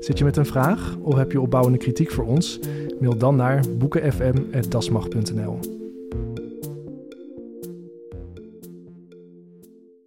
Zit 0.00 0.18
je 0.18 0.24
met 0.24 0.36
een 0.36 0.46
vraag 0.46 0.96
of 1.02 1.14
heb 1.14 1.32
je 1.32 1.40
opbouwende 1.40 1.78
kritiek 1.78 2.10
voor 2.10 2.24
ons? 2.24 2.58
Mail 3.00 3.16
dan 3.16 3.36
naar 3.36 3.64
boekenfm.dasmag.nl. 3.70 5.58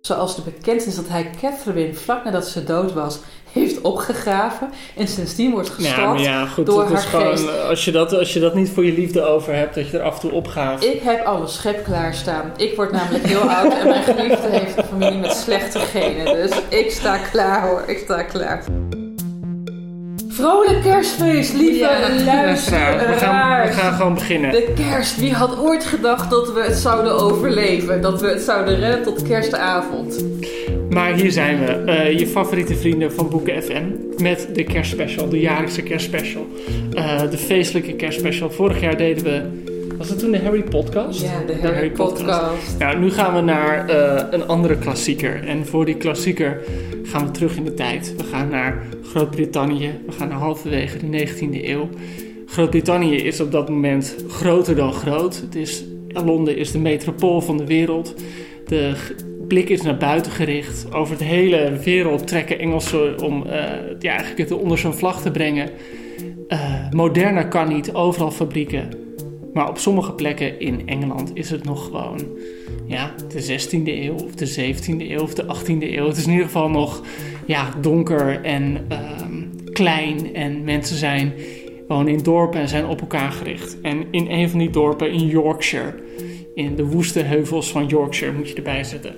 Zoals 0.01 0.35
de 0.35 0.41
bekentenis 0.41 0.95
dat 0.95 1.07
hij 1.07 1.29
Catherine 1.41 1.93
vlak 1.93 2.23
nadat 2.23 2.47
ze 2.47 2.63
dood 2.63 2.93
was 2.93 3.19
heeft 3.55 3.81
opgegraven 3.81 4.69
en 4.95 5.07
sindsdien 5.07 5.51
wordt 5.51 5.69
gestalkt 5.69 5.99
ja, 5.99 6.31
maar 6.31 6.39
ja, 6.39 6.45
goed, 6.45 6.65
door 6.65 6.79
het 6.79 6.89
haar 6.89 6.97
is 6.97 7.05
gewoon, 7.05 7.37
geest. 7.37 7.59
Als 7.69 7.85
je, 7.85 7.91
dat, 7.91 8.13
als 8.13 8.33
je 8.33 8.39
dat 8.39 8.55
niet 8.55 8.69
voor 8.69 8.85
je 8.85 8.93
liefde 8.93 9.21
over 9.21 9.55
hebt, 9.55 9.75
dat 9.75 9.89
je 9.89 9.97
er 9.97 10.03
af 10.03 10.13
en 10.13 10.19
toe 10.19 10.31
opgaat. 10.31 10.83
Ik 10.83 11.01
heb 11.01 11.25
al 11.25 11.41
een 11.41 11.47
schep 11.47 11.83
klaarstaan. 11.83 12.51
Ik 12.57 12.75
word 12.75 12.91
namelijk 12.91 13.25
heel 13.25 13.49
oud 13.49 13.73
en 13.73 13.87
mijn 13.87 14.03
geliefde 14.03 14.47
heeft 14.49 14.77
een 14.77 14.83
familie 14.83 15.19
met 15.19 15.31
slechte 15.31 15.79
genen. 15.79 16.25
Dus 16.25 16.61
ik 16.69 16.91
sta 16.91 17.17
klaar 17.17 17.67
hoor, 17.67 17.83
ik 17.87 17.97
sta 17.97 18.23
klaar. 18.23 18.63
Vrolijk 20.35 20.81
kerstfeest, 20.81 21.53
lieve 21.53 21.79
luisteraars. 22.25 22.65
we, 23.05 23.13
gaan, 23.17 23.67
we 23.67 23.73
gaan 23.73 23.93
gewoon 23.93 24.13
beginnen. 24.13 24.51
De 24.51 24.73
kerst, 24.75 25.19
wie 25.19 25.33
had 25.33 25.59
ooit 25.59 25.85
gedacht 25.85 26.29
dat 26.29 26.53
we 26.53 26.61
het 26.61 26.75
zouden 26.75 27.13
overleven? 27.13 28.01
Dat 28.01 28.21
we 28.21 28.27
het 28.27 28.41
zouden 28.41 28.79
redden 28.79 29.03
tot 29.03 29.21
kerstavond? 29.21 30.25
Maar 30.89 31.13
hier 31.13 31.31
zijn 31.31 31.59
we, 31.59 31.71
eh, 31.71 32.19
je 32.19 32.27
favoriete 32.27 32.75
vrienden 32.75 33.13
van 33.13 33.29
Boeken 33.29 33.63
FM. 33.63 33.83
Met 34.21 34.47
de 34.53 34.63
kerstspecial, 34.63 35.29
de 35.29 35.39
jaarlijkse 35.39 35.81
kerstspecial. 35.81 36.45
Eh, 36.93 37.21
de 37.29 37.37
feestelijke 37.37 37.93
kerstspecial. 37.93 38.51
Vorig 38.51 38.81
jaar 38.81 38.97
deden 38.97 39.23
we, 39.23 39.41
was 39.97 40.09
het 40.09 40.19
toen 40.19 40.31
de 40.31 40.39
Harry 40.39 40.63
Podcast? 40.63 41.21
Ja, 41.21 41.31
de 41.47 41.67
Harry, 41.67 41.89
Podcast. 41.89 42.77
Nou, 42.79 42.99
nu 42.99 43.11
gaan 43.11 43.35
we 43.35 43.41
naar 43.41 43.89
eh, 43.89 44.23
een 44.31 44.47
andere 44.47 44.77
klassieker. 44.77 45.47
En 45.47 45.65
voor 45.65 45.85
die 45.85 45.97
klassieker 45.97 46.61
gaan 47.05 47.25
we 47.25 47.31
terug 47.31 47.55
in 47.55 47.63
de 47.63 47.73
tijd. 47.73 48.13
We 48.17 48.23
gaan 48.23 48.49
naar 48.49 48.83
Groot-Brittannië. 49.03 49.99
We 50.05 50.11
gaan 50.11 50.27
naar 50.27 50.37
halverwege 50.37 51.09
de 51.09 51.27
19e 51.27 51.65
eeuw. 51.65 51.89
Groot-Brittannië 52.45 53.15
is 53.15 53.39
op 53.39 53.51
dat 53.51 53.69
moment 53.69 54.15
groter 54.27 54.75
dan 54.75 54.93
groot. 54.93 55.41
Het 55.41 55.55
is, 55.55 55.83
Londen 56.07 56.57
is 56.57 56.71
de 56.71 56.79
metropool 56.79 57.41
van 57.41 57.57
de 57.57 57.65
wereld. 57.65 58.15
De 58.67 58.93
blik 59.47 59.69
is 59.69 59.81
naar 59.81 59.97
buiten 59.97 60.31
gericht. 60.31 60.93
Over 60.93 61.17
de 61.17 61.23
hele 61.23 61.79
wereld 61.83 62.27
trekken 62.27 62.59
Engelsen 62.59 63.21
om 63.21 63.43
uh, 63.45 63.53
ja, 63.99 64.09
eigenlijk 64.09 64.37
het 64.49 64.51
onder 64.51 64.77
zijn 64.77 64.93
vlag 64.93 65.21
te 65.21 65.31
brengen. 65.31 65.69
Uh, 66.47 66.89
moderner 66.91 67.47
kan 67.47 67.67
niet, 67.67 67.93
overal 67.93 68.31
fabrieken. 68.31 68.89
Maar 69.53 69.69
op 69.69 69.77
sommige 69.77 70.13
plekken 70.13 70.59
in 70.59 70.87
Engeland 70.87 71.31
is 71.33 71.49
het 71.49 71.63
nog 71.63 71.85
gewoon 71.85 72.21
ja, 72.87 73.13
de 73.27 73.59
16e 73.59 73.87
eeuw 73.87 74.13
of 74.13 74.35
de 74.35 74.73
17e 74.73 75.09
eeuw 75.09 75.21
of 75.21 75.33
de 75.33 75.43
18e 75.43 75.93
eeuw. 75.93 76.07
Het 76.07 76.17
is 76.17 76.25
in 76.25 76.31
ieder 76.31 76.45
geval 76.45 76.69
nog 76.69 77.01
ja, 77.45 77.69
donker 77.81 78.43
en 78.43 78.85
uh, 78.91 78.99
klein. 79.71 80.35
En 80.35 80.63
mensen 80.63 80.97
zijn 80.97 81.33
wonen 81.87 82.13
in 82.13 82.23
dorpen 82.23 82.59
en 82.59 82.69
zijn 82.69 82.85
op 82.85 83.01
elkaar 83.01 83.31
gericht. 83.31 83.81
En 83.81 84.05
in 84.11 84.27
een 84.29 84.49
van 84.49 84.59
die 84.59 84.69
dorpen 84.69 85.11
in 85.11 85.27
Yorkshire 85.27 86.03
in 86.55 86.75
de 86.75 86.85
woeste 86.85 87.19
heuvels 87.19 87.71
van 87.71 87.85
Yorkshire, 87.85 88.33
moet 88.33 88.49
je 88.49 88.55
erbij 88.55 88.83
zetten, 88.83 89.15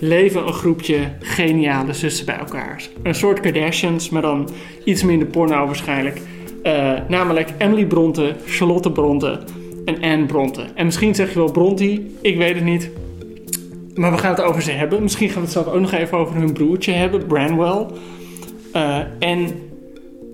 leven 0.00 0.46
een 0.46 0.52
groepje 0.52 0.98
geniale 1.20 1.92
zussen 1.92 2.26
bij 2.26 2.36
elkaar. 2.36 2.88
Een 3.02 3.14
soort 3.14 3.40
Kardashians, 3.40 4.08
maar 4.08 4.22
dan 4.22 4.48
iets 4.84 5.02
minder 5.02 5.28
porno 5.28 5.66
waarschijnlijk. 5.66 6.20
Uh, 6.62 6.92
namelijk 7.08 7.50
Emily 7.58 7.86
Bronte, 7.86 8.34
Charlotte 8.46 8.92
Bronte 8.92 9.40
en 9.84 10.02
Anne 10.02 10.26
Bronte. 10.26 10.64
En 10.74 10.84
misschien 10.84 11.14
zeg 11.14 11.28
je 11.28 11.38
wel 11.38 11.50
Bronte, 11.50 12.02
ik 12.20 12.36
weet 12.36 12.54
het 12.54 12.64
niet. 12.64 12.90
Maar 13.94 14.10
we 14.12 14.18
gaan 14.18 14.34
het 14.34 14.42
over 14.42 14.62
ze 14.62 14.70
hebben. 14.70 15.02
Misschien 15.02 15.28
gaan 15.28 15.38
we 15.38 15.42
het 15.42 15.52
zelf 15.52 15.66
ook 15.66 15.80
nog 15.80 15.92
even 15.92 16.18
over 16.18 16.34
hun 16.34 16.52
broertje 16.52 16.92
hebben, 16.92 17.26
Branwell. 17.26 17.86
Uh, 18.76 18.98
en 19.18 19.48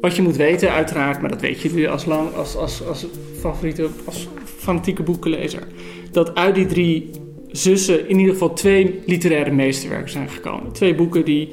wat 0.00 0.16
je 0.16 0.22
moet 0.22 0.37
weten, 0.37 0.72
uiteraard, 0.72 1.21
maar 1.21 1.31
dat 1.31 1.41
weet 1.41 1.60
je 1.60 1.88
als, 1.88 2.04
lang, 2.04 2.34
als, 2.34 2.56
als, 2.56 2.87
als 2.87 3.06
favoriete, 3.41 3.88
als 4.04 4.28
fanatieke 4.59 5.03
boekenlezer 5.03 5.62
dat 6.10 6.34
uit 6.34 6.54
die 6.54 6.66
drie 6.66 7.10
zussen 7.50 8.09
in 8.09 8.19
ieder 8.19 8.32
geval 8.32 8.53
twee 8.53 9.00
literaire 9.06 9.50
meesterwerken 9.50 10.10
zijn 10.10 10.28
gekomen. 10.28 10.72
Twee 10.72 10.94
boeken 10.94 11.25
die 11.25 11.49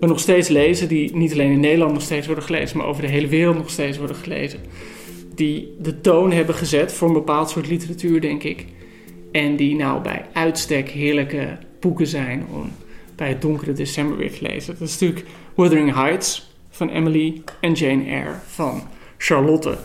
we 0.00 0.06
nog 0.06 0.20
steeds 0.20 0.48
lezen, 0.48 0.88
die 0.88 1.16
niet 1.16 1.32
alleen 1.32 1.52
in 1.52 1.60
Nederland 1.60 1.92
nog 1.92 2.02
steeds 2.02 2.26
worden 2.26 2.44
gelezen, 2.44 2.76
maar 2.78 2.86
over 2.86 3.02
de 3.02 3.08
hele 3.08 3.26
wereld 3.26 3.56
nog 3.56 3.70
steeds 3.70 3.98
worden 3.98 4.16
gelezen. 4.16 4.58
Die 5.34 5.74
de 5.78 6.00
toon 6.00 6.32
hebben 6.32 6.54
gezet 6.54 6.92
voor 6.92 7.08
een 7.08 7.14
bepaald 7.14 7.50
soort 7.50 7.68
literatuur, 7.68 8.20
denk 8.20 8.42
ik. 8.42 8.66
En 9.34 9.56
die 9.56 9.76
nou 9.76 10.02
bij 10.02 10.24
uitstek 10.32 10.88
heerlijke 10.88 11.58
boeken 11.80 12.06
zijn 12.06 12.46
om 12.52 12.72
bij 13.16 13.28
het 13.28 13.42
donkere 13.42 13.72
december 13.72 14.16
weer 14.16 14.32
te 14.32 14.42
lezen. 14.42 14.76
Dat 14.78 14.88
is 14.88 14.98
natuurlijk 14.98 15.26
Wuthering 15.54 15.94
Heights 15.94 16.54
van 16.70 16.88
Emily 16.88 17.42
en 17.60 17.72
Jane 17.72 18.04
Eyre 18.04 18.34
van 18.46 18.82
Charlotte. 19.18 19.76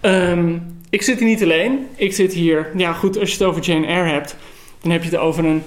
Um, 0.00 0.62
ik 0.90 1.02
zit 1.02 1.18
hier 1.18 1.28
niet 1.28 1.42
alleen. 1.42 1.86
Ik 1.94 2.12
zit 2.12 2.32
hier, 2.32 2.70
ja 2.76 2.92
goed, 2.92 3.18
als 3.18 3.30
je 3.30 3.36
het 3.38 3.46
over 3.46 3.62
Jane 3.62 3.86
Eyre 3.86 4.08
hebt, 4.08 4.36
dan 4.80 4.90
heb 4.90 5.02
je 5.02 5.10
het 5.10 5.18
over 5.18 5.44
een 5.44 5.62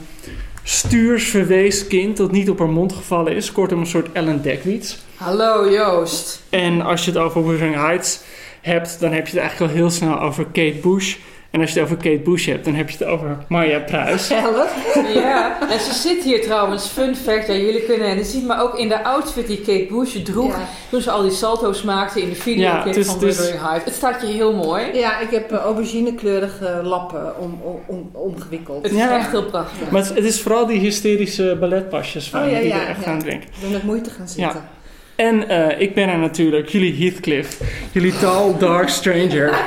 stuursverwees 0.64 1.88
kind 1.88 2.18
dat 2.18 2.32
niet 2.32 2.50
op 2.50 2.60
haar 2.60 2.70
mond 2.70 2.94
gevallen 2.94 3.36
is. 3.36 3.52
Kortom, 3.52 3.80
een 3.80 3.86
soort 3.86 4.12
Ellen 4.12 4.42
Dekwits. 4.42 4.98
Hallo 5.16 5.72
Joost. 5.72 6.44
En 6.50 6.82
als 6.82 7.06
je 7.06 7.12
het 7.12 7.20
over 7.20 7.48
Wuthering 7.48 7.76
Heights 7.76 8.20
hebt, 8.62 9.00
dan 9.00 9.12
heb 9.12 9.28
je 9.28 9.32
het 9.32 9.42
eigenlijk 9.42 9.72
al 9.72 9.78
heel 9.78 9.90
snel 9.90 10.20
over 10.20 10.46
Kate 10.46 10.78
Bush. 10.82 11.16
En 11.52 11.62
als 11.62 11.74
je 11.74 11.80
het 11.80 11.90
over 11.90 12.04
Kate 12.04 12.30
Bush 12.30 12.46
hebt, 12.46 12.66
dan 12.66 12.74
heb 12.74 12.90
je 12.90 12.98
het 12.98 13.08
over 13.08 13.38
Marja 13.48 13.80
Pruis. 13.80 14.28
Ja, 14.28 15.70
en 15.70 15.80
ze 15.80 15.94
zit 15.94 16.24
hier 16.24 16.42
trouwens, 16.42 16.88
fun 16.88 17.16
fact, 17.16 17.48
ja, 17.48 17.54
jullie 17.54 17.82
kunnen 17.86 18.08
en 18.08 18.26
ziet 18.26 18.46
maar 18.46 18.62
ook 18.62 18.78
in 18.78 18.88
de 18.88 19.04
outfit 19.04 19.48
die 19.48 19.58
Kate 19.58 19.88
Bush 19.90 20.16
droeg 20.24 20.58
ja. 20.58 20.68
toen 20.90 21.02
ze 21.02 21.12
al 21.12 21.22
die 21.22 21.32
salto's 21.32 21.84
maakte 21.84 22.22
in 22.22 22.30
de 22.30 22.36
videoclip 22.36 22.96
ja, 22.96 23.04
van 23.04 23.20
Wuthering 23.20 23.62
Heights. 23.62 23.86
Het 23.86 23.94
staat 23.94 24.22
je 24.22 24.28
heel 24.28 24.54
mooi. 24.54 24.86
Ja, 24.94 25.20
ik 25.20 25.30
heb 25.30 25.52
uh, 25.52 25.58
auberginekleurige 25.58 26.80
lappen 26.84 27.40
om, 27.40 27.60
om, 27.64 27.80
om, 27.88 28.10
omgewikkeld. 28.12 28.84
Het 28.84 28.92
is 28.92 28.98
ja. 28.98 29.18
echt 29.18 29.32
heel 29.32 29.46
prachtig. 29.46 29.92
Maar 29.92 30.02
het, 30.02 30.16
het, 30.16 30.26
is 30.26 30.42
vooral 30.42 30.66
die 30.66 30.80
hysterische 30.80 31.58
balletpasjes 31.60 32.30
van 32.30 32.44
oh, 32.44 32.52
ja, 32.52 32.60
die 32.60 32.68
ja, 32.68 32.82
er 32.82 32.88
echt 32.88 33.06
aan 33.06 33.20
denken. 33.20 33.50
Door 33.62 33.72
met 33.72 33.84
moeite 33.84 34.10
gaan 34.10 34.28
zitten. 34.28 34.76
En 35.18 35.52
uh, 35.52 35.80
ik 35.80 35.94
ben 35.94 36.10
er 36.10 36.18
natuurlijk, 36.18 36.70
jullie 36.70 37.04
Heathcliff. 37.04 37.62
Jullie 37.92 38.18
tall, 38.18 38.58
dark 38.58 38.90
stranger. 38.90 39.50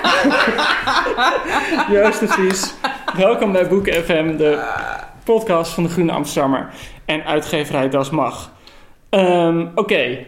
Joost 1.93 2.21
de 2.21 2.29
Vries. 2.29 2.75
Welkom 3.17 3.53
bij 3.53 3.69
Boek 3.69 3.89
FM, 3.89 4.37
de 4.37 4.65
podcast 5.25 5.73
van 5.73 5.83
de 5.83 5.89
Groene 5.89 6.13
Amsterdammer. 6.13 6.69
En 7.05 7.25
uitgeverij 7.25 7.89
Das 7.89 8.11
Mag. 8.11 8.53
Um, 9.11 9.61
Oké, 9.61 9.81
okay. 9.81 10.27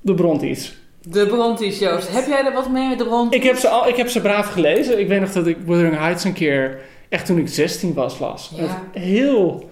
de 0.00 0.14
Bronties. 0.14 0.78
De 1.02 1.26
Bronties, 1.26 1.78
Joost. 1.78 2.12
Heb 2.12 2.26
jij 2.26 2.44
er 2.44 2.52
wat 2.52 2.70
mee 2.70 2.88
met 2.88 2.98
de 2.98 3.04
Bronties? 3.04 3.40
Ik 3.40 3.46
heb 3.46 3.56
ze, 3.56 3.68
al, 3.68 3.88
ik 3.88 3.96
heb 3.96 4.08
ze 4.08 4.20
braaf 4.20 4.46
gelezen. 4.46 5.00
Ik 5.00 5.08
weet 5.08 5.20
nog 5.20 5.32
dat 5.32 5.46
ik 5.46 5.56
Wuthering 5.66 5.98
Heights 5.98 6.24
een 6.24 6.32
keer 6.32 6.80
echt 7.08 7.26
toen 7.26 7.38
ik 7.38 7.48
16 7.48 7.94
was 7.94 8.18
las. 8.18 8.52
Heel 8.92 9.69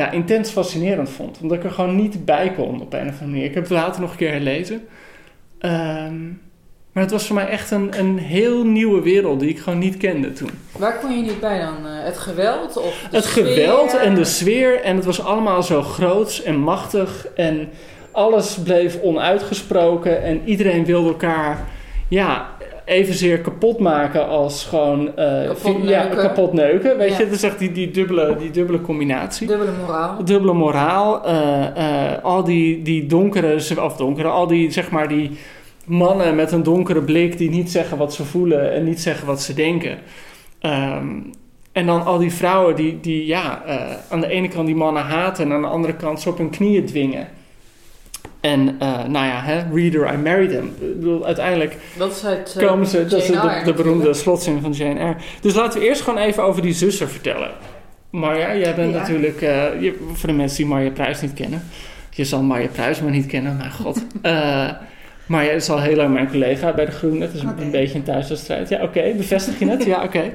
ja, 0.00 0.10
intens 0.10 0.50
fascinerend 0.50 1.10
vond. 1.10 1.38
Omdat 1.42 1.56
ik 1.56 1.64
er 1.64 1.70
gewoon 1.70 1.96
niet 1.96 2.24
bij 2.24 2.52
kon 2.56 2.80
op 2.80 2.92
een 2.92 3.08
of 3.08 3.20
andere 3.20 3.26
manier. 3.26 3.44
Ik 3.44 3.54
heb 3.54 3.62
het 3.62 3.72
later 3.72 4.00
nog 4.00 4.10
een 4.10 4.16
keer 4.16 4.30
herlezen. 4.30 4.88
Ehm, 5.58 6.26
maar 6.92 7.02
het 7.02 7.10
was 7.10 7.26
voor 7.26 7.34
mij 7.34 7.48
echt 7.48 7.70
een, 7.70 7.98
een 7.98 8.18
heel 8.18 8.64
nieuwe 8.64 9.02
wereld 9.02 9.40
die 9.40 9.48
ik 9.48 9.58
gewoon 9.58 9.78
niet 9.78 9.96
kende 9.96 10.32
toen. 10.32 10.50
Waar 10.78 10.98
kon 10.98 11.16
je 11.16 11.22
niet 11.22 11.40
bij 11.40 11.58
dan? 11.58 11.86
Eh, 11.86 12.04
het 12.04 12.18
geweld? 12.18 12.76
Of 12.76 13.06
het 13.10 13.26
geweld 13.26 13.96
en 13.96 14.14
de 14.14 14.24
sfeer. 14.24 14.80
En 14.80 14.96
het 14.96 15.04
was 15.04 15.24
allemaal 15.24 15.62
zo 15.62 15.82
groots 15.82 16.42
en 16.42 16.56
machtig. 16.56 17.26
En 17.34 17.68
alles 18.12 18.58
bleef 18.64 19.00
onuitgesproken. 19.02 20.22
En 20.22 20.40
iedereen 20.44 20.84
wilde 20.84 21.08
elkaar 21.08 21.68
ja, 22.08 22.56
evenzeer 22.90 23.40
kapot 23.40 23.78
maken 23.78 24.28
als 24.28 24.64
gewoon 24.64 25.00
uh, 25.00 25.46
kapot, 25.46 25.64
neuken. 25.64 25.88
Ja, 25.88 26.06
kapot 26.06 26.52
neuken. 26.52 26.96
Weet 26.96 27.16
je, 27.16 27.24
dat 27.24 27.34
is 27.34 27.42
echt 27.42 27.58
die, 27.58 27.72
die, 27.72 27.90
dubbele, 27.90 28.36
die 28.38 28.50
dubbele 28.50 28.80
combinatie. 28.80 29.46
Dubbele 29.46 29.70
moraal. 29.80 30.24
Dubbele 30.24 30.52
moraal. 30.52 31.28
Uh, 31.28 32.22
al 32.22 32.44
die, 32.44 32.82
die 32.82 33.06
donkere, 33.06 33.54
of 33.84 33.96
donkere, 33.96 34.28
al 34.28 34.46
die 34.46 34.70
zeg 34.70 34.90
maar 34.90 35.08
die 35.08 35.30
mannen 35.84 36.34
met 36.34 36.52
een 36.52 36.62
donkere 36.62 37.02
blik 37.02 37.38
die 37.38 37.50
niet 37.50 37.70
zeggen 37.70 37.98
wat 37.98 38.14
ze 38.14 38.24
voelen 38.24 38.72
en 38.72 38.84
niet 38.84 39.00
zeggen 39.00 39.26
wat 39.26 39.42
ze 39.42 39.54
denken. 39.54 39.98
Um, 40.60 41.30
en 41.72 41.86
dan 41.86 42.04
al 42.04 42.18
die 42.18 42.32
vrouwen 42.32 42.76
die, 42.76 42.98
die 43.00 43.26
ja, 43.26 43.62
aan 44.08 44.20
de 44.20 44.28
ene 44.28 44.48
kant 44.48 44.66
die 44.66 44.76
mannen 44.76 45.02
haten 45.02 45.44
en 45.44 45.52
aan 45.52 45.62
de 45.62 45.68
andere 45.68 45.96
kant 45.96 46.20
ze 46.20 46.28
op 46.28 46.38
hun 46.38 46.50
knieën 46.50 46.86
dwingen. 46.86 47.28
En 48.40 48.60
uh, 48.60 49.04
nou 49.04 49.26
ja, 49.26 49.42
hè, 49.42 49.62
Reader, 49.74 50.14
I 50.14 50.16
Married 50.16 50.50
Him. 50.50 50.66
Ik 50.66 50.98
bedoel, 50.98 51.26
uiteindelijk 51.26 51.76
dat 51.96 52.10
is 52.10 52.56
uh, 52.56 52.66
komen 52.66 52.86
ze, 52.86 53.06
dat 53.06 53.20
is 53.20 53.26
de, 53.26 53.62
de, 53.64 53.72
beroemde 53.72 54.14
slotzin 54.14 54.60
van 54.60 54.72
Jane 54.72 54.98
Eyre. 54.98 55.16
Dus 55.40 55.54
laten 55.54 55.80
we 55.80 55.86
eerst 55.86 56.02
gewoon 56.02 56.18
even 56.18 56.42
over 56.42 56.62
die 56.62 56.72
zussen 56.72 57.08
vertellen. 57.08 57.50
Marja, 58.10 58.56
jij 58.56 58.74
bent 58.74 58.92
ja. 58.92 58.98
natuurlijk, 58.98 59.40
uh, 59.40 59.80
je, 59.80 60.08
voor 60.12 60.28
de 60.28 60.34
mensen 60.34 60.56
die 60.56 60.66
Marja 60.66 60.90
Pruis 60.90 61.20
niet 61.20 61.34
kennen. 61.34 61.62
Je 62.10 62.24
zal 62.24 62.42
Marja 62.42 62.68
Pruis 62.68 63.00
maar 63.00 63.10
niet 63.10 63.26
kennen, 63.26 63.56
mijn 63.56 63.72
god. 63.72 64.04
Maar 65.30 65.44
jij 65.44 65.54
is 65.54 65.70
al 65.70 65.80
heel 65.80 65.96
lang 65.96 66.12
mijn 66.12 66.30
collega 66.30 66.72
bij 66.72 66.84
de 66.84 66.90
Groene. 66.90 67.20
Het 67.20 67.34
is 67.34 67.42
okay. 67.42 67.64
een 67.64 67.70
beetje 67.70 67.98
een 67.98 68.04
thuiswedstrijd. 68.04 68.68
Ja, 68.68 68.82
oké. 68.82 69.12
Bevestig 69.16 69.58
je 69.58 69.68
het? 69.68 69.84
ja, 69.94 70.02
oké. 70.02 70.32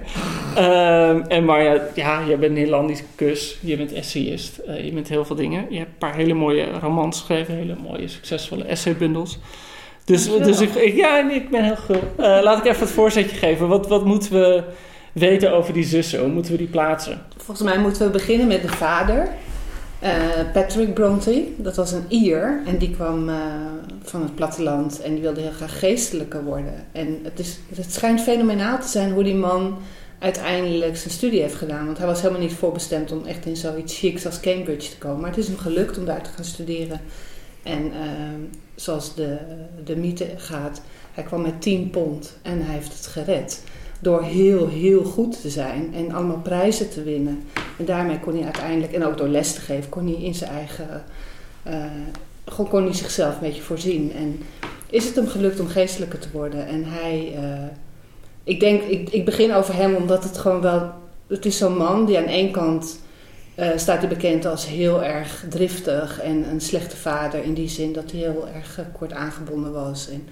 Okay. 0.54 1.10
Um, 1.10 1.22
en 1.28 1.44
Marja, 1.44 1.82
ja, 1.94 2.20
je 2.20 2.38
bent 2.38 2.54
Nederlandisch 2.54 3.04
kus. 3.16 3.58
Je 3.62 3.78
bent 3.78 3.94
essayist. 3.94 4.60
Uh, 4.68 4.86
je 4.86 4.92
bent 4.92 5.08
heel 5.08 5.26
veel 5.26 5.36
dingen. 5.36 5.66
Je 5.70 5.78
hebt 5.78 5.90
een 5.90 5.98
paar 5.98 6.16
hele 6.16 6.34
mooie 6.34 6.66
romans 6.82 7.18
geschreven. 7.18 7.56
Hele 7.56 7.76
mooie, 7.84 8.08
succesvolle 8.08 8.64
essaybundels. 8.64 9.40
Dus, 10.06 10.38
dus 10.38 10.62
ik, 10.62 10.76
ik, 10.76 10.96
ja, 10.96 11.30
ik 11.32 11.50
ben 11.50 11.64
heel 11.64 11.76
gul. 11.76 12.04
Uh, 12.20 12.40
laat 12.42 12.58
ik 12.58 12.66
even 12.66 12.82
het 12.82 12.92
voorzetje 12.92 13.36
geven. 13.36 13.68
Wat, 13.68 13.88
wat 13.88 14.06
moeten 14.06 14.32
we 14.32 14.64
weten 15.14 15.54
over 15.54 15.74
die 15.74 15.84
zussen? 15.84 16.20
Hoe 16.20 16.30
moeten 16.30 16.52
we 16.52 16.58
die 16.58 16.68
plaatsen? 16.68 17.22
Volgens 17.38 17.68
mij 17.68 17.80
moeten 17.80 18.06
we 18.06 18.12
beginnen 18.12 18.48
met 18.48 18.62
de 18.62 18.68
vader. 18.68 19.28
Uh, 20.04 20.52
Patrick 20.54 20.94
Bronte, 20.94 21.48
dat 21.58 21.76
was 21.76 21.92
een 21.92 22.06
Ier 22.08 22.62
en 22.66 22.78
die 22.78 22.92
kwam 22.92 23.30
uh, 23.30 23.36
van 24.02 24.22
het 24.22 24.36
platteland 24.36 25.02
en 25.02 25.14
die 25.14 25.22
wilde 25.22 25.42
heel 25.42 25.52
graag 25.52 25.80
geestelijker 25.80 26.44
worden. 26.44 26.86
En 26.92 27.20
het, 27.24 27.40
is, 27.40 27.60
het 27.76 27.94
schijnt 27.94 28.22
fenomenaal 28.22 28.80
te 28.80 28.88
zijn 28.88 29.12
hoe 29.12 29.24
die 29.24 29.36
man 29.36 29.78
uiteindelijk 30.20 30.98
zijn 30.98 31.14
studie 31.14 31.42
heeft 31.42 31.56
gedaan. 31.56 31.86
Want 31.86 31.98
hij 31.98 32.08
was 32.08 32.22
helemaal 32.22 32.42
niet 32.42 32.54
voorbestemd 32.54 33.12
om 33.12 33.26
echt 33.26 33.46
in 33.46 33.56
zoiets 33.56 33.98
chics 33.98 34.26
als 34.26 34.40
Cambridge 34.40 34.90
te 34.90 34.98
komen. 34.98 35.20
Maar 35.20 35.30
het 35.30 35.40
is 35.40 35.48
hem 35.48 35.58
gelukt 35.58 35.98
om 35.98 36.06
daar 36.06 36.24
te 36.24 36.30
gaan 36.36 36.46
studeren. 36.46 37.02
En 37.64 37.86
uh, 37.86 37.92
zoals 38.76 39.16
de, 39.16 39.38
de 39.84 39.96
mythe 39.96 40.28
gaat, 40.38 40.82
hij 41.14 41.24
kwam 41.24 41.42
met 41.42 41.62
10 41.62 41.90
pond 41.90 42.38
en 42.42 42.66
hij 42.66 42.74
heeft 42.74 42.94
het 42.94 43.08
gered 43.08 43.62
door 44.00 44.24
heel, 44.24 44.68
heel 44.68 45.04
goed 45.04 45.42
te 45.42 45.50
zijn 45.50 45.94
en 45.94 46.12
allemaal 46.12 46.40
prijzen 46.40 46.90
te 46.90 47.04
winnen. 47.04 47.44
En 47.78 47.86
daarmee 47.86 48.20
kon 48.20 48.34
hij 48.34 48.44
uiteindelijk, 48.44 48.94
en 48.94 49.06
ook 49.06 49.18
door 49.18 49.28
les 49.28 49.54
te 49.54 49.62
geven, 49.62 49.90
kon 49.90 50.06
hij 50.06 50.24
in 50.24 50.36
zijn 50.36 50.52
eigen. 50.52 51.04
Uh, 51.68 52.70
kon 52.70 52.84
hij 52.84 52.94
zichzelf 52.94 53.34
een 53.34 53.40
beetje 53.40 53.62
voorzien. 53.62 54.12
En 54.14 54.40
is 54.90 55.06
het 55.06 55.16
hem 55.16 55.28
gelukt 55.28 55.60
om 55.60 55.68
geestelijker 55.68 56.20
te 56.20 56.28
worden? 56.32 56.68
En 56.68 56.84
hij. 56.86 57.34
Uh, 57.40 57.68
ik 58.44 58.60
denk, 58.60 58.82
ik, 58.82 59.10
ik 59.10 59.26
begin 59.26 59.54
over 59.54 59.76
hem 59.76 59.96
omdat 59.96 60.24
het 60.24 60.38
gewoon 60.38 60.62
wel. 60.62 60.92
Het 61.28 61.46
is 61.46 61.58
zo'n 61.58 61.78
man 61.78 62.06
die 62.06 62.18
aan 62.18 62.24
één 62.24 62.52
kant. 62.52 63.00
Uh, 63.60 63.70
staat 63.76 64.00
hij 64.00 64.08
bekend 64.08 64.46
als 64.46 64.68
heel 64.68 65.04
erg 65.04 65.46
driftig 65.50 66.22
en 66.22 66.50
een 66.50 66.62
slechte 66.62 66.98
vader. 66.98 67.44
In 67.44 67.54
die 67.54 67.70
zin 67.70 67.94
dat 67.94 68.12
hij 68.12 68.20
heel 68.20 68.48
erg 68.56 68.80
kort 68.98 69.14
aangebonden 69.14 69.74
was. 69.74 70.10
En, 70.10 70.28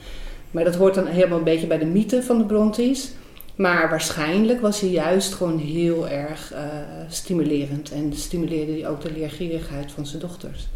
maar 0.52 0.64
dat 0.64 0.76
hoort 0.76 0.96
dan 0.96 1.06
helemaal 1.06 1.38
een 1.38 1.44
beetje 1.44 1.68
bij 1.68 1.78
de 1.78 1.86
mythe 1.86 2.24
van 2.24 2.38
de 2.38 2.46
Brontes. 2.46 3.12
Maar 3.56 3.90
waarschijnlijk 3.90 4.62
was 4.62 4.80
hij 4.80 4.90
juist 4.90 5.34
gewoon 5.34 5.58
heel 5.58 6.10
erg 6.10 6.54
uh, 6.54 6.60
stimulerend. 7.08 7.92
En 7.92 8.14
stimuleerde 8.14 8.72
hij 8.72 8.88
ook 8.88 9.02
de 9.02 9.12
leergierigheid 9.12 9.92
van 9.92 10.06
zijn 10.06 10.22
dochters. 10.22 10.68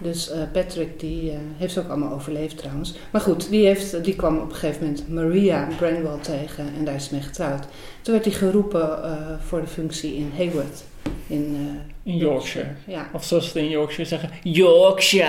Dus 0.00 0.30
uh, 0.30 0.36
Patrick 0.52 1.00
die, 1.00 1.30
uh, 1.30 1.38
heeft 1.56 1.72
ze 1.72 1.80
ook 1.80 1.88
allemaal 1.88 2.12
overleefd 2.12 2.58
trouwens. 2.58 2.94
Maar 3.12 3.20
goed, 3.20 3.50
die, 3.50 3.66
heeft, 3.66 4.04
die 4.04 4.16
kwam 4.16 4.38
op 4.38 4.48
een 4.48 4.56
gegeven 4.56 4.86
moment 4.86 5.08
Maria 5.08 5.68
Branwell 5.76 6.18
tegen 6.20 6.64
en 6.78 6.84
daar 6.84 6.94
is 6.94 7.10
mee 7.10 7.20
getrouwd. 7.20 7.66
Toen 8.02 8.14
werd 8.14 8.24
hij 8.24 8.34
geroepen 8.34 8.98
voor 9.46 9.60
de 9.60 9.66
functie 9.66 10.16
in 10.16 10.32
Hayward. 10.36 10.82
In, 11.26 11.56
in 12.08 12.16
Yorkshire. 12.16 12.66
Ja. 12.84 13.08
Of 13.12 13.24
zoals 13.24 13.52
ze 13.52 13.58
in 13.58 13.68
Yorkshire 13.68 14.08
zeggen, 14.08 14.30
Yorkshire. 14.42 15.26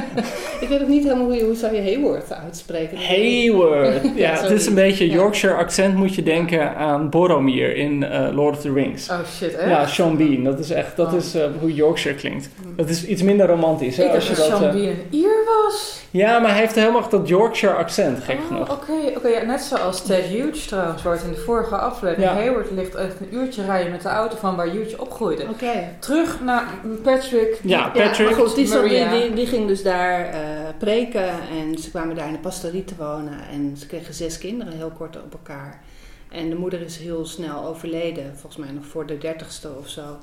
ik 0.60 0.68
weet 0.68 0.82
ook 0.82 0.88
niet 0.88 1.02
helemaal 1.02 1.24
hoe, 1.24 1.42
hoe 1.42 1.54
zou 1.54 1.74
je 1.74 1.82
Hayward 1.82 2.32
uitspreken. 2.32 2.98
Hayward. 2.98 4.02
ja, 4.04 4.10
ja 4.16 4.42
het 4.42 4.50
is 4.50 4.66
een 4.66 4.74
beetje 4.74 5.08
Yorkshire 5.08 5.54
accent 5.54 5.94
moet 5.94 6.14
je 6.14 6.22
denken 6.22 6.76
aan 6.76 7.10
Boromir 7.10 7.76
in 7.76 8.02
uh, 8.02 8.28
Lord 8.32 8.56
of 8.56 8.60
the 8.60 8.72
Rings. 8.72 9.10
Oh 9.10 9.18
shit, 9.36 9.56
hè? 9.56 9.70
Ja, 9.70 9.86
Sean 9.86 10.16
Bean. 10.16 10.44
Dat 10.44 10.58
is 10.58 10.70
echt, 10.70 10.96
dat 10.96 11.12
oh. 11.12 11.18
is 11.18 11.34
uh, 11.34 11.44
hoe 11.60 11.74
Yorkshire 11.74 12.16
klinkt. 12.16 12.48
Dat 12.76 12.88
is 12.88 13.06
iets 13.06 13.22
minder 13.22 13.46
romantisch. 13.46 13.96
Hè, 13.96 14.04
ik 14.04 14.14
als 14.14 14.28
je 14.28 14.34
dat, 14.34 14.44
Sean 14.44 14.64
uh, 14.64 14.70
Bean 14.72 14.88
een 14.88 15.06
Ier 15.10 15.44
was. 15.46 15.98
Ja, 16.10 16.38
maar 16.38 16.50
hij 16.50 16.60
heeft 16.60 16.74
helemaal 16.74 17.08
dat 17.08 17.28
Yorkshire 17.28 17.74
accent, 17.74 18.24
gek 18.24 18.38
oh, 18.38 18.46
genoeg. 18.46 18.70
Oké, 18.70 18.92
okay, 18.92 19.14
okay, 19.16 19.32
ja, 19.32 19.42
net 19.42 19.60
zoals 19.60 20.02
Ted 20.02 20.24
Hughes 20.24 20.66
trouwens, 20.66 21.02
het 21.04 21.22
in 21.24 21.30
de 21.30 21.36
vorige 21.36 21.76
aflevering. 21.76 22.30
Hayward 22.30 22.70
ligt 22.70 22.94
echt 22.94 23.20
een 23.20 23.34
uurtje 23.34 23.64
rijden 23.64 23.90
met 23.90 24.02
de 24.02 24.08
auto 24.08 24.36
van 24.36 24.56
waar 24.56 24.68
Hughes 24.68 24.96
opgroeide. 24.96 25.42
Oké. 25.42 25.52
Okay. 25.52 25.87
Terug 25.98 26.40
naar 26.40 26.74
Patrick. 27.02 27.60
Ja, 27.62 27.88
Patrick. 27.88 28.28
Ja, 28.28 28.34
goed, 28.34 28.54
die, 28.54 28.82
die, 28.82 29.08
die, 29.08 29.34
die, 29.34 29.46
ging 29.46 29.66
dus 29.66 29.82
daar 29.82 30.34
uh, 30.34 30.40
preken 30.78 31.28
en 31.30 31.78
ze 31.78 31.90
kwamen 31.90 32.16
daar 32.16 32.26
in 32.26 32.32
de 32.32 32.38
pastorie 32.38 32.84
te 32.84 32.94
wonen. 32.96 33.48
En 33.50 33.76
ze 33.76 33.86
kregen 33.86 34.14
zes 34.14 34.38
kinderen 34.38 34.72
heel 34.72 34.92
kort 34.96 35.16
op 35.16 35.32
elkaar. 35.32 35.82
En 36.28 36.48
de 36.48 36.56
moeder 36.56 36.80
is 36.80 36.96
heel 36.96 37.26
snel 37.26 37.64
overleden, 37.64 38.32
volgens 38.32 38.56
mij 38.56 38.72
nog 38.72 38.86
voor 38.86 39.06
de 39.06 39.18
dertigste 39.18 39.68
of 39.78 39.88
zo. 39.88 40.18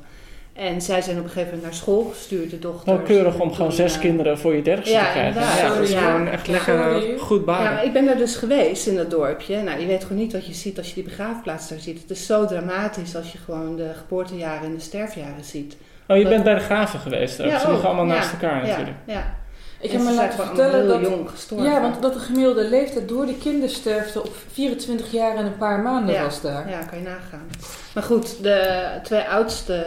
En 0.55 0.81
zij 0.81 1.01
zijn 1.01 1.17
op 1.17 1.23
een 1.23 1.29
gegeven 1.29 1.53
moment 1.53 1.63
naar 1.63 1.73
school 1.73 2.03
gestuurd, 2.03 2.49
de 2.49 2.59
dochter. 2.59 2.93
Wel 2.93 3.03
keurig 3.03 3.39
om 3.39 3.53
gewoon 3.53 3.71
zes 3.71 3.95
uh, 3.95 4.01
kinderen 4.01 4.37
voor 4.37 4.55
je 4.55 4.61
dertigste 4.61 4.95
ja, 4.95 5.05
te 5.05 5.11
krijgen. 5.11 5.41
Ja, 5.41 5.67
dat 5.67 5.77
is 5.77 5.93
gewoon 5.93 6.27
echt 6.27 6.47
lekker 6.47 7.01
goed 7.19 7.45
baan. 7.45 7.63
Ja, 7.63 7.81
ik 7.81 7.93
ben 7.93 8.05
daar 8.05 8.17
dus 8.17 8.35
geweest 8.35 8.87
in 8.87 8.95
dat 8.95 9.09
dorpje. 9.09 9.61
Nou, 9.61 9.79
je 9.79 9.85
weet 9.85 10.03
gewoon 10.03 10.17
niet 10.17 10.33
wat 10.33 10.45
je 10.45 10.53
ziet 10.53 10.77
als 10.77 10.87
je 10.87 10.93
die 10.93 11.03
begraafplaats 11.03 11.69
daar 11.69 11.79
ziet. 11.79 12.01
Het 12.01 12.09
is 12.09 12.25
zo 12.25 12.45
dramatisch 12.45 13.15
als 13.15 13.31
je 13.31 13.37
gewoon 13.37 13.75
de 13.75 13.91
geboortejaren 13.93 14.65
en 14.65 14.73
de 14.73 14.79
sterfjaren 14.79 15.43
ziet. 15.43 15.77
Oh, 16.07 16.17
je 16.17 16.23
dat... 16.23 16.31
bent 16.31 16.43
bij 16.43 16.53
de 16.53 16.59
graven 16.59 16.99
geweest 16.99 17.41
ook. 17.41 17.51
Ze 17.51 17.69
liggen 17.69 17.85
allemaal 17.85 18.05
naast 18.05 18.31
elkaar 18.31 18.67
natuurlijk. 18.67 18.97
Ja, 19.05 19.35
ik 19.85 19.91
heb 19.91 20.01
me 20.01 20.13
laten 20.13 20.45
vertellen 20.45 20.87
dat, 20.87 21.01
jong 21.01 21.29
gestorven. 21.29 21.67
ja, 21.67 21.81
want 21.81 22.01
dat 22.01 22.13
de 22.13 22.19
gemiddelde 22.19 22.69
leeftijd 22.69 23.07
door 23.07 23.25
de 23.25 23.37
kindersterfte 23.37 24.23
op 24.23 24.35
24 24.51 25.11
jaar 25.11 25.35
en 25.35 25.45
een 25.45 25.57
paar 25.57 25.79
maanden 25.79 26.15
ja, 26.15 26.23
was 26.23 26.41
daar. 26.41 26.69
Ja, 26.69 26.83
kan 26.83 26.97
je 26.97 27.03
nagaan. 27.03 27.47
Maar 27.93 28.03
goed, 28.03 28.43
de 28.43 28.87
twee 29.03 29.23
oudste 29.23 29.85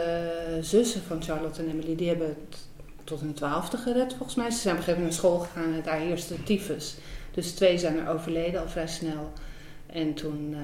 zussen 0.61 1.01
van 1.07 1.23
Charlotte 1.23 1.61
en 1.61 1.69
Emily, 1.69 1.95
die 1.95 2.07
hebben 2.07 2.27
het 2.27 2.57
tot 3.03 3.19
hun 3.19 3.33
twaalfde 3.33 3.77
gered 3.77 4.13
volgens 4.13 4.35
mij. 4.35 4.51
Ze 4.51 4.57
zijn 4.57 4.73
op 4.75 4.79
een 4.79 4.85
gegeven 4.85 5.03
moment 5.03 5.21
naar 5.21 5.31
school 5.31 5.39
gegaan 5.39 5.73
en 5.73 5.81
daar 5.83 5.99
heerste 5.99 6.43
tyfus. 6.43 6.95
Dus 7.31 7.51
twee 7.51 7.77
zijn 7.77 7.99
er 7.99 8.13
overleden 8.13 8.61
al 8.61 8.67
vrij 8.67 8.87
snel. 8.87 9.31
En 9.93 10.13
toen 10.13 10.47
uh, 10.51 10.57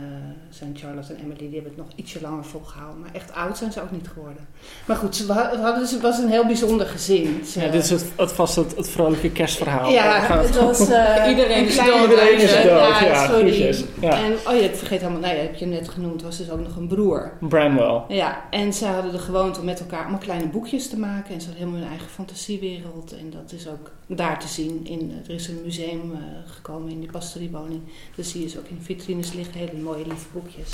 zijn 0.49 0.77
Charlotte 0.77 1.13
en 1.13 1.19
Emily, 1.19 1.37
die 1.37 1.53
hebben 1.53 1.71
het 1.71 1.77
nog 1.77 1.87
ietsje 1.95 2.21
langer 2.21 2.45
volgehouden. 2.45 2.99
Maar 2.99 3.09
echt 3.13 3.33
oud 3.33 3.57
zijn 3.57 3.71
ze 3.71 3.81
ook 3.81 3.91
niet 3.91 4.07
geworden. 4.07 4.47
Maar 4.85 4.95
goed, 4.95 5.15
ze 5.15 5.33
hadden, 5.33 5.79
dus, 5.79 5.91
het 5.91 6.01
was 6.01 6.17
een 6.17 6.29
heel 6.29 6.45
bijzonder 6.45 6.85
gezin. 6.85 7.41
Ze, 7.45 7.59
ja, 7.59 7.69
dit 7.69 7.83
is 7.83 7.89
het, 7.89 8.05
het 8.15 8.31
vast 8.31 8.55
het, 8.55 8.75
het 8.75 8.89
vrolijke 8.89 9.31
kerstverhaal. 9.31 9.89
Ja, 9.89 10.21
het 10.21 10.55
was... 10.55 10.83
Uh, 10.95 11.29
iedereen 11.29 11.65
is 11.65 11.75
dood. 11.75 12.01
Iedereen 12.01 12.37
is 12.37 12.53
dood, 12.55 12.65
ja, 12.65 13.03
ja 13.03 13.27
sorry. 13.27 13.85
Ja. 13.99 14.23
En, 14.23 14.31
oh 14.31 14.53
ja, 14.53 14.61
ik 14.61 14.75
vergeet 14.75 14.99
helemaal, 14.99 15.21
nou 15.21 15.35
ja, 15.35 15.41
heb 15.41 15.55
je 15.55 15.65
net 15.65 15.89
genoemd, 15.89 16.21
was 16.21 16.37
dus 16.37 16.49
ook 16.49 16.59
nog 16.59 16.75
een 16.75 16.87
broer. 16.87 17.31
Bramwell. 17.39 18.01
Ja, 18.07 18.43
en 18.49 18.73
ze 18.73 18.85
hadden 18.85 19.11
de 19.11 19.19
gewoonte 19.19 19.59
om 19.59 19.65
met 19.65 19.79
elkaar 19.79 20.01
allemaal 20.01 20.19
kleine 20.19 20.47
boekjes 20.47 20.89
te 20.89 20.99
maken. 20.99 21.33
En 21.33 21.41
ze 21.41 21.47
hadden 21.47 21.65
helemaal 21.65 21.79
hun 21.79 21.89
eigen 21.89 22.09
fantasiewereld. 22.09 23.17
En 23.17 23.29
dat 23.29 23.51
is 23.51 23.67
ook 23.67 23.91
daar 24.07 24.39
te 24.39 24.47
zien. 24.47 24.85
In, 24.85 25.21
er 25.27 25.33
is 25.33 25.47
een 25.47 25.61
museum 25.63 26.11
uh, 26.11 26.17
gekomen 26.45 26.91
in 26.91 26.99
die 26.99 27.11
pastoriewoning. 27.11 27.81
Dus 28.15 28.31
zie 28.31 28.41
je 28.41 28.49
ze 28.49 28.59
ook 28.59 28.67
in 28.67 28.81
vitrines 29.23 29.33
liggen, 29.33 29.59
hele 29.59 29.81
mooie 29.83 30.07
lieve 30.07 30.25
boekjes. 30.33 30.73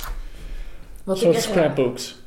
Wat 1.04 1.18
soort 1.18 1.42
scrapbooks. 1.42 2.20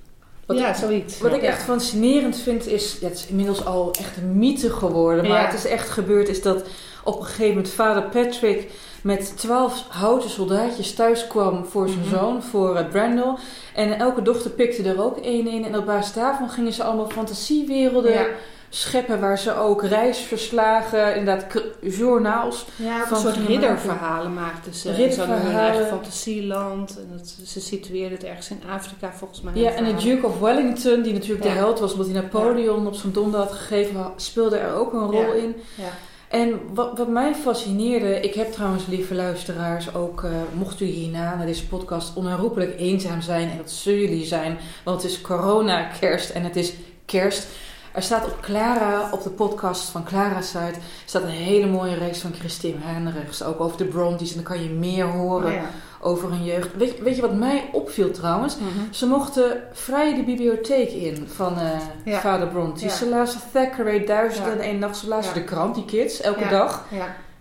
Wat 0.45 0.57
ja, 0.57 0.69
ik, 0.69 0.75
zoiets. 0.75 1.19
Wat 1.19 1.33
ik 1.33 1.41
echt 1.41 1.63
fascinerend 1.63 2.37
vind 2.37 2.67
is, 2.67 2.97
ja, 3.01 3.07
het 3.07 3.17
is 3.17 3.27
inmiddels 3.27 3.65
al 3.65 3.93
echt 3.99 4.17
een 4.17 4.37
mythe 4.37 4.69
geworden, 4.69 5.27
maar 5.27 5.41
Ja. 5.41 5.45
het 5.45 5.57
is 5.57 5.65
echt 5.65 5.89
gebeurd, 5.89 6.29
is 6.29 6.41
dat 6.41 6.63
op 7.03 7.19
een 7.19 7.25
gegeven 7.25 7.47
moment 7.47 7.69
vader 7.69 8.03
Patrick 8.03 8.71
met 9.03 9.37
twaalf 9.37 9.85
houten 9.89 10.29
soldaatjes 10.29 10.93
thuis 10.93 11.27
kwam 11.27 11.65
voor 11.65 11.87
zijn 11.87 11.99
mhm. 11.99 12.09
zoon, 12.09 12.43
voor 12.43 12.75
uh, 12.75 12.89
Brandel. 12.89 13.37
En 13.73 13.99
elke 13.99 14.21
dochter 14.21 14.51
pikte 14.51 14.83
er 14.83 15.03
ook 15.03 15.17
één 15.17 15.47
in. 15.47 15.65
En 15.65 15.77
op 15.77 15.85
basis 15.85 16.13
daarvan 16.13 16.49
gingen 16.49 16.73
ze 16.73 16.83
allemaal 16.83 17.09
fantasiewerelden 17.09 18.27
scheppen 18.75 19.19
waar 19.19 19.39
ze 19.39 19.55
ook 19.55 19.83
reisverslagen, 19.83 21.15
inderdaad 21.15 21.63
journaals. 21.81 22.65
Ja, 22.75 23.07
van 23.07 23.17
soort 23.17 23.37
ridderverhalen 23.47 24.33
maakten 24.33 24.73
ze. 24.73 24.91
Ridderverhalen. 24.91 25.45
Hun 25.45 25.55
eigen 25.55 25.87
fantasieland. 25.87 26.97
En 26.97 27.17
dat, 27.17 27.35
ze 27.45 27.61
situeerden 27.61 28.17
het 28.17 28.27
ergens 28.27 28.49
in 28.49 28.61
Afrika 28.69 29.11
volgens 29.13 29.41
mij. 29.41 29.53
Ja, 29.55 29.71
en 29.71 29.85
de 29.85 29.93
Duke 29.93 30.25
of 30.25 30.39
Wellington, 30.39 31.01
die 31.01 31.13
natuurlijk 31.13 31.43
de 31.43 31.49
held 31.49 31.79
was 31.79 31.91
omdat 31.91 32.07
hij 32.07 32.15
Napoleon 32.15 32.87
op 32.87 32.95
zijn 32.95 33.13
donder 33.13 33.39
had 33.39 33.51
gegeven, 33.51 34.11
speelde 34.15 34.57
er 34.57 34.75
ook 34.75 34.93
een 34.93 35.11
rol 35.11 35.33
in. 35.33 35.55
Ja. 35.75 35.89
En 36.27 36.59
wat, 36.73 36.97
wat, 36.97 37.07
mij 37.07 37.35
fascineerde, 37.35 38.19
ik 38.19 38.33
heb 38.33 38.51
trouwens, 38.51 38.85
lieve 38.87 39.15
luisteraars, 39.15 39.95
ook 39.95 40.23
uh, 40.23 40.31
mocht 40.53 40.81
u 40.81 40.85
hierna 40.85 41.35
naar 41.35 41.45
deze 41.45 41.67
podcast 41.67 42.15
onherroepelijk 42.15 42.79
eenzaam 42.79 43.21
zijn, 43.21 43.49
en 43.49 43.57
dat 43.57 43.71
zullen 43.71 43.99
jullie 43.99 44.25
zijn, 44.25 44.57
want 44.83 45.01
het 45.01 45.11
is 45.11 45.21
corona, 45.21 45.83
kerst 45.99 46.29
en 46.29 46.43
het 46.43 46.55
is 46.55 46.73
kerst. 47.05 47.47
Er 47.95 48.03
staat 48.03 48.25
op 48.25 48.41
Clara, 48.41 49.09
op 49.11 49.23
de 49.23 49.29
podcast 49.29 49.89
van 49.89 50.03
Clara 50.03 50.41
Zuid, 50.41 50.77
staat 51.05 51.21
een 51.21 51.27
hele 51.27 51.67
mooie 51.67 51.95
reeks 51.95 52.19
van 52.19 52.33
Christine 52.33 52.79
Hendricks. 52.79 53.43
Ook 53.43 53.59
over 53.59 53.77
de 53.77 53.85
Brontes. 53.85 54.29
En 54.29 54.35
dan 54.35 54.43
kan 54.43 54.63
je 54.63 54.69
meer 54.69 55.05
horen 55.05 55.53
oh 55.53 55.61
over 56.05 56.29
hun 56.29 56.43
jeugd. 56.43 56.75
Weet, 56.75 56.99
weet, 56.99 57.15
je 57.15 57.21
wat 57.21 57.35
mij 57.35 57.69
opviel 57.71 58.11
trouwens? 58.11 58.57
Mhm. 58.57 58.93
Ze 58.93 59.07
mochten 59.07 59.63
vrij 59.71 60.15
de 60.15 60.23
bibliotheek 60.23 60.89
in 60.89 61.27
van 61.27 61.57
uh, 62.05 62.19
vader 62.19 62.47
Bronte. 62.47 62.89
Ze 62.89 63.09
lazen 63.09 63.41
Thackeray, 63.53 64.05
Duizend 64.05 64.47
en 64.47 64.59
één 64.59 64.79
nacht. 64.79 64.97
Ze 64.97 65.07
lazen 65.07 65.33
de 65.33 65.43
krant, 65.43 65.75
die 65.75 65.85
kids, 65.85 66.21
elke 66.21 66.47
dag. 66.47 66.85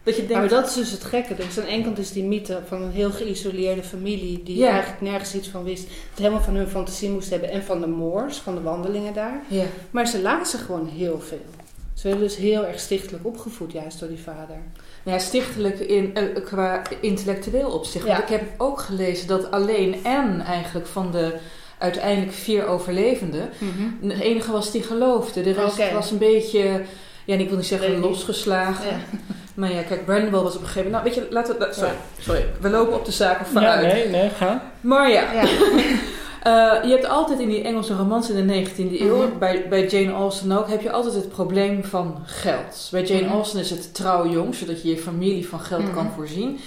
Dat 0.04 0.16
je 0.16 0.26
denkt, 0.26 0.34
maar 0.34 0.60
dat 0.60 0.68
is 0.68 0.74
dus 0.74 0.90
het 0.90 1.04
gekke. 1.04 1.34
Dus 1.34 1.58
aan 1.58 1.64
ene 1.64 1.84
kant 1.84 1.98
is 1.98 2.12
die 2.12 2.24
mythe 2.24 2.60
van 2.66 2.82
een 2.82 2.90
heel 2.90 3.10
geïsoleerde 3.10 3.82
familie... 3.82 4.42
die 4.42 4.66
eigenlijk 4.66 5.00
nergens 5.00 5.34
iets 5.34 5.48
van 5.48 5.64
wist. 5.64 5.82
Het 5.82 6.18
helemaal 6.18 6.42
van 6.42 6.54
hun 6.54 6.68
fantasie 6.68 7.10
moest 7.10 7.30
hebben. 7.30 7.50
En 7.50 7.62
van 7.62 7.80
de 7.80 7.86
moors, 7.86 8.36
van 8.36 8.54
de 8.54 8.60
wandelingen 8.60 9.14
daar. 9.14 9.42
Ja. 9.48 9.64
Maar 9.90 10.06
ze 10.06 10.20
lazen 10.20 10.58
gewoon 10.58 10.88
heel 10.88 11.20
veel. 11.20 11.44
Ze 11.94 12.08
werden 12.08 12.26
dus 12.26 12.36
heel 12.36 12.66
erg 12.66 12.80
stichtelijk 12.80 13.26
opgevoed, 13.26 13.72
juist 13.72 13.98
door 13.98 14.08
die 14.08 14.18
vader. 14.18 14.56
Ja, 15.02 15.18
stichtelijk 15.18 15.78
in, 15.78 16.12
uh, 16.18 16.44
qua 16.44 16.82
intellectueel 17.00 17.70
opzicht. 17.70 18.06
Want 18.06 18.18
ik 18.18 18.28
heb 18.28 18.42
ook 18.56 18.80
gelezen 18.80 19.26
dat 19.26 19.50
alleen 19.50 19.96
Anne 20.02 20.42
eigenlijk 20.42 20.86
van 20.86 21.10
de 21.10 21.34
uiteindelijk 21.78 22.32
vier 22.32 22.66
overlevenden... 22.66 23.50
Mm 23.58 24.08
de 24.08 24.22
enige 24.22 24.52
was 24.52 24.70
die 24.70 24.82
geloofde. 24.82 25.42
De 25.42 25.52
rest 25.52 25.92
was 25.92 26.10
een 26.10 26.18
beetje... 26.18 26.80
Ja, 27.24 27.34
en 27.34 27.40
ik 27.40 27.48
wil 27.48 27.56
niet 27.56 27.66
zeggen 27.66 27.98
losgeslagen. 27.98 28.86
Ja. 28.86 28.96
Maar 29.54 29.72
ja, 29.72 29.82
kijk, 29.82 30.04
Brandon 30.04 30.42
was 30.42 30.54
op 30.54 30.60
een 30.60 30.66
gegeven 30.66 30.90
moment... 30.90 31.04
Nou, 31.04 31.04
weet 31.04 31.14
je, 31.14 31.34
laten 31.34 31.58
we... 31.58 31.68
Sorry, 31.72 31.94
sorry. 32.18 32.46
We 32.60 32.70
lopen 32.70 32.94
op 32.94 33.04
de 33.04 33.12
zaken 33.12 33.46
vooruit. 33.46 33.86
Ja, 33.86 33.92
nee, 33.92 34.08
nee, 34.08 34.30
ga. 34.30 34.62
Maar 34.80 35.10
ja. 35.10 35.32
ja. 35.32 35.42
uh, 35.42 36.84
je 36.88 36.90
hebt 36.90 37.08
altijd 37.08 37.40
in 37.40 37.48
die 37.48 37.62
Engelse 37.62 37.94
romans 37.94 38.30
in 38.30 38.46
de 38.46 38.64
19e 38.64 39.00
eeuw... 39.00 39.16
Mhm. 39.16 39.38
bij, 39.38 39.68
bij 39.68 39.86
Jane 39.86 40.12
Austen 40.12 40.52
ook... 40.52 40.68
heb 40.68 40.82
je 40.82 40.90
altijd 40.90 41.14
het 41.14 41.28
probleem 41.28 41.84
van 41.84 42.22
geld. 42.24 42.88
Bij 42.90 43.02
Jane 43.02 43.26
mm 43.26 43.32
Austen 43.32 43.60
is 43.60 43.70
het 43.70 43.94
trouw 43.94 44.28
jong... 44.28 44.54
zodat 44.54 44.82
je 44.82 44.88
je 44.88 44.98
familie 44.98 45.48
van 45.48 45.60
geld 45.60 45.92
kan 45.92 46.04
mhm. 46.04 46.14
voorzien. 46.14 46.60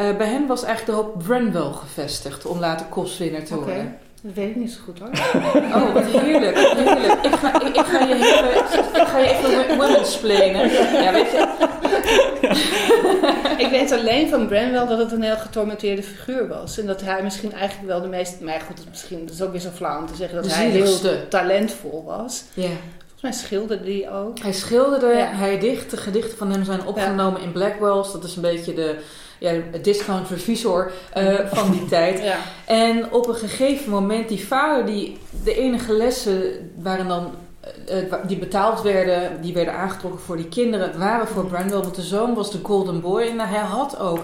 Uh, 0.00 0.16
bij 0.16 0.26
hem 0.26 0.46
was 0.46 0.62
eigenlijk 0.62 0.98
de 0.98 1.04
hoop 1.04 1.22
Branwell 1.22 1.72
gevestigd... 1.72 2.46
om 2.46 2.58
later 2.58 2.86
kostwinner 2.86 3.44
te 3.44 3.56
okay. 3.56 3.98
Dat 4.22 4.34
weet 4.34 4.50
ik 4.50 4.56
niet 4.56 4.70
zo 4.72 4.80
goed 4.84 4.98
hoor. 4.98 5.10
Oh, 5.82 5.92
wat 5.92 6.04
heerlijk. 6.04 6.56
heerlijk. 6.56 7.24
Ik, 7.24 7.34
ga, 7.34 7.60
ik, 7.60 7.76
ik, 7.76 7.84
ga 7.84 8.04
je 8.04 8.14
even, 8.14 9.00
ik 9.00 9.06
ga 9.06 9.18
je 9.18 9.28
even 9.28 9.68
women 9.68 10.04
Ja, 11.02 11.12
weet 11.12 11.30
je. 11.30 11.48
ik 13.64 13.70
weet 13.70 13.92
alleen 13.92 14.28
van 14.28 14.46
Branwell 14.46 14.86
dat 14.86 14.98
het 14.98 15.12
een 15.12 15.22
heel 15.22 15.36
getormenteerde 15.36 16.02
figuur 16.02 16.48
was. 16.48 16.78
En 16.78 16.86
dat 16.86 17.00
hij 17.00 17.22
misschien 17.22 17.52
eigenlijk 17.52 17.88
wel 17.88 18.00
de 18.00 18.08
meest... 18.08 18.40
Maar 18.40 18.60
goed, 18.60 18.88
misschien, 18.88 19.26
dat 19.26 19.34
is 19.34 19.42
ook 19.42 19.52
weer 19.52 19.60
zo 19.60 19.70
flauw 19.74 19.98
om 19.98 20.06
te 20.06 20.16
zeggen 20.16 20.42
dat 20.42 20.54
hij 20.54 20.68
heel 20.68 21.28
talentvol 21.28 22.04
was. 22.04 22.42
Ja. 22.54 22.68
Volgens 23.20 23.40
mij 23.40 23.48
schilderde 23.48 23.92
hij 23.92 24.12
ook. 24.12 24.38
Hij 24.38 24.52
schilderde, 24.52 25.14
hij 25.16 25.58
dichtte, 25.58 25.96
gedichten 25.96 26.38
van 26.38 26.50
hem 26.50 26.64
zijn 26.64 26.86
opgenomen 26.86 27.40
in 27.40 27.52
Blackwells. 27.52 28.12
Dat 28.12 28.24
is 28.24 28.36
een 28.36 28.42
beetje 28.42 28.74
de 28.74 28.96
ja, 29.38 29.52
discount 29.82 30.28
revisor 30.28 30.92
uh, 31.16 31.40
van 31.52 31.70
die 31.70 31.84
tijd. 31.84 32.22
Ja. 32.22 32.36
En 32.66 33.12
op 33.12 33.28
een 33.28 33.34
gegeven 33.34 33.90
moment, 33.90 34.28
die 34.28 34.46
vader, 34.46 34.86
die, 34.86 35.18
de 35.44 35.54
enige 35.54 35.92
lessen 35.92 36.70
waren 36.76 37.08
dan 37.08 37.30
uh, 37.90 38.14
die 38.26 38.38
betaald 38.38 38.82
werden, 38.82 39.42
die 39.42 39.54
werden 39.54 39.74
aangetrokken 39.74 40.20
voor 40.20 40.36
die 40.36 40.48
kinderen, 40.48 40.98
waren 40.98 41.28
voor 41.28 41.46
Brandwell, 41.46 41.80
want 41.80 41.94
de 41.94 42.02
zoon 42.02 42.34
was 42.34 42.50
de 42.50 42.60
golden 42.62 43.00
boy. 43.00 43.22
En 43.22 43.40
hij 43.40 43.58
had 43.58 43.98
ook 43.98 44.20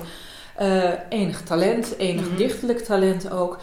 uh, 0.61 0.91
enig 1.09 1.43
talent, 1.43 1.95
enig 1.99 2.29
mm 2.31 2.37
dichtelijk 2.37 2.79
talent 2.79 3.31
ook. 3.31 3.59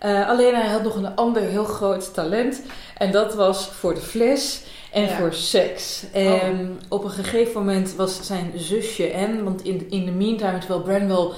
Alleen 0.00 0.54
hij 0.54 0.68
had 0.68 0.82
nog 0.82 0.96
een 0.96 1.16
ander 1.16 1.42
heel 1.42 1.64
groot 1.64 2.14
talent. 2.14 2.62
En 2.96 3.12
dat 3.12 3.34
was 3.34 3.66
voor 3.66 3.94
de 3.94 4.00
fles 4.00 4.62
en 4.92 5.08
voor 5.08 5.32
seks. 5.32 6.04
En 6.12 6.78
oh. 6.88 6.98
op 6.98 7.04
een 7.04 7.10
gegeven 7.10 7.52
moment 7.52 7.94
was 7.94 8.26
zijn 8.26 8.52
zusje 8.56 9.06
en, 9.10 9.44
want 9.44 9.64
in, 9.64 9.90
in 9.90 10.04
de 10.04 10.12
meantime, 10.12 10.58
terwijl 10.58 10.82
Branwell 10.82 11.28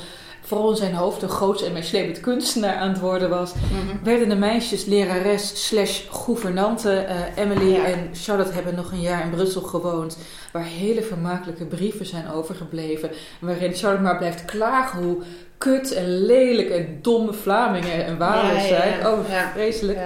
vooral 0.46 0.70
in 0.70 0.76
zijn 0.76 0.94
hoofd 0.94 1.22
een 1.22 1.28
groots 1.28 1.62
en 1.62 1.72
meeslepend 1.72 2.20
kunstenaar 2.20 2.76
aan 2.76 2.88
het 2.88 3.00
worden 3.00 3.30
was, 3.30 3.52
mhm. 3.54 4.04
werden 4.04 4.28
de 4.28 4.34
meisjes 4.34 4.84
lerares 4.84 5.66
slash 5.66 6.02
gouvernante. 6.10 7.06
Uh, 7.08 7.44
Emily 7.44 7.75
en 7.75 8.10
Charlotte 8.12 8.52
hebben 8.52 8.75
nog 8.75 8.92
een 8.92 9.00
jaar 9.00 9.25
in 9.25 9.30
Brussel 9.30 9.60
gewoond, 9.60 10.18
waar 10.52 10.64
hele 10.64 11.02
vermakelijke 11.02 11.64
brieven 11.64 12.06
zijn 12.06 12.30
overgebleven, 12.30 13.10
waarin 13.38 13.75
Charlotte 13.75 14.02
maar 14.02 14.18
blijft 14.18 14.44
klagen 14.44 15.02
hoe 15.02 15.22
kut 15.58 15.92
en 15.92 16.25
lelijk 16.26 16.70
en 16.70 16.98
domme 17.02 17.32
Vlamingen 17.32 18.04
en 18.04 18.18
Walers 18.18 18.68
zijn. 18.68 19.06
Oh, 19.06 19.18
vreselijk. 19.52 19.98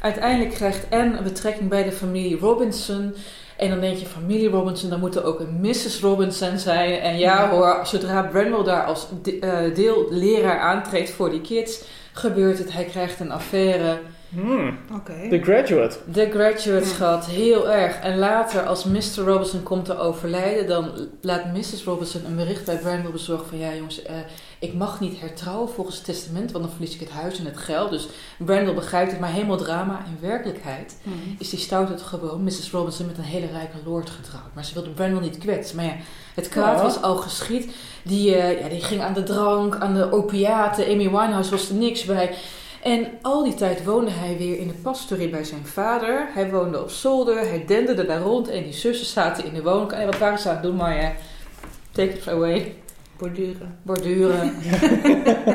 Uiteindelijk 0.00 0.54
krijgt 0.54 0.86
Anne 0.90 1.16
een 1.16 1.24
betrekking 1.24 1.68
bij 1.68 1.84
de 1.84 1.92
familie 1.92 2.38
Robinson. 2.38 3.14
En 3.56 3.70
dan 3.70 3.80
denk 3.80 3.96
je, 3.96 4.06
familie 4.06 4.48
Robinson, 4.48 4.90
dan 4.90 5.00
moet 5.00 5.16
er 5.16 5.24
ook 5.24 5.40
een 5.40 5.60
Mrs. 5.60 6.00
Robinson 6.00 6.58
zijn. 6.58 7.00
En 7.00 7.18
ja 7.18 7.48
hoor, 7.50 7.80
zodra 7.86 8.22
Brenwell 8.22 8.64
daar 8.64 8.84
als 8.84 9.06
de, 9.22 9.36
uh, 9.36 9.74
deelleraar 9.74 10.58
aantreedt 10.58 11.10
voor 11.10 11.30
die 11.30 11.40
kids, 11.40 11.84
gebeurt 12.12 12.58
het. 12.58 12.72
Hij 12.72 12.84
krijgt 12.84 13.20
een 13.20 13.32
affaire 13.32 13.98
Hmm. 14.34 14.78
The 15.30 15.40
Graduate. 15.42 15.96
The 16.12 16.30
Graduate, 16.30 16.86
schat. 16.86 17.26
Heel 17.26 17.70
erg. 17.70 18.00
En 18.00 18.18
later, 18.18 18.66
als 18.66 18.84
Mr. 18.84 19.24
Robinson 19.24 19.62
komt 19.62 19.84
te 19.84 19.98
overlijden, 19.98 20.66
dan 20.66 20.90
laat 21.20 21.52
Mrs. 21.52 21.84
Robinson 21.84 22.24
een 22.24 22.36
bericht 22.36 22.64
bij 22.64 22.76
Brandon 22.76 23.12
bezorgen 23.12 23.46
van... 23.46 23.58
Ja 23.58 23.74
jongens, 23.74 24.02
uh, 24.02 24.10
ik 24.62 24.74
mag 24.74 25.00
niet 25.00 25.20
hertrouwen 25.20 25.68
volgens 25.68 25.96
het 25.96 26.04
testament, 26.04 26.52
want 26.52 26.64
dan 26.64 26.72
verlies 26.72 26.94
ik 26.94 27.00
het 27.00 27.10
huis 27.10 27.38
en 27.38 27.44
het 27.44 27.56
geld. 27.56 27.90
Dus 27.90 28.08
Brandon 28.38 28.74
begrijpt 28.74 29.10
het, 29.10 29.20
maar 29.20 29.32
helemaal 29.32 29.56
drama. 29.56 30.04
In 30.06 30.28
werkelijkheid 30.28 30.96
hmm. 31.02 31.36
is 31.38 31.50
die 31.50 31.58
stout 31.58 31.88
het 31.88 32.02
gewoon 32.02 32.44
Mrs. 32.44 32.70
Robinson 32.70 33.06
met 33.06 33.18
een 33.18 33.24
hele 33.24 33.46
rijke 33.46 33.76
lord 33.84 34.10
getrouwd. 34.10 34.54
Maar 34.54 34.64
ze 34.64 34.74
wilde 34.74 34.90
Brandon 34.90 35.22
niet 35.22 35.38
kwetsen. 35.38 35.76
Maar 35.76 35.84
ja, 35.84 35.96
het 36.34 36.48
kwaad 36.48 36.80
was 36.80 37.02
al 37.02 37.16
geschied. 37.16 37.72
Die, 38.04 38.36
uh, 38.36 38.60
ja, 38.60 38.68
die 38.68 38.82
ging 38.82 39.02
aan 39.02 39.12
de 39.12 39.22
drank, 39.22 39.76
aan 39.76 39.94
de 39.94 40.12
opiaten. 40.12 40.84
Amy 40.84 41.10
Winehouse 41.10 41.50
was 41.50 41.68
er 41.68 41.74
niks 41.74 42.04
bij. 42.04 42.34
En 42.82 43.08
al 43.22 43.44
die 43.44 43.54
tijd 43.54 43.84
woonde 43.84 44.10
hij 44.10 44.36
weer 44.38 44.58
in 44.58 44.68
de 44.68 44.74
pastorie 44.82 45.28
bij 45.28 45.44
zijn 45.44 45.66
vader. 45.66 46.28
Hij 46.34 46.50
woonde 46.50 46.82
op 46.82 46.90
zolder, 46.90 47.38
hij 47.38 47.64
denderde 47.66 48.06
daar 48.06 48.20
rond 48.20 48.48
en 48.48 48.62
die 48.62 48.72
zussen 48.72 49.06
zaten 49.06 49.44
in 49.44 49.54
de 49.54 49.62
woonkamer. 49.62 50.04
En 50.04 50.10
wat 50.10 50.18
waren 50.18 50.38
ze 50.38 50.48
aan 50.48 50.54
het 50.54 50.62
doen, 50.62 50.76
Maya? 50.76 51.12
Take 51.92 52.12
it 52.12 52.28
away. 52.28 52.81
Borduren. 53.22 53.78
Borduren. 53.82 54.54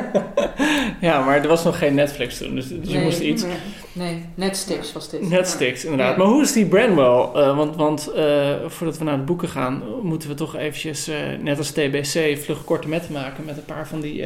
ja, 1.08 1.24
maar 1.24 1.42
er 1.42 1.48
was 1.48 1.64
nog 1.64 1.78
geen 1.78 1.94
Netflix 1.94 2.38
toen, 2.38 2.54
dus, 2.54 2.68
dus 2.68 2.90
je 2.90 2.98
moest 2.98 3.20
iets... 3.20 3.44
Nee, 3.92 4.24
Netstix 4.34 4.92
was 4.92 5.10
dit. 5.10 5.28
Netstix, 5.28 5.84
inderdaad. 5.84 6.16
Maar 6.16 6.26
hoe 6.26 6.42
is 6.42 6.52
die 6.52 6.66
Branwell? 6.66 7.42
Uh, 7.42 7.56
want 7.56 7.76
want 7.76 8.10
uh, 8.16 8.54
voordat 8.66 8.98
we 8.98 9.04
naar 9.04 9.16
de 9.16 9.22
boeken 9.22 9.48
gaan, 9.48 9.82
moeten 10.02 10.28
we 10.28 10.34
toch 10.34 10.56
eventjes, 10.56 11.08
uh, 11.08 11.16
net 11.40 11.58
als 11.58 11.70
TBC, 11.70 12.38
vlug 12.38 12.64
korte 12.64 12.88
metten 12.88 13.12
maken 13.12 13.44
met 13.44 13.56
een 13.56 13.64
paar 13.64 13.88
van 13.88 14.00
die... 14.00 14.24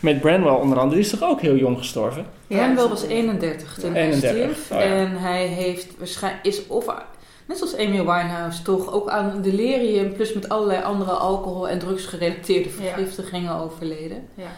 met 0.00 0.20
Branwell 0.20 0.52
onder 0.52 0.78
andere, 0.78 1.00
die 1.00 1.10
is 1.10 1.18
toch 1.18 1.28
ook 1.28 1.40
heel 1.40 1.56
jong 1.56 1.78
gestorven? 1.78 2.26
Ja, 2.46 2.56
Branwell 2.56 2.88
was 2.88 3.06
31 3.06 3.78
toen 3.80 3.94
31. 3.94 4.30
hij 4.30 4.54
stierf. 4.54 4.70
Oh. 4.70 4.82
En 4.82 5.16
hij 5.16 5.46
heeft 5.46 5.86
waarschijnlijk... 5.98 6.46
Is 6.46 6.66
of 6.66 6.86
net 7.50 7.58
zoals 7.58 7.76
Amy 7.76 7.98
Winehouse, 7.98 8.62
toch 8.62 8.92
ook 8.92 9.08
aan 9.08 9.42
delirium, 9.42 10.12
plus 10.12 10.32
met 10.32 10.48
allerlei 10.48 10.82
andere 10.82 11.10
alcohol- 11.10 11.68
en 11.68 11.78
drugsgerelateerde 11.78 12.70
vergiftigingen 12.70 13.54
overleden. 13.54 14.28
Ja. 14.34 14.50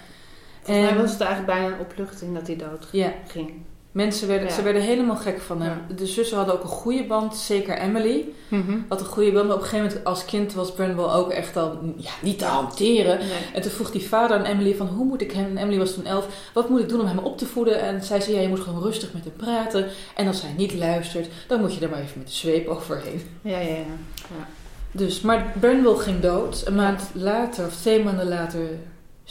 En 0.65 0.81
mij 0.81 0.97
was 0.97 1.11
het 1.11 1.21
eigenlijk 1.21 1.53
bijna 1.53 1.75
een 1.75 1.81
opluchting 1.81 2.35
dat 2.35 2.47
hij 2.47 2.57
dood 2.57 2.89
ja. 2.93 3.13
ging. 3.27 3.62
Mensen 3.93 4.29
werden, 4.29 4.53
ze 4.53 4.63
werden 4.63 4.83
helemaal 4.83 5.17
gek 5.17 5.41
van 5.41 5.63
hem. 5.63 5.81
De 5.97 6.07
zussen 6.07 6.37
hadden 6.37 6.55
ook 6.55 6.63
een 6.63 6.69
goede 6.69 7.05
band, 7.05 7.37
zeker 7.37 7.79
Emily. 7.79 8.25
Mm 8.49 8.85
Had 8.89 9.01
een 9.01 9.07
goede 9.07 9.33
band, 9.33 9.47
maar 9.47 9.57
op 9.57 9.63
een 9.63 9.69
gegeven 9.69 9.89
moment 9.89 10.07
als 10.07 10.25
kind 10.25 10.53
was 10.53 10.73
Brandwell 10.73 11.05
ook 11.05 11.31
echt 11.31 11.57
al 11.57 11.79
ja, 11.97 12.11
niet 12.23 12.39
te 12.39 12.45
hanteren. 12.45 13.19
En 13.55 13.63
toen 13.63 13.71
vroeg 13.71 13.91
die 13.91 14.09
vader 14.09 14.37
aan 14.37 14.45
Emily 14.45 14.75
van 14.75 14.87
hoe 14.87 15.05
moet 15.05 15.21
ik 15.21 15.33
hem, 15.33 15.45
en 15.45 15.57
Emily 15.57 15.79
was 15.79 15.95
toen 15.95 16.07
elf, 16.07 16.51
wat 16.55 16.69
moet 16.69 16.81
ik 16.81 16.89
doen 16.89 17.01
om 17.01 17.07
hem 17.07 17.19
op 17.19 17.39
te 17.39 17.47
voeden? 17.47 17.81
En 17.81 18.03
zij 18.03 18.21
zei 18.21 18.37
ja, 18.37 18.43
je 18.43 18.49
moet 18.49 18.61
gewoon 18.61 18.83
rustig 18.83 19.13
met 19.13 19.25
hem 19.25 19.37
praten. 19.37 19.87
En 20.15 20.27
als 20.27 20.43
hij 20.43 20.55
niet 20.57 20.75
luistert, 20.75 21.29
dan 21.47 21.61
moet 21.61 21.75
je 21.75 21.81
er 21.81 21.91
maar 21.91 22.01
even 22.01 22.19
met 22.19 22.27
de 22.27 22.35
zweep 22.35 22.69
overheen. 22.69 23.23
Ja, 23.43 23.59
ja, 23.59 23.69
ja. 23.69 23.77
ja. 24.17 24.47
Dus, 24.93 25.21
maar 25.21 25.53
Brandwell 25.61 25.97
ging 25.97 26.21
dood. 26.21 26.63
Een 26.65 26.75
maand 26.75 27.11
later, 27.13 27.67
of 27.67 27.75
twee 27.75 28.03
maanden 28.03 28.29
later, 28.29 28.61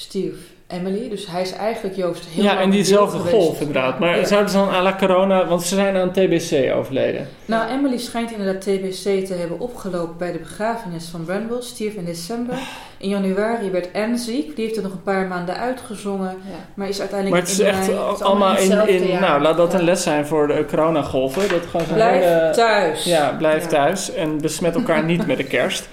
Steve, 0.02 0.36
Emily. 0.68 1.10
Dus 1.10 1.28
hij 1.28 1.42
is 1.42 1.52
eigenlijk 1.54 1.96
Joost 1.96 2.26
heel 2.26 2.44
Ja, 2.44 2.60
en 2.60 2.70
diezelfde 2.70 3.18
golf 3.18 3.60
inderdaad. 3.60 4.00
Maar 4.00 4.18
Ja. 4.20 4.26
zouden 4.26 4.50
ze 4.52 4.58
dan 4.58 4.70
à 4.70 4.82
la 4.82 4.96
corona... 5.00 5.48
Want 5.48 5.64
ze 5.64 5.76
zijn 5.76 5.96
aan 5.96 6.12
TBC 6.12 6.74
overleden. 6.76 7.28
Nou, 7.46 7.70
Emily 7.70 7.98
schijnt 7.98 8.32
inderdaad 8.32 8.62
TBC 8.62 9.26
te 9.26 9.34
hebben 9.34 9.60
opgelopen 9.60 10.18
bij 10.18 10.32
de 10.32 10.38
begrafenis 10.38 11.08
van 11.08 11.26
Bramwell. 11.26 11.62
Stierf 11.62 11.94
in 11.94 12.06
december. 12.06 12.56
In 12.98 13.10
januari 13.10 13.70
werd 13.72 13.88
Anne 13.94 14.18
ziek. 14.18 14.56
Die 14.56 14.66
heeft 14.66 14.78
er 14.78 14.84
nog 14.84 14.92
een 14.92 15.04
paar 15.04 15.28
maanden 15.28 15.58
uitgezongen. 15.58 16.30
Ja. 16.50 16.56
Maar 16.74 16.88
is 16.90 16.98
Maar 16.98 17.08
uiteindelijk 17.12 17.42
het 17.42 17.52
is 17.52 17.60
in 17.60 17.66
echt 17.66 17.78
mei- 17.78 17.92
is 17.92 17.98
allemaal 18.22 18.56
allemaal 18.56 18.88
in 18.88 19.02
in... 19.02 19.08
jaar. 19.08 19.22
nou, 19.22 19.42
laat 19.42 19.58
dat 19.58 19.74
een 19.74 19.84
les 19.84 20.04
zijn 20.04 20.26
voor 20.26 20.48
de 20.48 20.66
coronagolven. 20.70 21.50
Dat 21.50 21.66
gewoon 21.70 21.88
Blijf 21.94 22.24
hele- 22.24 22.52
thuis. 22.54 23.04
Ja, 23.04 23.36
blijf 23.38 23.64
Ja. 23.64 23.70
thuis 23.70 24.14
en 24.14 24.42
besmet 24.42 24.76
elkaar 24.76 25.04
niet 25.04 25.28
met 25.28 25.38
de 25.38 25.44
kerst. 25.44 25.90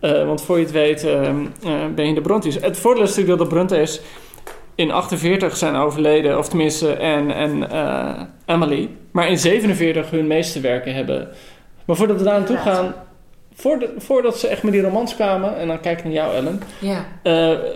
Eh, 0.00 0.26
want 0.26 0.42
voor 0.42 0.58
je 0.58 0.62
het 0.62 0.72
weet 0.72 1.04
eh, 1.04 1.28
eh, 1.28 1.34
ben 1.94 2.04
je 2.04 2.08
in 2.08 2.14
de 2.14 2.20
Brontes. 2.20 2.54
Het 2.54 2.78
voordeel 2.78 3.02
is 3.02 3.08
natuurlijk 3.08 3.38
dat 3.38 3.48
de 3.48 3.54
Brontes 3.54 4.00
in 4.74 4.90
48 4.90 5.56
zijn 5.56 5.74
overleden. 5.74 6.38
Of 6.38 6.48
tenminste 6.48 6.98
Anne 6.98 7.32
en 7.32 7.70
eh, 7.70 8.22
Emily. 8.46 8.90
Maar 9.10 9.28
in 9.28 9.38
47 9.38 10.10
hun 10.10 10.26
meeste 10.26 10.60
werken 10.60 10.94
hebben. 10.94 11.28
Maar 11.84 11.96
voordat 11.96 12.16
we 12.16 12.24
daar 12.24 12.38
naartoe 12.38 12.56
gaan... 12.56 12.94
Voordat, 13.54 13.90
voordat 13.96 14.38
ze 14.38 14.48
echt 14.48 14.62
met 14.62 14.72
die 14.72 14.82
romans 14.82 15.14
kwamen... 15.14 15.58
En 15.58 15.66
dan 15.66 15.80
kijk 15.80 15.98
ik 15.98 16.04
naar 16.04 16.12
jou 16.12 16.34
Ellen. 16.34 16.60
Ja. 16.78 17.06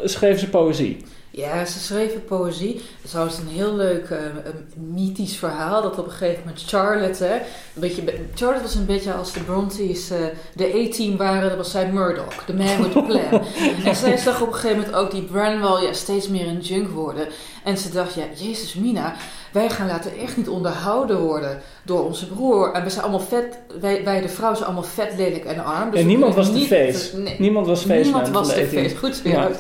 schreven 0.05 0.39
ze 0.39 0.49
poëzie. 0.49 0.97
Ja, 1.37 1.65
ze 1.65 1.79
schreven 1.79 2.25
poëzie. 2.25 2.75
Het 2.75 2.85
is 3.05 3.11
trouwens 3.11 3.39
een 3.39 3.49
heel 3.49 3.75
leuk 3.77 4.11
een 4.11 4.93
mythisch 4.95 5.37
verhaal. 5.37 5.83
Dat 5.83 5.99
op 5.99 6.05
een 6.07 6.11
gegeven 6.13 6.41
moment 6.45 6.63
Charlotte... 6.67 7.25
Hè, 7.25 7.35
een 7.35 7.41
beetje, 7.75 8.03
Charlotte 8.35 8.63
was 8.63 8.75
een 8.75 8.87
beetje 8.87 9.13
als 9.13 9.33
de 9.33 9.41
Brontes 9.41 10.11
eh, 10.11 10.19
de 10.55 10.87
A-team 10.89 11.17
waren. 11.17 11.49
Dat 11.49 11.57
was 11.57 11.71
zij 11.71 11.93
Murdoch, 11.93 12.45
de 12.47 12.55
man 12.55 12.83
with 12.83 12.97
a 12.97 13.01
plan. 13.01 13.43
en 13.85 13.97
zij 13.97 14.17
zag 14.17 14.41
op 14.41 14.47
een 14.47 14.55
gegeven 14.55 14.77
moment 14.77 14.97
ook 14.97 15.11
die 15.11 15.23
Branwell 15.23 15.87
ja, 15.87 15.93
steeds 15.93 16.29
meer 16.29 16.47
een 16.47 16.61
junk 16.61 16.89
worden. 16.91 17.27
En 17.65 17.79
ze 17.79 17.91
dacht, 17.91 18.15
ja, 18.15 18.25
jezus 18.37 18.75
Mina... 18.75 19.15
Wij 19.53 19.71
gaan 19.71 19.87
laten 19.87 20.17
echt 20.19 20.37
niet 20.37 20.49
onderhouden 20.49 21.19
worden 21.21 21.61
door 21.85 22.05
onze 22.05 22.27
broer. 22.29 22.73
En 22.73 22.83
we 22.85 22.91
zijn 22.91 23.03
allemaal 23.03 23.21
vet... 23.27 23.59
Wij, 23.81 24.05
wij 24.05 24.21
de 24.21 24.29
vrouwen 24.29 24.57
zijn 24.59 24.71
allemaal 24.71 24.91
vet, 24.91 25.13
lelijk 25.17 25.45
en 25.45 25.65
arm. 25.65 25.91
Dus 25.91 26.01
En 26.01 26.07
niemand 26.07 26.35
was 26.35 26.47
de 26.47 26.53
niet- 26.59 26.67
face. 26.67 27.17
Nee. 27.17 27.37
Niemand 27.39 27.67
was 27.67 27.79
feestman 27.83 28.03
Niemand 28.03 28.25
van 28.25 28.33
was 28.33 28.49
de 28.49 28.55
de 28.55 28.67
A-team. 28.67 28.83
feest. 28.83 28.97
Goed 28.99 29.15
zo. 29.17 29.29
Ja. 29.29 29.51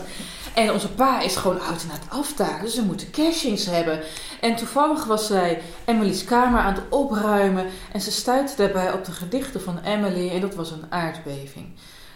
En 0.54 0.72
onze 0.72 0.92
pa 0.92 1.20
is 1.20 1.36
gewoon 1.36 1.60
oud 1.60 1.82
en 1.82 1.90
aan 1.90 1.98
het 2.00 2.10
aftaken, 2.10 2.64
dus 2.64 2.76
we 2.76 2.82
moeten 2.82 3.10
cashings 3.10 3.66
hebben. 3.66 4.00
En 4.40 4.56
toevallig 4.56 5.04
was 5.04 5.26
zij 5.26 5.62
Emily's 5.84 6.24
kamer 6.24 6.60
aan 6.60 6.74
het 6.74 6.82
opruimen 6.88 7.66
en 7.92 8.00
ze 8.00 8.12
stuitte 8.12 8.56
daarbij 8.56 8.92
op 8.92 9.04
de 9.04 9.12
gedichten 9.12 9.60
van 9.60 9.78
Emily 9.84 10.30
en 10.30 10.40
dat 10.40 10.54
was 10.54 10.70
een 10.70 10.84
aardbeving. 10.88 11.66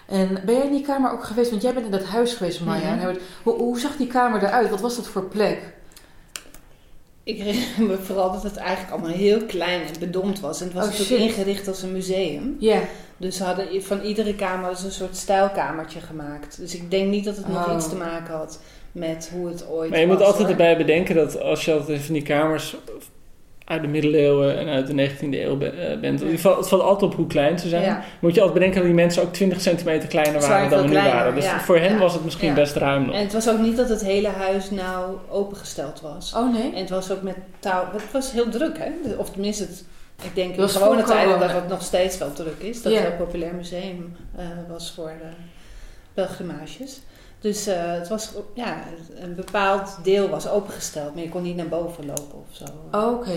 En 0.06 0.42
ben 0.44 0.54
jij 0.54 0.64
in 0.64 0.72
die 0.72 0.84
kamer 0.86 1.10
ook 1.10 1.24
geweest? 1.24 1.50
Want 1.50 1.62
jij 1.62 1.74
bent 1.74 1.84
in 1.84 1.92
dat 1.92 2.04
huis 2.04 2.34
geweest, 2.34 2.60
Maya. 2.60 2.98
En 2.98 3.18
Hoe, 3.42 3.54
hoe 3.54 3.78
zag 3.80 3.96
die 3.96 4.06
kamer 4.06 4.42
eruit? 4.42 4.70
Wat 4.70 4.80
was 4.80 4.96
dat 4.96 5.06
voor 5.06 5.24
plek? 5.24 5.76
Ik 7.28 7.38
herinner 7.42 7.82
me 7.88 7.98
vooral 7.98 8.32
dat 8.32 8.42
het 8.42 8.56
eigenlijk 8.56 8.90
allemaal 8.92 9.16
heel 9.16 9.44
klein 9.46 9.80
en 9.80 9.86
bedompt 10.00 10.40
was. 10.40 10.60
En 10.60 10.64
het 10.66 10.74
was 10.74 10.84
Oh, 10.84 10.90
natuurlijk 10.90 11.20
shit. 11.20 11.28
ingericht 11.28 11.68
als 11.68 11.82
een 11.82 11.92
museum. 11.92 12.56
Ja. 12.58 12.80
Dus 13.16 13.36
ze 13.36 13.44
hadden 13.44 13.82
van 13.82 14.00
iedere 14.00 14.34
kamer 14.34 14.70
dus 14.70 14.82
een 14.82 14.90
soort 14.92 15.16
stijlkamertje 15.16 16.00
gemaakt. 16.00 16.56
Dus 16.60 16.74
ik 16.74 16.90
denk 16.90 17.08
niet 17.10 17.24
dat 17.24 17.36
het 17.36 17.48
nog 17.48 17.68
Oh. 17.68 17.74
iets 17.76 17.88
te 17.88 17.96
maken 17.96 18.34
had 18.34 18.60
met 18.92 19.30
hoe 19.32 19.48
het 19.48 19.68
ooit 19.68 19.90
Maar 19.90 20.00
je 20.00 20.06
moet 20.06 20.20
altijd 20.22 20.38
hoor. 20.42 20.50
erbij 20.50 20.76
bedenken 20.76 21.14
dat 21.14 21.40
als 21.40 21.64
je 21.64 21.72
altijd 21.72 22.00
van 22.00 22.14
die 22.14 22.22
kamers 22.22 22.76
uit 23.68 23.82
de 23.82 23.88
middeleeuwen 23.88 24.58
en 24.58 24.68
uit 24.68 24.86
de 24.86 25.08
19e 25.10 25.20
eeuw 25.30 25.60
eh, 25.60 25.98
bent, 26.00 26.20
het 26.20 26.40
valt, 26.40 26.56
het 26.56 26.68
valt 26.68 26.82
altijd 26.82 27.10
op 27.10 27.16
hoe 27.16 27.26
klein 27.26 27.58
ze 27.58 27.68
zijn. 27.68 27.82
Ja. 27.82 28.02
Moet 28.20 28.34
je 28.34 28.40
altijd 28.40 28.58
bedenken 28.58 28.78
dat 28.78 28.86
die 28.88 29.00
mensen 29.02 29.22
ook 29.22 29.32
20 29.32 29.60
centimeter 29.60 30.08
kleiner 30.08 30.40
waren 30.40 30.70
dan 30.70 30.78
we 30.80 30.84
nu 30.84 30.90
kleiner, 30.90 31.14
waren. 31.14 31.34
Dus 31.34 31.44
ja. 31.44 31.60
voor 31.60 31.78
hen 31.78 31.92
Ja. 31.92 31.98
was 31.98 32.12
het 32.14 32.24
misschien 32.24 32.48
Ja. 32.48 32.54
best 32.54 32.76
ruim 32.76 33.06
nog. 33.06 33.14
En 33.14 33.20
het 33.20 33.32
was 33.32 33.48
ook 33.48 33.58
niet 33.58 33.76
dat 33.76 33.88
het 33.88 34.04
hele 34.04 34.28
huis 34.28 34.70
nou 34.70 35.16
opengesteld 35.28 36.00
was. 36.00 36.34
Oh 36.36 36.52
nee? 36.52 36.72
En 36.72 36.80
het 36.80 36.90
was 36.90 37.10
ook 37.12 37.22
met 37.22 37.36
touw. 37.58 37.84
Het 37.92 38.12
was 38.12 38.32
heel 38.32 38.48
druk, 38.48 38.78
hè? 38.78 39.14
Of 39.16 39.30
tenminste, 39.30 39.62
het, 39.62 39.84
ik 40.22 40.34
denk 40.34 40.56
in 40.56 40.68
gewone 40.68 41.02
tijden 41.02 41.40
dat 41.40 41.50
het 41.52 41.68
nog 41.68 41.82
steeds 41.82 42.18
wel 42.18 42.32
druk 42.32 42.58
is. 42.58 42.82
Dat 42.82 42.92
Ja. 42.92 42.98
het 43.00 43.10
een 43.10 43.16
populair 43.16 43.54
museum 43.54 44.16
eh, 44.36 44.44
was 44.68 44.92
voor 44.96 45.12
de 45.20 45.28
pelgrimages. 46.14 47.00
Dus 47.40 47.66
eh, 47.66 47.92
het 47.92 48.08
was, 48.08 48.30
ja, 48.54 48.82
een 49.14 49.34
bepaald 49.34 49.98
deel 50.02 50.28
was 50.28 50.48
opengesteld, 50.48 51.14
maar 51.14 51.22
je 51.22 51.28
kon 51.28 51.42
niet 51.42 51.56
naar 51.56 51.68
boven 51.68 52.06
lopen 52.06 52.38
of 52.38 52.56
zo. 52.56 52.64
Oké. 53.08 53.30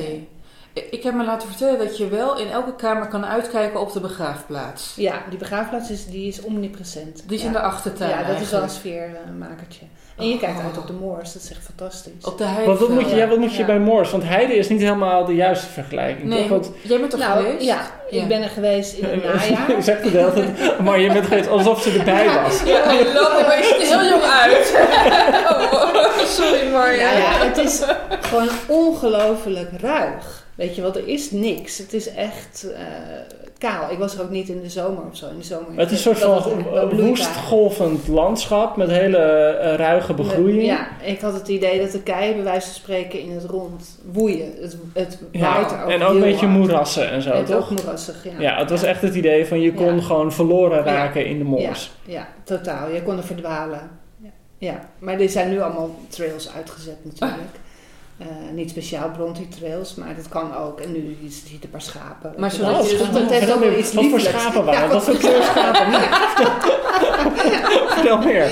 Ik 0.73 0.87
ik 0.91 1.03
heb 1.03 1.13
me 1.13 1.25
laten 1.25 1.47
vertellen 1.47 1.79
dat 1.79 1.97
je 1.97 2.07
wel 2.07 2.37
in 2.37 2.49
elke 2.49 2.75
kamer 2.75 3.07
kan 3.07 3.25
uitkijken 3.25 3.79
op 3.79 3.93
de 3.93 3.99
begraafplaats. 3.99 4.95
Ja, 4.95 5.23
die 5.29 5.39
begraafplaats 5.39 5.89
is, 5.89 6.05
die 6.05 6.27
is 6.27 6.41
omnipresent. 6.41 7.23
Die 7.27 7.35
is 7.35 7.41
ja. 7.41 7.47
in 7.47 7.53
de 7.53 7.59
achtertuin 7.59 8.09
Ja, 8.09 8.23
dat 8.23 8.41
is 8.41 8.49
wel 8.49 8.61
een 8.61 8.69
sfeermakertje. 8.69 9.85
En 10.21 10.29
je 10.29 10.37
kijkt 10.37 10.57
Oh. 10.57 10.65
uit 10.65 10.77
op 10.77 10.87
de 10.87 10.93
moors, 10.93 11.33
dat 11.33 11.41
is 11.41 11.49
echt 11.51 11.59
fantastisch. 11.65 12.11
Op 12.25 12.37
de 12.37 12.43
Want 12.43 12.55
heide. 12.55 12.77
wat 12.79 12.89
moet 12.89 13.09
je, 13.09 13.15
ja, 13.15 13.27
wat 13.27 13.37
moet 13.37 13.51
je 13.53 13.59
Ja. 13.59 13.65
bij 13.65 13.79
Moors? 13.79 14.11
Want 14.11 14.23
Heide 14.23 14.53
is 14.55 14.69
niet 14.69 14.81
helemaal 14.81 15.25
de 15.25 15.35
juiste 15.35 15.67
vergelijking. 15.67 16.27
Nee, 16.27 16.39
toch? 16.39 16.49
Want, 16.49 16.71
jij 16.81 16.99
bent 16.99 17.13
er 17.13 17.19
nou, 17.19 17.43
geweest? 17.43 17.65
ja, 17.65 17.91
Ja. 18.09 18.21
ik 18.21 18.27
ben 18.27 18.41
er 18.43 18.49
geweest 18.49 18.93
in 18.93 19.03
het 19.03 19.13
je 19.23 19.27
najaar. 19.27 19.81
zegt 19.83 20.03
het 20.03 20.11
de 20.11 20.17
hele 20.17 20.33
tijd, 20.33 20.79
maar 20.79 20.99
je 20.99 21.11
bent 21.13 21.25
geweest 21.27 21.49
alsof 21.49 21.81
ze 21.81 21.91
erbij 21.99 22.25
was. 22.43 22.61
Ja, 22.65 22.83
hij 22.83 23.13
loopt 23.13 23.55
er 23.55 23.63
ziet 23.63 23.91
er 23.91 23.99
heel 23.99 24.09
jong 24.09 24.23
uit. 24.23 24.73
oh, 25.51 26.17
sorry 26.25 26.71
Marja. 26.71 27.11
Ja, 27.11 27.17
ja, 27.17 27.45
het 27.47 27.57
is 27.57 27.81
gewoon 28.21 28.47
ongelooflijk 28.67 29.69
ruig. 29.81 30.45
Weet 30.55 30.75
je 30.75 30.81
wel, 30.81 30.95
er 30.95 31.07
is 31.07 31.31
niks. 31.31 31.77
Het 31.77 31.93
is 31.93 32.13
echt 32.13 32.65
eh, 32.75 32.81
kaal. 33.67 33.91
Ik 33.91 33.97
was 33.97 34.15
er 34.15 34.21
ook 34.21 34.29
niet 34.29 34.49
in 34.49 34.61
de 34.61 34.69
zomer 34.69 35.03
of 35.11 35.17
zo. 35.17 35.27
In 35.29 35.37
de 35.37 35.43
zomer. 35.43 35.67
Het 35.75 35.91
is 35.91 36.05
een 36.05 36.15
soort 36.15 36.17
van 36.17 36.35
het 36.35 36.45
echt 36.45 36.63
wel 36.69 36.81
eh, 36.81 36.87
bloeit 36.89 37.07
woest 37.07 37.23
daar. 37.23 37.33
golvend 37.33 38.07
landschap 38.07 38.75
met 38.75 38.89
hele 38.89 39.17
eh, 39.17 39.75
ruige 39.75 40.13
begroeiing. 40.13 40.65
Ja, 40.65 40.87
ik 41.03 41.21
had 41.21 41.33
het 41.33 41.47
idee 41.47 41.79
dat 41.81 41.91
de 41.91 42.01
keien 42.03 42.33
bij 42.35 42.43
wijze 42.43 42.65
van 42.65 42.75
spreken 42.75 43.19
in 43.19 43.31
het 43.31 43.43
rond 43.45 43.99
woeien. 44.11 44.53
Het, 44.61 44.77
het 44.93 45.19
Ja, 45.31 45.59
ook 45.59 45.89
en 45.89 46.03
ook 46.03 46.13
een 46.13 46.19
beetje 46.19 46.45
hard. 46.45 46.57
moerassen 46.59 47.09
en 47.09 47.21
zo, 47.21 47.31
En 47.31 47.45
toch? 47.45 47.55
ook 47.71 47.81
moerassig, 47.81 48.23
ja. 48.23 48.39
Ja, 48.39 48.57
het 48.59 48.69
was 48.69 48.83
echt 48.83 49.01
het 49.01 49.15
idee 49.15 49.45
van 49.45 49.61
je 49.61 49.73
kon 49.73 49.95
Ja. 49.95 50.01
gewoon 50.01 50.31
verloren 50.33 50.83
raken 50.83 51.25
in 51.25 51.37
de 51.37 51.43
moors. 51.43 51.91
Ja, 52.05 52.27
totaal. 52.43 52.89
Je 52.89 53.03
kon 53.03 53.17
er 53.17 53.23
verdwalen. 53.23 53.89
Ja, 54.23 54.29
ja. 54.57 54.79
maar 54.99 55.19
er 55.19 55.29
zijn 55.29 55.49
nu 55.49 55.61
allemaal 55.61 55.95
trails 56.09 56.53
uitgezet 56.55 56.97
natuurlijk. 57.03 57.41
Eh, 58.21 58.27
niet 58.53 58.69
speciaal 58.69 59.11
Bronte 59.11 59.47
trails, 59.47 59.95
maar 59.95 60.15
dat 60.15 60.27
kan 60.29 60.55
ook. 60.55 60.79
En 60.79 60.91
nu 60.91 61.17
je 61.21 61.29
ziet 61.29 61.63
een 61.63 61.69
paar 61.69 61.81
schapen. 61.81 62.33
Maar 62.37 62.49
Dat- 62.49 62.57
zodat 62.59 62.75
dat, 62.75 62.89
je 62.91 62.97
dus 62.97 63.09
dat, 63.11 63.21
nog- 63.21 63.29
heeft 63.31 63.53
ook 63.53 63.63
iets 63.77 63.93
wat 63.93 64.05
voor 64.05 64.19
schapen 64.19 64.65
waren 64.65 64.87
Ja? 64.87 64.93
Wat 64.93 65.03
voor 65.03 65.17
kleur 65.17 65.43
schapen? 65.43 65.85
Vertel 67.93 68.17
meer. 68.17 68.49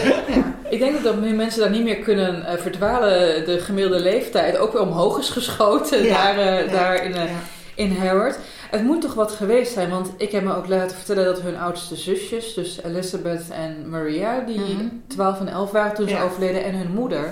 Ik 0.69 0.79
denk 0.79 1.03
dat 1.03 1.15
meer 1.19 1.34
mensen 1.34 1.60
daar 1.62 1.69
niet 1.69 1.84
meer 1.84 1.95
kunnen 1.97 2.45
eh, 2.45 2.58
verdwalen. 2.62 3.45
De 3.45 3.60
gemiddelde 3.60 3.99
leeftijd 4.03 4.58
ook 4.58 4.71
weer 4.73 4.82
omhoog 4.82 5.19
is 5.19 5.29
geschoten 5.29 6.03
Ja. 6.03 6.13
daar, 6.34 6.38
eh, 6.38 6.65
Ja. 6.65 6.71
daar 6.71 7.03
in, 7.05 7.13
eh, 7.15 7.23
Ja. 7.23 7.29
in 7.75 7.95
Harvard. 7.97 8.38
Het 8.71 8.84
moet 8.84 9.01
toch 9.01 9.13
wat 9.13 9.32
geweest 9.32 9.73
zijn, 9.73 9.89
want 9.89 10.12
ik 10.17 10.32
heb 10.32 10.43
me 10.43 10.55
ook 10.55 10.67
laten 10.67 10.97
vertellen 10.97 11.25
dat 11.25 11.41
hun 11.41 11.58
oudste 11.58 11.95
zusjes, 11.95 12.53
dus 12.53 12.79
Elizabeth 12.84 13.49
en 13.49 13.89
Maria, 13.89 14.39
die 14.39 14.60
Mhm. 14.60 14.86
12 15.08 15.39
en 15.39 15.47
11 15.47 15.71
waren 15.71 15.93
toen 15.95 16.08
ze 16.10 16.21
overleden, 16.21 16.63
en 16.63 16.75
hun 16.75 16.91
moeder, 16.93 17.29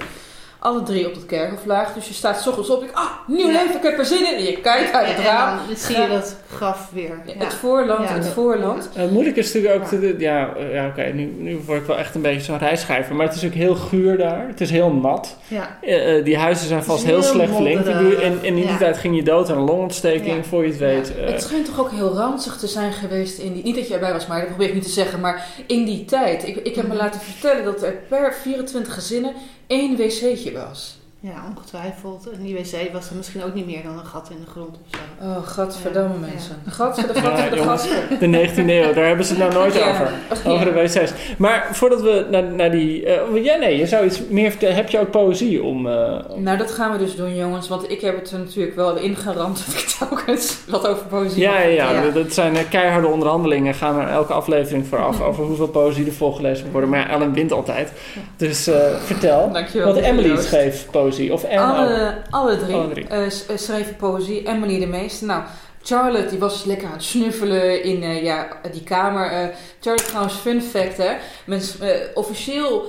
alle 0.60 0.84
drie 0.84 1.08
op 1.08 1.14
het 1.14 1.26
kerkhof 1.26 1.66
lagen. 1.66 1.94
Dus 1.96 2.08
je 2.08 2.14
staat 2.14 2.42
's 2.42 2.48
ochtends 2.48 2.70
op, 2.70 2.84
ik, 2.84 2.90
ah, 2.94 3.04
nieuw 3.28 3.46
Ja. 3.48 3.52
leven, 3.52 3.76
ik 3.76 3.84
heb 3.84 3.98
er 3.98 4.06
zin 4.06 4.28
in. 4.28 4.36
En 4.36 4.44
je 4.44 4.58
kijkt 4.62 4.94
uit 4.94 5.08
het 5.08 5.18
En 5.18 5.24
raam. 5.24 5.58
dan 5.68 5.76
zie 5.76 6.02
je 6.02 6.08
dat 6.08 6.36
graf 6.54 6.90
weer. 6.94 7.12
Het 7.38 7.54
voorland, 7.54 8.08
Ja, 8.08 8.14
het 8.14 8.24
dat- 8.24 8.34
voorland. 8.34 8.90
Het 8.94 9.12
moeilijke 9.12 9.40
is 9.40 9.54
natuurlijk 9.54 9.76
ook, 9.84 9.88
te- 9.90 10.16
ja, 10.18 10.54
eh, 10.58 10.74
ja 10.74 10.88
oké, 10.88 11.04
nu, 11.14 11.26
nu 11.38 11.60
word 11.66 11.82
ik 11.82 11.88
wel 11.88 11.98
echt 11.98 12.16
een 12.16 12.22
beetje 12.22 12.42
zo'n 12.42 12.58
reisschrijver, 12.58 13.16
maar 13.16 13.28
het 13.28 13.36
is 13.36 13.46
ook 13.46 13.54
heel 13.54 13.76
guur 13.76 14.18
daar. 14.18 14.48
Het 14.48 14.62
is 14.62 14.70
heel 14.70 14.92
nat. 14.92 15.36
Ja. 15.48 15.78
Eh, 15.82 16.18
eh, 16.18 16.26
die 16.26 16.38
huizen 16.38 16.68
zijn 16.68 16.84
vast 16.84 17.04
heel 17.06 17.14
heel 17.22 17.24
slecht 17.24 17.52
verlinkt. 17.54 17.88
En, 17.88 18.22
en 18.22 18.44
in 18.44 18.56
die 18.56 18.78
tijd 18.78 18.98
ging 18.98 19.16
je 19.16 19.24
dood 19.24 19.50
aan 19.52 19.58
een 19.58 19.64
longontsteking, 19.64 20.36
Ja. 20.36 20.44
voor 20.44 20.64
je 20.64 20.70
het 20.70 20.80
weet. 20.80 21.08
Ja. 21.18 21.24
eh, 21.26 21.32
Het 21.32 21.42
schijnt 21.42 21.66
toch 21.66 21.80
ook 21.80 21.92
heel 21.92 22.14
ranzig 22.14 22.58
te 22.58 22.68
zijn 22.68 22.94
geweest 22.94 23.38
in 23.40 23.54
die... 23.54 23.64
Niet 23.64 23.76
dat 23.76 23.88
je 23.88 23.94
erbij 23.94 24.14
was, 24.14 24.28
maar 24.28 24.40
dat 24.40 24.48
probeer 24.50 24.68
ik 24.68 24.74
niet 24.74 24.84
te 24.84 24.90
zeggen. 24.90 25.20
Maar 25.20 25.46
in 25.68 25.86
die 25.86 26.06
tijd. 26.06 26.48
Ik, 26.48 26.56
ik 26.56 26.76
heb 26.76 26.88
me 26.88 26.94
Mhm. 26.94 27.04
laten 27.04 27.20
vertellen 27.22 27.64
dat 27.64 27.84
er 27.84 27.94
per 28.10 28.34
24 28.42 28.94
gezinnen 28.94 29.34
één 29.68 29.96
wc'tje 29.96 30.52
was. 30.52 30.97
Ja, 31.20 31.34
ongetwijfeld. 31.56 32.30
En 32.30 32.42
die 32.44 32.56
wc 32.56 32.94
was 32.94 33.10
er 33.10 33.16
misschien 33.16 33.44
ook 33.44 33.54
niet 33.54 33.66
meer 33.66 33.84
dan 33.84 33.98
een 34.00 34.06
gat 34.06 34.30
in 34.30 34.38
de 34.46 34.52
grond 34.52 34.70
of 34.70 34.98
zo. 35.22 35.28
Oh, 35.28 35.48
gadverdamme 35.48 36.14
Ja. 36.14 36.20
mensen. 36.32 36.56
Gadver, 36.68 37.08
de 37.08 37.14
gadver, 37.14 37.44
Ja, 37.44 37.50
de 37.50 37.56
jongens. 37.56 37.82
gadver. 37.82 38.20
de 38.20 38.28
19e 38.28 38.70
eeuw, 38.70 38.94
daar 38.94 39.06
hebben 39.08 39.26
ze 39.26 39.34
het 39.34 39.42
nou 39.42 39.54
nooit 39.54 39.74
Ja. 39.74 39.90
over. 39.90 40.12
Ja. 40.44 40.50
Over 40.52 40.66
de 40.66 40.72
wc's. 40.72 41.12
Maar 41.38 41.68
voordat 41.72 42.02
we 42.02 42.28
naar, 42.32 42.44
naar 42.44 42.72
die... 42.72 43.06
eh, 43.06 43.44
ja, 43.44 43.56
nee, 43.56 43.78
je 43.78 43.88
zou 43.88 44.06
iets 44.06 44.22
meer 44.30 44.50
vertellen. 44.50 44.76
Heb 44.76 44.90
je 44.90 45.00
ook 45.00 45.12
poëzie 45.12 45.64
om... 45.64 45.88
eh, 45.88 46.20
Nou, 46.36 46.58
dat 46.58 46.72
gaan 46.72 46.92
we 46.92 46.98
dus 46.98 47.16
doen, 47.16 47.36
jongens. 47.36 47.68
Want 47.68 47.92
ik 47.92 48.02
heb 48.02 48.16
het 48.20 48.32
er 48.32 48.40
natuurlijk 48.40 48.76
wel 48.76 48.96
ingeramd 48.98 49.66
dat 49.66 49.76
ik 49.76 49.86
telkens 50.00 50.58
wat 50.68 50.88
over 50.88 51.06
poëzie 51.06 51.42
ja, 51.42 51.60
ja, 51.62 51.92
ja, 51.92 52.10
dat 52.10 52.34
zijn 52.34 52.56
eh, 52.56 52.64
keiharde 52.70 53.08
onderhandelingen. 53.08 53.74
Gaan 53.74 54.00
er 54.00 54.08
elke 54.10 54.34
aflevering 54.34 54.88
vooraf 54.88 55.22
over 55.22 55.44
hoeveel 55.44 55.68
poëzie 55.68 56.06
er 56.06 56.14
voorgelezen 56.14 56.64
moet 56.64 56.72
worden. 56.72 56.90
Maar 56.90 57.00
ja, 57.00 57.10
Ellen 57.10 57.34
wint 57.34 57.52
altijd. 57.52 57.92
Dus 58.38 58.68
eh, 58.68 58.96
vertel. 59.06 59.50
Dankjewel. 59.54 59.94
Want 59.94 60.06
Emily 60.06 60.42
schreef 60.42 60.86
poëzie. 60.92 61.06
Of 61.32 61.44
ook. 61.44 61.52
Alle, 61.52 62.18
alle 62.30 62.58
drie, 62.58 62.76
Alle 62.76 62.90
drie. 62.90 63.08
eh, 63.08 63.26
eh, 63.26 63.32
schreven 63.56 63.96
poëzie. 63.96 64.48
Emily 64.48 64.80
de 64.80 64.88
meeste. 64.88 65.26
Nou, 65.26 65.44
Charlotte 65.84 66.30
die 66.30 66.40
was 66.40 66.64
lekker 66.64 66.88
aan 66.88 66.94
het 66.94 67.04
snuffelen 67.04 67.84
in 67.84 68.04
eh, 68.04 68.24
ja, 68.24 68.48
die 68.72 68.84
kamer. 68.84 69.32
Eh, 69.32 69.48
Charlotte 69.80 70.08
trouwens, 70.08 70.34
fun 70.36 70.62
fact 70.62 70.98
hè. 70.98 71.14
Mens, 71.46 71.76
officieel 72.14 72.86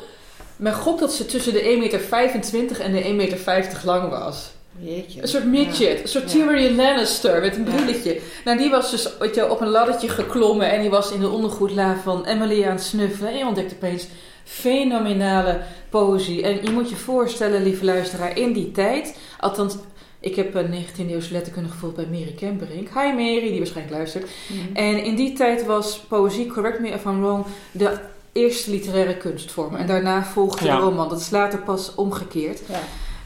Men 0.57 0.75
gokt 0.75 1.01
dat 1.01 1.13
ze 1.13 1.27
tussen 1.27 1.53
de 1.53 1.61
1,25 1.61 2.53
meter 2.53 2.81
en 2.81 2.93
de 2.93 3.03
1,50 3.03 3.15
meter 3.15 3.81
lang 3.85 4.11
was. 4.11 4.51
Jeetje. 4.81 5.23
Een 5.23 5.29
soort 5.29 5.45
midget, 5.45 6.03
een 6.03 6.09
soort 6.09 6.29
Tyrion 6.29 6.77
Lannister 6.77 7.41
met 7.41 7.57
een 7.57 7.65
brilletje. 7.65 8.21
Nou, 8.45 8.59
die 8.59 8.71
was 8.71 8.91
dus 8.91 9.09
weet 9.19 9.35
je, 9.35 9.51
op 9.51 9.61
een 9.61 9.69
laddertje 9.69 10.09
geklommen 10.09 10.71
en 10.71 10.81
die 10.81 10.91
was 10.91 11.11
in 11.13 11.21
de 11.21 11.29
ondergoedla 11.29 11.97
van 12.03 12.25
Emily 12.25 12.65
aan 12.65 12.71
het 12.71 12.83
snuffelen. 12.83 13.33
En 13.33 13.39
je 13.39 13.47
ontdekt 13.47 13.73
opeens 13.73 14.07
fenomenale 14.45 15.61
poëzie. 15.91 16.43
En 16.43 16.59
je 16.63 16.71
moet 16.71 16.91
je 16.91 16.97
voorstellen, 16.97 17.63
lieve 17.63 17.85
luisteraar, 17.85 18.37
in 18.39 18.53
die 18.53 18.71
tijd, 18.71 19.19
althans, 19.41 19.77
ik 20.21 20.35
heb 20.37 20.55
een 20.55 20.73
19e 20.85 21.11
eeuwse 21.11 21.33
letterkunde 21.33 21.69
gevoeld 21.69 21.95
bij 21.97 22.07
Mary 22.11 22.35
Kemperink. 22.37 22.89
Hi 22.89 23.13
Mary, 23.13 23.41
die 23.49 23.59
waarschijnlijk 23.59 23.97
luistert. 23.97 24.27
Mhm. 24.49 24.77
En 24.77 25.05
in 25.05 25.15
die 25.17 25.33
tijd 25.33 25.67
was 25.67 25.99
poëzie, 26.09 26.47
correct 26.47 26.81
me 26.81 26.89
if 26.89 27.05
I'm 27.05 27.21
wrong, 27.21 27.45
de 27.73 27.99
eerste 28.33 28.71
literaire 28.71 29.17
kunstvorm. 29.17 29.75
En 29.75 29.87
daarna 29.87 30.25
volgde 30.25 30.65
Ja. 30.65 30.77
de 30.77 30.83
roman. 30.83 31.09
Dat 31.09 31.21
is 31.21 31.31
later 31.31 31.59
pas 31.59 31.95
omgekeerd. 31.95 32.61
Ja. 32.69 32.81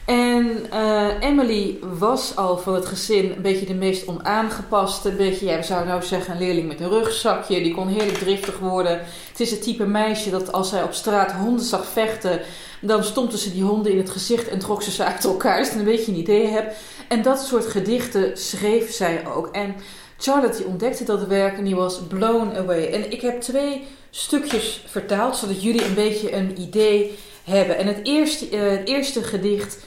En 0.05 0.71
eh, 0.71 1.07
Emily 1.19 1.79
was 1.81 2.35
al 2.35 2.57
van 2.57 2.73
het 2.73 2.85
gezin 2.85 3.31
een 3.31 3.41
beetje 3.41 3.65
de 3.65 3.73
meest 3.73 4.07
onaangepaste. 4.07 5.09
Een 5.09 5.17
beetje, 5.17 5.45
ja, 5.45 5.57
we 5.57 5.63
zouden 5.63 5.89
nou 5.89 6.03
zeggen, 6.03 6.33
een 6.33 6.39
leerling 6.39 6.67
met 6.67 6.79
een 6.79 6.89
rugzakje. 6.89 7.61
Die 7.61 7.73
kon 7.73 7.87
heerlijk 7.87 8.17
driftig 8.17 8.59
worden. 8.59 9.01
Het 9.29 9.39
is 9.39 9.51
het 9.51 9.61
type 9.61 9.85
meisje 9.85 10.29
dat 10.29 10.51
als 10.51 10.69
zij 10.69 10.83
op 10.83 10.93
straat 10.93 11.31
honden 11.31 11.65
zag 11.65 11.85
vechten... 11.85 12.41
dan 12.81 13.03
stompte 13.03 13.37
ze 13.37 13.51
die 13.51 13.63
honden 13.63 13.91
in 13.91 13.97
het 13.97 14.09
gezicht 14.09 14.47
en 14.47 14.59
trok 14.59 14.81
ze 14.83 14.91
ze 14.91 15.03
elkaar. 15.03 15.65
Je 15.65 15.71
een 15.71 15.83
beetje 15.83 16.11
een 16.11 16.17
idee 16.17 16.47
hebt. 16.47 16.75
En 17.07 17.21
dat 17.21 17.39
soort 17.39 17.65
gedichten 17.65 18.37
schreef 18.37 18.91
zij 18.91 19.27
ook. 19.27 19.47
En 19.47 19.75
Charlotte 20.17 20.57
die 20.57 20.67
ontdekte 20.67 21.03
dat 21.03 21.27
werk 21.27 21.57
en 21.57 21.63
die 21.63 21.75
was 21.75 21.99
blown 22.07 22.55
away. 22.57 22.85
En 22.85 23.11
ik 23.11 23.21
heb 23.21 23.41
twee 23.41 23.87
stukjes 24.09 24.83
vertaald, 24.87 25.37
zodat 25.37 25.63
jullie 25.63 25.85
een 25.85 25.93
beetje 25.93 26.33
een 26.33 26.61
idee 26.61 27.17
hebben. 27.43 27.77
En 27.77 27.87
het 27.87 27.99
eerste, 28.03 28.49
eh, 28.49 28.69
het 28.69 28.87
eerste 28.87 29.23
gedicht 29.23 29.77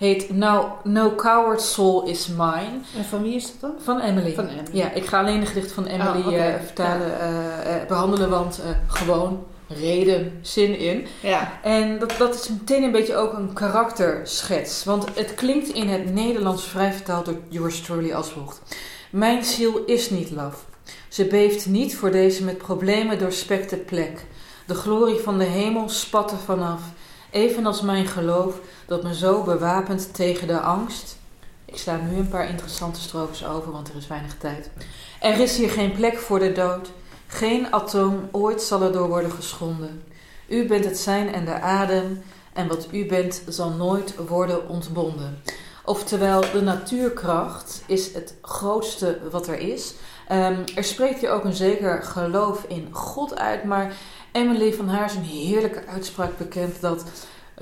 heet 0.00 0.30
Now 0.34 0.64
No 0.84 1.14
Coward 1.14 1.60
Soul 1.62 2.02
Is 2.06 2.26
Mine 2.26 2.80
En 2.96 3.04
van 3.08 3.22
wie 3.22 3.34
is 3.34 3.44
dat 3.44 3.60
dan? 3.60 3.72
van 3.82 4.00
Emily. 4.00 4.34
Van 4.34 4.46
Emily. 4.48 4.68
Ja, 4.72 4.92
ik 4.92 5.06
ga 5.06 5.18
alleen 5.20 5.40
de 5.40 5.46
gedicht 5.46 5.72
van 5.72 5.86
Emily 5.86 6.22
Oh, 6.26 6.46
eh, 6.46 6.54
vertalen, 6.64 7.20
eh, 7.20 7.76
eh, 7.76 7.86
behandelen, 7.88 8.30
want 8.30 8.60
gewoon 8.86 9.44
reden, 9.68 10.38
zin 10.42 10.78
in. 10.78 11.06
Ja. 11.22 11.52
En 11.62 11.98
dat, 11.98 12.14
dat 12.18 12.34
is 12.34 12.48
meteen 12.48 12.82
een 12.82 12.92
beetje 12.92 13.16
ook 13.16 13.32
een 13.32 13.52
karakterschets. 13.52 14.84
Want 14.84 15.04
het 15.14 15.34
klinkt 15.34 15.68
in 15.68 15.88
het 15.88 16.14
Nederlands 16.14 16.64
vrij 16.64 16.92
vertaald 16.92 17.24
door 17.24 17.38
yours 17.48 17.80
truly 17.80 18.12
als 18.12 18.30
volgt. 18.30 18.60
Mijn 19.10 19.44
ziel 19.44 19.84
is 19.84 20.10
niet 20.10 20.30
laf. 20.30 20.64
Ze 21.08 21.24
beeft 21.24 21.66
niet 21.66 21.96
voor 21.96 22.10
deze 22.10 22.44
met 22.44 22.58
problemen 22.58 23.18
doorspekte 23.18 23.76
plek. 23.76 24.24
De 24.66 24.74
glorie 24.74 25.18
van 25.18 25.38
de 25.38 25.44
hemel 25.44 25.88
spat 25.88 26.30
er 26.30 26.38
vanaf. 26.38 26.80
Evenals 27.30 27.80
mijn 27.80 28.06
geloof 28.06 28.54
dat 28.90 29.02
me 29.02 29.14
zo 29.14 29.42
bewapent 29.42 30.14
tegen 30.14 30.46
de 30.46 30.60
angst. 30.60 31.16
Ik 31.64 31.78
sla 31.78 31.96
nu 31.96 32.16
een 32.16 32.28
paar 32.28 32.48
interessante 32.48 33.00
strofes 33.00 33.46
over, 33.46 33.72
want 33.72 33.88
er 33.88 33.96
is 33.96 34.06
weinig 34.06 34.36
tijd. 34.38 34.70
Er 35.20 35.40
is 35.40 35.56
hier 35.56 35.70
geen 35.70 35.92
plek 35.92 36.18
voor 36.18 36.38
de 36.38 36.52
dood. 36.52 36.90
Geen 37.26 37.72
atoom 37.72 38.28
ooit 38.30 38.62
zal 38.62 38.82
er 38.82 38.92
door 38.92 39.08
worden 39.08 39.30
geschonden. 39.30 40.02
U 40.48 40.66
bent 40.66 40.84
het 40.84 40.98
zijn 40.98 41.34
en 41.34 41.44
de 41.44 41.60
adem, 41.60 42.22
en 42.52 42.68
wat 42.68 42.88
u 42.92 43.06
bent 43.06 43.42
zal 43.48 43.70
nooit 43.70 44.14
worden 44.16 44.68
ontbonden. 44.68 45.42
Oftewel, 45.84 46.40
de 46.40 46.60
natuurkracht 46.62 47.82
is 47.86 48.14
het 48.14 48.34
grootste 48.42 49.18
wat 49.30 49.46
er 49.46 49.58
is. 49.58 49.94
Ehm, 50.28 50.62
er 50.74 50.84
spreekt 50.84 51.20
hier 51.20 51.30
ook 51.30 51.44
een 51.44 51.52
zeker 51.52 52.02
geloof 52.02 52.64
in 52.68 52.88
God 52.90 53.38
uit, 53.38 53.64
maar 53.64 53.92
Emily 54.32 54.72
van 54.72 54.88
Haar 54.88 55.04
is 55.04 55.14
een 55.14 55.22
heerlijke 55.22 55.86
uitspraak 55.86 56.38
bekend 56.38 56.80
dat 56.80 57.04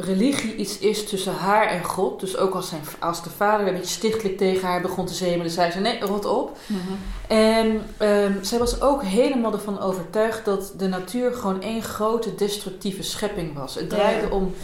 religie 0.01 0.55
iets 0.57 0.79
is 0.79 1.09
tussen 1.09 1.33
haar 1.35 1.67
en 1.67 1.85
God. 1.85 2.21
Dus 2.21 2.37
ook 2.37 2.55
als, 2.55 2.69
zijn, 2.69 2.81
als 2.99 3.23
de 3.23 3.31
vader 3.31 3.67
een 3.69 3.75
beetje 3.75 3.91
stichtelijk 3.95 4.37
tegen 4.39 4.69
haar 4.69 4.81
begon 4.81 5.07
te 5.07 5.15
zemelen, 5.15 5.51
zei 5.51 5.71
ze 5.71 5.79
nee, 5.81 6.01
rot 6.01 6.25
op. 6.25 6.57
En 7.29 7.83
ehm, 7.97 8.33
zij 8.43 8.59
was 8.59 8.81
ook 8.81 9.03
helemaal 9.03 9.53
ervan 9.53 9.81
overtuigd 9.81 10.45
dat 10.45 10.73
de 10.77 10.89
natuur 10.89 11.33
gewoon 11.33 11.63
één 11.63 11.83
grote 11.83 12.35
destructieve 12.35 13.03
schepping 13.03 13.55
was. 13.55 13.75
Het 13.75 13.91
draaide 13.91 14.27
Ja. 14.27 14.33
om, 14.33 14.55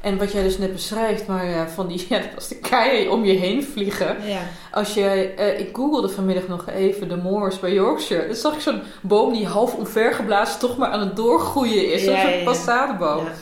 en 0.00 0.18
wat 0.18 0.32
jij 0.32 0.42
dus 0.42 0.58
net 0.58 0.72
beschrijft, 0.72 1.26
maar 1.26 1.46
ja, 1.46 1.68
van 1.68 1.86
die, 1.88 2.06
ja, 2.08 2.20
als 2.34 2.48
de 2.48 2.56
keien 2.58 3.10
om 3.10 3.24
je 3.24 3.32
heen 3.32 3.64
vliegen. 3.64 4.16
Ja. 4.26 4.40
Als 4.72 4.94
je, 4.94 5.04
eh, 5.36 5.60
ik 5.60 5.76
googelde 5.76 6.08
vanmiddag 6.08 6.48
nog 6.48 6.68
even 6.68 7.08
de 7.08 7.16
moors 7.16 7.60
bij 7.60 7.72
Yorkshire. 7.72 8.26
Dan 8.26 8.36
zag 8.36 8.54
ik 8.54 8.60
zo'n 8.60 8.82
boom 9.00 9.32
die 9.32 9.46
half 9.46 9.74
omvergeblazen 9.74 10.58
toch 10.60 10.76
maar 10.76 10.88
aan 10.90 11.00
het 11.00 11.16
doorgroeien 11.16 11.92
is. 11.92 12.04
Zo'n 12.04 12.12
Ja, 12.14 12.28
ja. 12.28 12.44
passadeboom. 12.44 13.24
Ja. 13.24 13.32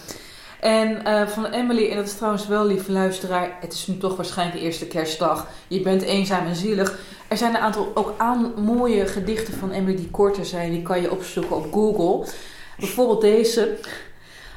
En 0.60 1.04
eh, 1.04 1.26
van 1.26 1.46
Emily, 1.46 1.90
en 1.90 1.96
dat 1.96 2.06
is 2.06 2.16
trouwens 2.16 2.46
wel, 2.46 2.66
lieve 2.66 2.92
luisteraar, 2.92 3.56
het 3.60 3.72
is 3.72 3.86
nu 3.86 3.96
toch 3.96 4.16
waarschijnlijk 4.16 4.58
de 4.58 4.64
eerste 4.64 4.86
kerstdag. 4.86 5.48
Je 5.68 5.80
bent 5.80 6.02
eenzaam 6.02 6.46
en 6.46 6.56
zielig. 6.56 6.98
Er 7.28 7.36
zijn 7.36 7.54
een 7.54 7.60
aantal 7.60 7.90
ook 7.94 8.14
aan 8.16 8.52
mooie 8.56 9.06
gedichten 9.06 9.54
van 9.54 9.70
Emily 9.70 9.96
die 9.96 10.10
korter 10.10 10.46
zijn. 10.46 10.70
Die 10.70 10.82
kan 10.82 11.00
je 11.00 11.10
opzoeken 11.10 11.56
op 11.56 11.72
Google. 11.72 12.32
Bijvoorbeeld 12.78 13.20
deze. 13.20 13.78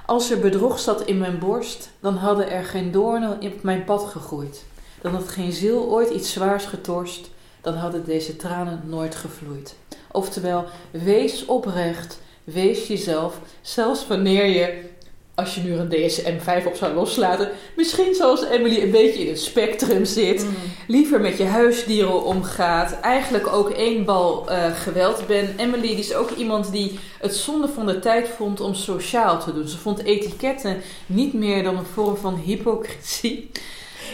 Als 0.06 0.32
er 0.32 0.39
bedrog 0.39 0.80
zat 0.80 1.02
in 1.02 1.18
mijn 1.18 1.39
borst, 1.39 1.89
dan 2.00 2.16
hadden 2.16 2.52
er 2.52 2.63
geen 2.63 2.92
doornen 2.92 3.42
op 3.42 3.63
mijn 3.63 3.84
pad 3.84 4.04
gegroeid. 4.04 4.63
Dan 5.02 5.13
had 5.13 5.30
geen 5.30 5.52
ziel 5.52 5.89
ooit 5.89 6.10
iets 6.10 6.34
zwaars 6.34 6.66
getorst, 6.66 7.30
dan 7.62 7.74
hadden 7.74 8.06
deze 8.06 8.36
tranen 8.36 8.82
nooit 8.86 9.16
gevloeid. 9.16 9.76
Oftewel, 10.12 10.66
wees 10.92 11.46
oprecht, 11.46 12.20
wees 12.44 12.88
jezelf, 12.88 13.39
zelfs 13.62 14.08
wanneer 14.08 14.46
je 14.46 14.92
als 15.36 15.56
je 15.56 15.62
nu 15.62 15.74
een 15.74 15.89
DSM-5 15.89 16.67
op 16.67 16.76
zou 16.76 16.93
loslaten, 16.93 17.50
misschien 17.76 18.13
zoals 18.15 18.46
Emily 18.46 18.82
een 18.82 18.91
beetje 18.91 19.22
in 19.22 19.28
het 19.28 19.41
spectrum 19.41 20.06
zit, 20.06 20.46
liever 20.88 21.22
met 21.22 21.38
je 21.38 21.43
huisdieren 21.43 22.24
omgaat, 22.24 23.00
eigenlijk 23.00 23.48
ook 23.48 23.69
één 23.69 24.06
bal 24.06 24.50
eh, 24.50 24.76
geweld 24.76 25.28
bent. 25.28 25.60
Emily 25.60 25.82
die 25.82 25.98
is 25.98 26.13
ook 26.13 26.30
iemand 26.30 26.72
die 26.72 27.00
het 27.19 27.36
zonde 27.36 27.67
van 27.67 27.86
de 27.86 28.00
tijd 28.00 28.28
vond 28.28 28.62
om 28.62 28.74
sociaal 28.74 29.39
te 29.39 29.54
doen. 29.54 29.67
Ze 29.67 29.78
vond 29.78 30.04
etiketten 30.04 30.82
niet 31.06 31.34
meer 31.34 31.63
dan 31.63 31.78
een 31.78 31.86
vorm 31.86 32.15
van 32.17 32.41
hypocrisie. 32.46 33.50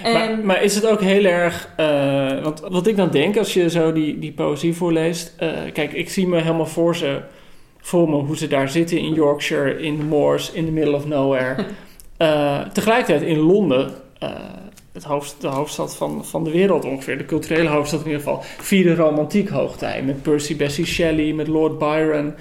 En, 0.04 0.14
Maar, 0.14 0.40
maar 0.46 0.64
is 0.64 0.76
het 0.76 0.86
ook 0.86 1.02
heel 1.02 1.24
erg... 1.26 1.70
want 2.44 2.60
wat 2.60 2.88
ik 2.88 2.96
dan 2.96 3.10
denk 3.10 3.38
als 3.38 3.54
je 3.54 3.70
zo 3.70 3.94
die, 3.94 4.20
die 4.20 4.32
poëzie 4.32 4.76
voorleest... 4.76 5.34
eh, 5.38 5.50
kijk, 5.74 5.94
ik 5.94 6.10
zie 6.10 6.28
me 6.28 6.42
helemaal 6.42 6.66
voor, 6.66 6.96
ze, 6.96 7.22
voor 7.82 8.10
me 8.10 8.16
hoe 8.16 8.38
ze 8.38 8.48
daar 8.48 8.70
zitten 8.70 8.98
in 8.98 9.14
Yorkshire, 9.14 9.82
in 9.82 9.98
de 9.98 10.04
moors, 10.04 10.52
in 10.52 10.66
the 10.66 10.72
middle 10.72 10.96
of 10.96 11.06
nowhere. 11.06 11.66
Eh, 12.18 12.62
tegelijkertijd 12.74 13.22
in 13.22 13.38
Londen... 13.38 13.92
eh, 14.20 14.30
het 14.94 15.04
hoofd, 15.04 15.36
de 15.42 15.48
hoofdstad 15.48 15.96
van, 15.96 16.26
van 16.26 16.44
de 16.44 16.52
wereld 16.52 16.86
ongeveer, 16.86 17.18
de 17.18 17.26
culturele 17.26 17.70
hoofdstad 17.70 18.00
in 18.00 18.06
ieder 18.06 18.22
geval, 18.22 18.44
vierde 18.58 18.96
romantiek 18.96 19.50
hoogtij. 19.50 20.04
Met 20.04 20.22
Percy 20.22 20.56
Bessie 20.56 20.86
Shelley, 20.86 21.34
met 21.34 21.48
Lord 21.48 21.78
Byron. 21.78 22.34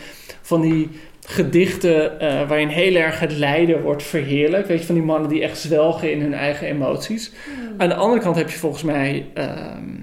Van 0.42 0.60
die 0.60 0.88
gedichten 1.26 2.20
eh, 2.20 2.48
waarin 2.48 2.68
heel 2.68 2.94
erg 2.94 3.20
het 3.20 3.32
lijden 3.32 3.82
wordt 3.82 4.02
verheerlijkt. 4.02 4.68
Weet 4.68 4.80
je, 4.80 4.86
van 4.86 4.94
die 4.94 5.04
mannen 5.04 5.28
die 5.28 5.42
echt 5.42 5.58
zwelgen 5.58 6.12
in 6.12 6.20
hun 6.20 6.34
eigen 6.34 6.66
emoties. 6.66 7.32
Aan 7.76 7.88
de 7.88 7.94
andere 7.94 8.20
kant 8.20 8.36
heb 8.36 8.50
je 8.50 8.58
volgens 8.58 8.82
mij... 8.82 9.26
ehm, 9.34 9.94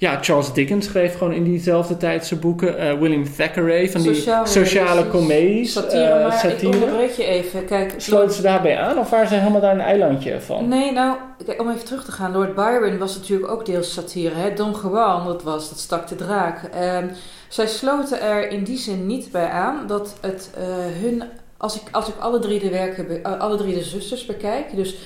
ja, 0.00 0.18
Charles 0.20 0.52
Dickens 0.52 0.86
schreef 0.86 1.16
gewoon 1.16 1.32
in 1.32 1.44
diezelfde 1.44 1.96
tijd 1.96 2.26
zijn 2.26 2.40
boeken. 2.40 2.78
Eh, 2.78 2.98
William 2.98 3.34
Thackeray 3.36 3.90
van 3.90 4.02
die 4.02 4.14
Sociaal 4.14 4.46
sociale 4.46 5.08
comedies. 5.08 5.72
satire, 5.72 6.04
eh, 6.04 6.28
maar 6.28 6.46
ik 6.46 6.64
onderbreek 6.64 7.10
je 7.10 7.24
even. 7.24 7.64
Kijk, 7.64 7.94
Sloten 7.96 8.34
ze 8.34 8.42
daarbij 8.42 8.78
aan 8.78 8.98
of 8.98 9.10
waren 9.10 9.28
ze 9.28 9.34
helemaal 9.34 9.60
daar 9.60 9.74
een 9.74 9.80
eilandje 9.80 10.40
van? 10.40 10.68
Nee, 10.68 10.92
nou, 10.92 11.16
kijk, 11.44 11.60
om 11.60 11.70
even 11.70 11.84
terug 11.84 12.04
te 12.04 12.12
gaan. 12.12 12.32
Lord 12.32 12.54
Byron 12.54 12.98
was 12.98 13.16
natuurlijk 13.16 13.50
ook 13.50 13.66
deels 13.66 13.92
satire. 13.92 14.34
Hè? 14.34 14.54
Don 14.54 14.74
Juan, 14.82 15.26
dat 15.26 15.42
was, 15.42 15.68
dat 15.68 15.78
stak 15.78 16.08
de 16.08 16.16
draak. 16.16 16.62
Ehm, 16.62 17.06
zij 17.48 17.66
sloten 17.66 18.20
er 18.20 18.50
in 18.50 18.64
die 18.64 18.78
zin 18.78 19.06
niet 19.06 19.30
bij 19.32 19.48
aan 19.48 19.86
dat 19.86 20.14
het 20.20 20.50
eh, 20.56 20.64
hun... 21.02 21.22
Als 21.56 21.76
ik, 21.76 21.82
als 21.90 22.08
ik 22.08 22.14
alle 22.18 22.38
drie 22.38 22.60
de 22.60 22.70
werken, 22.70 23.22
alle 23.38 23.56
drie 23.56 23.74
de 23.74 23.82
zusters 23.82 24.26
bekijk. 24.26 24.76
Dus, 24.76 24.96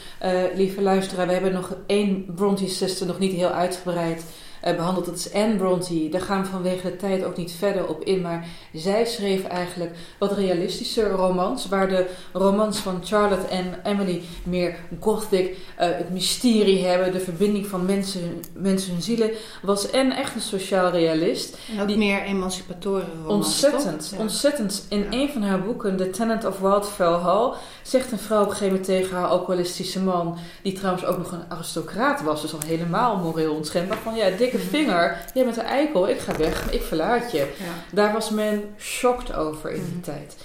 lieve 0.55 0.83
luisteraar, 0.83 1.27
we 1.27 1.33
hebben 1.33 1.53
nog 1.53 1.77
één 1.87 2.25
Bronte-zuster 2.35 3.07
nog 3.07 3.19
niet 3.19 3.33
heel 3.33 3.49
uitgebreid 3.49 4.23
eh, 4.65 4.77
behandeld. 4.77 5.07
Dat 5.07 5.15
is 5.17 5.33
Anne 5.33 5.57
Bronte. 5.57 6.09
Daar 6.09 6.21
gaan 6.21 6.43
we 6.43 6.49
vanwege 6.49 6.83
de 6.91 6.97
tijd 6.97 7.25
ook 7.25 7.37
niet 7.37 7.53
verder 7.53 7.87
op 7.87 8.05
in. 8.05 8.21
Maar 8.21 8.47
zij 8.73 9.05
schreef 9.07 9.45
eigenlijk 9.45 9.93
wat 10.19 10.33
realistische 10.33 11.09
romans. 11.09 11.69
Waar 11.69 11.89
de 11.89 12.07
romans 12.33 12.79
van 12.79 13.01
Charlotte 13.05 13.47
en 13.47 13.81
Emily 13.85 14.23
meer 14.43 14.77
gothic, 15.01 15.57
eh, 15.77 15.89
het 15.91 16.11
mysterie 16.11 16.85
hebben. 16.85 17.13
De 17.13 17.21
verbinding 17.21 17.67
van 17.67 17.85
mensen, 17.85 18.41
mensen 18.53 18.93
hun 18.93 19.03
zielen. 19.03 19.31
Was 19.63 19.93
Anne 19.93 20.15
echt 20.15 20.35
een 20.35 20.41
sociaal 20.41 20.91
realist. 20.91 21.59
En 21.75 21.81
ook 21.81 21.87
Die- 21.89 21.97
meer 21.97 22.23
emancipatoren 22.23 23.07
romans, 23.25 23.47
Ontzettend? 23.47 24.11
Ja. 24.15 24.19
ontzettend. 24.19 24.87
In 24.89 24.99
Ja. 24.99 25.07
een 25.11 25.29
van 25.29 25.43
haar 25.43 25.63
boeken, 25.63 25.97
The 25.97 26.11
Tenant 26.11 26.45
of 26.45 26.59
Wildfell 26.59 27.07
Hall, 27.13 27.53
zegt 27.83 28.13
een 28.13 28.19
vrouw 28.19 28.41
op 28.43 28.45
een 28.49 28.51
gegeven 28.57 28.73
moment 28.73 28.87
tegen 28.87 29.17
haar 29.17 29.27
alcoholistische 29.27 30.01
man, 30.01 30.37
die 30.63 30.73
trouwens 30.73 31.05
ook 31.05 31.19
nog 31.19 31.33
een 31.33 31.45
aristocraat 31.49 32.23
was, 32.23 32.43
dus 32.43 32.53
al 32.53 32.59
helemaal 32.67 33.17
moreel 33.17 33.55
onschendbaar, 33.55 33.99
van 34.03 34.15
ja, 34.15 34.31
dikke 34.55 34.77
vinger, 34.77 35.25
jij 35.35 35.45
bent 35.45 35.57
een 35.57 35.65
eikel, 35.65 36.09
ik 36.09 36.19
ga 36.19 36.37
weg, 36.37 36.73
ik 36.73 36.83
verlaat 36.83 37.33
je. 37.33 37.39
Ja. 37.39 37.73
Daar 37.93 38.13
was 38.13 38.31
men 38.31 38.75
shocked 38.79 39.35
over 39.35 39.71
in 39.71 39.85
die 39.85 39.93
Mhm. 39.93 40.01
tijd. 40.01 40.37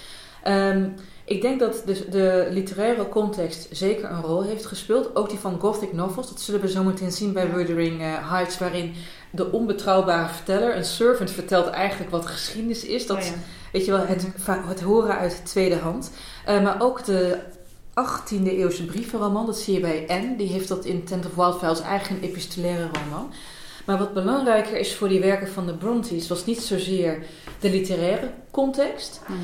Ehm, 0.44 0.90
ik 1.26 1.42
denk 1.42 1.60
dat 1.60 1.82
de, 1.86 2.10
de, 2.10 2.48
literaire 2.52 3.10
context 3.10 3.68
zeker 3.72 4.10
een 4.10 4.22
rol 4.22 4.44
heeft 4.44 4.66
gespeeld. 4.66 5.16
Ook 5.16 5.30
die 5.30 5.40
van 5.40 5.60
Gothic 5.60 5.94
novels. 5.94 6.30
Dat 6.30 6.42
zullen 6.42 6.62
we 6.62 6.70
zo 6.70 6.84
meteen 6.84 7.12
zien 7.12 7.34
bij 7.34 7.52
Wuthering 7.54 8.02
uh, 8.02 8.32
Heights. 8.32 8.58
Waarin 8.58 8.94
de 9.32 9.52
onbetrouwbare 9.52 10.34
verteller, 10.34 10.76
een 10.76 10.86
servant, 10.86 11.32
vertelt 11.32 11.68
eigenlijk 11.68 12.12
wat 12.12 12.26
geschiedenis 12.26 12.86
is. 12.86 13.08
Dat, 13.08 13.18
oh 13.18 13.24
Weet 13.72 13.86
je 13.86 13.92
wel, 13.92 14.06
het, 14.06 14.28
het 14.46 14.82
horen 14.82 15.18
uit 15.18 15.32
de 15.32 15.44
tweede 15.44 15.76
hand. 15.76 16.12
Uh, 16.50 16.64
maar 16.64 16.82
ook 16.82 17.06
de 17.06 17.40
18e 17.94 18.50
eeuwse 18.50 18.86
brievenroman, 18.86 19.46
dat 19.46 19.58
zie 19.58 19.74
je 19.74 19.80
bij 19.80 20.06
Anne. 20.08 20.36
Die 20.36 20.48
heeft 20.48 20.68
dat 20.68 20.86
in 20.86 21.04
Tent 21.04 21.26
of 21.26 21.36
Wildfires 21.36 21.82
eigenlijk 21.82 22.24
een 22.24 22.30
epistolaire 22.30 22.90
roman. 22.94 23.32
Maar 23.90 23.98
wat 23.98 24.14
belangrijker 24.14 24.78
is 24.78 24.96
voor 24.96 25.10
die 25.10 25.20
werken 25.20 25.48
van 25.48 25.66
de 25.66 25.74
Brontes, 25.74 26.28
was 26.28 26.46
niet 26.46 26.60
zozeer 26.60 27.24
de 27.60 27.70
literaire 27.70 28.30
context. 28.52 29.22
Mhm. 29.28 29.38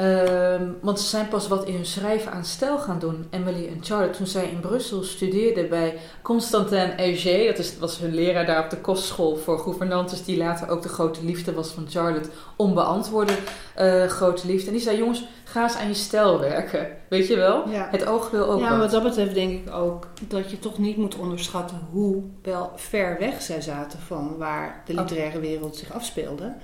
Ehm, 0.00 0.70
want 0.80 1.00
ze 1.00 1.06
zijn 1.06 1.28
pas 1.28 1.48
wat 1.48 1.64
in 1.64 1.74
hun 1.74 1.86
schrijven 1.86 2.32
aan 2.32 2.44
stijl 2.44 2.78
gaan 2.78 2.98
doen. 2.98 3.26
Emily 3.30 3.66
en 3.66 3.78
Charlotte, 3.80 4.16
toen 4.16 4.26
zij 4.26 4.48
in 4.48 4.60
Brussel 4.60 5.02
studeerden 5.02 5.68
bij 5.68 5.98
Constantin 6.22 6.98
Auger, 6.98 7.46
dat 7.46 7.58
is, 7.58 7.78
was 7.78 7.98
hun 7.98 8.14
leraar 8.14 8.46
daar 8.46 8.64
op 8.64 8.70
de 8.70 8.76
kostschool 8.76 9.36
voor 9.36 9.58
gouvernantes, 9.58 10.24
die 10.24 10.36
later 10.36 10.68
ook 10.68 10.82
de 10.82 10.88
grote 10.88 11.24
liefde 11.24 11.52
was 11.52 11.70
van 11.70 11.86
Charlotte, 11.88 12.28
onbeantwoorde 12.56 13.32
uh, 13.80 14.04
grote 14.04 14.46
liefde. 14.46 14.66
En 14.66 14.72
die 14.72 14.82
zei: 14.82 14.96
Jongens, 14.96 15.24
ga 15.44 15.62
eens 15.62 15.76
aan 15.76 15.88
je 15.88 15.94
stijl 15.94 16.40
werken. 16.40 16.88
Weet 17.08 17.26
je 17.26 17.36
wel? 17.36 17.64
Het 17.68 18.06
oog 18.06 18.30
wil 18.30 18.50
ook. 18.50 18.60
Ja, 18.60 18.78
wat 18.78 18.90
dat 18.90 19.02
betreft 19.02 19.34
denk 19.34 19.66
ik 19.66 19.74
ook 19.74 20.06
dat 20.28 20.50
je 20.50 20.58
toch 20.58 20.78
niet 20.78 20.96
moet 20.96 21.16
onderschatten 21.16 21.80
hoe 21.90 22.22
wel 22.42 22.72
ver 22.74 23.16
weg 23.18 23.42
zij 23.42 23.60
zaten 23.60 23.98
van 23.98 24.36
waar 24.36 24.82
de 24.86 24.94
literaire 24.94 25.40
wereld 25.40 25.76
zich 25.76 25.92
afspeelde. 25.92 26.54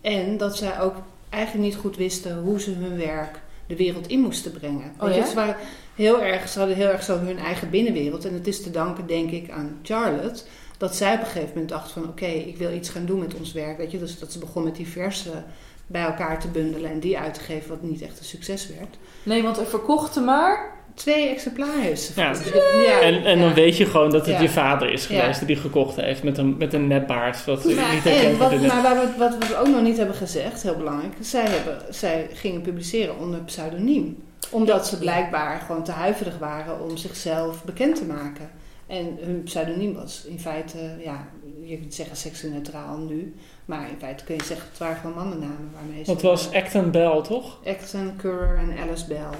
En 0.00 0.36
dat 0.36 0.56
zij 0.56 0.80
ook 0.80 0.94
eigenlijk 1.32 1.64
niet 1.64 1.76
goed 1.76 1.96
wisten 1.96 2.38
hoe 2.38 2.60
ze 2.60 2.70
hun 2.70 2.96
werk 2.96 3.40
de 3.66 3.76
wereld 3.76 4.06
in 4.06 4.20
moesten 4.20 4.52
brengen. 4.52 4.92
Oh, 4.98 5.14
ja? 5.14 5.26
Ze, 5.26 5.34
waren 5.34 5.56
heel 5.94 6.22
erg, 6.22 6.48
ze 6.48 6.58
hadden 6.58 6.76
heel 6.76 6.88
erg 6.88 7.02
zo 7.02 7.18
hun 7.18 7.38
eigen 7.38 7.70
binnenwereld. 7.70 8.24
En 8.24 8.34
het 8.34 8.46
is 8.46 8.62
te 8.62 8.70
danken, 8.70 9.06
denk 9.06 9.30
ik, 9.30 9.50
aan 9.50 9.78
Charlotte. 9.82 10.42
Dat 10.78 10.96
zij 10.96 11.14
op 11.14 11.20
een 11.20 11.26
gegeven 11.26 11.48
moment 11.48 11.68
dacht 11.68 11.90
van... 11.90 12.08
oké, 12.08 12.26
ik 12.26 12.56
wil 12.56 12.72
iets 12.72 12.88
gaan 12.88 13.06
doen 13.06 13.18
met 13.18 13.34
ons 13.34 13.52
werk. 13.52 13.76
Weet 13.76 13.90
je? 13.90 13.98
Dus 13.98 14.18
dat 14.18 14.32
ze 14.32 14.38
begon 14.38 14.64
met 14.64 14.76
diverse 14.76 15.42
bij 15.86 16.02
elkaar 16.02 16.40
te 16.40 16.48
bundelen... 16.48 16.90
en 16.90 17.00
die 17.00 17.18
uit 17.18 17.34
te 17.34 17.40
geven 17.40 17.68
wat 17.68 17.82
niet 17.82 18.02
echt 18.02 18.18
een 18.18 18.24
succes 18.24 18.68
werd. 18.68 18.96
Nee, 19.22 19.42
want 19.42 19.58
er 19.58 19.66
verkochten 19.66 20.24
maar 20.24 20.70
twee 20.94 21.28
exemplars. 21.28 22.14
Ja. 22.14 22.32
ja. 22.86 23.00
En, 23.00 23.24
en 23.24 23.38
dan 23.38 23.54
weet 23.54 23.76
je 23.76 23.86
gewoon 23.86 24.10
dat 24.10 24.26
het 24.26 24.40
je 24.40 24.48
vader 24.48 24.92
is 24.92 25.06
geweest 25.06 25.38
die 25.38 25.46
die 25.46 25.56
gekocht 25.56 25.96
heeft 25.96 26.22
met 26.22 26.38
een, 26.38 26.56
met 26.58 26.72
een 26.72 26.86
nepbaard. 26.86 27.44
Wat 27.44 27.64
maar, 27.64 27.94
niet 27.94 28.06
en 28.06 28.38
wat, 28.38 28.60
maar 28.60 28.96
wat, 28.96 29.16
wat 29.16 29.48
we 29.48 29.56
ook 29.56 29.68
nog 29.68 29.82
niet 29.82 29.96
hebben 29.96 30.16
gezegd, 30.16 30.62
heel 30.62 30.76
belangrijk, 30.76 31.12
zij, 31.20 31.44
hebben, 31.48 31.94
zij 31.94 32.28
gingen 32.32 32.60
publiceren 32.60 33.18
onder 33.18 33.40
pseudoniem. 33.40 34.22
Omdat 34.50 34.86
ze 34.86 34.98
blijkbaar 34.98 35.60
gewoon 35.66 35.84
te 35.84 35.92
huiverig 35.92 36.38
waren 36.38 36.80
om 36.80 36.96
zichzelf 36.96 37.64
bekend 37.64 37.96
te 37.96 38.04
maken. 38.04 38.50
En 38.86 39.18
hun 39.20 39.42
pseudoniem 39.42 39.94
was 39.94 40.24
in 40.24 40.40
feite, 40.40 40.78
ja, 41.04 41.28
je 41.64 41.78
kunt 41.78 41.94
zeggen 41.94 42.16
seksueel 42.16 42.60
nu. 43.08 43.34
Maar 43.64 43.88
in 43.88 43.98
feite 43.98 44.24
kun 44.24 44.34
je 44.34 44.44
zeggen, 44.44 44.68
het 44.68 44.78
waren 44.78 44.96
gewoon 44.96 45.16
mannennamen 45.16 45.70
waarmee 45.74 46.04
ze... 46.04 46.10
Het 46.10 46.22
was 46.22 46.52
Acton 46.52 46.90
Bell, 46.90 47.22
toch? 47.22 47.58
Acton, 47.66 48.12
Currer 48.16 48.58
en 48.58 48.78
Alice 48.78 49.06
Bell. 49.06 49.30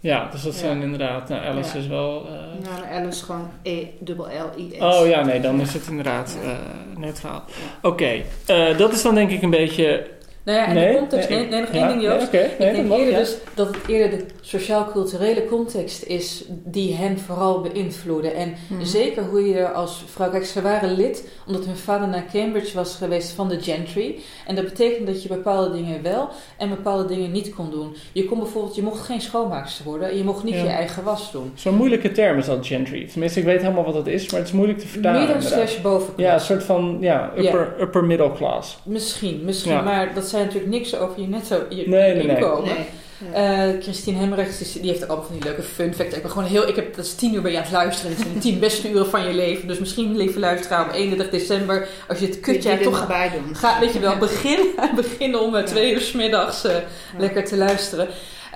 Ja, 0.00 0.28
dus 0.30 0.42
dat 0.42 0.54
zijn 0.54 0.82
inderdaad... 0.82 1.28
Nou, 1.28 1.44
Alice 1.44 1.78
is 1.78 1.86
wel... 1.86 2.26
Uh, 2.26 2.70
nou, 2.70 3.02
Alice 3.02 3.24
gewoon 3.24 3.50
E-L-L-I-S. 3.62 4.80
Oh 4.80 5.06
ja, 5.06 5.24
nee, 5.24 5.40
dan 5.40 5.60
is 5.60 5.72
het 5.72 5.86
inderdaad 5.86 6.38
uh, 6.42 6.50
neutraal. 6.98 7.44
Oké, 7.82 7.86
okay. 7.86 8.24
uh, 8.70 8.78
dat 8.78 8.92
is 8.92 9.02
dan 9.02 9.14
denk 9.14 9.30
ik 9.30 9.42
een 9.42 9.50
beetje 9.50 10.06
nou 10.46 10.58
ja, 10.58 10.66
en 10.66 10.74
de 10.74 10.98
context, 10.98 11.28
nee, 11.28 11.46
nee, 11.46 11.60
nog 11.60 11.70
één 11.70 11.88
ding 11.88 12.02
Joost. 12.02 12.32
Nee, 12.32 12.44
ik 12.44 12.58
denk 12.58 12.92
eerder 12.92 13.18
dus 13.18 13.36
dat 13.54 13.66
het 13.66 13.86
eerder 13.86 14.18
de 14.18 14.24
sociaal-culturele 14.40 15.44
context 15.44 16.04
is 16.04 16.44
die 16.48 16.94
hen 16.94 17.18
vooral 17.18 17.60
beïnvloeden. 17.60 18.34
En 18.34 18.54
mhm. 18.68 18.84
zeker 18.84 19.24
hoe 19.24 19.48
je 19.48 19.54
er 19.54 19.72
als 19.72 20.04
vrouw, 20.06 20.30
kijk 20.30 20.44
ze 20.44 20.62
waren 20.62 20.94
lid 20.94 21.28
omdat 21.46 21.64
hun 21.64 21.76
vader 21.76 22.08
naar 22.08 22.24
Cambridge 22.32 22.76
was 22.76 22.96
geweest 22.96 23.30
van 23.30 23.48
de 23.48 23.60
gentry. 23.60 24.16
En 24.46 24.54
dat 24.54 24.64
betekent 24.64 25.06
dat 25.06 25.22
je 25.22 25.28
bepaalde 25.28 25.72
dingen 25.72 26.02
wel 26.02 26.28
en 26.58 26.68
bepaalde 26.68 27.06
dingen 27.06 27.32
niet 27.32 27.54
kon 27.54 27.70
doen. 27.70 27.96
Je 28.12 28.24
kon 28.24 28.38
bijvoorbeeld, 28.38 28.74
je 28.74 28.82
mocht 28.82 29.00
geen 29.00 29.20
schoonmaakster 29.20 29.84
worden 29.84 30.10
en 30.10 30.16
je 30.16 30.24
mocht 30.24 30.44
niet 30.44 30.54
je 30.54 30.66
eigen 30.66 31.04
was 31.04 31.32
doen. 31.32 31.52
Zo'n 31.54 31.74
moeilijke 31.74 32.12
term 32.12 32.38
is 32.38 32.46
dat 32.46 32.66
gentry. 32.66 33.06
Tenminste, 33.06 33.38
ik 33.38 33.46
weet 33.46 33.60
helemaal 33.60 33.84
wat 33.84 33.94
dat 33.94 34.06
is, 34.06 34.30
maar 34.30 34.40
het 34.40 34.48
is 34.48 34.54
moeilijk 34.54 34.78
te 34.78 34.86
vertalen. 34.86 35.20
Midden 35.20 35.42
slash 35.42 35.80
bovenklas. 35.80 36.26
Ja, 36.26 36.34
een 36.34 36.40
soort 36.40 36.62
van 36.62 36.96
ja, 37.00 37.32
upper, 37.36 37.74
upper 37.80 38.04
middle 38.04 38.32
class. 38.32 38.78
Misschien, 38.82 39.40
misschien, 39.44 39.84
maar 39.84 40.14
dat 40.14 40.24
zijn 40.24 40.35
natuurlijk 40.44 40.70
niks 40.70 40.96
over 40.96 41.20
je 41.20 41.28
netto 41.28 41.66
je 41.68 41.88
nee, 41.88 42.28
inkomen. 42.28 42.64
Nee, 42.64 42.74
nee. 42.74 42.86
Uh, 43.34 43.82
Christine 43.82 44.18
Hemrechts, 44.18 44.72
die 44.72 44.90
heeft 44.90 45.02
ook 45.02 45.08
allemaal 45.08 45.26
van 45.26 45.36
die 45.36 45.44
leuke 45.44 45.62
fun 45.62 45.94
facts. 45.94 46.14
Ik 46.14 46.22
ben 46.22 46.30
gewoon 46.30 46.48
heel, 46.48 46.68
ik 46.68 46.76
heb, 46.76 46.96
dat 46.96 47.04
is 47.04 47.14
tien 47.14 47.34
uur 47.34 47.42
bij 47.42 47.50
je 47.50 47.56
aan 47.56 47.62
het 47.62 47.72
luisteren. 47.72 48.10
Dit 48.10 48.20
zijn 48.20 48.34
de 48.34 48.40
tien 48.40 48.58
beste 48.58 48.90
uren 48.90 49.06
van 49.06 49.26
je 49.26 49.34
leven. 49.34 49.68
Dus 49.68 49.78
misschien, 49.78 50.16
lieve 50.16 50.38
luisteraar, 50.38 50.86
op 50.86 50.92
31 50.92 51.30
december, 51.30 51.88
als 52.08 52.18
je 52.18 52.26
het 52.26 52.40
kutje 52.40 52.68
hebt, 52.68 52.82
toch 52.82 53.06
bij 53.06 53.30
doen. 53.30 53.56
Ga, 53.56 53.80
weet 53.80 53.92
je 53.92 53.98
wel, 53.98 54.16
begin, 54.16 54.58
begin 54.94 55.38
om 55.38 55.54
uh, 55.54 55.62
twee 55.62 55.92
uur 55.92 56.00
s 56.00 56.12
middags 56.12 56.64
uh, 56.64 56.72
lekker 57.18 57.44
te 57.44 57.56
luisteren. 57.56 58.08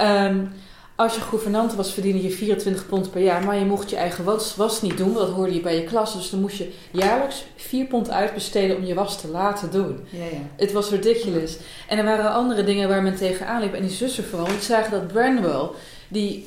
Um, 0.02 0.52
als 1.00 1.14
je 1.14 1.20
gouvernante 1.20 1.76
was, 1.76 1.92
verdiende 1.92 2.22
je 2.22 2.30
24 2.30 2.86
pond 2.86 3.10
per 3.10 3.22
jaar. 3.22 3.44
Maar 3.44 3.58
je 3.58 3.64
mocht 3.64 3.90
je 3.90 3.96
eigen 3.96 4.24
was, 4.24 4.56
was 4.56 4.82
niet 4.82 4.96
doen, 4.96 5.12
want 5.12 5.26
dat 5.26 5.36
hoorde 5.36 5.54
je 5.54 5.60
bij 5.60 5.74
je 5.74 5.84
klas. 5.84 6.12
Dus 6.12 6.30
dan 6.30 6.40
moest 6.40 6.56
je 6.56 6.72
jaarlijks 6.90 7.44
4 7.56 7.86
pond 7.86 8.10
uitbesteden 8.10 8.76
om 8.76 8.84
je 8.84 8.94
was 8.94 9.20
te 9.20 9.28
laten 9.28 9.70
doen. 9.70 10.00
Ja, 10.10 10.24
ja. 10.24 10.40
Het 10.56 10.72
was 10.72 10.90
ridiculous. 10.90 11.56
En 11.88 11.98
er 11.98 12.04
waren 12.04 12.32
andere 12.32 12.64
dingen 12.64 12.88
waar 12.88 13.02
men 13.02 13.16
tegenaan 13.16 13.60
liep. 13.60 13.74
En 13.74 13.82
die 13.82 13.90
zussen 13.90 14.24
vooral, 14.24 14.46
die 14.46 14.60
zagen 14.60 14.90
dat 14.90 15.06
Branwell, 15.06 15.68
die 16.08 16.46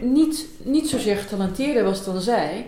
niet, 0.00 0.46
niet 0.62 0.88
zozeer 0.88 1.16
getalenteerder 1.16 1.84
was 1.84 2.04
dan 2.04 2.20
zij, 2.20 2.66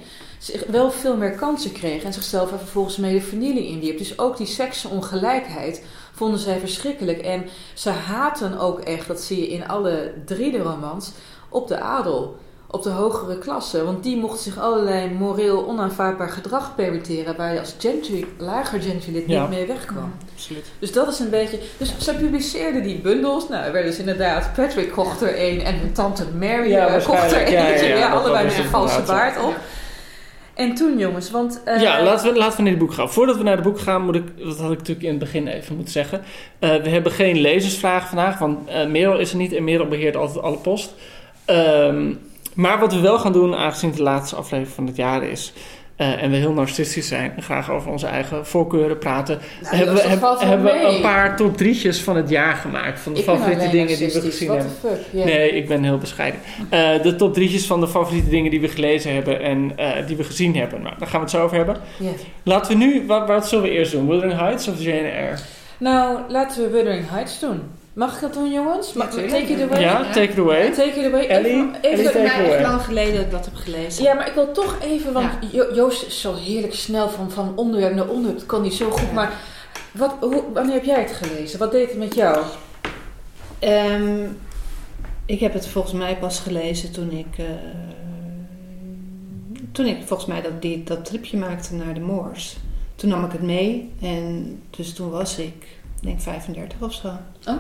wel 0.69 0.91
veel 0.91 1.17
meer 1.17 1.35
kansen 1.35 1.73
kreeg. 1.73 2.03
En 2.03 2.13
zichzelf 2.13 2.53
er 2.53 2.59
vervolgens 2.59 2.97
mee 2.97 3.15
de 3.15 3.21
vernieling 3.21 3.67
inwierp. 3.67 3.99
Dus 3.99 4.19
ook 4.19 4.37
die 4.37 4.47
seksenongelijkheid 4.47 5.83
vonden 6.21 6.41
zij 6.41 6.59
verschrikkelijk. 6.59 7.19
En 7.19 7.45
ze 7.75 7.91
haten 7.91 8.59
ook 8.59 8.81
echt, 8.81 9.07
dat 9.07 9.21
zie 9.21 9.41
je 9.41 9.49
in 9.49 9.69
alle 9.69 10.13
drie 10.25 10.53
de 10.53 10.59
romans, 10.59 11.11
op 11.49 11.69
de 11.69 11.79
adel. 11.79 12.37
Op 12.73 12.83
de 12.83 12.91
hogere 12.91 13.39
klasse. 13.39 13.85
Want 13.85 14.03
die 14.03 14.17
mochten 14.17 14.43
zich 14.43 14.59
allerlei 14.59 15.11
moreel 15.11 15.69
onaanvaardbaar 15.69 16.29
gedrag 16.29 16.75
permitteren. 16.75 17.37
Waar 17.37 17.53
je 17.53 17.59
als 17.59 17.75
gentry, 17.79 18.27
lager 18.39 18.81
gentry 18.81 19.25
niet 19.27 19.49
mee 19.49 19.67
wegkwam. 19.67 20.13
absoluut. 20.33 20.67
Dus 20.79 20.93
dat 20.93 21.09
is 21.09 21.19
een 21.19 21.31
beetje. 21.31 21.59
Dus 21.77 21.99
ze 21.99 22.15
publiceerden 22.15 22.83
die 22.83 23.01
bundels. 23.01 23.49
Nou, 23.49 23.65
er 23.65 23.73
werden 23.73 23.91
dus 23.91 24.01
inderdaad. 24.01 24.53
Patrick 24.55 24.93
kocht 24.93 25.21
er 25.21 25.43
een 25.43 25.63
en 25.63 25.79
hun 25.79 25.93
tante 25.93 26.25
Mary 26.39 26.71
ja, 26.71 26.97
uh, 26.97 27.05
kocht 27.05 27.33
er 27.33 27.43
eentje. 27.43 27.87
Ja, 27.87 28.11
allebei 28.11 28.45
met 28.45 28.59
een 28.59 28.65
valse 28.65 29.03
baard 29.03 29.45
op. 29.45 29.55
En 30.61 30.75
toen, 30.75 30.99
jongens, 30.99 31.31
want... 31.31 31.63
Uh, 31.67 31.81
ja, 31.81 32.03
laten 32.03 32.33
we, 32.33 32.39
laten 32.39 32.57
we 32.57 32.63
naar 32.63 32.71
het 32.71 32.81
boek 32.81 32.93
gaan. 32.93 33.11
Voordat 33.11 33.37
we 33.37 33.43
naar 33.43 33.55
het 33.55 33.65
boek 33.65 33.81
gaan, 33.81 34.05
moet 34.05 34.15
ik... 34.15 34.39
Dat 34.39 34.59
had 34.59 34.73
ik 34.73 34.79
natuurlijk 34.79 35.07
in 35.07 35.11
het 35.11 35.19
begin 35.19 35.47
even 35.47 35.75
moeten 35.75 35.93
zeggen. 35.93 36.23
Uh, 36.61 36.75
we 36.77 36.89
hebben 36.89 37.13
geen 37.13 37.41
lezersvragen 37.41 38.09
vandaag, 38.09 38.39
want 38.39 38.69
uh, 38.69 38.87
Merel 38.87 39.19
is 39.19 39.31
er 39.31 39.37
niet 39.37 39.53
en 39.53 39.65
Merel 39.65 39.89
beheert 39.89 40.17
altijd 40.17 40.45
alle 40.45 40.57
post. 40.57 40.95
Um, 41.47 42.19
maar 42.55 42.79
wat 42.79 42.93
we 42.93 43.01
wel 43.01 43.19
gaan 43.19 43.33
doen, 43.33 43.55
aangezien 43.55 43.89
het 43.89 43.99
de 43.99 44.05
laatste 44.05 44.37
aflevering 44.37 44.75
van 44.75 44.87
het 44.87 44.97
jaar 44.97 45.23
is... 45.23 45.53
Uh, 46.01 46.23
en 46.23 46.31
we 46.31 46.37
heel 46.37 46.53
narcistisch 46.53 47.09
zijn 47.09 47.33
en 47.37 47.43
graag 47.43 47.71
over 47.71 47.91
onze 47.91 48.07
eigen 48.07 48.47
voorkeuren 48.47 48.99
praten, 48.99 49.41
nou, 49.63 49.77
hebben 49.77 49.95
we, 49.95 50.01
heb, 50.01 50.21
hebben 50.39 50.73
we 50.73 50.95
een 50.95 51.01
paar 51.01 51.37
top 51.37 51.57
drietjes 51.57 52.01
van 52.01 52.17
het 52.17 52.29
jaar 52.29 52.55
gemaakt. 52.55 53.01
Van 53.01 53.15
de 53.15 53.23
favoriete 53.23 53.69
dingen 53.69 53.99
die 53.99 54.13
we 54.13 54.21
gezien 54.21 54.51
hebben. 54.51 54.73
Nee, 55.11 55.51
ik 55.51 55.69
ben 55.69 55.85
heel 55.85 55.99
bescheiden. 55.99 56.41
Uh, 56.73 57.03
de 57.03 57.17
top 57.17 57.35
drietjes 57.35 57.67
van 57.67 57.81
de 57.81 57.89
favoriete 57.89 58.29
dingen 58.29 58.51
die 58.51 58.61
we 58.61 58.69
gelezen 58.69 59.15
hebben 59.15 59.41
en 59.41 59.73
uh, 59.79 60.07
die 60.07 60.17
we 60.17 60.25
gezien 60.25 60.57
hebben. 60.57 60.83
Nou, 60.83 60.95
daar 60.99 61.09
gaan 61.09 61.19
we 61.21 61.27
het 61.27 61.35
zo 61.35 61.43
over 61.43 61.57
hebben. 61.57 61.77
Yeah. 61.99 62.13
Laten 62.43 62.79
we 62.79 62.85
nu, 62.85 63.07
wat, 63.07 63.27
wat 63.27 63.49
zullen 63.49 63.65
we 63.65 63.71
eerst 63.71 63.93
doen? 63.93 64.09
Wuthering 64.09 64.39
Heights 64.39 64.69
of 64.69 64.83
Jane 64.83 65.09
Eyre? 65.09 65.37
Nou, 65.79 66.21
laten 66.29 66.63
we 66.63 66.71
Wuthering 66.71 67.11
Heights 67.11 67.41
doen. 67.41 67.61
Mag 67.93 68.15
ik 68.15 68.21
dat 68.21 68.33
doen, 68.33 68.53
jongens? 68.53 68.93
Ja, 68.93 69.07
take 69.07 69.37
it 69.37 69.61
away. 69.61 69.81
Ja, 69.81 70.13
take 70.13 70.33
it 70.33 70.39
away. 70.39 70.71
Take 70.71 71.01
it 71.01 71.07
away. 71.07 71.27
Ellie, 71.27 71.51
even, 71.53 71.75
even 71.81 72.15
Ellie, 72.15 72.31
take 72.31 72.57
it 72.57 72.63
lang 72.63 72.83
geleden 72.83 73.15
dat 73.15 73.25
ik 73.25 73.31
dat 73.31 73.45
heb 73.45 73.55
gelezen. 73.55 74.03
Ja, 74.03 74.15
maar 74.15 74.29
ik 74.29 74.35
wil 74.35 74.53
toch 74.53 74.77
even, 74.83 75.13
want 75.13 75.31
Joost 75.53 76.07
is 76.07 76.21
zo 76.21 76.35
heerlijk 76.35 76.75
snel 76.75 77.09
van, 77.09 77.31
van 77.31 77.53
onderwerp 77.57 77.95
naar 77.95 78.09
onderwerp. 78.09 78.39
Dat 78.39 78.47
kan 78.47 78.63
niet 78.63 78.75
zo 78.75 78.91
goed. 78.91 79.13
Maar 79.13 79.33
wat, 79.93 80.15
hoe, 80.21 80.45
wanneer 80.53 80.75
heb 80.75 80.85
jij 80.85 81.01
het 81.01 81.13
gelezen? 81.13 81.59
Wat 81.59 81.73
deed 81.73 81.89
het 81.89 81.99
met 81.99 82.15
jou? 82.15 82.45
Um, 83.61 84.39
ik 85.27 85.41
heb 85.41 85.53
het 85.53 85.69
volgens 85.69 85.95
mij 85.95 86.17
pas 86.17 86.39
gelezen 86.39 86.93
toen 86.93 87.11
ik... 87.11 87.39
Uh, 87.39 87.47
toen 89.73 89.87
ik 89.87 89.97
volgens 90.05 90.29
mij 90.29 90.43
dat, 90.43 90.63
die, 90.63 90.85
dat 90.85 91.05
tripje 91.05 91.37
maakte 91.37 91.75
naar 91.75 91.95
de 91.95 92.01
Moors. 92.01 92.57
Toen 92.95 93.11
nam 93.11 93.25
ik 93.25 93.33
het 93.33 93.43
mee 93.43 93.93
en 94.01 94.59
dus 94.71 94.93
toen 94.95 95.11
was 95.11 95.39
ik 95.39 95.67
ik 96.01 96.07
denk 96.07 96.21
35 96.21 96.81
of 96.81 96.93
zo. 96.93 97.09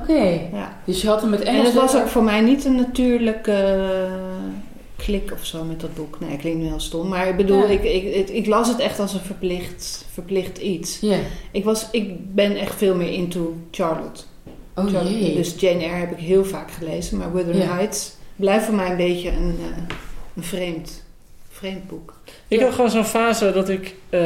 Oké. 0.00 0.22
Ja. 0.52 0.76
Dus 0.84 1.00
je 1.02 1.08
had 1.08 1.20
hem 1.20 1.30
met 1.30 1.40
Engels... 1.40 1.58
En 1.58 1.64
het 1.64 1.74
was 1.92 1.96
ook 2.02 2.08
voor 2.08 2.22
mij 2.24 2.40
niet 2.40 2.64
een 2.64 2.74
natuurlijke 2.74 4.08
klik 4.96 5.32
of 5.32 5.44
zo 5.46 5.64
met 5.64 5.80
dat 5.80 5.94
boek. 5.94 6.20
Nee, 6.20 6.36
klinkt 6.36 6.58
nu 6.60 6.66
heel 6.66 6.80
stom. 6.80 7.08
Maar 7.08 7.28
ik 7.28 7.36
bedoel, 7.36 7.68
ik, 7.70 7.82
ik, 7.84 8.28
ik, 8.28 8.46
las 8.46 8.68
het 8.68 8.78
echt 8.78 8.98
als 8.98 9.12
een 9.14 9.20
verplicht, 9.20 10.06
verplicht 10.12 10.58
iets. 10.58 11.00
Ja. 11.00 11.18
Ik, 11.50 11.64
was, 11.64 11.86
ik 11.90 12.34
ben 12.34 12.56
echt 12.56 12.74
veel 12.74 12.94
meer 12.94 13.12
into 13.12 13.56
Charlotte. 13.70 14.22
Oh 14.74 14.90
jee. 14.90 15.34
Dus 15.34 15.54
Jane 15.58 15.82
Eyre 15.82 15.94
heb 15.96 16.10
ik 16.12 16.18
heel 16.18 16.44
vaak 16.44 16.70
gelezen, 16.70 17.18
maar 17.18 17.32
Wuthering 17.32 17.64
Ja. 17.64 17.72
Heights 17.74 18.12
blijft 18.36 18.64
voor 18.64 18.74
mij 18.74 18.90
een 18.90 18.96
beetje 18.96 19.30
een, 19.30 19.56
eh, 19.60 19.82
een 20.36 20.42
vreemd, 20.42 21.04
vreemd 21.48 21.88
boek. 21.88 22.14
Ik 22.48 22.58
Ja. 22.58 22.64
had 22.64 22.74
gewoon 22.74 22.90
zo'n 22.90 23.04
fase 23.04 23.52
dat 23.52 23.68
ik 23.68 23.94
eh, 24.08 24.20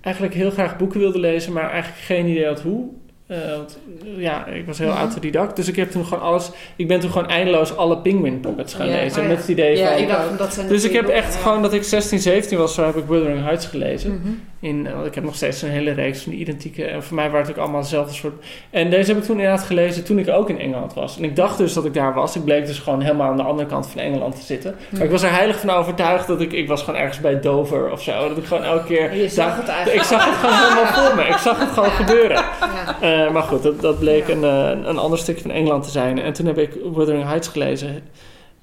eigenlijk 0.00 0.34
heel 0.34 0.50
graag 0.50 0.76
boeken 0.76 1.00
wilde 1.00 1.18
lezen, 1.18 1.52
maar 1.52 1.70
eigenlijk 1.70 2.02
geen 2.02 2.26
idee 2.26 2.46
had 2.46 2.62
hoe. 2.62 2.88
Eh, 3.26 3.38
want, 3.56 3.78
eh, 4.04 4.22
ja, 4.22 4.46
ik 4.46 4.66
was 4.66 4.78
heel 4.78 4.90
autodidact, 4.90 5.56
dus 5.56 5.68
ik 5.68 5.76
heb 5.76 5.90
toen 5.90 6.04
gewoon 6.04 6.22
alles. 6.24 6.50
Ik 6.76 6.88
ben 6.88 7.00
toen 7.00 7.10
gewoon 7.10 7.28
eindeloos 7.28 7.76
alle 7.76 7.98
Penguin 7.98 8.40
Pockets 8.40 8.74
gaan 8.74 8.86
lezen. 8.86 9.18
Oh 9.18 9.22
ja. 9.22 9.28
Met 9.28 9.38
het 9.40 9.48
idee 9.48 9.76
Ja, 9.76 9.92
van. 9.92 10.02
ik 10.02 10.08
dacht, 10.08 10.38
dat 10.38 10.54
zijn 10.54 10.68
dus 10.68 10.84
ik 10.84 10.92
heb 10.92 11.08
echt 11.08 11.34
gewoon 11.34 11.62
dat 11.62 11.72
ik 11.72 11.82
16, 11.82 12.18
17 12.18 12.58
was, 12.58 12.74
zo 12.74 12.84
heb 12.84 12.96
ik 12.96 13.04
Wuthering 13.06 13.42
Heights 13.42 13.66
gelezen. 13.66 14.10
Mhm. 14.20 14.32
In, 14.60 14.86
eh, 14.86 14.92
want 14.92 15.06
ik 15.06 15.14
heb 15.14 15.24
nog 15.24 15.34
steeds 15.34 15.62
een 15.62 15.68
hele 15.70 15.90
reeks 15.90 16.22
van 16.22 16.32
die 16.32 16.40
identieke. 16.40 16.84
En 16.84 17.02
voor 17.02 17.14
mij 17.16 17.30
waren 17.30 17.46
het 17.46 17.56
ook 17.56 17.62
allemaal 17.62 17.80
dezelfde 17.80 18.14
soort. 18.14 18.44
En 18.70 18.90
deze 18.90 19.10
heb 19.10 19.20
ik 19.20 19.24
toen 19.26 19.36
inderdaad 19.40 19.64
gelezen 19.66 20.04
toen 20.04 20.18
ik 20.18 20.28
ook 20.28 20.50
in 20.50 20.58
Engeland 20.60 20.94
was. 20.94 21.16
En 21.18 21.24
ik 21.24 21.36
dacht 21.36 21.58
dus 21.58 21.72
dat 21.72 21.84
ik 21.84 21.94
daar 21.94 22.14
was. 22.14 22.36
Ik 22.36 22.44
bleek 22.44 22.66
dus 22.66 22.78
gewoon 22.78 23.00
helemaal 23.00 23.30
aan 23.30 23.36
de 23.36 23.42
andere 23.42 23.68
kant 23.68 23.86
van 23.86 24.00
Engeland 24.00 24.34
te 24.36 24.42
zitten. 24.42 24.74
Maar 24.90 25.02
ik 25.02 25.10
was 25.10 25.22
er 25.22 25.32
heilig 25.32 25.60
van 25.60 25.70
overtuigd 25.70 26.26
dat 26.26 26.40
ik. 26.40 26.52
Ik 26.52 26.68
was 26.68 26.82
gewoon 26.82 27.00
ergens 27.00 27.20
bij 27.20 27.40
Dover 27.40 27.90
of 27.90 28.02
zo. 28.02 28.28
Dat 28.28 28.36
ik 28.36 28.44
gewoon 28.44 28.64
elke 28.64 28.84
keer. 28.86 29.14
Je 29.14 29.28
zag 29.28 29.56
het 29.56 29.68
eigenlijk. 29.68 30.00
ik 30.00 30.06
zag 30.06 30.24
het 30.24 30.34
gewoon 30.34 30.56
helemaal 30.56 30.92
voor 30.92 31.16
me. 31.16 31.22
Ik 31.22 31.36
zag 31.36 31.58
het 31.58 31.68
gewoon 31.68 31.90
gebeuren. 31.90 32.36
Ja. 32.36 33.14
Eh, 33.24 33.32
maar 33.32 33.42
goed, 33.42 33.62
dat, 33.62 33.80
dat 33.80 33.98
bleek 33.98 34.26
Ja. 34.28 34.34
een, 34.34 34.44
eh, 34.44 34.88
een 34.88 34.98
ander 34.98 35.18
stukje 35.18 35.42
van 35.42 35.50
Engeland 35.50 35.84
te 35.84 35.90
zijn. 35.90 36.18
En 36.18 36.32
toen 36.32 36.46
heb 36.46 36.58
ik 36.58 36.70
Wuthering 36.94 37.24
Heights 37.24 37.48
gelezen. 37.48 38.02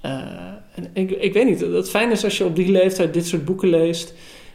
Eh, 0.01 0.11
en 0.75 0.87
ik, 0.93 1.11
ik 1.11 1.33
weet 1.33 1.45
niet, 1.45 1.59
het 1.61 1.89
fijn 1.89 2.11
is 2.11 2.23
als 2.23 2.37
je 2.37 2.45
op 2.45 2.55
die 2.55 2.71
leeftijd 2.71 3.13
dit 3.13 3.27
soort 3.27 3.45
boeken 3.45 3.69
leest. 3.69 4.13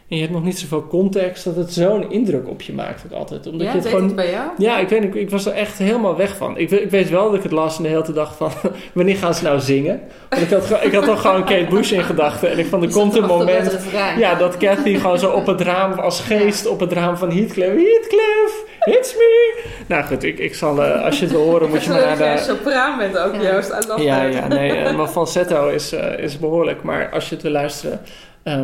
En 0.09 0.15
je 0.15 0.21
hebt 0.21 0.33
nog 0.33 0.43
niet 0.43 0.59
zoveel 0.59 0.87
context, 0.87 1.43
dat 1.43 1.55
het 1.55 1.73
zo'n 1.73 2.11
indruk 2.11 2.47
op 2.49 2.61
je 2.61 2.73
maakt 2.73 3.03
ook 3.05 3.11
altijd. 3.19 3.47
Omdat 3.47 3.61
Ja, 3.61 3.67
je 3.67 3.73
het 3.73 3.83
deed 3.83 3.91
gewoon. 3.91 4.07
het 4.07 4.15
bij 4.15 4.29
jou? 4.31 4.49
Ja, 4.57 4.79
ik 4.79 4.89
weet 4.89 5.01
niet, 5.01 5.15
ik 5.15 5.29
was 5.29 5.45
er 5.45 5.53
echt 5.53 5.77
helemaal 5.77 6.15
weg 6.15 6.37
van. 6.37 6.57
Ik, 6.57 6.69
weet- 6.69 6.81
ik 6.81 6.89
weet 6.89 7.09
wel 7.09 7.25
dat 7.25 7.35
ik 7.35 7.43
het 7.43 7.51
las 7.51 7.77
en 7.77 7.83
de 7.83 7.89
hele 7.89 8.11
dacht 8.13 8.35
van... 8.35 8.51
wanneer 8.93 9.15
gaan 9.15 9.33
ze 9.33 9.43
nou 9.43 9.59
zingen? 9.59 10.01
Want 10.29 10.41
ik 10.41 10.49
had, 10.49 10.83
ik 10.83 10.93
had 10.93 11.05
toch 11.05 11.21
gewoon 11.21 11.43
Kate 11.43 11.65
Bush 11.69 11.91
in 11.91 12.03
gedachten. 12.03 12.51
En 12.51 12.59
ik 12.59 12.65
van, 12.65 12.81
er 12.83 12.91
komt 12.91 13.15
een 13.15 13.25
moment... 13.25 13.79
Ja, 14.17 14.35
dat 14.35 14.57
Kathy 14.57 14.95
gewoon 14.95 15.19
zo 15.19 15.31
op 15.31 15.45
het 15.45 15.61
raam, 15.61 15.99
als 15.99 16.19
geest 16.21 16.67
op 16.67 16.79
het 16.79 16.91
raam 16.93 17.17
van 17.17 17.31
Heathcliff... 17.31 17.69
Heathcliff, 17.75 18.63
it's 18.85 19.15
me! 19.15 19.63
Nou 19.87 20.03
goed, 20.03 20.23
ik, 20.23 20.39
ik 20.39 20.55
zal, 20.55 20.83
eh, 20.83 21.03
als 21.05 21.19
je 21.19 21.25
het 21.25 21.33
wil 21.33 21.43
horen, 21.43 21.69
moet 21.69 21.83
je 21.83 21.89
maar 21.89 21.99
naar 21.99 22.09
je 22.09 22.17
de... 22.17 22.23
geen 22.23 22.37
sopraan 22.37 22.97
bent 22.97 23.17
ook 23.17 23.35
Ja. 23.35 23.53
love 23.87 24.03
Ja, 24.03 24.23
ja, 24.23 24.47
nee, 24.47 24.71
eh, 24.71 24.95
mijn 24.95 25.07
falsetto 25.07 25.67
is, 25.67 25.91
eh, 25.91 26.19
is 26.19 26.39
behoorlijk. 26.39 26.83
Maar 26.83 27.09
als 27.09 27.29
je 27.29 27.33
het 27.33 27.43
wil 27.43 27.51
luisteren, 27.51 28.01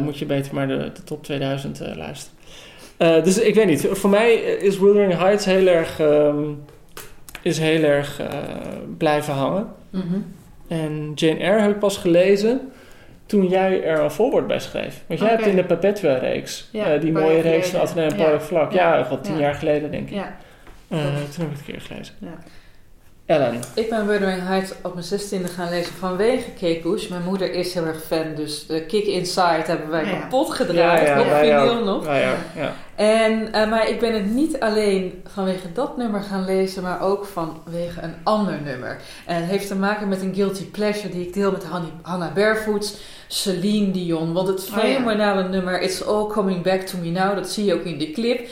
moet 0.03 0.17
je 0.17 0.25
beter 0.25 0.53
maar 0.53 0.67
de, 0.67 0.91
de 0.93 1.03
top 1.03 1.23
2000 1.23 1.81
eh, 1.81 1.95
luisteren. 1.95 2.33
Dus 3.23 3.39
ik 3.39 3.55
weet 3.55 3.65
niet, 3.65 3.87
voor 3.91 4.09
mij 4.09 4.33
is 4.33 4.79
Wuthering 4.79 5.17
Heights 5.17 5.45
heel 5.45 5.67
erg, 5.67 5.99
ehm, 5.99 6.43
is 7.41 7.59
heel 7.59 7.83
erg 7.83 8.21
blijven 8.97 9.33
hangen. 9.33 9.67
Mhm. 9.89 10.19
En 10.67 11.11
Jane 11.15 11.39
Eyre 11.39 11.61
heb 11.61 11.71
ik 11.71 11.79
pas 11.79 11.97
gelezen 11.97 12.71
toen 13.25 13.47
jij 13.47 13.83
er 13.83 13.99
een 13.99 14.11
voorwoord 14.11 14.47
bij 14.47 14.59
schreef. 14.59 15.03
Want 15.07 15.19
jij 15.19 15.29
hebt 15.29 15.45
in 15.45 15.55
de 15.55 15.63
Perpetua-reeks, 15.63 16.69
Ja, 16.71 16.93
eh, 16.93 17.01
die 17.01 17.11
mooie 17.11 17.41
reeks 17.41 17.69
van. 17.69 17.79
Atheneum 17.79 18.15
Polar 18.15 18.41
Vlak. 18.41 18.71
Ja, 18.71 18.99
al 19.01 19.21
tien 19.21 19.33
Ja. 19.33 19.39
jaar 19.39 19.55
geleden 19.55 19.91
denk 19.91 20.09
ik. 20.09 20.15
Eh, 20.17 20.23
toen 20.89 20.99
heb 20.99 21.13
ik 21.13 21.27
het 21.37 21.37
een 21.59 21.65
keer 21.65 21.81
gelezen. 21.81 22.13
Ellen. 23.25 23.59
Ik 23.75 23.89
ben 23.89 24.07
Wuthering 24.07 24.41
Heights 24.47 24.71
op 24.83 24.93
mijn 24.93 25.05
zestiende 25.05 25.47
gaan 25.47 25.69
lezen 25.69 25.93
vanwege 25.93 26.49
Kate 26.51 26.79
Bush. 26.83 27.07
Mijn 27.07 27.23
moeder 27.23 27.51
is 27.53 27.73
heel 27.73 27.85
erg 27.85 28.03
fan, 28.03 28.35
dus 28.35 28.65
de 28.67 28.81
Kick 28.85 29.05
Inside 29.05 29.63
hebben 29.65 29.89
wij 29.89 30.05
Ja. 30.05 30.19
kapot 30.19 30.53
gedraaid. 30.53 31.19
op 31.19 31.33
vinyl 31.39 31.83
nog. 31.83 32.05
Ja, 32.05 32.15
ja, 32.15 32.33
ja. 32.55 32.73
En, 32.95 33.53
eh, 33.53 33.69
maar 33.69 33.89
ik 33.89 33.99
ben 33.99 34.13
het 34.13 34.33
niet 34.33 34.59
alleen 34.59 35.21
vanwege 35.33 35.71
dat 35.73 35.97
nummer 35.97 36.21
gaan 36.21 36.45
lezen, 36.45 36.83
maar 36.83 37.01
ook 37.01 37.25
vanwege 37.25 38.01
een 38.01 38.15
ander 38.23 38.59
nummer. 38.63 38.97
En 39.25 39.35
het 39.35 39.49
heeft 39.49 39.67
te 39.67 39.75
maken 39.75 40.07
met 40.07 40.21
een 40.21 40.33
guilty 40.35 40.65
pleasure 40.65 41.09
die 41.09 41.27
ik 41.27 41.33
deel 41.33 41.51
met 41.51 41.65
Hannah 42.01 42.33
Barefoots, 42.33 42.95
Celine 43.27 43.91
Dion. 43.91 44.33
Want 44.33 44.47
het 44.47 44.59
Oh 44.59 44.75
ja. 44.75 44.79
fenomenale 44.81 45.49
nummer 45.49 45.81
It's 45.81 46.03
All 46.03 46.27
Coming 46.27 46.63
Back 46.63 46.81
to 46.81 46.97
Me 46.97 47.09
Now, 47.09 47.35
dat 47.35 47.49
zie 47.49 47.65
je 47.65 47.73
ook 47.73 47.83
in 47.83 47.97
de 47.97 48.11
clip. 48.11 48.47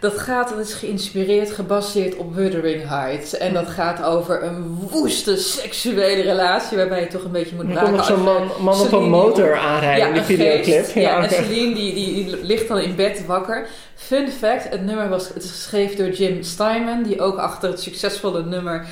Dat 0.00 0.18
gaat, 0.18 0.48
dat 0.48 0.58
is 0.58 0.74
geïnspireerd, 0.74 1.50
gebaseerd 1.50 2.16
op 2.16 2.34
Wuthering 2.34 2.88
Heights. 2.88 3.36
En 3.36 3.54
dat 3.54 3.68
gaat 3.68 4.02
over 4.02 4.42
een 4.42 4.64
woeste 4.90 5.36
seksuele 5.36 6.22
relatie 6.22 6.76
waarbij 6.76 7.00
je 7.00 7.06
toch 7.06 7.24
een 7.24 7.30
beetje 7.30 7.54
moet 7.54 7.64
Er 7.76 7.82
komt 7.82 7.96
nog 7.96 8.04
zo'n 8.04 8.22
man, 8.22 8.50
man 8.60 8.80
op 8.80 8.92
een 8.92 9.08
motor 9.08 9.56
aanrijden 9.56 10.06
in 10.06 10.12
die 10.12 10.20
een 10.20 10.26
videoclip. 10.26 10.84
geest. 10.84 10.94
Ja, 10.94 11.22
en. 11.22 11.30
Celine 11.30 11.74
die, 11.74 11.94
die, 11.94 12.24
die 12.24 12.44
ligt 12.44 12.68
dan 12.68 12.78
in 12.78 12.94
bed 12.94 13.26
wakker. 13.26 13.66
Fun 13.94 14.28
fact, 14.28 14.68
het 14.68 14.84
nummer 14.84 15.08
was 15.08 15.28
het 15.28 15.42
is 15.42 15.50
geschreven 15.50 15.96
door 15.96 16.08
Jim 16.08 16.42
Steinman, 16.42 17.02
die 17.02 17.20
ook 17.20 17.38
achter 17.38 17.70
het 17.70 17.80
succesvolle 17.80 18.44
nummer 18.44 18.86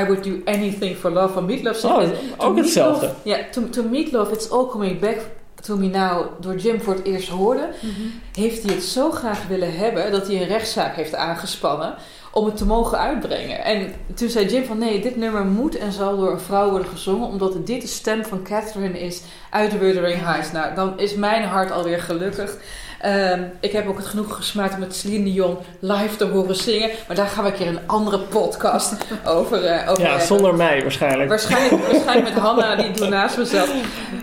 I 0.00 0.04
Would 0.04 0.24
Do 0.24 0.32
Anything 0.44 0.96
for 0.96 1.10
Love 1.10 1.32
van 1.32 1.44
Meatloaf 1.46 1.76
zit. 1.76 1.90
Oh, 1.90 2.08
ook 2.36 2.56
hetzelfde. 2.56 3.10
Ja, 3.22 3.38
toen, 3.50 3.70
toen 3.70 3.90
Meatloaf 3.90 4.30
It's 4.32 4.50
All 4.50 4.66
Coming 4.66 5.00
Back 5.00 5.16
to 5.62 5.76
Me 5.76 5.86
Now 5.86 6.26
door 6.40 6.56
Jim 6.56 6.80
voor 6.80 6.94
het 6.94 7.04
eerst 7.04 7.28
hoorde, 7.28 7.68
heeft 8.32 8.62
hij 8.62 8.74
het 8.74 8.84
zo 8.84 9.10
graag 9.10 9.46
willen 9.46 9.76
hebben 9.76 10.10
dat 10.10 10.26
hij 10.26 10.36
een 10.36 10.48
rechtszaak 10.48 10.96
heeft 10.96 11.14
aangespannen 11.14 11.94
om 12.32 12.44
het 12.44 12.56
te 12.56 12.66
mogen 12.66 12.98
uitbrengen. 12.98 13.64
En 13.64 13.94
toen 14.14 14.28
zei 14.28 14.46
Jim 14.46 14.64
van 14.64 14.78
nee, 14.78 15.00
dit 15.00 15.16
nummer 15.16 15.44
moet 15.44 15.76
en 15.76 15.92
zal 15.92 16.16
door 16.16 16.32
een 16.32 16.40
vrouw 16.40 16.70
worden 16.70 16.88
gezongen, 16.88 17.28
omdat 17.28 17.66
dit 17.66 17.80
de 17.80 17.86
stem 17.86 18.24
van 18.24 18.42
Catherine 18.42 19.00
is 19.00 19.22
uit 19.50 19.78
Wuthering 19.78 20.22
Heights. 20.22 20.52
Nou, 20.52 20.74
dan 20.74 20.98
is 20.98 21.14
mijn 21.14 21.44
hart 21.44 21.70
alweer 21.70 22.00
gelukkig. 22.00 22.56
Ehm, 23.02 23.42
ik 23.60 23.72
heb 23.72 23.88
ook 23.88 23.96
het 23.96 24.06
genoeg 24.06 24.36
gesmaakt 24.36 24.74
om 24.74 24.80
met 24.80 24.94
Celine 24.94 25.24
Dion 25.24 25.56
live 25.78 26.16
te 26.16 26.24
horen 26.24 26.56
zingen. 26.56 26.90
Maar 27.06 27.16
daar 27.16 27.26
gaan 27.26 27.44
we 27.44 27.50
een 27.50 27.56
keer 27.56 27.66
een 27.66 27.80
andere 27.86 28.18
podcast 28.18 28.94
over, 29.24 29.64
eh 29.64 29.90
over 29.90 30.02
Ja, 30.02 30.08
hebben. 30.08 30.26
zonder 30.26 30.54
mij 30.54 30.82
waarschijnlijk. 30.82 31.28
Waarschijnlijk, 31.28 31.82
waarschijnlijk 31.92 32.34
met 32.34 32.42
Hanna, 32.42 32.76
die 32.76 32.90
doet 32.90 33.08
naast 33.08 33.36
mezelf. 33.38 33.74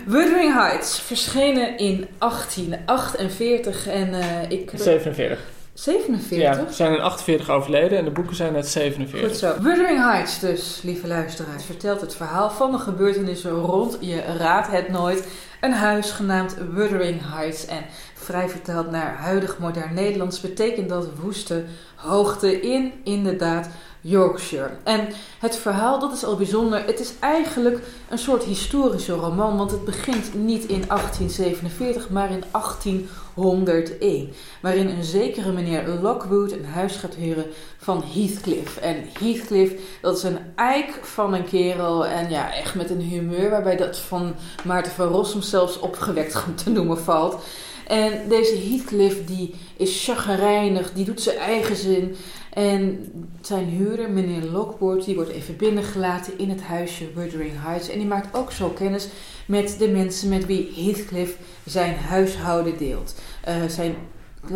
Wuthering 0.06 0.52
Heights, 0.52 1.00
verschenen 1.00 1.78
in 1.78 2.06
1848 2.18 3.86
en 3.88 4.14
eh, 4.14 4.50
ik... 4.50 4.70
47. 4.74 5.38
47? 5.74 6.38
Ja, 6.38 6.54
ze 6.54 6.74
zijn 6.74 6.92
in 6.92 7.00
48 7.00 7.50
overleden 7.50 7.98
en 7.98 8.04
de 8.04 8.10
boeken 8.10 8.36
zijn 8.36 8.54
uit 8.54 8.66
47. 8.66 9.28
Goed 9.30 9.38
zo. 9.38 9.54
Wuthering 9.62 9.98
Heights 10.10 10.38
dus, 10.38 10.80
lieve 10.82 11.06
luisteraars, 11.06 11.64
vertelt 11.64 12.00
het 12.00 12.16
verhaal 12.16 12.50
van 12.50 12.70
de 12.72 12.78
gebeurtenissen 12.78 13.50
rond, 13.50 13.96
je 14.00 14.22
raadt 14.38 14.70
het 14.70 14.88
nooit, 14.88 15.24
een 15.60 15.72
huis 15.72 16.10
genaamd 16.10 16.56
Wuthering 16.72 17.20
Heights. 17.34 17.66
En 17.66 17.84
vrij 18.20 18.48
vertaald 18.48 18.90
naar 18.90 19.16
huidig 19.16 19.58
modern 19.58 19.94
Nederlands 19.94 20.40
betekent 20.40 20.88
dat 20.88 21.08
woeste 21.20 21.64
hoogte 21.94 22.60
in, 22.60 22.92
inderdaad, 23.04 23.68
Yorkshire. 24.00 24.70
En 24.84 25.08
het 25.38 25.56
verhaal, 25.56 25.98
dat 25.98 26.12
is 26.12 26.24
al 26.24 26.36
bijzonder. 26.36 26.86
Het 26.86 27.00
is 27.00 27.12
eigenlijk 27.20 27.78
een 28.08 28.18
soort 28.18 28.42
historische 28.42 29.12
roman, 29.12 29.56
want 29.56 29.70
het 29.70 29.84
begint 29.84 30.34
niet 30.34 30.64
in 30.64 30.84
1847, 30.86 32.10
maar 32.10 32.30
in 32.30 32.44
1801. 32.50 34.32
Waarin 34.62 34.88
een 34.88 35.04
zekere 35.04 35.52
meneer 35.52 35.88
Lockwood 36.02 36.52
een 36.52 36.64
huis 36.64 36.96
gaat 36.96 37.14
huren 37.14 37.46
van 37.78 38.04
Heathcliff. 38.12 38.76
En 38.76 38.96
Heathcliff, 39.18 39.72
dat 40.00 40.16
is 40.16 40.22
een 40.22 40.38
eik 40.56 40.98
van 41.02 41.34
een 41.34 41.44
kerel. 41.44 42.06
En 42.06 42.30
ja, 42.30 42.54
echt 42.54 42.74
met 42.74 42.90
een 42.90 43.00
humeur 43.00 43.50
waarbij 43.50 43.76
dat 43.76 43.98
van 43.98 44.34
Maarten 44.64 44.92
van 44.92 45.06
Rossum 45.06 45.42
zelfs 45.42 45.78
opgewekt 45.78 46.44
te 46.64 46.70
noemen 46.70 46.98
valt. 46.98 47.42
En 47.90 48.28
deze 48.28 48.56
Heathcliff 48.56 49.24
die 49.24 49.54
is 49.76 50.04
chagrijnig, 50.04 50.92
die 50.92 51.04
doet 51.04 51.20
zijn 51.20 51.36
eigen 51.36 51.76
zin. 51.76 52.16
En 52.52 53.12
zijn 53.40 53.64
huurder, 53.64 54.10
meneer 54.10 54.42
Lockwood, 54.42 55.04
die 55.04 55.14
wordt 55.14 55.30
even 55.30 55.56
binnengelaten 55.56 56.38
in 56.38 56.48
het 56.48 56.62
huisje 56.62 57.12
Wuthering 57.14 57.52
Heights. 57.54 57.88
En 57.88 57.98
die 57.98 58.06
maakt 58.08 58.36
ook 58.36 58.52
zo 58.52 58.68
kennis 58.68 59.08
met 59.46 59.76
de 59.78 59.88
mensen 59.88 60.28
met 60.28 60.46
wie 60.46 60.72
Heathcliff 60.74 61.36
zijn 61.64 61.94
huishouden 61.94 62.78
deelt. 62.78 63.14
Eh, 63.44 63.54
zijn 63.68 63.94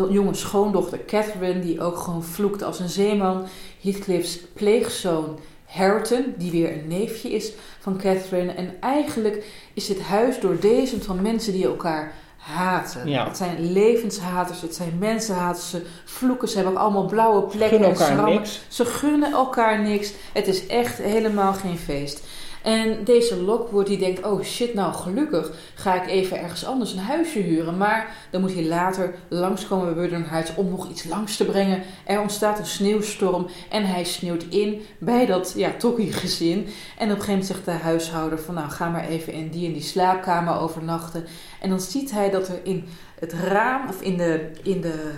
jonge 0.09 0.33
schoondochter 0.33 1.05
Catherine, 1.05 1.59
die 1.59 1.81
ook 1.81 1.97
gewoon 1.97 2.23
vloekt 2.23 2.63
als 2.63 2.79
een 2.79 2.89
zeeman. 2.89 3.45
Heathcliff's 3.81 4.39
pleegzoon 4.53 5.39
Hareton, 5.65 6.33
die 6.37 6.51
weer 6.51 6.71
een 6.71 6.87
neefje 6.87 7.31
is 7.31 7.51
van 7.79 7.97
Catherine. 7.97 8.51
En 8.51 8.73
eigenlijk 8.79 9.45
is 9.73 9.87
dit 9.87 10.01
huis 10.01 10.39
doordezemd 10.39 11.03
van 11.03 11.21
mensen 11.21 11.53
die 11.53 11.65
elkaar 11.65 12.13
haten. 12.45 13.09
Ja. 13.09 13.25
Het 13.27 13.37
zijn 13.37 13.71
levenshaters, 13.71 14.61
het 14.61 14.75
zijn 14.75 14.97
mensenhaters, 14.99 15.69
ze 15.69 15.85
vloeken, 16.05 16.47
ze 16.47 16.55
hebben 16.55 16.73
ook 16.73 16.79
allemaal 16.79 17.05
blauwe 17.05 17.41
plekken 17.41 17.83
en 17.83 17.95
schrammen. 17.95 18.25
niks. 18.25 18.61
Ze 18.67 18.85
gunnen 18.85 19.31
elkaar 19.31 19.81
niks. 19.81 20.13
Het 20.33 20.47
is 20.47 20.67
echt 20.67 20.97
helemaal 20.97 21.53
geen 21.53 21.77
feest. 21.77 22.23
En 22.65 23.03
deze 23.03 23.41
Lockwood 23.41 23.87
die 23.87 23.97
denkt, 23.97 24.23
oh 24.23 24.43
shit, 24.43 24.73
nou 24.73 24.93
gelukkig 24.93 25.51
ga 25.75 26.03
ik 26.03 26.09
even 26.09 26.39
ergens 26.39 26.65
anders 26.65 26.91
een 26.91 26.99
huisje 26.99 27.39
huren. 27.39 27.77
Maar 27.77 28.15
dan 28.29 28.41
moet 28.41 28.53
hij 28.53 28.65
later 28.65 29.15
langskomen 29.27 29.95
bij 29.95 30.09
Heights 30.09 30.55
om 30.55 30.69
nog 30.69 30.89
iets 30.89 31.03
langs 31.03 31.37
te 31.37 31.45
brengen. 31.45 31.83
Er 32.05 32.21
ontstaat 32.21 32.59
een 32.59 32.65
sneeuwstorm 32.65 33.47
en 33.69 33.85
hij 33.85 34.03
sneeuwt 34.03 34.43
in 34.43 34.81
bij 34.97 35.25
dat 35.25 35.53
ja, 35.55 35.71
tokkie-gezin. 35.77 36.57
En 36.57 36.65
op 36.65 36.69
een 36.97 37.09
gegeven 37.09 37.27
moment 37.27 37.45
zegt 37.45 37.65
de 37.65 37.71
huishouder 37.71 38.39
van, 38.39 38.53
nou 38.53 38.69
ga 38.69 38.89
maar 38.89 39.07
even 39.07 39.33
in 39.33 39.49
die 39.49 39.67
en 39.67 39.73
die 39.73 39.81
slaapkamer 39.81 40.59
overnachten. 40.59 41.25
En 41.61 41.69
dan 41.69 41.79
ziet 41.79 42.11
hij 42.11 42.29
dat 42.29 42.47
er 42.47 42.59
in 42.63 42.87
het 43.19 43.33
raam, 43.33 43.89
of 43.89 44.01
in 44.01 44.17
de, 44.17 44.51
in 44.63 44.81
de 44.81 45.13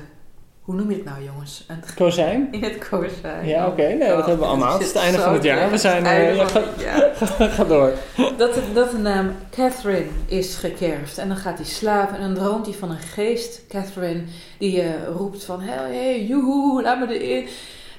hoe 0.68 0.76
noem 0.76 0.90
je 0.90 0.96
het 0.96 1.06
nou, 1.06 1.24
jongens? 1.24 1.64
Een 1.68 1.84
kozijn? 1.96 2.48
In 2.52 2.64
het 2.70 2.88
kozijn. 2.90 3.48
Ja, 3.48 3.68
oké. 3.68 3.82
Nee, 3.82 4.10
dat 4.10 4.18
hebben 4.18 4.40
we 4.40 4.46
allemaal. 4.46 4.74
Het 4.74 4.82
is 4.82 4.88
het 4.88 4.98
einde 4.98 5.20
van 5.20 5.34
het 5.34 5.44
jaar. 5.44 5.72
We 5.72 5.78
zijn... 5.78 6.04
Uh, 6.04 6.36
ja, 6.86 7.12
ga, 7.14 7.48
ga, 7.48 7.64
door. 7.64 7.94
Dat 8.38 8.54
de, 8.54 8.62
dat 8.74 8.92
de 8.92 8.98
naam 8.98 9.32
Catherine 9.52 10.08
is 10.26 10.56
gekerfd. 10.56 11.18
En 11.18 11.28
dan 11.28 11.38
gaat 11.38 11.58
hij 11.58 11.66
slapen 11.66 12.18
en 12.18 12.22
dan 12.22 12.44
droomt 12.44 12.66
hij 12.66 12.76
van 12.76 12.92
een 12.92 12.98
geest, 12.98 13.62
Catherine, 13.68 14.24
die 14.58 14.84
uh, 14.84 14.90
roept 15.16 15.44
van... 15.44 15.62
Hé, 15.62 15.74
hey, 15.74 16.26
joehoe, 16.26 16.82
laat 16.82 17.00
me 17.00 17.20
erin. 17.20 17.48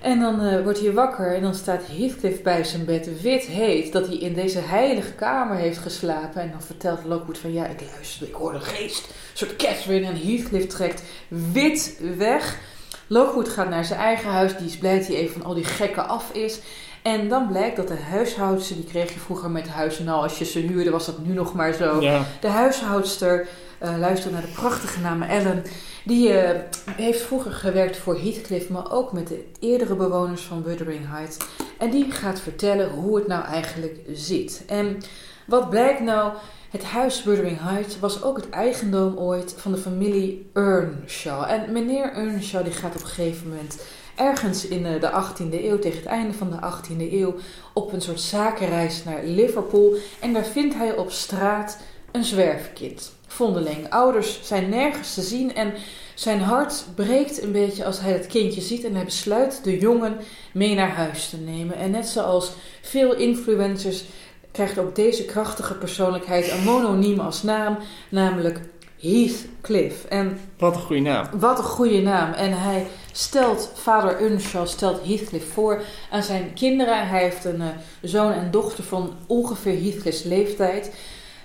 En 0.00 0.20
dan 0.20 0.44
uh, 0.44 0.62
wordt 0.62 0.80
hij 0.80 0.92
wakker 0.92 1.34
en 1.34 1.42
dan 1.42 1.54
staat 1.54 1.82
Heathcliff 1.86 2.42
bij 2.42 2.64
zijn 2.64 2.84
bed, 2.84 3.20
wit 3.22 3.44
heet, 3.44 3.92
dat 3.92 4.06
hij 4.06 4.16
in 4.16 4.34
deze 4.34 4.58
heilige 4.58 5.12
kamer 5.12 5.56
heeft 5.56 5.78
geslapen. 5.78 6.42
En 6.42 6.50
dan 6.50 6.62
vertelt 6.62 7.04
Lockwood 7.04 7.38
van 7.38 7.52
ja, 7.52 7.66
ik 7.66 7.80
luister, 7.94 8.28
ik 8.28 8.34
hoor 8.34 8.54
een 8.54 8.60
geest, 8.60 9.06
een 9.06 9.14
soort 9.34 9.56
Catherine. 9.56 10.06
En 10.06 10.20
Heathcliff 10.20 10.66
trekt 10.66 11.02
wit 11.28 12.00
weg. 12.16 12.58
Lockwood 13.06 13.48
gaat 13.48 13.68
naar 13.68 13.84
zijn 13.84 14.00
eigen 14.00 14.30
huis, 14.30 14.56
die 14.56 14.66
is 14.66 14.78
blij 14.78 14.98
dat 14.98 15.06
hij 15.06 15.16
even 15.16 15.32
van 15.32 15.44
al 15.44 15.54
die 15.54 15.64
gekken 15.64 16.08
af 16.08 16.32
is. 16.32 16.60
En 17.02 17.28
dan 17.28 17.48
blijkt 17.48 17.76
dat 17.76 17.88
de 17.88 17.96
huishoudster, 17.96 18.76
die 18.76 18.84
kreeg 18.84 19.12
je 19.12 19.18
vroeger 19.18 19.50
met 19.50 19.68
huis, 19.68 19.98
nou 19.98 20.22
als 20.22 20.38
je 20.38 20.44
ze 20.44 20.58
huurde 20.58 20.90
was 20.90 21.06
dat 21.06 21.18
nu 21.18 21.34
nog 21.34 21.54
maar 21.54 21.72
zo. 21.72 22.00
De 22.40 22.48
huishoudster, 22.48 23.48
uh, 23.82 23.98
luister 23.98 24.32
naar 24.32 24.40
de 24.40 24.52
prachtige 24.54 25.00
naam 25.00 25.22
Ellen, 25.22 25.62
die 26.04 26.28
uh, 26.28 26.50
heeft 26.86 27.20
vroeger 27.20 27.52
gewerkt 27.52 27.96
voor 27.96 28.18
Heathcliff, 28.18 28.68
maar 28.68 28.92
ook 28.92 29.12
met 29.12 29.28
de 29.28 29.44
eerdere 29.60 29.94
bewoners 29.94 30.42
van 30.42 30.62
Wuthering 30.62 31.08
Heights. 31.08 31.36
En 31.78 31.90
die 31.90 32.10
gaat 32.10 32.40
vertellen 32.40 32.90
hoe 32.90 33.16
het 33.16 33.26
nou 33.26 33.44
eigenlijk 33.44 33.98
zit. 34.12 34.62
En 34.66 34.98
wat 35.46 35.70
blijkt 35.70 36.00
nou? 36.00 36.32
Het 36.70 36.84
huis 36.84 37.24
Wuthering 37.24 37.60
Heights 37.60 37.98
was 37.98 38.22
ook 38.22 38.36
het 38.36 38.50
eigendom 38.50 39.16
ooit 39.16 39.54
van 39.56 39.72
de 39.72 39.78
familie 39.78 40.50
Earnshaw. 40.52 41.50
En 41.50 41.72
meneer 41.72 42.12
Earnshaw 42.12 42.64
die 42.64 42.72
gaat 42.72 42.94
op 42.94 43.00
een 43.00 43.06
gegeven 43.06 43.48
moment 43.48 43.80
ergens 44.18 44.66
in 44.66 44.86
eh, 44.86 45.00
de 45.00 45.10
18e 45.10 45.64
eeuw, 45.64 45.78
tegen 45.78 45.98
het 45.98 46.06
einde 46.06 46.34
van 46.34 46.50
de 46.50 46.56
18e 46.56 47.12
eeuw, 47.12 47.34
op 47.72 47.92
een 47.92 48.00
soort 48.00 48.20
zakenreis 48.20 49.04
naar 49.04 49.24
Liverpool. 49.24 49.94
En 50.20 50.32
daar 50.32 50.44
vindt 50.44 50.74
hij 50.74 50.96
op 50.96 51.10
straat 51.10 51.78
een 52.18 52.24
zwerfkind 52.24 53.12
vondeling. 53.26 53.90
Ouders 53.90 54.40
zijn 54.42 54.68
nergens 54.68 55.14
te 55.14 55.22
zien 55.22 55.54
en 55.54 55.72
zijn 56.14 56.40
hart 56.40 56.84
breekt 56.94 57.42
een 57.42 57.52
beetje 57.52 57.84
als 57.84 58.00
hij 58.00 58.12
het 58.12 58.26
kindje 58.26 58.60
ziet 58.60 58.84
en 58.84 58.94
hij 58.94 59.04
besluit 59.04 59.64
de 59.64 59.78
jongen 59.78 60.16
mee 60.52 60.74
naar 60.74 60.90
huis 60.90 61.28
te 61.28 61.36
nemen. 61.36 61.76
En 61.76 61.90
net 61.90 62.06
zoals 62.06 62.50
veel 62.82 63.14
influencers 63.14 64.04
krijgt 64.52 64.78
ook 64.78 64.94
deze 64.94 65.24
krachtige 65.24 65.74
persoonlijkheid 65.74 66.50
een 66.50 66.62
mononiem 66.62 67.20
als 67.20 67.42
naam, 67.42 67.78
namelijk 68.08 68.60
Heathcliff. 69.00 70.04
En 70.04 70.40
wat 70.58 70.74
een 70.74 70.80
goede 70.80 71.02
naam. 71.02 71.26
Wat 71.32 71.58
een 71.58 71.64
goede 71.64 72.00
naam. 72.00 72.32
En 72.32 72.60
hij 72.60 72.86
stelt, 73.12 73.72
vader 73.74 74.22
Unshaw 74.22 74.66
stelt 74.66 75.06
Heathcliff 75.06 75.52
voor 75.52 75.82
aan 76.10 76.22
zijn 76.22 76.52
kinderen. 76.54 77.08
Hij 77.08 77.22
heeft 77.22 77.44
een 77.44 77.60
uh, 77.60 77.66
zoon 78.02 78.32
en 78.32 78.50
dochter 78.50 78.84
van 78.84 79.14
ongeveer 79.26 79.82
Heathcliff's 79.82 80.22
leeftijd. 80.22 80.92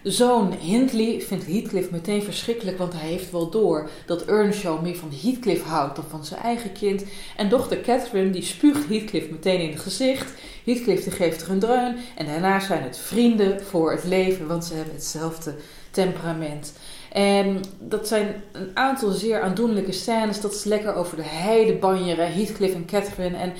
Zoon 0.03 0.51
Hindley 0.51 1.21
vindt 1.21 1.45
Heathcliff 1.45 1.89
meteen 1.89 2.23
verschrikkelijk, 2.23 2.77
want 2.77 2.93
hij 2.93 3.09
heeft 3.09 3.31
wel 3.31 3.49
door 3.49 3.89
dat 4.05 4.25
Earnshaw 4.25 4.81
meer 4.81 4.95
van 4.95 5.11
Heathcliff 5.21 5.63
houdt 5.63 5.95
dan 5.95 6.05
van 6.09 6.25
zijn 6.25 6.41
eigen 6.41 6.71
kind. 6.71 7.03
En 7.35 7.49
dochter 7.49 7.81
Catherine 7.81 8.29
die 8.29 8.43
spuugt 8.43 8.87
Heathcliff 8.87 9.29
meteen 9.29 9.59
in 9.59 9.71
het 9.71 9.79
gezicht. 9.79 10.33
Heathcliff 10.65 11.03
die 11.03 11.11
geeft 11.11 11.41
er 11.41 11.49
een 11.49 11.59
dreun 11.59 11.95
en 12.15 12.25
daarna 12.25 12.59
zijn 12.59 12.83
het 12.83 12.97
vrienden 12.97 13.63
voor 13.63 13.91
het 13.91 14.03
leven, 14.03 14.47
want 14.47 14.65
ze 14.65 14.73
hebben 14.73 14.93
hetzelfde 14.93 15.55
temperament. 15.91 16.73
En 17.11 17.61
dat 17.79 18.07
zijn 18.07 18.43
een 18.51 18.71
aantal 18.73 19.11
zeer 19.11 19.41
aandoenlijke 19.41 19.91
scènes. 19.91 20.41
Dat 20.41 20.53
is 20.53 20.63
lekker 20.63 20.95
over 20.95 21.17
de 21.17 21.25
heide 21.25 21.73
banjeren, 21.73 22.33
Heathcliff 22.33 22.75
en 22.75 22.85
Catherine. 22.85 23.37
En 23.37 23.53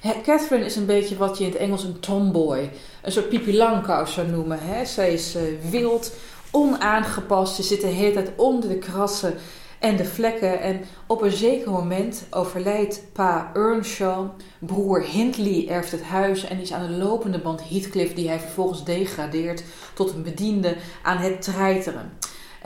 Catherine 0.00 0.64
is 0.64 0.76
een 0.76 0.86
beetje 0.86 1.16
wat 1.16 1.38
je 1.38 1.44
in 1.44 1.50
het 1.50 1.58
Engels 1.58 1.84
een 1.84 2.00
tomboy, 2.00 2.70
een 3.02 3.12
soort 3.12 3.28
Pipi 3.28 3.56
Langkous 3.56 4.12
zou 4.12 4.28
noemen. 4.28 4.58
Hè? 4.60 4.84
Zij 4.84 5.12
is 5.12 5.36
uh, 5.36 5.42
wild, 5.70 6.12
onaangepast, 6.50 7.54
ze 7.54 7.62
zit 7.62 7.80
de 7.80 7.86
hele 7.86 8.12
tijd 8.12 8.30
onder 8.36 8.68
de 8.68 8.78
krassen 8.78 9.34
en 9.78 9.96
de 9.96 10.04
vlekken. 10.04 10.60
En 10.60 10.80
op 11.06 11.22
een 11.22 11.30
zeker 11.30 11.70
moment 11.70 12.26
overlijdt 12.30 13.02
pa 13.12 13.50
Earnshaw. 13.54 14.26
Broer 14.58 15.02
Hindley 15.02 15.68
erft 15.68 15.90
het 15.90 16.02
huis 16.02 16.44
en 16.44 16.60
is 16.60 16.72
aan 16.72 16.86
de 16.86 16.96
lopende 16.96 17.38
band 17.38 17.68
Heathcliff, 17.68 18.14
die 18.14 18.28
hij 18.28 18.40
vervolgens 18.40 18.84
degradeert 18.84 19.62
tot 19.94 20.12
een 20.12 20.22
bediende, 20.22 20.76
aan 21.02 21.18
het 21.18 21.42
treiteren. 21.42 22.12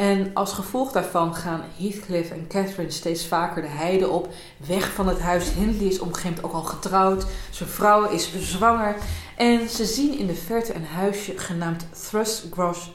En 0.03 0.31
als 0.35 0.53
gevolg 0.53 0.93
daarvan 0.93 1.35
gaan 1.35 1.65
Heathcliff 1.77 2.31
en 2.31 2.47
Catherine 2.49 2.91
steeds 2.91 3.27
vaker 3.27 3.63
de 3.63 3.69
heide 3.69 4.09
op, 4.09 4.29
weg 4.67 4.93
van 4.93 5.09
het 5.09 5.21
huis. 5.21 5.53
Hindley 5.55 5.89
is 5.89 5.99
op 5.99 6.09
een 6.09 6.15
gegeven 6.15 6.43
moment 6.43 6.45
ook 6.45 6.63
al 6.63 6.69
getrouwd, 6.69 7.25
zijn 7.51 7.69
vrouw 7.69 8.09
is 8.09 8.31
zwanger. 8.39 8.97
En 9.37 9.69
ze 9.69 9.85
zien 9.85 10.19
in 10.19 10.27
de 10.27 10.35
verte 10.35 10.75
een 10.75 10.85
huisje 10.85 11.39
genaamd 11.39 11.87
Thrushcross. 12.09 12.91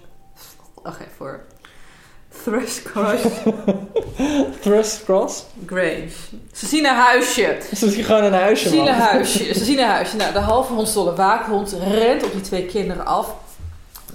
Wacht 0.83 0.99
even 0.99 1.11
voor. 1.17 1.39
Thrushcross. 2.43 3.23
Thrushcross? 4.61 5.45
Grave. 5.65 6.09
Ze 6.53 6.65
zien 6.65 6.85
een 6.85 6.95
huisje. 6.95 7.57
Ze 7.75 7.89
zien 7.89 8.03
gewoon 8.03 8.23
een 8.23 8.33
huisje, 8.33 8.69
Ze 8.69 8.75
zien 8.75 8.87
een 8.87 8.93
huisje. 8.93 9.53
Ze 9.53 9.63
zien 9.63 9.79
een 9.79 9.87
huisje. 9.87 10.15
Nou, 10.15 10.33
de 10.33 10.39
halve 10.39 10.73
hondstolle 10.73 11.15
waakhond 11.15 11.71
rent 11.71 12.23
op 12.23 12.31
die 12.31 12.41
twee 12.41 12.65
kinderen 12.65 13.05
af 13.05 13.35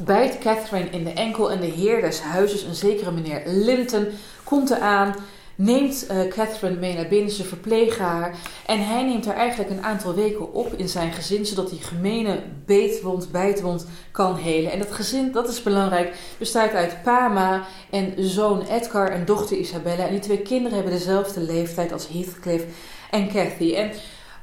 bijt 0.05 0.39
Catherine 0.39 0.91
in 0.91 1.05
de 1.05 1.13
enkel 1.13 1.51
en 1.51 1.61
de 1.61 1.67
heer 1.67 2.01
des 2.01 2.21
huizes, 2.21 2.63
een 2.63 2.75
zekere 2.75 3.11
meneer 3.11 3.43
Linton, 3.47 4.07
komt 4.45 4.71
eraan, 4.71 5.15
neemt 5.55 6.07
uh, 6.11 6.29
Catherine 6.29 6.79
mee 6.79 6.95
naar 6.95 7.09
binnen, 7.09 7.33
ze 7.33 7.45
verplegen 7.45 8.05
haar 8.05 8.35
en 8.67 8.87
hij 8.87 9.05
neemt 9.05 9.27
haar 9.27 9.37
eigenlijk 9.37 9.71
een 9.71 9.83
aantal 9.83 10.15
weken 10.15 10.53
op 10.53 10.73
in 10.73 10.89
zijn 10.89 11.13
gezin, 11.13 11.47
zodat 11.47 11.71
die 11.71 11.83
gemene 11.83 12.43
beetwond, 12.67 13.31
bijtwond 13.31 13.87
kan 14.11 14.37
helen. 14.37 14.73
En 14.73 14.79
dat 14.79 14.93
gezin, 14.93 15.33
dat 15.33 15.49
is 15.49 15.63
belangrijk, 15.63 16.15
bestaat 16.39 16.73
uit 16.73 17.03
Pama 17.03 17.67
en 17.91 18.15
zoon 18.17 18.63
Edgar 18.63 19.09
en 19.09 19.25
dochter 19.25 19.57
Isabella. 19.57 20.05
En 20.05 20.11
die 20.11 20.21
twee 20.21 20.43
kinderen 20.43 20.75
hebben 20.75 20.93
dezelfde 20.95 21.41
leeftijd 21.41 21.93
als 21.93 22.09
Heathcliff 22.09 22.65
en 23.11 23.29
Cathy. 23.29 23.75
En 23.75 23.91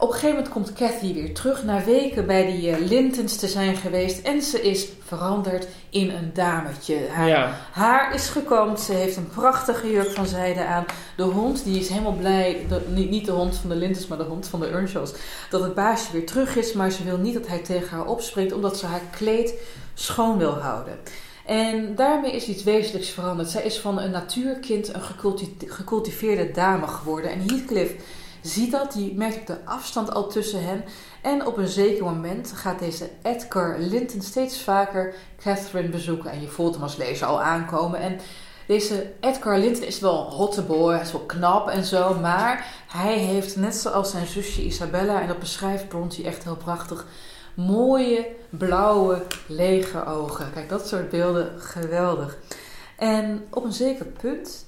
op 0.02 0.08
een 0.08 0.14
gegeven 0.14 0.36
moment 0.36 0.54
komt 0.54 0.74
Cathy 0.74 1.14
weer 1.14 1.34
terug 1.34 1.64
na 1.64 1.84
weken 1.84 2.26
bij 2.26 2.46
die 2.46 2.70
uh, 2.70 2.88
Lintons 2.88 3.36
te 3.36 3.48
zijn 3.48 3.76
geweest. 3.76 4.26
En 4.26 4.42
ze 4.42 4.62
is 4.62 4.88
veranderd 5.06 5.68
in 5.90 6.10
een 6.10 6.32
dametje. 6.34 7.08
Haar 7.12 7.58
haar 7.72 8.14
is 8.14 8.28
gekomen. 8.28 8.78
Ze 8.78 8.94
heeft 8.94 9.18
een 9.18 9.30
prachtige 9.30 9.92
jurk 9.92 10.12
van 10.12 10.26
zijde 10.26 10.66
aan. 10.66 10.86
De 11.16 11.24
hond 11.24 11.64
die 11.64 11.80
is 11.80 11.90
helemaal 11.90 12.14
blij. 12.14 12.66
niet, 12.88 13.10
niet 13.10 13.26
de 13.26 13.32
hond 13.32 13.56
van 13.56 13.70
de 13.70 13.76
Lintons, 13.76 14.08
maar 14.08 14.18
de 14.18 14.24
hond 14.24 14.48
van 14.48 14.60
de 14.60 14.68
Earnshaws. 14.68 15.14
Dat 15.50 15.62
het 15.62 15.76
baasje 15.76 16.12
weer 16.12 16.26
terug 16.26 16.56
is. 16.56 16.74
Maar 16.74 16.92
ze 16.92 17.04
wil 17.04 17.18
niet 17.18 17.34
dat 17.34 17.48
hij 17.48 17.60
tegen 17.60 17.98
haar 17.98 18.08
opspringt. 18.08 18.54
Omdat 18.54 18.78
ze 18.78 18.86
haar 18.86 19.02
kleed 19.12 19.54
schoon 19.94 20.38
wil 20.38 20.54
houden. 20.54 21.00
En 21.46 21.96
daarmee 21.96 22.32
is 22.32 22.48
iets 22.48 22.64
wezenlijks 22.64 23.10
veranderd. 23.10 23.50
Zij 23.50 23.64
is 23.64 23.80
van 23.80 24.00
een 24.00 24.12
natuurkind 24.12 24.94
een 24.94 25.02
gecultiveerde 25.68 26.52
dame 26.52 26.88
geworden. 26.88 27.32
En 27.32 27.40
Heathcliff 27.40 27.94
ziet 28.50 28.72
dat, 28.72 28.94
die 28.94 29.14
merkt 29.16 29.48
de 29.48 29.58
afstand 29.66 30.14
al 30.14 30.28
tussen 30.28 30.64
hen. 30.64 30.84
En 31.22 31.46
op 31.46 31.58
een 31.58 31.68
zeker 31.68 32.04
moment 32.04 32.52
gaat 32.56 32.80
deze 32.80 33.10
Edgar 33.22 33.80
Linton 33.80 34.22
steeds 34.22 34.64
vaker 34.64 35.16
Catherine 35.44 35.90
bezoeken. 35.90 36.32
En 36.32 36.42
je 36.42 36.48
voelt 36.48 36.74
hem 36.74 36.84
als 36.84 36.96
lezer 36.96 37.28
al 37.28 37.42
aankomen. 37.42 38.00
En 38.00 38.20
deze 38.68 39.12
Edgar 39.20 39.58
Linton 39.58 39.84
is 39.84 40.00
wel 40.00 40.26
een 40.26 40.32
hotte 40.32 40.62
boy, 40.62 40.94
hij 40.94 41.02
is 41.02 41.12
wel 41.12 41.22
knap 41.22 41.70
en 41.70 41.86
zo. 41.86 42.14
Maar 42.14 42.66
hij 42.88 43.18
heeft, 43.18 43.56
net 43.56 43.76
zoals 43.76 44.12
zijn 44.12 44.28
zusje 44.28 44.64
Isabella, 44.64 45.22
en 45.22 45.28
dat 45.28 45.40
beschrijft 45.40 45.88
Bronte 45.88 46.24
echt 46.24 46.44
heel 46.44 46.56
prachtig, 46.56 47.06
mooie, 47.54 48.28
blauwe, 48.50 49.26
lege 49.48 50.06
ogen. 50.06 50.52
Kijk, 50.54 50.70
dat 50.70 50.88
soort 50.88 51.10
beelden, 51.10 51.62
geweldig. 51.62 52.38
En 52.98 53.46
op 53.50 53.64
een 53.64 53.74
zeker 53.74 54.06
punt 54.06 54.66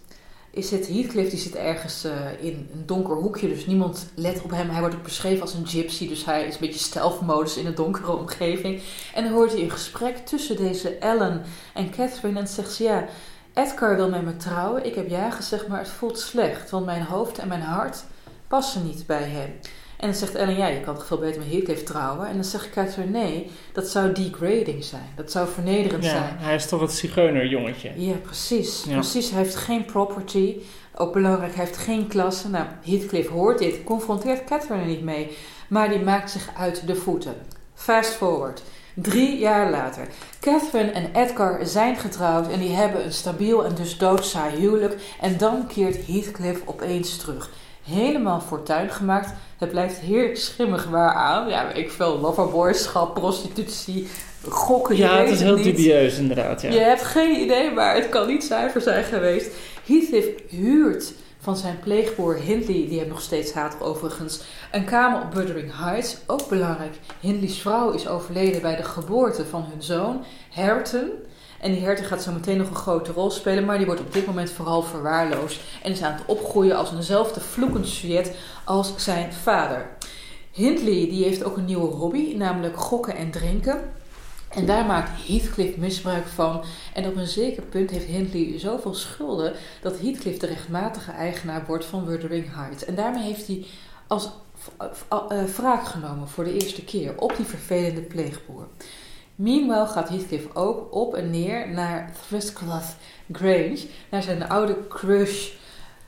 is 0.52 0.72
het 0.72 0.88
Heathcliff, 0.88 1.30
die 1.30 1.39
zit 1.39 1.56
ergens 1.56 2.06
uh, 2.06 2.12
in 2.39 2.70
een 2.74 2.86
donker 2.86 3.16
hoekje, 3.16 3.47
dus 3.47 3.66
niemand 3.66 4.06
let 4.16 4.41
op 4.41 4.52
hem. 4.52 4.70
Hij 4.70 4.80
wordt 4.80 4.95
ook 4.95 5.04
beschreven 5.04 5.41
als 5.41 5.54
een 5.54 5.68
gypsy, 5.68 6.08
dus 6.08 6.26
hij 6.26 6.47
is 6.47 6.54
een 6.54 6.60
beetje 6.60 6.80
stealth-modus 6.80 7.58
in 7.58 7.66
een 7.66 7.76
donkere 7.76 8.18
omgeving. 8.18 8.82
En 9.14 9.24
dan 9.24 9.34
hoort 9.34 9.52
hij 9.52 9.62
een 9.62 9.72
gesprek 9.72 10.18
tussen 10.18 10.56
deze 10.56 10.89
Ellen 10.97 11.43
en 11.74 11.91
Catherine 11.91 12.39
en 12.39 12.47
zegt 12.47 12.72
ze, 12.72 12.84
ja, 12.84 13.08
Edgar 13.54 13.95
wil 13.95 14.10
met 14.10 14.26
me 14.26 14.38
trouwen. 14.38 14.86
Ik 14.86 14.95
heb 14.95 15.10
ja 15.10 15.30
gezegd, 15.30 15.68
maar 15.68 15.80
het 15.80 15.89
voelt 15.89 16.20
slecht, 16.20 16.70
want 16.70 16.86
mijn 16.86 17.04
hoofd 17.04 17.38
en 17.38 17.47
mijn 17.47 17.62
hart 17.62 18.04
passen 18.47 18.86
niet 18.86 19.06
bij 19.06 19.24
hem. 19.24 19.60
En 20.02 20.08
dan 20.08 20.16
zegt 20.16 20.36
Ellen, 20.36 20.58
ja, 20.58 20.68
je 20.68 20.82
kan 20.82 20.95
toch 20.95 21.06
veel 21.06 21.18
beter 21.18 21.41
met 21.41 21.52
Heathcliff 21.52 21.84
trouwen? 21.84 22.28
En 22.28 22.34
dan 22.34 22.43
zegt 22.43 22.70
Catherine, 22.70 23.20
nee, 23.20 23.52
dat 23.74 23.88
zou 23.88 24.12
degrading 24.12 24.84
zijn. 24.84 25.10
Dat 25.16 25.32
zou 25.32 25.47
vernederend 25.49 26.04
ja, 26.04 26.10
zijn. 26.10 26.38
hij 26.38 26.56
is 26.56 26.68
toch 26.68 26.82
het 26.82 26.91
zigeunerjongetje? 26.91 27.91
Ja, 27.95 28.16
precies. 28.16 28.86
Precies, 28.89 29.30
hij 29.30 29.41
heeft 29.41 29.56
geen 29.56 29.86
property. 29.86 30.56
Ook 30.95 31.14
belangrijk, 31.14 31.56
hij 31.56 31.66
heeft 31.66 31.78
geen 31.78 32.08
klasse. 32.08 32.49
Nou, 32.49 32.66
Heathcliff 32.84 33.30
hoort 33.30 33.60
dit, 33.60 33.84
confronteert 33.84 34.43
Catherine 34.43 34.82
er 34.82 34.88
niet 34.88 35.04
mee. 35.04 35.38
Maar 35.70 35.89
die 35.89 35.99
maakt 35.99 36.32
zich 36.32 36.49
uit 36.58 36.88
de 36.88 36.95
voeten. 36.95 37.36
Fast 37.74 38.14
forward. 38.14 38.64
Drie 38.93 39.38
jaar 39.38 39.72
later. 39.72 40.08
Catherine 40.39 40.91
en 40.91 41.16
Edgar 41.16 41.66
zijn 41.66 41.95
getrouwd 41.95 42.52
en 42.52 42.60
die 42.60 42.74
hebben 42.76 43.06
een 43.06 43.14
stabiel 43.14 43.66
en 43.66 43.76
dus 43.76 43.97
doodzaai 43.97 44.56
huwelijk. 44.60 45.02
En 45.22 45.38
dan 45.38 45.68
keert 45.68 46.08
Heathcliff 46.08 46.62
opeens 46.66 47.18
terug. 47.18 47.49
helemaal 47.84 48.41
fortuin 48.41 48.89
gemaakt. 48.89 49.34
Het 49.62 49.70
blijft 49.70 49.99
heerlijk 49.99 50.38
schimmig 50.38 50.86
waar 50.86 51.14
aan. 51.14 51.49
Ja, 51.49 51.72
ik 51.72 51.91
veel 51.91 52.20
loverboyschap, 52.20 53.14
prostitutie, 53.14 54.07
gokken. 54.49 54.97
Ja, 54.97 55.18
het 55.18 55.30
is 55.30 55.41
heel 55.41 55.55
niet. 55.55 55.64
dubieus 55.64 56.18
inderdaad. 56.18 56.62
Ja. 56.62 56.72
Je 56.72 56.80
hebt 56.80 57.03
geen 57.03 57.41
idee, 57.41 57.72
maar 57.72 57.95
het 57.95 58.09
kan 58.09 58.28
niet 58.28 58.43
zuiver 58.43 58.82
zijn 58.82 59.03
geweest. 59.03 59.51
Heathcliff 59.86 60.28
huurt 60.49 61.14
van 61.39 61.57
zijn 61.57 61.80
pleegboer 61.80 62.36
Hindley, 62.36 62.88
die 62.89 62.99
hem 62.99 63.07
nog 63.07 63.22
steeds 63.22 63.53
haat 63.53 63.76
overigens, 63.82 64.41
een 64.72 64.86
kamer 64.86 65.22
op 65.22 65.34
Wuthering 65.34 65.72
Heights. 65.78 66.18
Ook 66.28 66.49
belangrijk, 66.49 66.93
Hindley's 67.20 67.59
vrouw 67.59 67.91
is 67.91 68.07
overleden 68.07 68.62
bij 68.62 68.76
de 68.76 68.84
geboorte 68.84 69.45
van 69.45 69.66
hun 69.72 69.84
zoon, 69.84 70.24
Hareton. 70.49 71.09
En 71.62 71.72
die 71.72 71.82
Hareton 71.82 72.05
gaat 72.05 72.24
zo 72.24 72.32
meteen 72.32 72.57
nog 72.57 72.70
een 72.70 72.76
grote 72.76 73.12
rol 73.12 73.32
spelen, 73.32 73.66
maar 73.66 73.78
die 73.78 73.86
wordt 73.86 74.01
op 74.01 74.14
dit 74.14 74.26
moment 74.26 74.51
vooral 74.51 74.82
verwaarloosd. 74.82 75.62
En 75.84 75.91
is 75.91 76.01
aan 76.01 76.14
het 76.14 76.26
opgroeien 76.26 76.78
als 76.78 76.91
eenzelfde 76.91 77.39
vloekend 77.39 77.88
sujet 77.88 78.36
als 78.64 78.93
zijn 78.95 79.34
vader. 79.34 79.89
Hindley 80.51 81.09
die 81.09 81.24
heeft 81.24 81.43
ook 81.43 81.57
een 81.57 81.66
nieuwe 81.66 81.91
hobby, 81.93 82.36
namelijk 82.36 82.78
gokken 82.78 83.16
en 83.16 83.32
drinken. 83.32 83.82
En 84.49 84.66
daar 84.66 84.86
maakt 84.86 85.28
Heathcliff 85.28 85.78
misbruik 85.78 86.28
van. 86.28 86.64
En 86.93 87.07
op 87.07 87.16
een 87.16 87.28
zeker 87.28 87.64
punt 87.64 87.89
heeft 87.89 88.05
Hindley 88.05 88.59
zoveel 88.59 88.93
schulden 88.93 89.53
dat 89.82 89.99
Heathcliff 89.99 90.38
de 90.38 90.47
rechtmatige 90.47 91.12
eigenaar 91.12 91.64
wordt 91.68 91.86
van 91.86 92.05
Wuthering 92.05 92.55
Heights. 92.55 92.86
En 92.86 92.95
daarmee 92.95 93.24
heeft 93.24 93.47
hij 93.47 93.66
als 94.07 94.30
uh, 94.82 95.43
wraak 95.57 95.86
genomen 95.86 96.28
voor 96.28 96.43
de 96.43 96.53
eerste 96.53 96.84
keer 96.84 97.18
op 97.18 97.36
die 97.38 97.45
vervelende 97.45 98.01
pleegboer. 98.01 98.68
Meanwhile 99.36 99.86
gaat 99.88 100.09
Heathcliff 100.09 100.55
ook 100.55 100.95
op 100.95 101.15
en 101.15 101.29
neer 101.29 101.69
naar 101.69 102.11
Thriscloth 102.27 102.95
Grange, 103.32 103.88
naar 104.09 104.23
zijn 104.23 104.49
oude 104.49 104.88
crush 104.88 105.49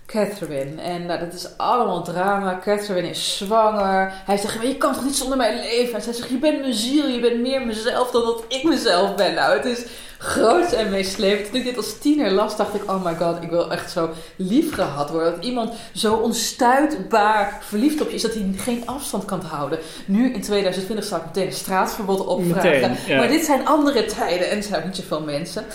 Catherine. 0.05 0.81
En 0.81 1.05
nou, 1.05 1.19
dat 1.19 1.33
is 1.33 1.57
allemaal 1.57 2.03
drama. 2.03 2.59
Catherine 2.63 3.09
is 3.09 3.37
zwanger. 3.37 4.13
Hij 4.25 4.37
zegt, 4.37 4.55
maar 4.55 4.65
je 4.65 4.77
kan 4.77 4.93
toch 4.93 5.03
niet 5.03 5.15
zonder 5.15 5.37
mij 5.37 5.55
leven? 5.55 5.95
En 5.95 6.01
zij 6.01 6.13
zegt, 6.13 6.29
je 6.29 6.37
bent 6.37 6.59
mijn 6.59 6.73
ziel, 6.73 7.07
je 7.07 7.19
bent 7.19 7.41
meer 7.41 7.65
mezelf 7.65 8.11
dan 8.11 8.21
dat 8.21 8.43
ik 8.47 8.63
mezelf 8.63 9.15
ben. 9.15 9.33
Nou, 9.33 9.57
het 9.57 9.65
is 9.65 9.85
groot 10.23 10.71
en 10.71 10.89
meeslepend. 10.89 11.47
Toen 11.47 11.55
ik 11.55 11.63
dit 11.63 11.77
als 11.77 11.97
tiener 11.97 12.31
las, 12.31 12.57
dacht 12.57 12.75
ik, 12.75 12.91
oh 12.91 13.05
my 13.05 13.15
god, 13.15 13.43
ik 13.43 13.49
wil 13.49 13.71
echt 13.71 13.91
zo 13.91 14.09
lief 14.35 14.73
gehad 14.73 15.09
worden. 15.09 15.31
Dat 15.31 15.43
iemand 15.43 15.73
zo 15.93 16.13
onstuitbaar 16.13 17.57
verliefd 17.61 18.01
op 18.01 18.09
je 18.09 18.15
is, 18.15 18.21
dat 18.21 18.33
hij 18.33 18.53
geen 18.57 18.83
afstand 18.85 19.25
kan 19.25 19.41
houden. 19.41 19.79
Nu, 20.05 20.33
in 20.33 20.41
2020, 20.41 21.05
zou 21.05 21.21
ik 21.21 21.27
meteen 21.27 21.47
een 21.47 21.53
straatverbod 21.53 22.25
opvragen. 22.25 23.17
Maar 23.17 23.27
dit 23.27 23.45
zijn 23.45 23.67
andere 23.67 24.05
tijden 24.05 24.49
en 24.49 24.57
er 24.57 24.63
zijn 24.63 24.85
niet 24.85 24.95
zoveel 24.95 25.21
mensen. 25.21 25.65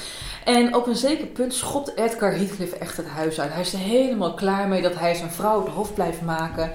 En 0.45 0.75
op 0.75 0.87
een 0.87 0.97
zeker 0.97 1.27
punt 1.27 1.55
schopt 1.55 1.97
Edgar 1.97 2.33
Heathcliff 2.33 2.73
echt 2.73 2.97
het 2.97 3.07
huis 3.07 3.41
uit. 3.41 3.53
Hij 3.53 3.61
is 3.61 3.73
er 3.73 3.79
helemaal 3.79 4.35
klaar 4.35 4.69
mee 4.69 4.83
dat 4.83 4.95
hij 4.95 5.15
zijn 5.15 5.31
vrouw 5.31 5.65
het 5.65 5.75
hoofd 5.75 5.95
blijft 5.95 6.23
maken. 6.23 6.73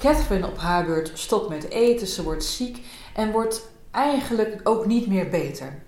Catherine 0.00 0.46
op 0.46 0.58
haar 0.58 0.84
beurt 0.84 1.10
stopt 1.14 1.48
met 1.48 1.70
eten, 1.70 2.06
ze 2.06 2.22
wordt 2.22 2.44
ziek 2.44 2.78
en 3.14 3.30
wordt 3.30 3.68
eigenlijk 3.90 4.60
ook 4.62 4.86
niet 4.86 5.06
meer 5.06 5.28
beter. 5.28 5.82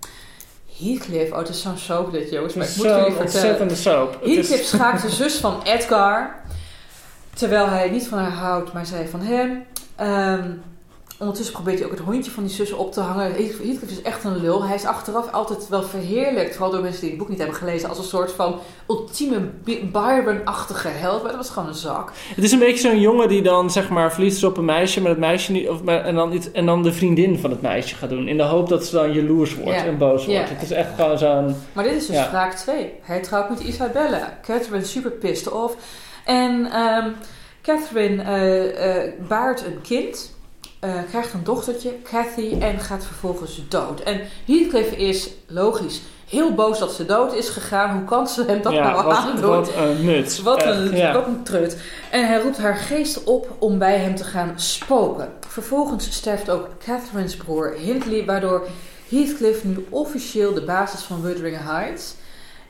Heathcliff, 0.79 1.33
oh 1.33 1.39
het 1.39 1.49
is 1.49 1.63
zo'n 1.63 1.79
soap 1.79 2.13
dit 2.13 2.31
jongens, 2.31 2.55
maar 2.55 2.69
ik 2.69 2.77
moet 2.77 2.87
jullie 2.87 3.13
vertellen. 3.13 3.77
soap. 3.77 4.13
Heathcliff 4.13 4.51
is... 4.51 4.69
schaakt 4.75 5.03
de 5.03 5.11
zus 5.11 5.37
van 5.37 5.63
Edgar, 5.63 6.41
terwijl 7.35 7.67
hij 7.69 7.91
niet 7.91 8.09
van 8.09 8.19
haar 8.19 8.33
houdt, 8.33 8.73
maar 8.73 8.87
zij 8.87 9.09
van 9.09 9.21
hem. 9.21 9.65
Um, 10.01 10.63
Ondertussen 11.19 11.55
probeert 11.55 11.79
hij 11.79 11.87
ook 11.87 11.95
het 11.95 12.05
hondje 12.05 12.31
van 12.31 12.45
die 12.45 12.53
zussen 12.53 12.79
op 12.79 12.93
te 12.93 13.01
hangen. 13.01 13.33
Heathcliff 13.33 13.83
is 13.83 14.03
echt 14.03 14.25
een 14.25 14.41
lul. 14.41 14.65
Hij 14.65 14.75
is 14.75 14.85
achteraf 14.85 15.33
altijd 15.33 15.69
wel 15.69 15.83
verheerlijkt, 15.83 16.55
vooral 16.55 16.71
door 16.73 16.83
mensen 16.83 17.01
die 17.01 17.11
het 17.11 17.19
boek 17.19 17.29
niet 17.29 17.39
hebben 17.39 17.57
gelezen, 17.57 17.89
als 17.89 17.99
een 17.99 18.05
soort 18.05 18.33
van 18.33 18.59
ultieme 18.89 19.41
Byron-achtige 19.93 20.89
held. 20.89 21.23
Maar 21.23 21.31
dat 21.31 21.41
was 21.41 21.51
gewoon 21.51 21.69
een 21.69 21.75
zak. 21.75 22.13
Het 22.35 22.45
is 22.45 22.53
een 22.53 22.59
beetje 22.59 22.89
zo'n 22.89 23.01
jongen 23.01 23.29
die 23.29 23.43
dan 23.43 23.71
zeg 23.71 23.89
maar 23.89 24.13
verliefd 24.13 24.37
is 24.37 24.45
op 24.45 24.57
een 24.57 24.65
meisje, 24.65 25.01
maar 25.01 25.11
het 25.11 25.19
meisje 25.19 25.53
niet, 25.53 25.69
of, 25.69 25.85
en, 25.85 26.15
dan 26.15 26.33
iets, 26.33 26.53
en 26.53 26.67
dan 26.67 26.83
de 26.83 26.93
vriendin 26.93 27.39
van 27.39 27.51
het 27.51 27.63
meisje 27.63 27.95
gaat 27.95 28.11
doen. 28.11 28.29
In 28.29 28.37
de 28.37 28.43
hoop 28.43 28.69
dat 28.69 28.87
ze 28.87 28.95
dan 28.95 29.13
jaloers 29.13 29.55
wordt 29.55 29.85
en 29.85 29.99
boos 29.99 30.27
wordt. 30.27 30.49
Het 30.49 30.63
is 30.63 30.71
echt 30.71 30.95
gewoon 30.97 31.19
zo'n. 31.19 31.57
Maar 31.73 31.85
dit 31.85 31.95
is 31.95 32.07
dus 32.07 32.17
ja. 32.17 32.29
vraag 32.29 32.57
2. 32.57 32.93
Hij 33.01 33.21
trouwt 33.21 33.49
met 33.49 33.61
Isabella. 33.61 34.39
Catherine 34.43 34.85
super 34.85 35.11
pissed 35.11 35.53
off. 35.53 35.77
En 36.25 36.81
um, 36.81 37.15
Catherine 37.63 38.23
uh, 38.23 39.05
uh, 39.07 39.13
baart 39.29 39.65
een 39.65 39.81
kind. 39.83 40.35
Uh, 40.87 40.93
krijgt 41.09 41.33
een 41.33 41.45
dochtertje, 41.45 42.03
Cathy, 42.03 42.57
en 42.61 42.81
gaat 42.81 43.05
vervolgens 43.05 43.63
dood. 43.69 44.01
En 44.01 44.21
Heathcliff 44.45 44.93
is 44.93 45.31
logisch 45.47 46.01
heel 46.29 46.55
boos 46.55 46.79
dat 46.79 46.93
ze 46.93 47.07
dood 47.07 47.35
is 47.35 47.49
gegaan. 47.49 47.97
Hoe 47.97 48.05
kan 48.05 48.29
ze 48.29 48.45
hem 48.45 48.63
dat 48.63 48.73
ja, 48.73 48.91
nou 48.91 49.05
wat, 49.05 49.17
aandoen? 49.17 49.51
Wat 49.51 49.75
een 49.77 50.05
nut. 50.05 50.43
Wat 50.43 50.65
een, 50.65 50.93
uh, 50.93 50.99
ja. 50.99 51.13
wat 51.13 51.27
een 51.27 51.43
trut. 51.43 51.79
En 52.11 52.27
hij 52.27 52.41
roept 52.41 52.59
haar 52.59 52.77
geest 52.77 53.25
op 53.25 53.57
om 53.59 53.79
bij 53.79 53.99
hem 53.99 54.15
te 54.15 54.25
gaan 54.25 54.53
spoken. 54.57 55.33
Vervolgens 55.49 56.13
sterft 56.13 56.51
ook 56.51 56.69
Catherine's 56.85 57.37
broer 57.37 57.75
Hindley, 57.79 58.25
waardoor 58.25 58.67
Heathcliff 59.09 59.65
nu 59.65 59.87
officieel 59.89 60.55
de 60.55 60.65
basis 60.65 61.01
van 61.01 61.23
Wuthering 61.23 61.57
Heights 61.61 62.15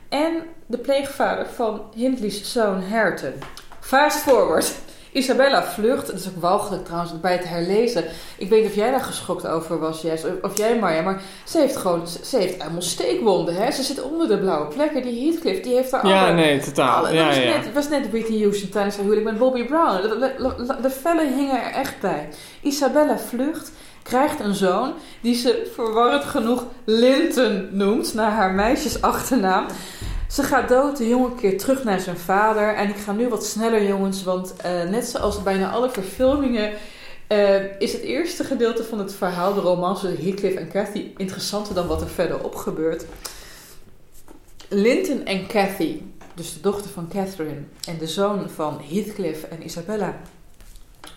en 0.08 0.42
de 0.66 0.78
pleegvader 0.78 1.46
van 1.54 1.82
Hindley's 1.94 2.52
zoon 2.52 2.82
Hareton. 2.82 3.32
Fast 3.80 4.18
forward. 4.18 4.74
Isabella 5.16 5.64
vlucht, 5.64 6.06
dat 6.06 6.16
is 6.16 6.28
ook 6.28 6.40
walgelijk 6.40 6.84
trouwens 6.84 7.20
bij 7.20 7.32
het 7.32 7.48
herlezen. 7.48 8.04
Ik 8.38 8.48
weet 8.48 8.60
niet 8.60 8.70
of 8.70 8.76
jij 8.76 8.90
daar 8.90 9.00
geschokt 9.00 9.46
over 9.46 9.78
was, 9.78 10.02
Jess, 10.02 10.24
of 10.42 10.56
jij 10.56 10.78
Marja, 10.78 11.02
maar 11.02 11.22
ze 11.44 11.58
heeft 11.58 11.76
gewoon, 11.76 12.06
ze 12.24 12.36
heeft 12.38 12.62
helemaal 12.62 12.82
steekwonden. 12.82 13.54
Hè? 13.54 13.70
Ze 13.70 13.82
zit 13.82 14.02
onder 14.02 14.28
de 14.28 14.38
blauwe 14.38 14.66
plekken. 14.66 15.02
Die 15.02 15.28
Heathcliff, 15.28 15.60
die 15.60 15.74
heeft 15.74 15.90
daar 15.90 16.06
Ja, 16.06 16.24
alle, 16.24 16.32
nee, 16.32 16.60
totaal. 16.60 16.96
Alle, 16.96 17.14
ja, 17.14 17.26
was 17.26 17.36
ja. 17.36 17.44
Net, 17.44 17.72
was 17.72 17.88
net 17.88 18.10
Whitney 18.10 18.40
Houston 18.40 18.68
tijdens 18.68 18.94
haar 18.94 19.04
huwelijk 19.04 19.30
met 19.30 19.38
Bobby 19.38 19.64
Brown. 19.64 20.02
De, 20.02 20.08
de, 20.08 20.64
de, 20.66 20.76
de 20.82 20.90
vellen 20.90 21.34
hingen 21.34 21.62
er 21.62 21.72
echt 21.72 22.00
bij. 22.00 22.28
Isabella 22.60 23.18
vlucht, 23.18 23.70
krijgt 24.02 24.40
een 24.40 24.54
zoon 24.54 24.92
die 25.20 25.34
ze 25.34 25.70
verwarrend 25.74 26.24
genoeg 26.24 26.64
Linton 26.84 27.68
noemt, 27.70 28.14
naar 28.14 28.30
haar 28.30 28.52
meisjesachternaam. 28.52 29.66
Ze 30.28 30.42
gaat 30.42 30.68
dood, 30.68 30.96
de 30.96 31.08
jongen 31.08 31.34
keert 31.34 31.58
terug 31.58 31.84
naar 31.84 32.00
zijn 32.00 32.18
vader. 32.18 32.74
En 32.74 32.88
ik 32.88 32.96
ga 32.96 33.12
nu 33.12 33.28
wat 33.28 33.46
sneller, 33.46 33.86
jongens, 33.86 34.22
want 34.22 34.54
uh, 34.66 34.82
net 34.82 35.06
zoals 35.06 35.42
bijna 35.42 35.70
alle 35.70 35.90
verfilmingen. 35.90 36.72
Uh, 37.28 37.80
is 37.80 37.92
het 37.92 38.02
eerste 38.02 38.44
gedeelte 38.44 38.84
van 38.84 38.98
het 38.98 39.14
verhaal, 39.14 39.54
de 39.54 39.60
romance 39.60 40.06
tussen 40.06 40.24
Heathcliff 40.24 40.56
en 40.56 40.68
Cathy, 40.68 41.12
interessanter 41.16 41.74
dan 41.74 41.86
wat 41.86 42.00
er 42.00 42.08
verderop 42.08 42.54
gebeurt. 42.54 43.04
Linton 44.68 45.24
en 45.24 45.46
Cathy, 45.46 46.00
dus 46.34 46.54
de 46.54 46.60
dochter 46.60 46.90
van 46.90 47.08
Catherine 47.08 47.60
en 47.88 47.98
de 47.98 48.06
zoon 48.06 48.50
van 48.50 48.80
Heathcliff 48.88 49.42
en 49.42 49.64
Isabella, 49.64 50.20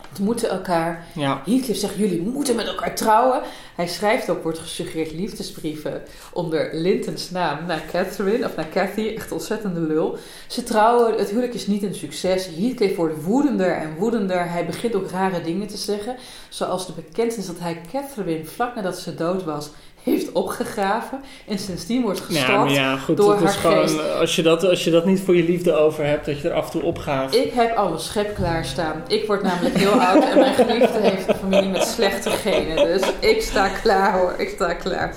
ontmoeten 0.10 0.50
elkaar. 0.50 1.06
Ja. 1.16 1.42
Heathcliff 1.46 1.80
zegt, 1.80 1.96
jullie 1.96 2.22
moeten 2.22 2.56
met 2.56 2.68
elkaar 2.68 2.96
trouwen. 2.96 3.42
Hij 3.76 3.88
schrijft 3.88 4.30
ook, 4.30 4.44
wordt 4.44 4.60
gesuggereerd, 4.60 5.12
liefdesbrieven 5.12 6.02
onder 6.34 6.70
Lintons 6.74 7.30
naam 7.30 7.66
naar 7.66 7.84
Catherine, 7.92 8.46
of 8.46 8.56
naar 8.56 8.70
Cathy, 8.70 9.14
echt 9.16 9.32
ontzettende 9.32 9.80
lul. 9.80 10.18
Ze 10.48 10.64
trouwen, 10.64 11.18
het 11.18 11.30
huwelijk 11.30 11.54
is 11.54 11.68
niet 11.68 11.84
een 11.84 11.96
succes. 11.96 12.46
Heathcliff 12.46 12.96
wordt 12.96 13.24
woedender 13.24 13.72
en 13.72 13.96
woedender. 13.96 14.52
Hij 14.52 14.66
begint 14.66 14.96
ook 14.96 15.10
rare 15.10 15.42
dingen 15.42 15.68
te 15.68 15.78
zeggen, 15.78 16.16
zoals 16.50 16.88
de 16.88 16.94
bekentenis 16.94 17.46
dat 17.46 17.60
hij 17.60 17.82
Catherine, 17.92 18.46
vlak 18.46 18.76
nadat 18.76 18.98
ze 18.98 19.16
dood 19.16 19.44
was, 19.44 19.70
heeft 20.04 20.32
opgegraven 20.32 21.22
en 21.48 21.60
sindsdien 21.60 22.02
wordt 22.02 22.20
gestalkt 22.20 22.72
ja, 22.72 22.92
ja, 22.92 22.98
goed, 22.98 23.18
door 23.18 23.34
haar 23.34 23.44
is 23.44 23.56
gewoon, 23.56 23.88
geest. 23.88 24.14
Als 24.20 24.36
je, 24.36 24.42
dat, 24.42 24.64
als 24.64 24.84
je 24.84 24.92
dat 24.92 25.06
niet 25.06 25.22
voor 25.22 25.36
je 25.36 25.44
liefde 25.44 25.74
over 25.74 26.06
hebt, 26.06 26.26
dat 26.26 26.42
je 26.42 26.50
er 26.50 26.56
af 26.56 26.66
en 26.66 26.72
toe 26.72 26.82
opgaat. 26.82 27.36
Ik 27.36 27.54
heb 27.54 27.76
alle 27.76 27.98
schep 27.98 28.36
klaarstaan. 28.36 29.04
Ik 29.08 29.28
word 29.28 29.44
namelijk 29.44 29.78
heel 29.78 30.02
oud 30.02 30.24
en 30.24 30.40
mijn 30.40 30.56
geliefde 30.56 31.00
heeft 31.00 31.28
een 31.28 31.36
familie 31.36 31.70
met 31.70 31.84
slechte 31.84 32.30
genen. 32.30 32.76
Dus 32.76 33.02
ik 33.20 33.42
sta 33.42 33.68
klaar 33.68 34.20
hoor, 34.20 34.34
ik 34.38 34.50
sta 34.50 34.74
klaar. 34.74 35.16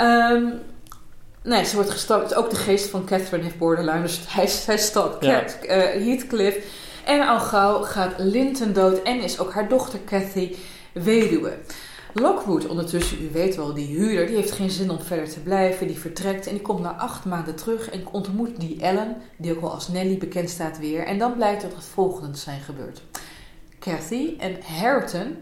Um, 0.00 0.60
nee, 1.42 1.64
ze 1.64 1.74
wordt 1.74 1.90
gestalkt. 1.90 2.34
Ook 2.34 2.50
de 2.50 2.56
geest 2.56 2.88
van 2.88 3.04
Catherine 3.04 3.42
heeft 3.42 3.58
borderline, 3.58 4.02
dus 4.02 4.20
hij, 4.28 4.48
hij 4.66 4.78
stalkt 4.78 5.24
Ja. 5.24 5.40
Cat, 5.40 5.58
uh, 5.62 5.70
Heathcliff. 6.06 6.56
En 7.04 7.28
al 7.28 7.40
gauw 7.40 7.82
gaat 7.82 8.12
Linton 8.16 8.72
dood 8.72 9.02
en 9.02 9.20
is 9.20 9.38
ook 9.38 9.52
haar 9.52 9.68
dochter 9.68 9.98
Cathy 10.04 10.54
weduwe. 10.92 11.52
Lockwood 12.12 12.66
ondertussen, 12.66 13.22
u 13.22 13.28
weet 13.32 13.56
wel, 13.56 13.74
die 13.74 13.86
huurder, 13.86 14.26
die 14.26 14.36
heeft 14.36 14.52
geen 14.52 14.70
zin 14.70 14.90
om 14.90 15.00
verder 15.00 15.28
te 15.28 15.40
blijven. 15.40 15.86
Die 15.86 15.98
vertrekt 15.98 16.46
en 16.46 16.52
die 16.52 16.62
komt 16.62 16.80
na 16.80 16.96
acht 16.96 17.24
maanden 17.24 17.54
terug 17.54 17.90
en 17.90 18.06
ontmoet 18.10 18.60
die 18.60 18.80
Ellen, 18.80 19.16
die 19.36 19.52
ook 19.54 19.60
wel 19.60 19.72
als 19.72 19.88
Nelly 19.88 20.18
bekend 20.18 20.50
staat 20.50 20.78
weer. 20.78 21.04
En 21.04 21.18
dan 21.18 21.34
blijkt 21.34 21.62
dat 21.62 21.74
het 21.74 21.84
volgende 21.84 22.36
zijn 22.36 22.60
gebeurd. 22.60 23.02
Cathy 23.80 24.34
en 24.38 24.56
Hareton, 24.62 25.36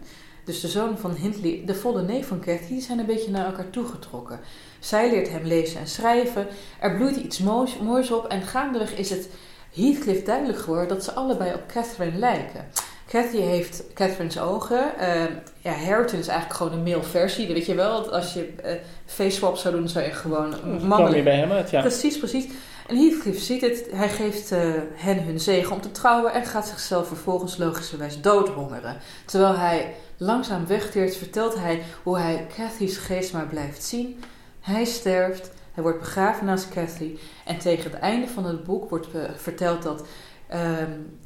dus 0.44 0.60
de 0.60 0.68
zoon 0.68 0.98
van 0.98 1.14
Hindley, 1.14 1.62
de 1.66 1.74
volle 1.74 2.02
neef 2.02 2.26
van 2.26 2.40
Cathy, 2.40 2.68
die 2.68 2.80
zijn 2.80 2.98
een 2.98 3.06
beetje 3.06 3.30
naar 3.30 3.46
elkaar 3.46 3.70
toegetrokken. 3.70 4.40
Zij 4.78 5.10
leert 5.10 5.28
hem 5.28 5.44
lezen 5.44 5.80
en 5.80 5.86
schrijven, 5.86 6.46
er 6.80 6.96
bloeit 6.96 7.16
iets 7.16 7.38
moois, 7.38 7.78
moois 7.78 8.10
op 8.10 8.26
en 8.26 8.42
gaandeweg 8.42 8.96
is 8.96 9.10
het 9.10 9.28
Heathcliff 9.72 10.22
duidelijk 10.22 10.58
geworden 10.58 10.88
dat 10.88 11.04
ze 11.04 11.12
allebei 11.12 11.54
op 11.54 11.66
Catherine 11.66 12.18
lijken. 12.18 12.68
Cathy 13.08 13.36
heeft 13.36 13.84
Catherine's 13.94 14.38
ogen. 14.38 14.92
Uh, 15.00 15.24
ja, 15.60 15.72
Hareton 15.72 16.18
is 16.18 16.28
eigenlijk 16.28 16.58
gewoon 16.58 16.72
een 16.72 16.82
male 16.82 17.02
versie. 17.02 17.46
Weet 17.46 17.66
je 17.66 17.74
wel, 17.74 18.12
als 18.12 18.34
je 18.34 18.52
uh, 18.64 18.70
face 19.06 19.36
swap 19.36 19.56
zou 19.56 19.74
doen, 19.74 19.88
zou 19.88 20.04
je 20.04 20.10
gewoon 20.10 20.54
mannelijk... 20.86 21.16
je 21.16 21.22
bij 21.22 21.36
hem 21.36 21.50
uit, 21.50 21.70
ja. 21.70 21.80
Precies, 21.80 22.18
precies. 22.18 22.46
En 22.86 22.96
Heathcliff 22.96 23.40
ziet 23.40 23.60
het, 23.60 23.86
hij 23.90 24.08
geeft 24.08 24.52
uh, 24.52 24.58
hen 24.94 25.22
hun 25.22 25.40
zegen 25.40 25.72
om 25.72 25.80
te 25.80 25.90
trouwen 25.90 26.32
en 26.32 26.44
gaat 26.44 26.68
zichzelf 26.68 27.06
vervolgens 27.06 27.56
logischerwijs 27.56 28.20
doodhongeren. 28.20 28.96
Terwijl 29.24 29.56
hij 29.56 29.94
langzaam 30.16 30.66
wegteert, 30.66 31.16
vertelt 31.16 31.54
hij 31.54 31.82
hoe 32.02 32.18
hij 32.18 32.46
Cathy's 32.56 32.96
geest 32.96 33.32
maar 33.32 33.46
blijft 33.46 33.84
zien. 33.84 34.22
Hij 34.60 34.84
sterft, 34.84 35.50
hij 35.72 35.82
wordt 35.82 35.98
begraven 35.98 36.46
naast 36.46 36.68
Cathy 36.68 37.16
en 37.44 37.58
tegen 37.58 37.90
het 37.90 38.00
einde 38.00 38.28
van 38.28 38.44
het 38.44 38.64
boek 38.64 38.90
wordt 38.90 39.06
verteld 39.36 39.82
dat 39.82 40.06
um, 40.54 41.18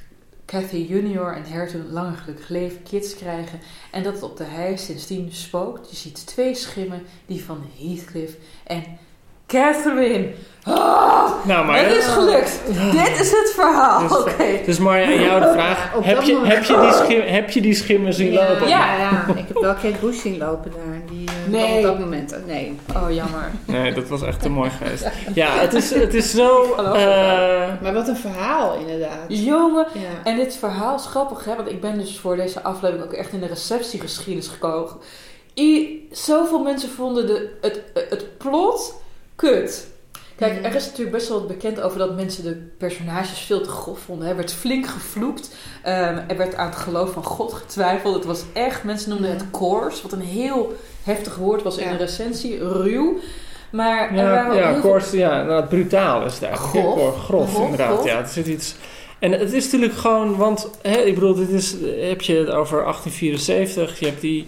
Cathy 0.50 0.86
junior 0.88 1.34
en 1.34 1.44
Hertog 1.52 1.80
langer 1.90 2.16
gelukkig 2.16 2.48
leven, 2.48 2.82
kids 2.82 3.16
krijgen 3.16 3.60
en 3.90 4.02
dat 4.02 4.12
het 4.12 4.22
op 4.22 4.36
de 4.36 4.44
hei 4.44 4.78
sindsdien 4.78 5.28
spookt. 5.32 5.90
Je 5.90 5.96
ziet 5.96 6.26
twee 6.26 6.54
schimmen, 6.54 7.02
die 7.26 7.44
van 7.44 7.64
Heathcliff 7.78 8.34
en 8.66 8.84
Catherine. 9.46 10.28
Oh, 10.66 11.44
nou, 11.44 11.66
maar, 11.66 11.78
het 11.84 11.96
is 11.96 12.06
gelukt. 12.06 12.60
Dit 12.92 13.20
is 13.20 13.30
het 13.30 13.52
verhaal. 13.54 14.08
Dus, 14.08 14.18
Oké. 14.18 14.60
Dus 14.64 14.78
Marja, 14.78 15.06
aan 15.06 15.20
jou 15.20 15.40
de 15.40 15.52
vraag. 15.58 15.92
heb, 16.02 16.22
je, 16.22 16.40
heb, 16.44 16.64
je 16.64 16.80
die 16.80 16.92
schim, 16.92 17.20
heb 17.20 17.50
je 17.50 17.60
die 17.60 17.74
schimmen 17.74 18.14
zien 18.14 18.32
lopen? 18.32 18.68
Ja, 18.68 18.96
ja, 18.96 19.26
ik 19.36 19.48
heb 19.48 19.58
wel 19.60 19.74
Kate 19.74 19.96
Bush 20.00 20.20
zien 20.20 20.38
lopen 20.38 20.70
daar. 20.70 21.00
Die, 21.10 21.19
nee. 21.50 21.76
Op 21.76 21.82
dat 21.82 21.98
moment. 21.98 22.36
Nee. 22.46 22.78
Oh, 22.96 23.12
jammer. 23.12 23.50
Nee, 23.66 23.92
dat 23.92 24.08
was 24.08 24.22
echt 24.22 24.42
te 24.42 24.48
mooi 24.48 24.70
geweest. 24.70 25.08
Ja, 25.34 25.58
het 25.58 25.72
is, 25.72 25.94
het 25.94 26.14
is 26.14 26.30
zo... 26.30 26.62
Uh, 26.78 27.82
maar 27.82 27.92
wat 27.92 28.08
een 28.08 28.16
verhaal 28.16 28.74
inderdaad. 28.74 29.24
Jongen. 29.28 29.86
En 30.24 30.36
dit 30.36 30.56
verhaal 30.56 30.96
is 30.96 31.06
grappig, 31.06 31.44
hè. 31.44 31.56
Want 31.56 31.70
ik 31.70 31.80
ben 31.80 31.98
dus 31.98 32.18
voor 32.18 32.36
deze 32.36 32.62
aflevering 32.62 33.04
ook 33.06 33.12
echt 33.12 33.32
in 33.32 33.40
de 33.40 33.46
receptiegeschiedenis 33.46 34.48
gekomen. 34.48 34.96
I, 35.54 36.08
zoveel 36.10 36.62
mensen 36.62 36.90
vonden 36.90 37.26
de, 37.26 37.56
het, 37.60 37.82
het 37.94 38.38
plot 38.38 39.02
kut. 39.36 39.88
Kijk, 40.40 40.64
er 40.64 40.74
is 40.74 40.84
natuurlijk 40.84 41.16
best 41.16 41.28
wel 41.28 41.38
wat 41.38 41.48
bekend 41.48 41.80
over 41.80 41.98
dat 41.98 42.14
mensen 42.14 42.44
de 42.44 42.68
personages 42.78 43.38
veel 43.38 43.60
te 43.60 43.68
grof 43.68 43.98
vonden. 43.98 44.28
Er 44.28 44.36
werd 44.36 44.52
flink 44.52 44.86
gevloekt. 44.86 45.48
Um, 45.86 45.92
er 46.28 46.36
werd 46.36 46.54
aan 46.54 46.68
het 46.68 46.78
geloof 46.78 47.12
van 47.12 47.24
God 47.24 47.52
getwijfeld. 47.52 48.14
Het 48.14 48.24
was 48.24 48.42
echt, 48.52 48.84
mensen 48.84 49.10
noemden 49.10 49.30
het 49.30 49.50
coarse, 49.50 50.02
wat 50.02 50.12
een 50.12 50.20
heel 50.20 50.76
heftig 51.02 51.36
woord 51.36 51.62
was 51.62 51.76
in 51.76 51.90
de 51.90 51.96
recensie, 51.96 52.58
ruw. 52.58 53.18
Maar 53.70 54.14
ja, 54.14 54.52
ja, 54.52 54.80
coarse, 54.80 55.16
ja, 55.16 55.42
nou, 55.42 55.64
brutaal 55.64 56.24
is 56.24 56.38
daar. 56.38 56.56
Grof, 56.56 57.18
grof, 57.18 57.58
inderdaad. 57.58 58.04
Ja, 58.04 58.18
er 58.18 58.28
zit 58.28 58.46
iets. 58.46 58.74
En 59.18 59.32
het 59.32 59.52
is 59.52 59.64
natuurlijk 59.64 59.98
gewoon, 59.98 60.36
want 60.36 60.70
hè, 60.82 60.98
ik 60.98 61.14
bedoel, 61.14 61.34
dit 61.34 61.48
is, 61.48 61.74
heb 62.00 62.20
je 62.20 62.34
het 62.34 62.50
over 62.50 62.82
1874, 62.82 63.98
je 63.98 64.06
hebt 64.06 64.20
die 64.20 64.46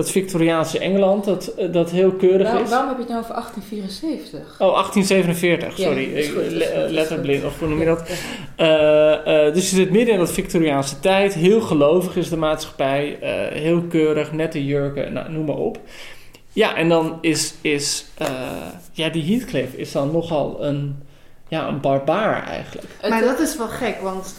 dat 0.00 0.10
Victoriaanse 0.10 0.78
Engeland, 0.78 1.24
dat, 1.24 1.46
eh, 1.46 1.72
dat 1.72 1.90
heel 1.90 2.12
keurig 2.12 2.60
is. 2.60 2.70
Waarom 2.70 2.88
heb 2.88 2.96
je 2.96 3.02
het 3.02 3.12
nou 3.12 3.22
over 3.22 3.34
1874? 3.34 4.60
Oh, 4.60 4.74
1847, 4.74 5.78
sorry. 5.78 6.16
Ja, 6.16 6.90
letterblind, 6.90 7.44
of 7.44 7.58
hoe 7.58 7.68
noem 7.68 7.78
je 7.78 7.84
dat? 7.84 8.10
Uh, 8.58 9.46
uh, 9.46 9.54
dus 9.54 9.70
je 9.70 9.76
zit 9.76 9.90
midden 9.90 10.14
in 10.14 10.20
dat 10.20 10.32
Victoriaanse 10.32 11.00
tijd. 11.00 11.34
Heel 11.34 11.60
gelovig 11.60 12.16
is 12.16 12.28
de 12.28 12.36
maatschappij. 12.36 13.18
heel 13.52 13.82
keurig, 13.82 14.32
nette 14.32 14.64
jurken, 14.64 15.12
nou, 15.12 15.32
noem 15.32 15.44
maar 15.44 15.56
op. 15.56 15.78
Ja, 16.52 16.76
en 16.76 16.88
dan 16.88 17.18
is, 17.20 17.54
is 17.60 18.06
ja, 18.92 19.08
die 19.08 19.24
Heathcliff 19.24 19.74
is 19.74 19.92
dan 19.92 20.10
nogal 20.10 20.64
een, 20.64 21.02
ja, 21.48 21.68
een 21.68 21.80
barbaar 21.80 22.46
eigenlijk. 22.46 22.86
Maar 23.08 23.22
dat 23.22 23.40
is 23.40 23.56
wel 23.56 23.68
gek, 23.68 24.00
want 24.00 24.34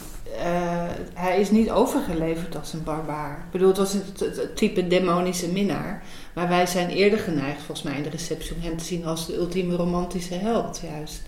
hij 1.14 1.40
is 1.40 1.50
niet 1.50 1.70
overgeleverd 1.70 2.56
als 2.56 2.72
een 2.72 2.84
barbaar. 2.84 3.36
Ik 3.36 3.50
bedoel, 3.50 3.68
het 3.68 3.76
was 3.76 3.92
het, 3.92 4.56
type 4.56 4.86
demonische 4.86 5.48
minnaar. 5.48 6.02
Maar 6.32 6.48
wij 6.48 6.66
zijn 6.66 6.88
eerder 6.88 7.18
geneigd, 7.18 7.62
volgens 7.62 7.82
mij 7.82 7.96
in 7.96 8.02
de 8.02 8.08
receptie, 8.08 8.54
om 8.54 8.62
hem 8.62 8.76
te 8.76 8.84
zien 8.84 9.06
als 9.06 9.26
de 9.26 9.36
ultieme 9.36 9.76
romantische 9.76 10.34
held, 10.34 10.80
juist. 10.90 11.22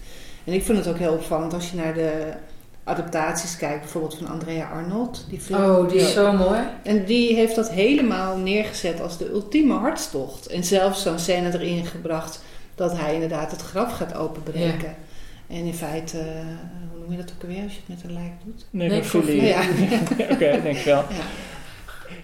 En 0.45 0.53
ik 0.53 0.65
vind 0.65 0.79
het 0.79 0.89
ook 0.89 0.99
heel 0.99 1.13
opvallend 1.13 1.55
als 1.55 1.71
je 1.71 1.77
naar 1.77 1.95
de 1.95 2.33
adaptaties 2.85 3.57
kijkt, 3.57 3.81
bijvoorbeeld 3.81 4.17
van 4.19 4.29
Andrea 4.29 4.69
Arnold. 4.69 5.27
Die 5.29 5.41
film. 5.41 5.65
Oh, 5.65 5.89
die 5.89 5.99
is 5.99 6.13
zo 6.13 6.33
mooi. 6.33 6.61
En 6.83 7.05
die 7.05 7.35
heeft 7.35 7.55
dat 7.55 7.71
helemaal 7.71 8.37
neergezet 8.37 9.01
als 9.01 9.19
de 9.19 9.31
ultieme 9.31 9.75
hartstocht. 9.75 10.47
En 10.47 10.65
zelfs 10.65 11.03
zo'n 11.03 11.19
scène 11.19 11.53
erin 11.53 11.87
gebracht 11.87 12.43
dat 12.75 12.97
hij 12.97 13.15
inderdaad 13.15 13.51
het 13.51 13.63
graf 13.63 13.93
gaat 13.93 14.15
openbreken. 14.15 14.95
En 15.47 15.65
in 15.65 15.75
feite 15.75 16.19
noem 17.05 17.17
je 17.17 17.25
dat 17.25 17.33
ook 17.37 17.43
alweer 17.43 17.63
als 17.63 17.73
je 17.73 17.81
het 17.87 17.89
met 17.89 18.05
een 18.05 18.13
lijk 18.13 18.33
doet? 18.45 18.67
Nee, 18.71 18.89
Ja. 19.47 19.61
Oké, 20.35 20.61
denk 20.63 20.77
ik 20.77 20.85
wel. 20.85 21.05
Ja. 21.11 21.25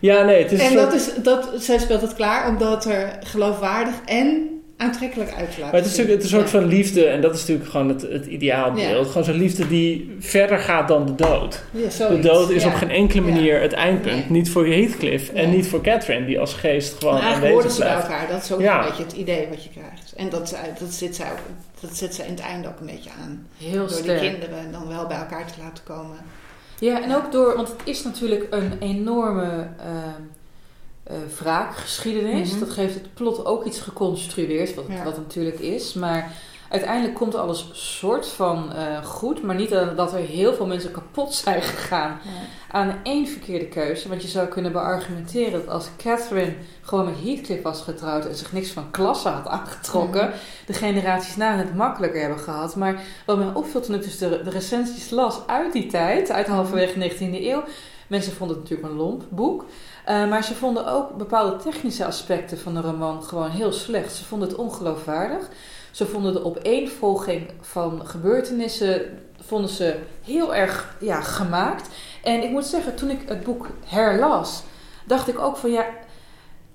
Ja, 0.01 0.25
nee, 0.25 0.43
het 0.43 0.53
is. 0.53 0.61
En 0.61 0.75
dat 0.75 0.93
is, 0.93 1.11
dat, 1.23 1.51
zij 1.59 1.79
speelt 1.79 2.01
het 2.01 2.15
klaar 2.15 2.49
omdat 2.49 2.85
er 2.85 3.19
geloofwaardig 3.21 3.95
en 4.05 4.60
aantrekkelijk 4.81 5.33
uit 5.33 5.59
Maar 5.59 5.73
het 5.73 5.85
is 5.85 5.97
natuurlijk 5.97 6.23
een 6.23 6.29
soort 6.29 6.51
van 6.51 6.65
liefde, 6.65 7.07
en 7.07 7.21
dat 7.21 7.35
is 7.35 7.41
natuurlijk 7.41 7.71
gewoon 7.71 7.89
het, 7.89 8.03
het 8.03 8.27
ideaalbeeld. 8.27 9.07
Gewoon 9.07 9.25
zo'n 9.25 9.35
liefde 9.35 9.69
die 9.69 10.17
verder 10.21 10.59
gaat 10.59 10.89
dan 10.89 11.07
de 11.07 11.15
dood. 11.15 11.63
de 11.99 12.19
dood 12.21 12.51
is 12.51 12.65
op 12.65 12.75
geen 12.75 12.91
enkele 12.91 13.23
manier 13.23 13.61
het 13.61 13.73
eindpunt. 13.73 14.31
Niet 14.31 14.51
voor 14.51 14.67
Heathcliff 14.67 15.29
en 15.29 15.51
niet 15.51 15.67
voor 15.67 15.81
Catherine, 15.81 16.27
die 16.27 16.41
als 16.41 16.55
geest 16.55 16.99
gewoon 16.99 17.15
maar 17.15 17.23
aanwezig 17.23 17.53
blijft. 17.59 17.75
ze 17.75 17.81
bij 17.81 17.93
elkaar, 17.93 18.29
dat 18.29 18.43
is 18.43 18.53
ook 18.53 18.61
een 18.61 18.81
beetje 18.87 19.03
het 19.03 19.13
idee 19.13 19.47
wat 19.49 19.65
je 19.65 19.71
krijgt. 19.71 20.13
En 20.17 20.29
dat, 20.29 20.57
dat, 20.79 20.93
zit 20.93 21.17
zij 21.17 21.31
ook, 21.31 21.39
dat 21.81 21.97
zet 21.97 22.15
ze 22.15 22.23
in 22.23 22.31
het 22.31 22.41
einde 22.41 22.69
ook 22.69 22.81
een 22.81 22.87
beetje 22.87 23.11
aan. 23.25 23.47
Heel 23.57 23.79
door 23.79 23.91
sterk. 23.91 24.21
die 24.21 24.31
kinderen 24.31 24.73
dan 24.73 24.89
wel 24.89 25.07
bij 25.07 25.17
elkaar 25.17 25.47
te 25.47 25.61
laten 25.63 25.85
komen. 25.85 26.17
Ja, 26.79 27.03
en 27.03 27.15
ook 27.15 27.33
door, 27.33 27.57
want 27.57 27.69
het 27.69 27.81
is 27.85 28.03
natuurlijk 28.03 28.47
een 28.51 28.73
enorme... 28.81 29.67
Ehm, 29.79 29.89
uh, 29.89 30.40
wraakgeschiedenis. 31.39 32.51
Mhm. 32.51 32.61
Dat 32.61 32.71
geeft 32.71 32.95
het 32.95 33.15
plot 33.15 33.45
ook 33.45 33.65
iets 33.65 33.81
geconstrueerd, 33.81 34.75
wat, 34.75 34.85
wat 35.05 35.17
het 35.17 35.27
natuurlijk 35.27 35.59
is. 35.59 35.95
Maar 35.95 36.33
uiteindelijk 36.71 37.15
komt 37.15 37.35
alles 37.35 37.69
soort 37.73 38.29
van 38.29 38.73
uh, 38.77 39.05
goed, 39.05 39.43
maar 39.43 39.55
niet 39.55 39.71
dat 39.97 40.13
er 40.13 40.19
heel 40.19 40.55
veel 40.55 40.67
mensen 40.67 40.91
kapot 40.91 41.35
zijn 41.35 41.63
gegaan 41.63 42.19
aan 42.71 42.95
één 43.03 43.27
verkeerde 43.27 43.69
keuze. 43.69 44.09
Want 44.09 44.23
je 44.23 44.29
zou 44.29 44.49
kunnen 44.49 44.73
beargumenteren 44.73 45.53
dat 45.53 45.69
als 45.69 45.89
Catherine 45.97 46.55
gewoon 46.81 47.05
met 47.05 47.23
Heathcliff 47.23 47.63
was 47.63 47.83
getrouwd 47.83 48.27
en 48.27 48.35
zich 48.35 48.53
niks 48.53 48.71
van 48.71 48.91
klasse 48.91 49.29
had 49.29 49.47
aangetrokken, 49.47 50.27
mhm. 50.27 50.37
de 50.67 50.73
generaties 50.73 51.37
na 51.37 51.57
het 51.57 51.75
makkelijker 51.75 52.21
hebben 52.21 52.39
gehad. 52.39 52.77
Maar 52.77 53.03
wat 53.27 53.39
mij 53.39 53.55
opviel 53.55 53.81
toen 53.81 53.95
ik 53.95 54.03
dus 54.03 54.19
de, 54.19 54.43
de 54.45 54.51
recensies 54.51 55.11
las 55.11 55.47
uit 55.47 55.73
die 55.73 55.87
tijd, 55.87 56.31
uit 56.31 56.47
halverwege 56.47 56.99
de 56.99 57.11
19e 57.11 57.45
eeuw, 57.45 57.63
mensen 58.07 58.33
vonden 58.33 58.57
het 58.57 58.65
natuurlijk 58.65 58.93
een 58.93 58.99
lomp 58.99 59.25
boek. 59.29 59.65
Uh, 60.09 60.29
maar 60.29 60.45
ze 60.45 60.55
vonden 60.55 60.87
ook 60.87 61.17
bepaalde 61.17 61.57
technische 61.57 62.05
aspecten 62.05 62.59
van 62.59 62.75
de 62.75 62.81
roman 62.81 63.23
gewoon 63.23 63.51
heel 63.51 63.73
slecht. 63.73 64.15
Ze 64.15 64.25
vonden 64.25 64.49
het 64.49 64.57
ongeloofwaardig. 64.57 65.49
Ze 65.91 66.07
vonden 66.07 66.33
de 66.33 66.45
opeenvolging 66.45 67.51
van 67.61 68.07
gebeurtenissen 68.07 69.19
vonden 69.51 69.71
ze 69.71 69.99
heel 70.25 70.55
erg 70.55 70.97
ja, 71.01 71.21
gemaakt. 71.21 71.89
En 72.23 72.43
ik 72.43 72.51
moet 72.51 72.67
zeggen, 72.67 72.95
toen 72.95 73.11
ik 73.11 73.29
het 73.29 73.45
boek 73.45 73.69
herlas, 73.85 74.63
dacht 75.07 75.29
ik 75.29 75.39
ook 75.39 75.57
van 75.57 75.71
ja, 75.71 75.87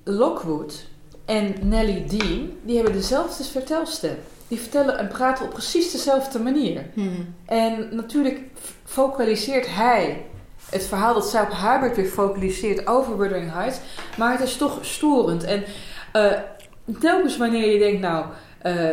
Lockwood 0.04 0.86
en 1.26 1.54
Nellie 1.62 2.06
Dean, 2.06 2.52
die 2.64 2.76
hebben 2.76 2.94
dezelfde 2.94 3.44
vertelstem. 3.44 4.16
Die 4.48 4.60
vertellen 4.60 4.98
en 4.98 5.08
praten 5.08 5.46
op 5.46 5.52
precies 5.52 5.92
dezelfde 5.92 6.40
manier. 6.40 6.86
Hmm. 6.94 7.36
En 7.46 7.96
natuurlijk 7.96 8.42
focaliseert 8.84 9.76
hij 9.76 10.26
het 10.70 10.86
verhaal 10.86 11.14
dat 11.14 11.30
zij 11.30 11.42
op 11.42 11.52
Hubert 11.52 11.96
weer 11.96 12.06
focaliseert 12.06 12.88
over 12.88 13.18
Wuthering 13.18 13.52
Heights. 13.54 13.80
Maar 14.18 14.32
het 14.32 14.42
is 14.42 14.58
toch 14.58 14.78
storend. 14.82 15.44
En 15.44 15.64
uh, 16.14 16.32
telkens 17.00 17.38
wanneer 17.38 17.72
je 17.72 17.80
denkt, 17.80 18.02
nou, 18.02 18.26
uh, 18.64 18.90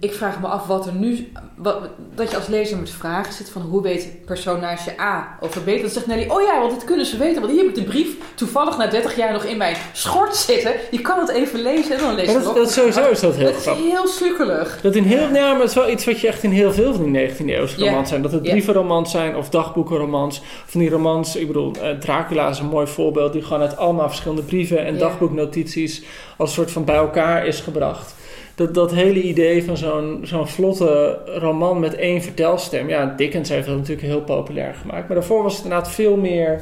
ik 0.00 0.14
vraag 0.14 0.40
me 0.40 0.46
af 0.46 0.66
wat 0.66 0.86
er 0.86 0.92
nu. 0.92 1.32
Wat, 1.56 1.78
dat 2.14 2.30
je 2.30 2.36
als 2.36 2.46
lezer 2.46 2.78
met 2.78 2.90
vragen 2.90 3.32
zit 3.32 3.48
van 3.48 3.62
hoe 3.62 3.82
weet 3.82 4.08
personage 4.24 5.00
A 5.00 5.36
over 5.40 5.60
B. 5.60 5.66
Dan 5.66 5.90
zegt 5.90 6.06
Nelly: 6.06 6.28
Oh 6.28 6.42
ja, 6.42 6.60
want 6.60 6.72
dit 6.72 6.84
kunnen 6.84 7.06
ze 7.06 7.16
weten. 7.16 7.40
Want 7.40 7.52
hier 7.52 7.62
heb 7.62 7.70
ik 7.70 7.74
de 7.74 7.90
brief 7.90 8.08
toevallig 8.34 8.76
na 8.76 8.86
30 8.86 9.16
jaar 9.16 9.32
nog 9.32 9.44
in 9.44 9.56
mijn 9.56 9.76
schort 9.92 10.36
zitten. 10.36 10.72
Je 10.90 11.00
kan 11.00 11.18
het 11.18 11.28
even 11.28 11.62
lezen 11.62 11.96
en 11.96 12.00
dan 12.00 12.14
lees 12.14 12.26
je 12.26 12.36
het. 12.36 12.44
Dat, 12.44 12.72
sowieso 12.72 13.10
is 13.10 13.20
dat 13.20 13.34
heel 13.34 13.52
Dat 13.52 13.56
is 13.56 13.66
heel 13.66 14.06
sukkelig. 14.06 14.80
Dat 14.82 14.94
in 14.94 15.04
heel, 15.04 15.34
ja. 15.34 15.52
maar 15.52 15.60
het 15.60 15.68
is 15.68 15.74
wel 15.74 15.90
iets 15.90 16.04
wat 16.04 16.20
je 16.20 16.28
echt 16.28 16.42
in 16.42 16.50
heel 16.50 16.72
veel 16.72 16.94
van 16.94 17.12
die 17.12 17.30
19e 17.30 17.44
eeuwse 17.44 17.84
romans 17.84 18.08
zijn. 18.08 18.22
Dat 18.22 18.32
het 18.32 18.42
brievenromans 18.42 19.10
zijn 19.10 19.36
of 19.36 19.48
dagboekenromans. 19.48 20.42
Van 20.66 20.80
die 20.80 20.90
romans, 20.90 21.36
ik 21.36 21.46
bedoel, 21.46 21.72
uh, 21.76 21.90
Dracula 21.90 22.48
is 22.48 22.58
een 22.58 22.66
mooi 22.66 22.86
voorbeeld. 22.86 23.32
Die 23.32 23.42
gewoon 23.42 23.62
uit 23.62 23.76
allemaal 23.76 24.08
verschillende 24.08 24.42
brieven 24.42 24.84
en 24.84 24.98
dagboeknotities 24.98 26.02
als 26.36 26.54
soort 26.54 26.70
van 26.70 26.84
bij 26.84 26.96
elkaar 26.96 27.46
is 27.46 27.60
gebracht 27.60 28.14
dat, 28.56 28.74
dat 28.74 28.90
hele 28.90 29.22
idee 29.22 29.64
van 29.64 29.76
zo'n 29.76 30.20
zo'n 30.22 30.48
vlotte 30.48 31.18
roman 31.24 31.80
met 31.80 31.94
één 31.94 32.22
vertelstem. 32.22 32.88
Ja, 32.88 33.14
Dickens 33.16 33.48
heeft 33.48 33.66
dat 33.66 33.76
natuurlijk 33.76 34.06
heel 34.06 34.22
populair 34.22 34.74
gemaakt. 34.74 35.06
Maar 35.06 35.16
daarvoor 35.16 35.42
was 35.42 35.54
het 35.54 35.64
inderdaad 35.64 35.90
veel 35.90 36.16
meer. 36.16 36.60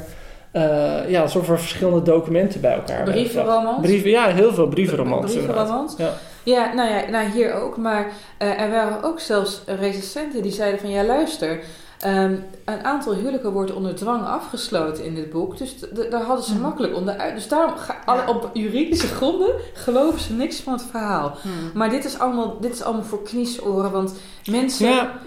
Uh, 0.53 1.09
ja, 1.09 1.23
alsof 1.23 1.49
er 1.49 1.59
verschillende 1.59 2.03
documenten 2.03 2.61
bij 2.61 2.75
elkaar 2.75 3.03
Brievenromans? 3.03 3.81
Brieven, 3.81 4.11
ja, 4.11 4.27
heel 4.27 4.55
veel 4.55 4.69
brievenromans. 4.69 5.33
Brievenromans? 5.33 5.95
Ja. 5.99 6.13
ja, 6.43 6.75
nou 6.75 6.91
ja, 6.91 7.11
nou 7.11 7.31
hier 7.31 7.55
ook. 7.55 7.77
Maar 7.77 8.07
uh, 8.39 8.61
er 8.61 8.71
waren 8.71 9.03
ook 9.03 9.21
zelfs 9.21 9.63
recensenten 9.67 10.43
die 10.43 10.53
zeiden 10.53 10.81
van... 10.81 10.91
Ja, 10.91 11.05
luister, 11.05 11.61
Ehm, 12.05 12.35
een 12.65 12.85
aantal 12.85 13.15
huwelijken 13.15 13.53
wordt 13.53 13.75
onder 13.75 13.95
dwang 13.95 14.25
afgesloten 14.27 15.05
in 15.05 15.15
dit 15.15 15.31
boek. 15.31 15.59
Dus 15.59 15.77
daar 16.11 16.23
hadden 16.23 16.45
ze 16.45 16.59
makkelijk 16.59 16.97
onderuit. 16.97 17.35
Dus 17.35 17.49
daarom, 17.49 17.77
ga, 17.77 18.25
op 18.27 18.51
juridische 18.53 19.07
gronden, 19.07 19.51
geloven 19.75 20.21
ze 20.21 20.33
niks 20.33 20.61
van 20.61 20.73
het 20.73 20.85
verhaal. 20.91 21.37
Maar 21.75 21.91
dit 21.91 22.05
is, 22.05 22.19
allemaal, 22.19 22.57
dit 22.61 22.73
is 22.73 22.83
allemaal 22.83 23.05
voor 23.05 23.23
kniesoren, 23.23 23.91
want 23.91 24.15
mensen... 24.51 24.89
Ja, 24.89 25.21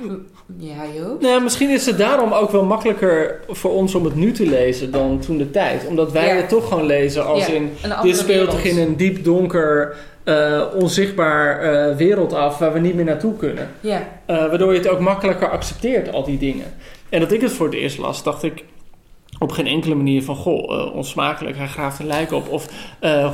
ja 0.57 0.83
Joop? 0.95 1.21
Nou, 1.21 1.41
misschien 1.41 1.69
is 1.69 1.85
het 1.85 1.97
daarom 1.97 2.31
ook 2.31 2.51
wel 2.51 2.65
makkelijker 2.65 3.39
voor 3.47 3.71
ons 3.71 3.95
om 3.95 4.05
het 4.05 4.15
nu 4.15 4.31
te 4.31 4.45
lezen 4.45 4.91
dan 4.91 5.19
toen 5.19 5.37
de 5.37 5.51
tijd. 5.51 5.87
Omdat 5.87 6.11
wij 6.11 6.35
het 6.35 6.49
toch 6.49 6.67
gewoon 6.67 6.85
lezen 6.85 7.25
als 7.25 7.49
in... 7.49 7.71
Dit 8.01 8.17
speelt 8.17 8.51
zich 8.51 8.63
in 8.63 8.79
een 8.79 8.97
diep 8.97 9.23
donker... 9.23 9.95
Uh, 10.27 10.63
onzichtbaar 10.75 11.63
uh, 11.63 11.95
wereld 11.95 12.33
af 12.33 12.57
waar 12.57 12.73
we 12.73 12.79
niet 12.79 12.95
meer 12.95 13.05
naartoe 13.05 13.35
kunnen. 13.35 13.69
Ja. 13.81 13.97
Uh, 13.97 14.37
waardoor 14.37 14.71
je 14.71 14.79
het 14.79 14.87
ook 14.87 14.99
makkelijker 14.99 15.49
accepteert, 15.49 16.13
al 16.13 16.23
die 16.23 16.37
dingen. 16.37 16.65
En 17.09 17.19
dat 17.19 17.31
ik 17.31 17.41
het 17.41 17.51
voor 17.51 17.65
het 17.65 17.75
eerst 17.75 17.97
las, 17.97 18.23
dacht 18.23 18.43
ik 18.43 18.63
op 19.39 19.51
geen 19.51 19.67
enkele 19.67 19.95
manier 19.95 20.23
van... 20.23 20.35
goh, 20.35 20.95
onsmakelijk, 20.95 21.57
hij 21.57 21.67
graaft 21.67 21.99
een 21.99 22.07
lijk 22.07 22.31
op. 22.31 22.49
Of 22.49 22.67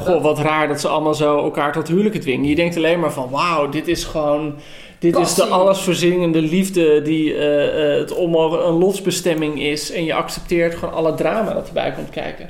goh, 0.04 0.22
wat 0.22 0.40
raar 0.40 0.68
dat 0.68 0.82
ze 0.82 0.88
allemaal 0.88 1.14
zo 1.14 1.38
elkaar 1.38 1.72
tot 1.72 1.88
huwelijken 1.88 2.20
dwingen. 2.20 2.50
Je 2.50 2.56
denkt 2.56 2.78
alleen 2.78 3.00
maar 3.00 3.14
van, 3.14 3.30
wauw, 3.30 3.70
dit 3.70 3.88
is 3.88 4.04
gewoon... 4.04 4.56
Dit 5.00 5.18
is 5.18 5.34
de 5.34 5.46
allesverzingende 5.46 6.42
liefde 6.42 7.02
die 7.02 7.36
het 7.36 8.16
onmogelijk 8.16 8.68
een 8.68 8.78
lotsbestemming 8.78 9.62
is. 9.62 9.92
En 9.92 10.06
je 10.06 10.14
accepteert 10.14 10.76
gewoon 10.76 10.94
alle 10.94 11.14
drama 11.14 11.54
dat 11.54 11.68
erbij 11.68 11.92
komt 11.92 12.10
kijken. 12.10 12.50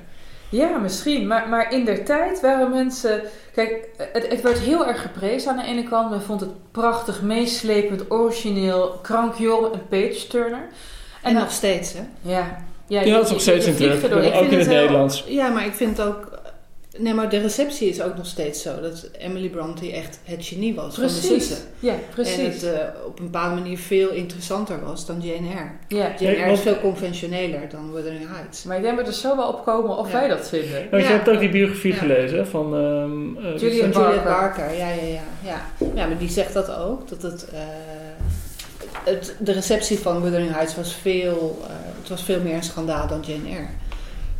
Ja, 0.53 0.77
misschien. 0.77 1.27
Maar, 1.27 1.49
maar 1.49 1.73
in 1.73 1.85
der 1.85 2.05
tijd 2.05 2.41
waren 2.41 2.69
mensen... 2.69 3.21
Kijk, 3.53 3.87
het, 4.13 4.27
het 4.27 4.41
werd 4.41 4.59
heel 4.59 4.87
erg 4.87 5.01
geprezen 5.01 5.51
aan 5.51 5.57
de 5.57 5.63
ene 5.63 5.83
kant. 5.83 6.09
Men 6.09 6.21
vond 6.21 6.39
het 6.39 6.71
prachtig, 6.71 7.21
meeslepend, 7.21 8.11
origineel, 8.11 8.99
krankjong 9.01 9.73
en 9.73 9.87
page-turner. 9.89 10.67
En, 11.21 11.33
nog 11.33 11.51
steeds, 11.51 11.93
hè? 11.93 12.01
Ja. 12.21 12.63
Ja, 12.87 13.01
ja 13.01 13.13
dat 13.15 13.25
is 13.25 13.31
nog 13.31 13.41
steeds 13.41 13.65
in 13.65 13.75
terug. 13.75 14.03
Ook 14.03 14.43
in 14.43 14.57
het, 14.57 14.67
Nederlands. 14.67 15.23
Ja, 15.27 15.49
maar 15.49 15.65
ik 15.65 15.73
vind 15.73 16.01
ook 16.01 16.32
Nee, 16.97 17.13
maar 17.13 17.29
de 17.29 17.39
receptie 17.39 17.89
is 17.89 18.01
ook 18.01 18.17
nog 18.17 18.25
steeds 18.25 18.61
zo. 18.61 18.81
Dat 18.81 19.09
Emily 19.17 19.49
Bronte 19.49 19.91
echt 19.91 20.19
het 20.23 20.45
genie 20.45 20.75
was 20.75 20.95
precies. 20.95 21.19
van 21.19 21.35
de 21.35 21.39
zussen. 21.39 21.57
Ja, 21.79 21.93
precies. 22.13 22.37
En 22.37 22.45
het 22.45 22.63
uh, 22.63 23.05
op 23.05 23.19
een 23.19 23.25
bepaalde 23.25 23.55
manier 23.55 23.77
veel 23.77 24.09
interessanter 24.09 24.83
was 24.83 25.05
dan 25.05 25.21
Jane 25.21 25.47
Eyre. 25.47 25.69
Ja. 25.87 26.13
Jane 26.19 26.35
Eyre 26.35 26.51
is 26.51 26.59
veel 26.59 26.79
conventioneler 26.79 27.69
dan 27.69 27.93
Wuthering 27.93 28.27
Heights. 28.29 28.63
Maar 28.63 28.77
ik 28.77 28.83
denk 28.83 28.95
dat 28.97 29.05
we 29.05 29.11
er 29.11 29.17
zo 29.17 29.35
wel 29.35 29.47
op 29.47 29.63
komen 29.63 29.97
of 29.97 30.11
wij 30.11 30.27
dat 30.27 30.49
vinden. 30.49 30.87
Nou, 30.91 31.03
je 31.03 31.09
hebt 31.09 31.29
ook 31.29 31.39
die 31.39 31.49
biografie 31.49 31.93
gelezen 31.93 32.47
van... 32.47 32.73
Um, 32.73 33.37
uh, 33.37 33.57
Julian 33.57 33.91
Barker. 33.91 34.23
Barker. 34.23 34.77
Ja, 34.77 34.89
ja, 34.89 35.03
ja, 35.03 35.21
ja. 35.43 35.61
Ja, 35.95 36.07
maar 36.07 36.17
die 36.17 36.29
zegt 36.29 36.53
dat 36.53 36.75
ook. 36.75 37.09
Dat 37.09 37.21
het... 37.21 37.45
Uh, 37.53 37.59
het, 39.03 39.35
de 39.39 39.51
receptie 39.51 39.99
van 39.99 40.21
Wuthering 40.21 40.51
Heights 40.51 40.75
was 40.75 40.95
veel, 40.95 41.65
het 41.99 42.09
was 42.09 42.23
veel 42.23 42.41
meer 42.41 42.55
een 42.55 42.63
schandaal 42.63 43.07
dan 43.07 43.23
Jane 43.27 43.49
Eyre. 43.49 43.67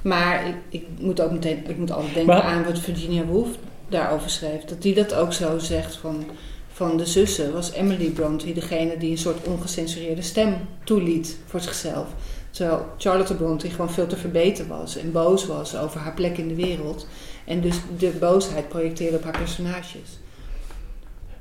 Maar 0.03 0.47
ik, 0.47 0.55
ik, 0.69 0.85
moet 0.99 1.21
ook 1.21 1.31
meteen, 1.31 1.69
ik 1.69 1.77
moet 1.77 1.91
altijd 1.91 2.13
denken 2.13 2.43
aan 2.43 2.63
wat 2.63 2.79
Virginia 2.79 3.25
Woolf 3.25 3.47
daarover 3.89 4.29
schreef. 4.29 4.63
Dat 4.63 4.81
die 4.81 4.93
dat 4.93 5.13
ook 5.13 5.33
zo 5.33 5.59
zegt 5.59 5.95
van, 5.95 6.25
van 6.71 6.97
de 6.97 7.05
zussen. 7.05 7.53
Was 7.53 7.71
Emily 7.71 8.09
Bronte 8.09 8.53
degene 8.53 8.97
die 8.97 9.11
een 9.11 9.17
soort 9.17 9.47
ongecensureerde 9.47 10.21
stem 10.21 10.55
toeliet 10.83 11.37
voor 11.45 11.59
zichzelf. 11.59 12.07
Terwijl 12.49 12.85
Charlotte 12.97 13.35
Bronte 13.35 13.69
gewoon 13.69 13.91
veel 13.91 14.07
te 14.07 14.17
verbeten 14.17 14.67
was 14.67 14.97
en 14.97 15.11
boos 15.11 15.45
was 15.45 15.77
over 15.77 15.99
haar 15.99 16.13
plek 16.13 16.37
in 16.37 16.47
de 16.47 16.55
wereld. 16.55 17.07
En 17.45 17.61
dus 17.61 17.75
de 17.97 18.11
boosheid 18.19 18.67
projecteerde 18.67 19.17
op 19.17 19.23
haar 19.23 19.37
personages. 19.37 20.19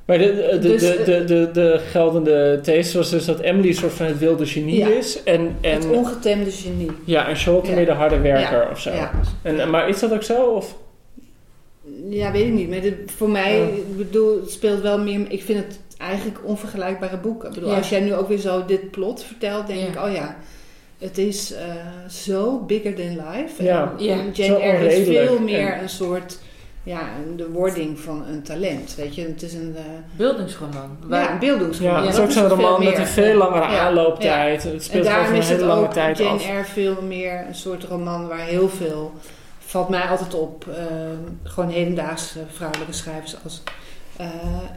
Maar 0.05 0.17
de, 0.17 0.47
de, 0.51 0.59
dus, 0.59 0.81
de, 0.81 1.01
de, 1.05 1.23
de, 1.25 1.49
de, 1.53 1.79
geldende 1.89 2.59
thesis 2.63 2.93
was 2.93 3.09
dus 3.09 3.25
dat 3.25 3.39
Emily 3.39 3.67
een 3.67 3.73
soort 3.73 3.93
van 3.93 4.05
het 4.05 4.19
wilde 4.19 4.45
genie 4.45 4.97
is. 4.97 5.23
En, 5.23 5.55
en, 5.61 5.73
het 5.73 5.89
ongetemde 5.89 6.51
genie. 6.51 6.91
Ja, 7.05 7.27
en 7.27 7.35
Charlotte 7.35 7.71
meer 7.71 7.85
de 7.85 7.91
harde 7.91 8.19
werker 8.19 8.69
of 8.71 8.79
zo. 8.79 8.91
En, 9.41 9.69
maar 9.69 9.89
is 9.89 9.99
dat 9.99 10.13
ook 10.13 10.23
zo? 10.23 10.43
Of? 10.43 10.75
Ja, 12.09 12.31
weet 12.31 12.45
ik 12.45 12.53
niet. 12.53 12.69
Maar 12.69 12.79
voor 13.05 13.29
mij, 13.29 13.63
ik 13.63 13.97
bedoel, 13.97 14.39
het 14.41 14.51
speelt 14.51 14.81
wel 14.81 14.99
meer... 14.99 15.31
Ik 15.31 15.43
vind 15.43 15.59
het 15.59 15.79
eigenlijk 15.97 16.39
onvergelijkbare 16.43 17.17
boeken. 17.17 17.47
Ik 17.49 17.53
bedoel, 17.53 17.73
als 17.75 17.89
jij 17.89 17.99
nu 17.99 18.13
ook 18.13 18.27
weer 18.27 18.37
zo 18.37 18.65
dit 18.65 18.91
plot 18.91 19.23
vertelt, 19.23 19.67
denk 19.67 19.87
ik, 19.87 20.03
oh 20.03 20.11
ja... 20.11 20.37
Het 20.97 21.17
is 21.17 21.51
uh, 21.51 21.57
zo 22.09 22.59
bigger 22.59 22.95
than 22.95 23.09
life. 23.09 23.63
Ja, 23.63 23.93
en, 23.99 24.31
Jane 24.33 24.59
Eyre 24.59 24.95
is 24.95 25.07
veel 25.07 25.39
meer 25.39 25.81
een 25.81 25.89
soort 25.89 26.39
ja, 26.83 27.09
de 27.35 27.49
wording 27.49 27.99
van 27.99 28.25
een 28.27 28.43
talent. 28.43 28.95
Weet 28.95 29.15
je, 29.15 29.21
het 29.21 29.41
is 29.41 29.53
een. 29.53 29.75
Uh, 29.75 29.81
beeldingsroman. 30.15 30.97
Ja, 31.09 31.31
een 31.31 31.39
beeldingsroman. 31.39 31.95
Ja, 31.95 32.05
het 32.05 32.13
is 32.13 32.19
ook 32.19 32.31
zo'n 32.31 32.47
roman 32.47 32.83
met 32.83 32.97
een 32.97 33.07
veel 33.07 33.37
langere 33.37 33.63
aanlooptijd. 33.63 34.63
Het 34.63 34.83
speelt 34.83 35.07
over 35.07 35.35
een 35.35 35.41
hele 35.41 35.65
lange 35.65 35.87
tijd 35.87 36.17
Jane 36.17 36.29
af. 36.29 36.45
Eyre 36.45 36.65
veel 36.65 37.01
meer 37.01 37.45
een 37.47 37.55
soort 37.55 37.83
roman 37.83 38.27
waar 38.27 38.39
heel 38.39 38.69
veel. 38.69 39.13
valt 39.59 39.89
mij 39.89 40.01
altijd 40.01 40.33
op. 40.33 40.65
Uh, 40.69 40.75
gewoon 41.43 41.69
hedendaagse 41.69 42.39
vrouwelijke 42.51 42.93
schrijvers 42.93 43.35
als. 43.43 43.63
Uh, 44.21 44.27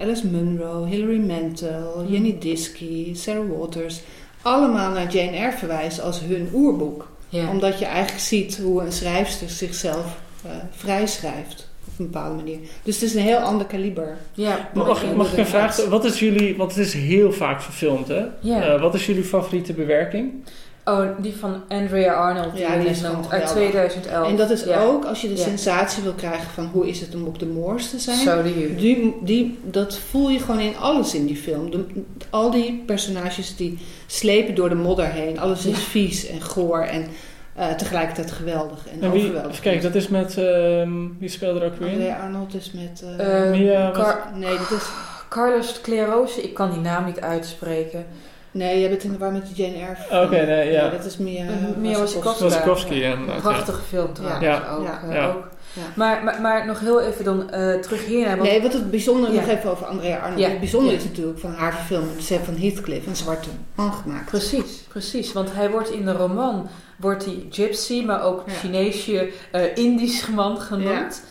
Alice 0.00 0.26
Munro, 0.26 0.84
Hilary 0.84 1.20
Mantel, 1.20 2.02
mm. 2.02 2.12
Jenny 2.12 2.36
Diskey, 2.38 3.10
Sarah 3.14 3.58
Waters. 3.58 4.00
Allemaal 4.42 4.90
naar 4.90 5.12
Jane 5.12 5.36
Eyre 5.36 5.56
verwijzen 5.56 6.02
als 6.02 6.20
hun 6.20 6.50
oerboek. 6.52 7.08
Omdat 7.50 7.78
je 7.78 7.84
eigenlijk 7.84 8.20
ziet 8.20 8.58
hoe 8.58 8.82
een 8.82 8.92
schrijfster 8.92 9.48
zichzelf 9.48 10.18
uh, 10.46 10.52
vrijschrijft 10.70 11.65
een 11.98 12.10
bepaalde 12.10 12.34
manier. 12.34 12.58
Dus 12.82 12.94
het 12.94 13.04
is 13.04 13.14
een 13.14 13.22
heel 13.22 13.38
ander 13.38 13.66
kaliber. 13.66 14.16
Ja, 14.34 14.70
mag, 14.74 15.02
ik, 15.02 15.16
mag 15.16 15.32
ik 15.32 15.38
een 15.38 15.46
vraag 15.46 15.72
stellen? 15.72 15.90
Wat 15.90 16.04
is 16.04 16.18
jullie, 16.18 16.56
want 16.56 16.74
het 16.74 16.86
is 16.86 16.92
heel 16.92 17.32
vaak 17.32 17.62
verfilmd 17.62 18.08
hè? 18.08 18.24
Ja. 18.40 18.74
Uh, 18.74 18.80
wat 18.80 18.94
is 18.94 19.06
jullie 19.06 19.24
favoriete 19.24 19.72
bewerking? 19.72 20.32
Oh, 20.88 21.06
die 21.18 21.36
van 21.36 21.62
Andrea 21.68 22.12
Arnold, 22.12 22.52
die, 22.52 22.60
ja, 22.60 22.78
die 22.78 22.88
is 22.88 23.00
noemt, 23.00 23.30
uit 23.30 23.46
2011. 23.46 24.28
En 24.28 24.36
dat 24.36 24.50
is 24.50 24.66
ook 24.66 25.04
als 25.04 25.20
je 25.20 25.28
de 25.28 25.36
sensatie 25.36 26.02
wil 26.02 26.12
krijgen 26.12 26.50
van 26.50 26.66
hoe 26.72 26.88
is 26.88 27.00
het 27.00 27.14
om 27.14 27.24
op 27.24 27.38
de 27.38 27.46
moors 27.46 27.90
te 27.90 27.98
zijn. 27.98 28.18
Zo 28.18 28.42
die, 28.42 29.14
die, 29.22 29.58
dat 29.62 29.98
voel 29.98 30.30
je 30.30 30.38
gewoon 30.38 30.60
in 30.60 30.76
alles 30.76 31.14
in 31.14 31.26
die 31.26 31.36
film. 31.36 31.70
De, 31.70 31.84
al 32.30 32.50
die 32.50 32.82
personages 32.86 33.56
die 33.56 33.78
slepen 34.06 34.54
door 34.54 34.68
de 34.68 34.74
modder 34.74 35.06
heen. 35.06 35.38
Alles 35.38 35.66
is 35.66 35.78
vies 35.78 36.26
en 36.26 36.40
goor 36.40 36.80
en 36.80 37.06
uh, 37.58 37.74
tegelijkertijd 37.74 38.32
geweldig 38.32 38.88
en, 38.88 39.02
en 39.02 39.10
wie, 39.10 39.22
overweldigend. 39.22 39.60
Kijk, 39.60 39.82
dat 39.82 39.94
is 39.94 40.08
met... 40.08 40.36
Uh, 40.38 40.88
wie 41.18 41.28
speelde 41.28 41.60
er 41.60 41.66
ook 41.66 41.76
weer 41.76 41.88
in? 41.88 42.14
Arnold 42.14 42.54
is 42.54 42.72
met... 42.72 43.04
Uh, 43.20 43.50
Mia, 43.50 43.90
Car 43.90 44.30
nee, 44.34 44.58
dat 44.58 44.70
is... 44.70 44.88
Carlos 45.28 45.80
Clerose, 45.80 46.42
ik 46.42 46.54
kan 46.54 46.70
die 46.70 46.80
naam 46.80 47.04
niet 47.04 47.20
uitspreken. 47.20 48.06
Nee, 48.50 48.80
je 48.80 48.88
bent 48.88 49.04
in 49.04 49.12
de 49.12 49.18
war 49.18 49.32
met 49.32 49.56
Jane 49.56 49.74
Eyre. 49.74 49.96
Oké, 50.04 50.24
okay, 50.24 50.44
nee, 50.44 50.72
ja. 50.72 50.88
dat 50.88 51.04
is 51.04 51.16
Mia, 51.16 51.44
Mia 51.78 51.98
Wasikowska. 51.98 52.94
ja. 52.94 53.16
Prachtige 53.40 53.82
film 53.82 54.12
trouwens 54.12 54.44
ja. 54.44 54.62
ook. 54.70 55.12
Ja. 55.12 55.26
ook. 55.26 55.48
Ja. 55.76 55.82
Maar, 55.94 56.24
maar, 56.24 56.40
maar, 56.40 56.66
nog 56.66 56.80
heel 56.80 57.00
even 57.00 57.24
dan 57.24 57.40
uh, 57.54 57.74
terug 57.74 58.06
hier 58.06 58.26
naar... 58.26 58.36
Nee, 58.36 58.62
wat 58.62 58.72
het 58.72 58.90
bijzondere, 58.90 59.32
nog 59.32 59.48
even 59.48 59.70
over 59.70 59.86
Andrea 59.86 60.18
Arnold. 60.18 60.46
Het 60.46 60.58
bijzondere 60.58 60.96
is 60.96 61.04
natuurlijk 61.04 61.38
van 61.38 61.52
haar 61.52 61.72
verfilming, 61.74 62.16
de 62.16 62.38
van 62.44 62.56
Heathcliff, 62.56 63.06
een 63.06 63.16
zwarte 63.16 63.48
man 63.74 63.92
gemaakt. 63.92 64.30
Precies, 64.30 64.84
precies. 64.88 65.32
Want 65.32 65.52
hij 65.52 65.70
wordt 65.70 65.90
in 65.90 66.04
de 66.04 66.12
roman 66.12 66.68
wordt 66.96 67.24
hij 67.24 67.46
gypsy, 67.50 68.02
maar 68.04 68.22
ook 68.22 68.42
ja. 68.46 68.52
Chineesje, 68.52 69.30
uh, 69.54 69.76
Indisch 69.76 70.26
man 70.26 70.60
genoemd. 70.60 71.24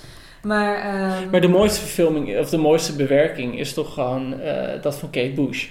Maar, 0.43 0.77
uh, 0.77 1.31
maar 1.31 1.41
de 1.41 1.47
mooiste 1.47 1.79
verfilming, 1.79 2.37
of 2.39 2.49
de 2.49 2.57
mooiste 2.57 2.95
bewerking 2.95 3.59
is 3.59 3.73
toch 3.73 3.93
gewoon 3.93 4.33
uh, 4.41 4.81
dat 4.81 4.95
van 4.95 5.09
Kate 5.09 5.31
Bush. 5.31 5.67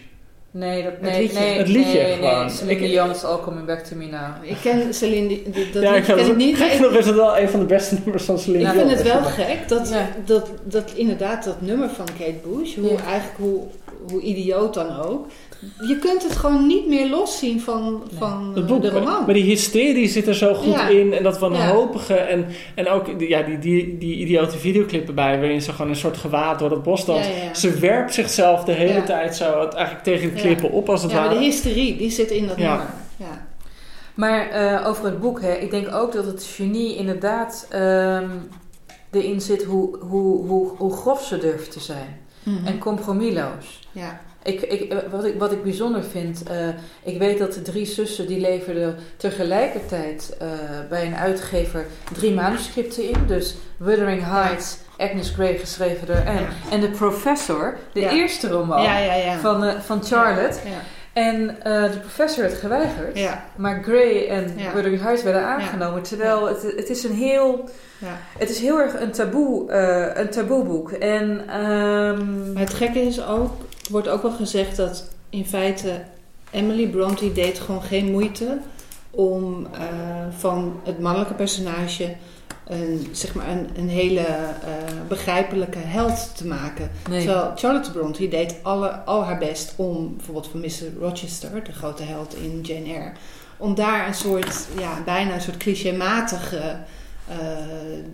Nee, 0.56 0.82
dat, 0.82 1.00
nee, 1.00 1.10
het 1.10 1.20
liedje, 1.20 1.38
nee, 1.38 1.58
het 1.58 1.68
liedje 1.68 1.92
nee, 1.92 2.14
gewoon. 2.14 2.40
Nee, 2.40 2.50
Celine 2.50 2.86
Dion 2.86 3.10
is 3.10 3.24
All 3.24 3.38
Coming 3.40 3.66
Back 3.66 3.78
To 3.78 3.96
Me 3.96 4.06
Now. 4.06 4.20
Ik 4.42 4.56
ken 4.62 4.94
Celine 4.94 5.40
dat 5.72 5.82
ja, 5.82 5.94
ik 5.94 6.04
ken 6.04 6.18
ik 6.18 6.36
niet. 6.36 6.58
Ik 6.58 6.70
vind 6.70 6.94
het 6.94 7.14
wel 7.14 7.38
een 7.38 7.48
van 7.48 7.60
de 7.60 7.66
beste 7.66 7.94
nummers 8.04 8.24
van 8.24 8.38
Celine 8.38 8.72
Dion. 8.72 8.88
Ik 8.88 8.96
vind 8.96 8.98
het 8.98 9.12
wel 9.12 9.22
gek 9.22 9.68
dat, 9.68 9.88
ja. 9.88 10.08
dat, 10.24 10.50
dat 10.64 10.92
inderdaad 10.94 11.44
dat 11.44 11.60
nummer 11.60 11.88
van 11.88 12.06
Kate 12.18 12.48
Bush, 12.48 12.74
hoe 12.76 12.92
ja. 12.92 13.04
eigenlijk 13.04 13.38
hoe, 13.38 13.62
hoe 14.10 14.20
idioot 14.20 14.74
dan 14.74 14.96
ook, 15.00 15.26
je 15.80 15.98
kunt 15.98 16.22
het 16.22 16.36
gewoon 16.36 16.66
niet 16.66 16.88
meer 16.88 17.08
loszien 17.08 17.60
van, 17.60 18.02
van 18.18 18.64
boek, 18.66 18.82
de 18.82 18.90
roman. 18.90 19.24
Maar, 19.24 19.34
die 19.34 19.44
hysterie 19.44 20.08
zit 20.08 20.26
er 20.26 20.34
zo 20.34 20.54
goed 20.54 20.88
in. 20.90 21.12
En 21.12 21.22
dat 21.22 21.38
wanhopige. 21.38 22.14
Ja. 22.14 22.20
En, 22.20 22.46
en 22.74 22.88
ook 22.88 23.06
ja, 23.18 23.42
die, 23.42 23.58
die, 23.58 23.98
die 23.98 24.16
idiote 24.16 24.58
videoclip 24.58 25.08
erbij. 25.08 25.38
Waarin 25.38 25.62
ze 25.62 25.72
gewoon 25.72 25.90
een 25.90 25.96
soort 25.96 26.16
gewaad 26.16 26.58
door 26.58 26.70
het 26.70 26.82
bos 26.82 27.04
danst. 27.04 27.30
Ze 27.52 27.78
werpt 27.78 28.14
zichzelf 28.14 28.64
de 28.64 28.72
hele 28.72 29.02
tijd 29.02 29.36
zo 29.36 29.68
eigenlijk 29.68 30.04
tegen 30.04 30.34
de 30.34 30.40
klippen 30.40 30.70
op 30.70 30.88
als 30.88 31.02
het 31.02 31.10
ja, 31.10 31.16
ware. 31.16 31.28
maar 31.28 31.38
de 31.38 31.44
hysterie 31.44 31.96
die 31.96 32.10
zit 32.10 32.30
in 32.30 32.46
dat 32.46 32.56
nummer. 32.56 32.86
Ja. 33.16 33.46
Maar 34.14 34.62
uh, 34.62 34.86
over 34.88 35.04
het 35.04 35.20
boek. 35.20 35.40
Hè, 35.40 35.52
ik 35.52 35.70
denk 35.70 35.94
ook 35.94 36.12
dat 36.12 36.24
het 36.24 36.44
genie 36.44 36.96
inderdaad 36.96 37.68
um, 37.74 38.48
erin 39.10 39.40
zit 39.40 39.62
hoe, 39.62 39.98
hoe, 39.98 40.46
hoe, 40.46 40.76
hoe 40.76 40.92
grof 40.92 41.24
ze 41.24 41.38
durft 41.38 41.72
te 41.72 41.80
zijn. 41.80 42.20
Mm 42.42 42.56
-hmm. 42.56 42.66
En 42.66 42.78
compromisloos. 42.78 43.83
Ja. 43.94 44.20
Ik, 44.42 44.60
ik, 44.60 44.92
eh, 44.92 44.98
wat, 45.10 45.24
ik, 45.24 45.38
wat 45.38 45.52
ik 45.52 45.62
bijzonder 45.62 46.04
vind, 46.04 46.42
uh, 46.50 46.68
ik 47.02 47.18
weet 47.18 47.38
dat 47.38 47.52
de 47.52 47.62
drie 47.62 47.86
zussen 47.86 48.26
die 48.26 48.40
leverden 48.40 48.96
tegelijkertijd 49.16 50.36
uh, 50.42 50.48
bij 50.88 51.06
een 51.06 51.16
uitgever 51.16 51.86
drie 52.12 52.32
manuscripten 52.34 53.08
in. 53.08 53.26
Dus 53.26 53.54
Wuthering 53.76 54.22
Heights, 54.24 54.78
Agnes 54.96 55.30
Grey 55.30 55.58
geschreven 55.58 56.06
door 56.06 56.16
en, 56.16 56.46
en 56.70 56.80
The 56.80 56.88
Professor, 56.88 57.76
de 57.92 58.00
ja. 58.00 58.10
eerste 58.10 58.48
roman 58.48 58.82
ja, 58.82 59.38
van, 59.38 59.64
uh, 59.64 59.80
van 59.80 60.04
Charlotte. 60.04 60.58
En 61.14 61.40
uh, 61.42 61.82
de 61.82 61.98
professor 62.00 62.42
werd 62.42 62.54
geweigerd. 62.54 63.18
Maar 63.56 63.82
Gray 63.82 64.28
en. 64.28 64.56
Wuthering 64.74 65.02
Heights 65.02 65.22
werden 65.22 65.44
aangenomen. 65.44 66.02
Terwijl 66.02 66.48
het, 66.48 66.62
het 66.62 66.90
is 66.90 67.04
een 67.04 67.14
heel... 67.14 67.68
Ja. 67.98 68.18
Het 68.38 68.50
is 68.50 68.58
heel 68.58 68.80
erg 68.80 69.00
een 69.00 69.10
taboe, 69.10 69.70
eh, 69.70 70.22
een 70.22 70.30
taboeboek. 70.30 70.92
En... 70.92 71.44
ehm, 71.48 72.52
Maar 72.52 72.62
het 72.62 72.74
gekke 72.74 73.00
is 73.00 73.26
ook, 73.26 73.52
wordt 73.90 74.08
ook 74.08 74.22
wel 74.22 74.32
gezegd 74.32 74.76
dat 74.76 75.08
in 75.30 75.46
feite 75.46 76.02
Emily 76.50 76.88
Bronte 76.88 77.32
deed 77.32 77.60
gewoon 77.60 77.82
geen 77.82 78.10
moeite 78.10 78.58
om 79.10 79.66
eh, 79.72 79.80
van 80.38 80.80
het 80.84 81.00
mannelijke 81.00 81.34
personage 81.34 82.14
een, 82.64 83.08
zeg 83.12 83.34
maar 83.34 83.48
een, 83.48 83.68
een 83.76 83.88
hele 83.88 84.20
eh, 84.20 84.48
begrijpelijke 85.08 85.78
held 85.78 86.36
te 86.36 86.46
maken. 86.46 86.90
nee. 87.08 87.24
Terwijl 87.24 87.52
Charlotte 87.56 87.90
Bronte 87.90 88.28
deed 88.28 88.56
alle, 88.62 88.90
al 88.90 89.24
haar 89.24 89.38
best 89.38 89.72
om 89.76 90.16
bijvoorbeeld 90.16 90.48
van 90.48 90.60
Mr. 90.60 91.00
Rochester, 91.00 91.64
de 91.64 91.72
grote 91.72 92.02
held 92.02 92.36
in 92.36 92.60
Jane 92.60 92.84
Eyre, 92.84 93.12
om 93.56 93.74
daar 93.74 94.06
een 94.06 94.14
soort, 94.14 94.66
ja, 94.78 95.02
bijna 95.04 95.34
een 95.34 95.40
soort 95.40 95.56
clichématige 95.56 96.76
ehm, 97.28 98.04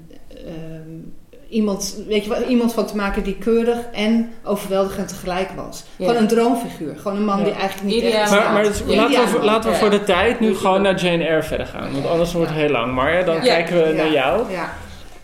iemand, 1.51 1.97
weet 2.09 2.25
je 2.25 2.47
iemand 2.49 2.73
van 2.75 2.87
te 2.87 2.97
maken 2.97 3.23
die 3.23 3.35
keurig 3.37 3.79
en 3.93 4.33
overweldigend 4.45 5.09
tegelijk 5.09 5.49
was. 5.57 5.85
Ja. 5.97 6.07
Gewoon 6.07 6.21
een 6.23 6.29
droomfiguur. 6.29 6.95
Gewoon 6.97 7.17
een 7.17 7.25
man 7.25 7.39
Ja. 7.39 7.45
die 7.45 7.53
eigenlijk 7.53 7.83
niet 7.95 8.03
Ideaal. 8.05 8.21
echt 8.21 8.31
Maar, 8.31 8.41
staat. 8.41 8.53
maar 8.53 8.63
dus 8.63 8.83
Ja. 8.87 8.97
laten, 8.97 9.21
we, 9.21 9.27
voor- 9.29 9.43
laten 9.45 9.71
we 9.71 9.77
voor 9.77 9.91
de 9.91 10.05
tijd 10.05 10.41
nu 10.41 10.55
gewoon 10.57 10.83
naar 10.83 10.95
Jane 10.95 11.25
Eyre 11.25 11.43
verder 11.43 11.67
gaan. 11.67 11.93
Want 11.93 12.07
anders 12.07 12.33
wordt 12.33 12.49
het 12.51 12.59
heel 12.59 12.69
lang. 12.71 12.95
Maar 12.95 13.13
ja, 13.15 13.23
dan 13.23 13.35
Ja. 13.35 13.41
kijken 13.41 13.83
we 13.83 13.89
Ja. 13.89 13.95
naar 13.95 14.13
jou. 14.13 14.51
Ja. 14.53 14.73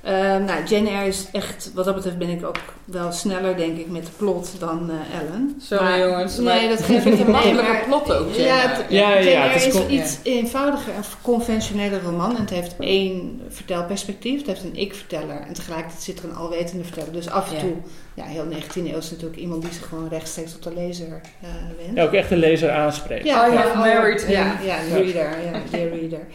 Eh, 0.06 0.12
nou, 0.36 0.64
Jane 0.64 0.88
Eyre 0.90 1.06
is 1.06 1.26
echt, 1.32 1.70
wat 1.74 1.84
dat 1.84 1.94
betreft 1.94 2.18
ben 2.18 2.28
ik 2.28 2.46
ook 2.46 2.58
wel 2.84 3.12
sneller, 3.12 3.56
denk 3.56 3.78
ik, 3.78 3.90
met 3.90 4.04
de 4.04 4.10
plot 4.16 4.50
dan 4.58 4.90
eh, 4.90 5.18
Ellen. 5.20 5.54
Sorry 5.60 5.84
Maar- 5.84 5.98
jongens. 5.98 6.38
Nee, 6.38 6.68
dat 6.68 6.82
geeft 6.82 7.04
een 7.04 7.10
niet. 7.10 7.18
Nee, 7.26 7.32
makkelijke 7.32 7.84
plot 7.86 8.12
ook, 8.12 8.32
Jane. 8.34 8.46
Ja, 8.46 8.56
het, 8.56 8.84
Ja, 8.88 9.08
ja, 9.10 9.14
Jane 9.18 9.30
ja, 9.30 9.48
het 9.48 9.66
is 9.74 9.86
iets 9.86 10.18
eenvoudiger, 10.22 10.94
een 10.96 11.02
conventionele 11.22 12.00
roman. 12.00 12.34
En 12.36 12.40
het 12.40 12.50
heeft 12.50 12.74
één 12.78 13.40
vertelperspectief. 13.48 14.38
Het 14.38 14.46
heeft 14.46 14.64
een 14.64 14.76
ik-verteller. 14.76 15.40
En 15.48 15.52
tegelijkertijd 15.52 16.02
zit 16.02 16.18
er 16.18 16.24
een 16.24 16.36
alwetende 16.36 16.84
verteller. 16.84 17.12
Dus 17.12 17.28
af 17.30 17.48
en 17.48 17.54
Ja. 17.54 17.60
toe, 17.60 17.74
ja, 18.14 18.24
heel 18.24 18.44
19e 18.46 18.90
eeuw 18.92 18.98
is 18.98 19.10
natuurlijk 19.10 19.40
iemand 19.40 19.62
die 19.62 19.72
zich 19.72 19.88
gewoon 19.88 20.08
rechtstreeks 20.08 20.52
tot 20.52 20.62
de 20.62 20.72
lezer 20.74 21.20
eh 21.40 21.48
wendt. 21.78 21.96
Ja, 21.96 22.02
ook 22.04 22.12
echt 22.12 22.28
de 22.28 22.36
lezer 22.36 22.70
aanspreekt. 22.70 23.30
Have 23.30 23.68
oh, 23.68 23.78
married. 23.78 24.24
Ja, 24.28 24.58
ja, 24.64 24.76
de 24.88 24.94
reader. 25.02 25.44
Ja, 25.44 25.60
dear 25.70 25.88
reader. 25.88 26.26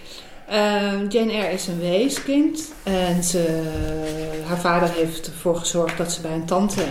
Ehm, 0.51 1.07
Jane 1.07 1.31
Eyre 1.31 1.53
is 1.53 1.67
een 1.67 1.79
weeskind. 1.79 2.73
En 2.83 3.21
haar 4.45 4.59
vader 4.59 4.89
heeft 4.89 5.27
ervoor 5.27 5.55
gezorgd 5.55 5.97
dat 5.97 6.11
ze 6.11 6.21
bij 6.21 6.31
een 6.31 6.45
tante 6.45 6.81
eh, 6.81 6.87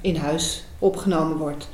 in 0.00 0.16
huis 0.16 0.64
opgenomen 0.78 1.36
wordt. 1.36 1.68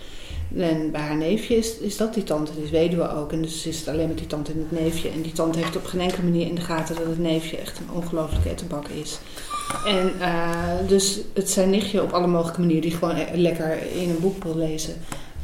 En 0.56 0.90
bij 0.90 1.00
haar 1.00 1.16
neefje 1.16 1.56
is, 1.56 1.78
is 1.78 1.96
dat 1.96 2.14
die 2.14 2.24
tante, 2.24 2.54
die 2.54 2.64
is 2.64 2.70
weduwe 2.70 3.10
ook. 3.14 3.32
En 3.32 3.42
dus 3.42 3.66
is 3.66 3.78
het 3.78 3.88
alleen 3.88 4.08
met 4.08 4.18
die 4.18 4.26
tante 4.26 4.52
en 4.52 4.58
het 4.58 4.80
neefje. 4.80 5.08
En 5.08 5.22
die 5.22 5.32
tante 5.32 5.58
heeft 5.58 5.76
op 5.76 5.84
geen 5.84 6.00
enkele 6.00 6.22
manier 6.22 6.46
in 6.46 6.54
de 6.54 6.60
gaten 6.60 6.94
dat 6.94 7.06
het 7.06 7.18
neefje 7.18 7.56
echt 7.56 7.78
een 7.78 7.94
ongelooflijke 7.94 8.48
ettenbak 8.48 8.88
is. 8.88 9.18
En 9.86 10.12
eh, 10.20 10.88
dus 10.88 11.20
het 11.34 11.50
zijn 11.50 11.70
nichtje 11.70 12.02
op 12.02 12.12
alle 12.12 12.26
mogelijke 12.26 12.60
manieren 12.60 12.82
die 12.82 12.98
gewoon 12.98 13.16
e- 13.16 13.36
lekker 13.36 13.78
in 13.94 14.10
een 14.10 14.20
boek 14.20 14.44
wil 14.44 14.56
lezen. 14.56 14.94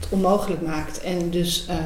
Het 0.00 0.08
onmogelijk 0.08 0.62
maakt. 0.62 1.00
En 1.00 1.30
dus 1.30 1.66
eh, 1.68 1.76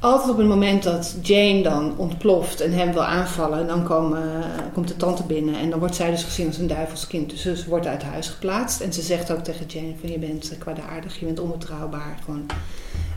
altijd 0.00 0.30
op 0.30 0.38
het 0.38 0.46
moment 0.46 0.82
dat 0.82 1.16
Jane 1.22 1.62
dan 1.62 1.94
ontploft 1.96 2.60
en 2.60 2.72
hem 2.72 2.92
wil 2.92 3.04
aanvallen, 3.04 3.66
dan 3.66 3.84
komen, 3.84 4.42
komt 4.72 4.88
de 4.88 4.96
tante 4.96 5.22
binnen. 5.22 5.54
En 5.54 5.70
dan 5.70 5.78
wordt 5.78 5.94
zij 5.94 6.10
dus 6.10 6.24
gezien 6.24 6.46
als 6.46 6.58
een 6.58 6.66
duivelskind. 6.66 7.30
Dus 7.30 7.42
ze 7.42 7.64
wordt 7.68 7.86
uit 7.86 8.02
huis 8.02 8.28
geplaatst. 8.28 8.80
En 8.80 8.92
ze 8.92 9.02
zegt 9.02 9.32
ook 9.32 9.44
tegen 9.44 9.66
Jane 9.66 9.94
van 10.00 10.10
je 10.10 10.18
bent 10.18 10.52
kwaadaardig, 10.58 11.18
je 11.18 11.26
bent 11.26 11.40
onbetrouwbaar. 11.40 12.18
Gewoon. 12.24 12.46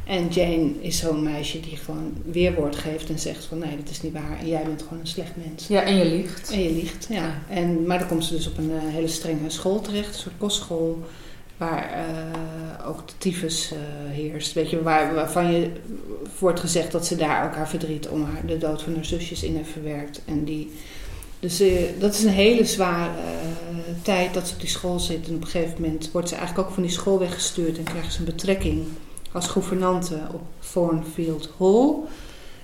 En 0.06 0.28
Jane 0.28 0.72
is 0.82 0.98
zo'n 0.98 1.24
meisje 1.24 1.60
die 1.60 1.78
gewoon 1.78 2.14
weerwoord 2.26 2.76
geeft 2.76 3.10
en 3.10 3.20
zegt 3.20 3.46
van 3.46 3.58
nee, 3.58 3.78
dat 3.78 3.90
is 3.90 4.02
niet 4.02 4.14
waar. 4.14 4.38
En 4.40 4.48
jij 4.48 4.64
bent 4.64 4.82
gewoon 4.82 5.00
een 5.00 5.08
slecht 5.08 5.32
mens. 5.46 5.68
Ja, 5.68 5.82
en 5.82 5.96
je 5.96 6.06
liegt. 6.06 6.52
En 6.52 6.64
je 6.64 6.72
liegt, 6.72 7.08
ja. 7.10 7.16
Ja. 7.16 7.42
En, 7.50 7.86
maar 7.86 8.00
dan 8.00 8.08
komt 8.08 8.26
ze 8.26 8.36
dus 8.36 8.48
op 8.48 8.58
een 8.58 8.72
eh, 8.72 8.94
hele 8.94 9.08
strenge 9.08 9.50
school 9.50 9.82
terecht, 9.82 10.08
een 10.08 10.20
soort 10.20 10.38
kostschool, 10.38 11.04
waar 11.58 11.92
eh, 11.92 12.88
ook 12.88 13.08
de 13.08 13.14
tyfus 13.18 13.72
eh, 13.72 13.80
heerst. 14.12 14.54
Weet 14.54 14.70
je, 14.70 14.84
waar, 14.84 15.14
waarvan 15.14 15.52
je 15.52 15.72
wordt 16.40 16.60
gezegd 16.60 16.92
dat 16.92 17.06
ze 17.06 17.16
daar 17.16 17.46
ook 17.46 17.56
haar 17.56 17.70
verdriet 17.70 18.08
om 18.08 18.24
haar, 18.24 18.46
de 18.46 18.58
dood 18.58 18.82
van 18.82 18.96
haar 18.96 19.06
zusjes 19.06 19.44
in 19.44 19.56
heeft 19.56 19.70
verwerkt. 19.70 20.22
En 20.26 20.44
die, 20.44 20.72
dus 21.40 21.60
eh, 21.60 21.72
dat 22.00 22.14
is 22.14 22.24
een 22.24 22.30
hele 22.30 22.66
zware 22.66 23.10
tijd 24.02 24.34
dat 24.34 24.48
ze 24.48 24.54
op 24.54 24.60
die 24.60 24.70
school 24.70 25.00
zit. 25.00 25.28
En 25.28 25.36
op 25.36 25.42
een 25.42 25.48
gegeven 25.48 25.82
moment 25.82 26.12
wordt 26.12 26.30
ze 26.30 26.36
eigenlijk 26.36 26.68
ook 26.68 26.74
van 26.74 26.84
die 26.84 26.92
school 26.92 27.20
weggestuurd 27.20 27.78
en 27.78 27.84
krijgt 27.84 28.14
ze 28.14 28.20
een 28.20 28.26
betrekking 28.26 28.84
als 29.32 29.48
gouvernante 29.48 30.20
op 30.34 30.42
Thornfield 30.72 31.50
Hall. 31.60 31.96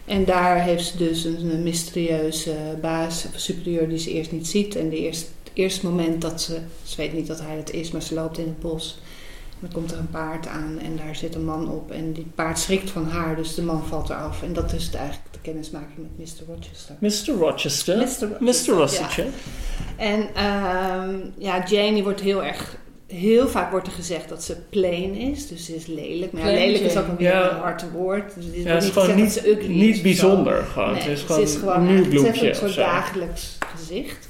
En 0.10 0.26
daar 0.26 0.64
heeft 0.64 0.86
ze 0.86 0.98
dus 0.98 1.24
een, 1.24 1.64
mysterieuze 1.64 2.56
baas 2.82 3.26
of 3.26 3.40
superieur 3.40 3.90
die 3.90 3.98
ze 3.98 4.12
eerst 4.12 4.32
niet 4.32 4.48
ziet. 4.48 4.76
En 4.76 4.90
de 4.90 4.98
eerste, 4.98 5.26
het 5.44 5.52
eerste 5.54 5.86
moment 5.86 6.22
dat 6.22 6.42
ze, 6.42 6.60
ze 6.84 6.96
weet 6.98 7.14
niet 7.14 7.28
dat 7.28 7.42
hij 7.42 7.56
het 7.56 7.72
is, 7.72 7.92
maar 7.92 8.02
ze 8.02 8.14
loopt 8.14 8.38
in 8.38 8.46
het 8.46 8.60
bos. 8.60 9.00
En 9.52 9.58
dan 9.60 9.72
komt 9.72 9.92
er 9.92 9.98
een 9.98 10.10
paard 10.10 10.48
aan 10.48 10.80
en 10.80 10.96
daar 10.96 11.16
zit 11.16 11.36
een 11.36 11.46
man 11.46 11.70
op. 11.72 11.92
En 11.92 12.14
die 12.14 12.26
paard 12.36 12.60
schrikt 12.60 12.90
van 12.90 13.06
haar, 13.06 13.36
dus 13.36 13.56
de 13.56 13.62
man 13.62 13.88
valt 13.88 14.10
eraf. 14.10 14.44
En 14.44 14.54
dat 14.54 14.74
is 14.74 14.86
het 14.86 14.96
eigenlijk 14.96 15.34
de 15.34 15.40
kennismaking 15.42 15.98
met 15.98 16.28
Mr. 16.28 16.54
Rochester. 16.54 16.96
Mr. 17.00 17.40
Rochester. 17.40 17.98
Mr. 17.98 18.28
Mr. 18.40 18.74
Rochester. 18.78 19.26
En 19.96 20.36
ehm, 20.36 21.16
ja, 21.38 21.66
Jane 21.66 21.94
die 21.94 22.04
wordt 22.04 22.22
heel 22.22 22.44
erg... 22.44 22.78
Heel 23.14 23.48
vaak 23.48 23.72
wordt 23.72 23.88
er 23.88 23.94
gezegd 23.94 24.30
dat 24.30 24.44
ze 24.44 24.56
plain 24.70 25.16
is, 25.16 25.48
dus 25.48 25.66
ze 25.66 25.76
is 25.76 25.86
lelijk. 25.86 26.32
Maar 26.32 26.42
ja, 26.46 26.52
lelijk 26.52 26.84
is 26.84 26.98
ook 26.98 27.08
een 27.08 27.16
weer 27.18 27.28
Ja. 27.30 27.50
een 27.52 27.58
hard 27.58 27.92
woord. 27.92 28.36
Dus 28.36 28.46
het 28.46 28.54
is 28.56 28.64
Ja, 28.64 28.70
het 28.74 28.84
is 28.84 28.90
niet 28.94 28.94
gewoon 29.06 29.30
ze 29.30 29.50
ugly 29.50 29.70
is 29.70 29.96
Niet 29.96 30.02
bijzonder 30.02 30.64
gewoon. 30.64 30.92
Nee, 30.94 31.02
het 31.02 31.12
is 31.12 31.20
ze 31.20 31.26
gewoon, 31.26 31.42
is 31.42 31.56
gewoon 31.56 31.76
een 31.76 31.86
nieuw 31.86 31.96
ze 31.96 32.02
heeft 32.10 32.12
bloempje 32.22 32.50
een 32.50 32.56
soort 32.56 32.72
zo. 32.72 32.82
dagelijks 32.82 33.58
gezicht. 33.78 34.29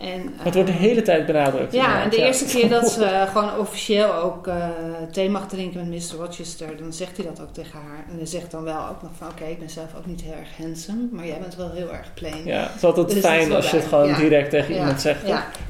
En, 0.00 0.32
Het 0.36 0.54
wordt 0.54 0.68
de 0.68 0.74
eh, 0.74 0.80
hele 0.80 1.02
tijd 1.02 1.26
benadrukt. 1.26 1.72
Ja, 1.72 2.02
en 2.02 2.10
de 2.10 2.16
eerste 2.16 2.44
keer 2.44 2.68
dat 2.68 2.90
ze 2.98 3.26
gewoon 3.32 3.58
officieel 3.58 4.14
ook 4.14 4.46
eh, 4.46 4.68
thee 5.12 5.30
mag 5.30 5.48
drinken 5.48 5.88
met 5.88 6.10
Mr. 6.12 6.16
Rochester, 6.18 6.76
dan 6.76 6.92
zegt 6.92 7.16
hij 7.16 7.26
dat 7.26 7.40
ook 7.40 7.52
tegen 7.52 7.78
haar. 7.78 8.04
En 8.10 8.16
hij 8.16 8.26
zegt 8.26 8.50
dan 8.50 8.62
wel 8.64 8.88
ook 8.88 9.02
nog 9.02 9.10
van, 9.18 9.28
oké, 9.28 9.44
ik 9.44 9.58
ben 9.58 9.70
zelf 9.70 9.94
ook 9.98 10.06
niet 10.06 10.20
heel 10.22 10.32
erg 10.32 10.56
handsome, 10.56 11.08
maar 11.10 11.26
jij 11.26 11.38
bent 11.38 11.56
wel 11.56 11.70
heel 11.70 11.92
erg 11.92 12.14
plain. 12.14 12.44
Ja, 12.44 12.60
het 12.60 12.76
is 12.76 12.84
altijd 12.84 13.06
Dus 13.06 13.16
is 13.16 13.22
fijn 13.22 13.48
wel 13.48 13.56
als 13.56 13.70
je 13.70 13.76
het 13.76 13.86
gewoon 13.86 14.08
Ja. 14.08 14.16
direct 14.16 14.50
tegen 14.50 14.74
iemand 14.74 15.00
zegt. 15.00 15.26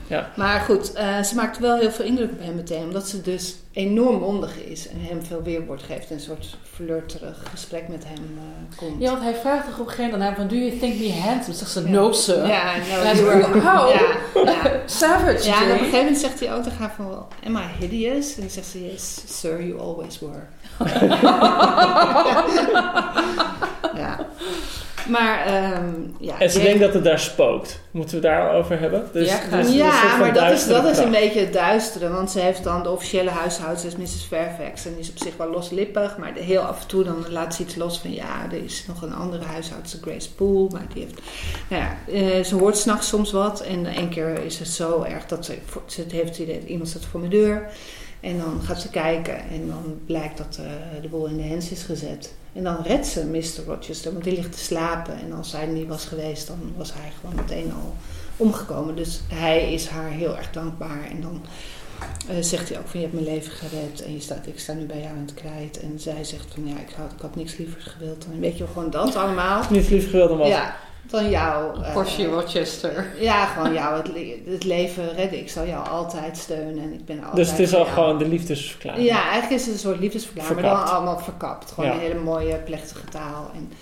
Ja. 0.06 0.30
Maar 0.36 0.60
goed, 0.60 0.92
eh, 0.92 1.22
ze 1.22 1.34
maakt 1.34 1.58
wel 1.58 1.76
heel 1.76 1.90
veel 1.90 2.04
indruk 2.04 2.30
op 2.32 2.40
hem 2.40 2.54
meteen, 2.54 2.82
omdat 2.82 3.08
ze 3.08 3.20
dus 3.22 3.56
enorm 3.74 4.18
mondig 4.18 4.56
is 4.64 4.88
en 4.88 4.96
hem 5.00 5.22
veel 5.22 5.42
weerwoord 5.42 5.82
geeft 5.82 6.08
en 6.10 6.14
een 6.16 6.20
soort 6.22 6.56
flirterig 6.74 7.42
gesprek 7.50 7.88
met 7.88 8.04
hem 8.06 8.38
eh, 8.38 8.76
komt. 8.76 9.00
Ja, 9.02 9.10
want 9.10 9.22
hij 9.22 9.34
vraagt 9.34 9.64
toch 9.66 9.78
op 9.78 9.86
een 9.86 9.92
gegeven 9.92 10.10
moment 10.10 10.30
aan 10.30 10.36
van, 10.36 10.48
do 10.48 10.54
you 10.64 10.78
think 10.78 10.98
me 10.98 11.12
handsome? 11.12 11.54
Zegt 11.56 11.70
ze, 11.70 11.80
Ja. 11.82 11.88
no 11.90 12.12
sir. 12.12 12.46
Ja, 12.46 12.74
En 12.74 12.80
hij 12.84 13.14
zegt, 13.14 13.18
you 13.18 13.42
are- 13.42 13.60
wow. 13.60 13.94
Ja. 13.94 14.16
Savage, 14.86 15.44
Ja, 15.48 15.56
en 15.56 15.62
op 15.64 15.70
een 15.70 15.78
gegeven 15.78 15.98
moment 15.98 16.18
zegt 16.18 16.40
hij 16.40 16.54
ook 16.54 16.62
tegen 16.62 16.78
haar 16.78 16.94
van, 16.96 17.26
am 17.46 17.56
I 17.56 17.60
hideous? 17.86 18.34
En 18.34 18.40
dan 18.40 18.50
zegt 18.50 18.66
ze, 18.66 18.84
yes, 18.92 19.22
sir, 19.40 19.66
you 19.66 19.80
always 19.80 20.18
were. 20.20 20.42
ja. 24.02 24.26
Maar, 25.08 25.46
ehm, 25.46 25.84
ja. 26.18 26.38
En 26.40 26.50
ze 26.50 26.60
denkt 26.60 26.80
dat 26.80 26.94
het 26.94 27.04
daar 27.04 27.18
spookt. 27.18 27.80
Moeten 27.90 28.16
we 28.16 28.22
daarover 28.22 28.80
hebben? 28.80 29.08
Dus, 29.12 29.28
Ja, 29.28 29.56
dus 29.60 29.72
ja, 29.74 30.16
maar 30.16 30.32
dat 30.34 30.50
is, 30.50 30.66
dat 30.66 30.84
is 30.84 30.98
een 30.98 31.10
beetje 31.10 31.40
het 31.40 31.52
duistere. 31.52 32.08
Want 32.08 32.30
ze 32.30 32.40
heeft 32.40 32.64
dan 32.64 32.82
de 32.82 32.90
officiële 32.90 33.30
huishoudster, 33.30 33.90
is 33.90 33.96
Mrs. 33.96 34.24
Fairfax. 34.28 34.84
En 34.86 34.90
die 34.92 35.00
is 35.00 35.10
op 35.10 35.18
zich 35.18 35.36
wel 35.36 35.50
loslippig. 35.50 36.16
Maar 36.18 36.34
de- 36.34 36.40
heel 36.40 36.60
af 36.60 36.80
en 36.80 36.86
toe 36.86 37.04
dan 37.04 37.24
laat 37.30 37.54
ze 37.54 37.62
iets 37.62 37.74
los 37.74 37.98
van... 37.98 38.12
Ja, 38.12 38.46
er 38.52 38.64
is 38.64 38.84
nog 38.88 39.02
een 39.02 39.14
andere 39.14 39.44
huishoudster, 39.44 39.98
Grace 40.02 40.32
Poole. 40.34 40.68
Maar 40.72 40.86
die 40.94 41.02
heeft... 41.02 41.20
Nou 41.68 41.82
ja, 41.82 41.96
eh, 42.12 42.44
ze 42.44 42.54
hoort 42.56 42.76
s'nachts 42.76 43.08
soms 43.08 43.32
wat. 43.32 43.60
En 43.60 43.86
één 43.86 44.08
keer 44.08 44.44
is 44.44 44.58
het 44.58 44.68
zo 44.68 45.02
erg 45.02 45.26
dat 45.26 45.44
ze... 45.44 45.54
ze 45.86 46.04
heeft 46.08 46.28
het 46.28 46.38
idee 46.38 46.60
dat 46.60 46.68
iemand 46.68 46.88
staat 46.88 47.04
voor 47.10 47.20
mijn 47.20 47.32
deur. 47.32 47.68
En 48.24 48.38
dan 48.38 48.60
gaat 48.62 48.80
ze 48.80 48.90
kijken. 48.90 49.38
En 49.48 49.68
dan 49.68 50.00
blijkt 50.06 50.38
dat 50.38 50.58
eh, 50.60 51.02
de 51.02 51.08
boel 51.08 51.26
in 51.26 51.36
de 51.36 51.42
hens 51.42 51.70
is 51.70 51.82
gezet. 51.82 52.34
En 52.52 52.62
dan 52.62 52.76
redt 52.82 53.06
ze 53.06 53.26
Mr. 53.26 53.64
Rochester. 53.66 54.12
Want 54.12 54.24
die 54.24 54.34
ligt 54.34 54.52
te 54.52 54.58
slapen. 54.58 55.18
En 55.18 55.32
als 55.32 55.52
hij 55.52 55.62
er 55.62 55.72
niet 55.72 55.88
was 55.88 56.04
geweest, 56.04 56.46
dan 56.46 56.72
was 56.76 56.92
hij 56.94 57.12
gewoon 57.20 57.36
meteen 57.36 57.72
al 57.72 57.94
omgekomen. 58.36 58.96
Dus 58.96 59.20
hij 59.28 59.72
is 59.72 59.86
haar 59.86 60.10
heel 60.10 60.36
erg 60.36 60.50
dankbaar. 60.50 61.04
En 61.10 61.20
dan 61.20 61.44
eh, 62.28 62.36
zegt 62.40 62.68
hij 62.68 62.78
ook 62.78 62.88
van 62.88 63.00
je 63.00 63.06
hebt 63.06 63.20
mijn 63.20 63.34
leven 63.34 63.52
gered 63.52 64.02
en 64.04 64.12
je 64.12 64.20
staat, 64.20 64.46
ik 64.46 64.58
sta 64.58 64.72
nu 64.72 64.84
bij 64.84 65.00
jou 65.00 65.14
in 65.14 65.22
het 65.22 65.34
krijt. 65.34 65.80
En 65.80 66.00
zij 66.00 66.24
zegt 66.24 66.46
van 66.54 66.66
ja, 66.66 66.74
ik 66.74 66.94
had, 66.96 67.12
ik 67.12 67.20
had 67.20 67.36
niks 67.36 67.56
liever 67.56 67.80
gewild. 67.80 68.26
Dan 68.28 68.40
weet 68.40 68.52
je 68.52 68.64
wel, 68.64 68.72
gewoon 68.72 68.90
dat 68.90 69.16
allemaal. 69.16 69.62
Niet 69.70 69.90
lief 69.90 70.10
gewild 70.10 70.28
dan 70.28 70.38
wat. 70.38 70.48
Ja, 70.48 70.76
dan 71.06 71.30
jou. 71.30 71.82
eh, 71.82 71.92
Porsche 71.92 72.26
Rochester. 72.26 73.06
ja, 73.20 73.44
gewoon 73.46 73.72
jou 73.72 73.96
het, 73.96 74.08
le- 74.08 74.52
het 74.52 74.64
leven 74.64 75.14
redden. 75.14 75.38
Ik 75.38 75.50
zal 75.50 75.66
jou 75.66 75.88
altijd 75.88 76.36
steunen 76.36 76.82
en 76.82 76.92
ik 76.92 77.04
ben 77.04 77.16
altijd 77.16 77.36
Dus 77.36 77.50
het 77.50 77.58
is 77.58 77.72
al 77.74 77.80
jou. 77.80 77.92
gewoon 77.92 78.18
de 78.18 78.28
liefdesverklaring. 78.28 79.06
Ja, 79.06 79.22
eigenlijk 79.22 79.60
is 79.60 79.64
het 79.66 79.74
een 79.74 79.80
soort 79.80 79.98
liefdesverklaring, 80.00 80.60
maar 80.60 80.70
dan 80.70 80.84
allemaal 80.86 81.18
verkapt. 81.18 81.70
Gewoon 81.72 81.90
Ja. 81.90 81.96
een 81.96 82.02
hele 82.02 82.20
mooie, 82.20 82.54
plechtige 82.56 83.04
taal. 83.04 83.50
En, 83.54 83.72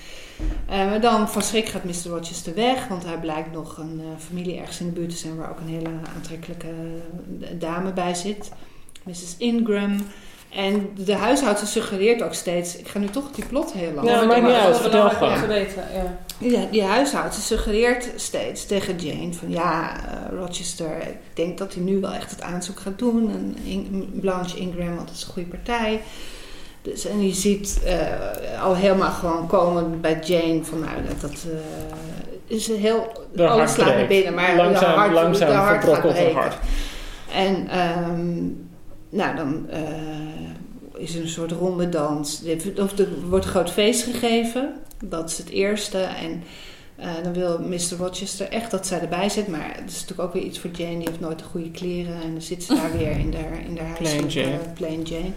eh, 0.68 0.76
maar 0.88 1.00
dan 1.00 1.28
van 1.28 1.42
schrik 1.42 1.68
gaat 1.68 1.84
Mr. 1.84 1.92
Rochester 2.10 2.54
weg, 2.54 2.88
want 2.88 3.04
hij 3.04 3.18
blijkt 3.18 3.52
nog 3.52 3.76
een 3.78 4.00
eh, 4.00 4.24
familie 4.28 4.58
ergens 4.58 4.80
in 4.80 4.86
de 4.86 4.92
buurt 4.92 5.10
te 5.10 5.16
zijn 5.16 5.36
waar 5.36 5.50
ook 5.50 5.60
een 5.60 5.68
hele 5.74 5.90
aantrekkelijke 6.16 6.66
dame 7.58 7.92
bij 7.92 8.14
zit. 8.14 8.50
Mrs. 9.02 9.34
Ingram. 9.38 9.96
En 10.54 10.90
de 10.94 11.14
huishoudster 11.14 11.68
suggereert 11.68 12.22
ook 12.22 12.34
steeds... 12.34 12.76
Ik 12.76 12.88
ga 12.88 12.98
nu 12.98 13.06
toch 13.06 13.30
die 13.30 13.44
plot 13.46 13.72
heel 13.72 13.92
lang. 13.94 14.08
Ja, 14.08 14.24
maar 14.24 14.42
niet 14.42 14.52
uit, 14.52 14.76
vertel 14.78 15.10
gewoon. 15.10 15.32
ja. 15.32 16.16
Ja, 16.38 16.60
die 16.70 16.82
huishoudster 16.82 17.42
suggereert 17.44 18.08
steeds 18.16 18.66
tegen 18.66 18.96
Jane 18.98 19.32
van 19.32 19.50
ja, 19.50 19.96
eh, 19.96 20.38
Rochester, 20.38 20.90
ik 21.02 21.16
denk 21.34 21.58
dat 21.58 21.74
hij 21.74 21.82
nu 21.82 22.00
wel 22.00 22.12
echt 22.12 22.30
het 22.30 22.42
aanzoek 22.42 22.80
gaat 22.80 22.98
doen. 22.98 23.30
En 23.30 23.56
In- 23.64 24.10
Blanche 24.20 24.56
Ingram, 24.58 24.94
want 24.96 25.08
dat 25.08 25.16
is 25.16 25.22
een 25.22 25.32
goede 25.32 25.48
partij. 25.48 26.00
Dus, 26.82 27.06
en 27.06 27.26
je 27.26 27.34
ziet 27.34 27.80
eh, 27.84 28.62
al 28.62 28.76
helemaal 28.76 29.10
gewoon 29.10 29.46
komen 29.46 30.00
bij 30.00 30.18
Jane 30.24 30.60
van 30.64 30.80
nou, 30.80 30.92
dat, 31.08 31.20
dat 31.20 31.30
eh, 31.50 32.56
is 32.56 32.66
heel, 32.68 33.26
De 33.34 33.48
alles 33.48 33.72
slaat 33.72 33.94
naar 33.96 34.06
binnen. 34.06 34.34
Maar 34.34 34.56
Langzaam- 34.56 34.92
de 34.94 34.98
hart, 34.98 35.12
langzaam 35.12 35.48
de 35.48 35.54
hart 35.54 35.84
gaat 35.84 36.00
breken. 36.00 36.50
En 37.34 37.68
ehm, 37.68 38.42
nou, 39.08 39.36
dan 39.36 39.66
eh, 39.70 39.80
is 41.02 41.14
een 41.14 41.28
soort 41.28 41.52
ronde 41.52 41.88
dans. 41.88 42.42
Of 42.78 42.98
er 42.98 43.08
wordt 43.28 43.44
een 43.44 43.50
groot 43.50 43.70
feest 43.70 44.02
gegeven. 44.02 44.74
Dat 45.04 45.30
is 45.30 45.38
het 45.38 45.48
eerste. 45.48 45.98
En 45.98 46.42
eh, 46.96 47.10
dan 47.22 47.32
wil 47.32 47.58
Mr. 47.58 47.96
Rochester 47.98 48.48
echt 48.48 48.70
dat 48.70 48.86
zij 48.86 49.00
erbij 49.00 49.28
zit. 49.28 49.48
Maar 49.48 49.74
het 49.74 49.90
is 49.90 50.00
natuurlijk 50.00 50.28
ook 50.28 50.34
weer 50.34 50.42
iets 50.42 50.58
voor 50.58 50.70
Jane. 50.70 50.96
Die 50.96 51.08
heeft 51.08 51.20
nooit 51.20 51.38
de 51.38 51.44
goede 51.44 51.70
kleren. 51.70 52.22
En 52.22 52.32
dan 52.32 52.42
zit 52.42 52.64
ze 52.64 52.74
daar 52.74 52.92
weer 52.98 53.10
in 53.10 53.34
haar, 53.34 53.64
in 53.64 53.78
haar 53.78 53.96
Plain 53.96 54.26
Jane. 54.28 54.52
eh, 54.52 54.72
plain 54.74 55.02
Jane. 55.02 55.32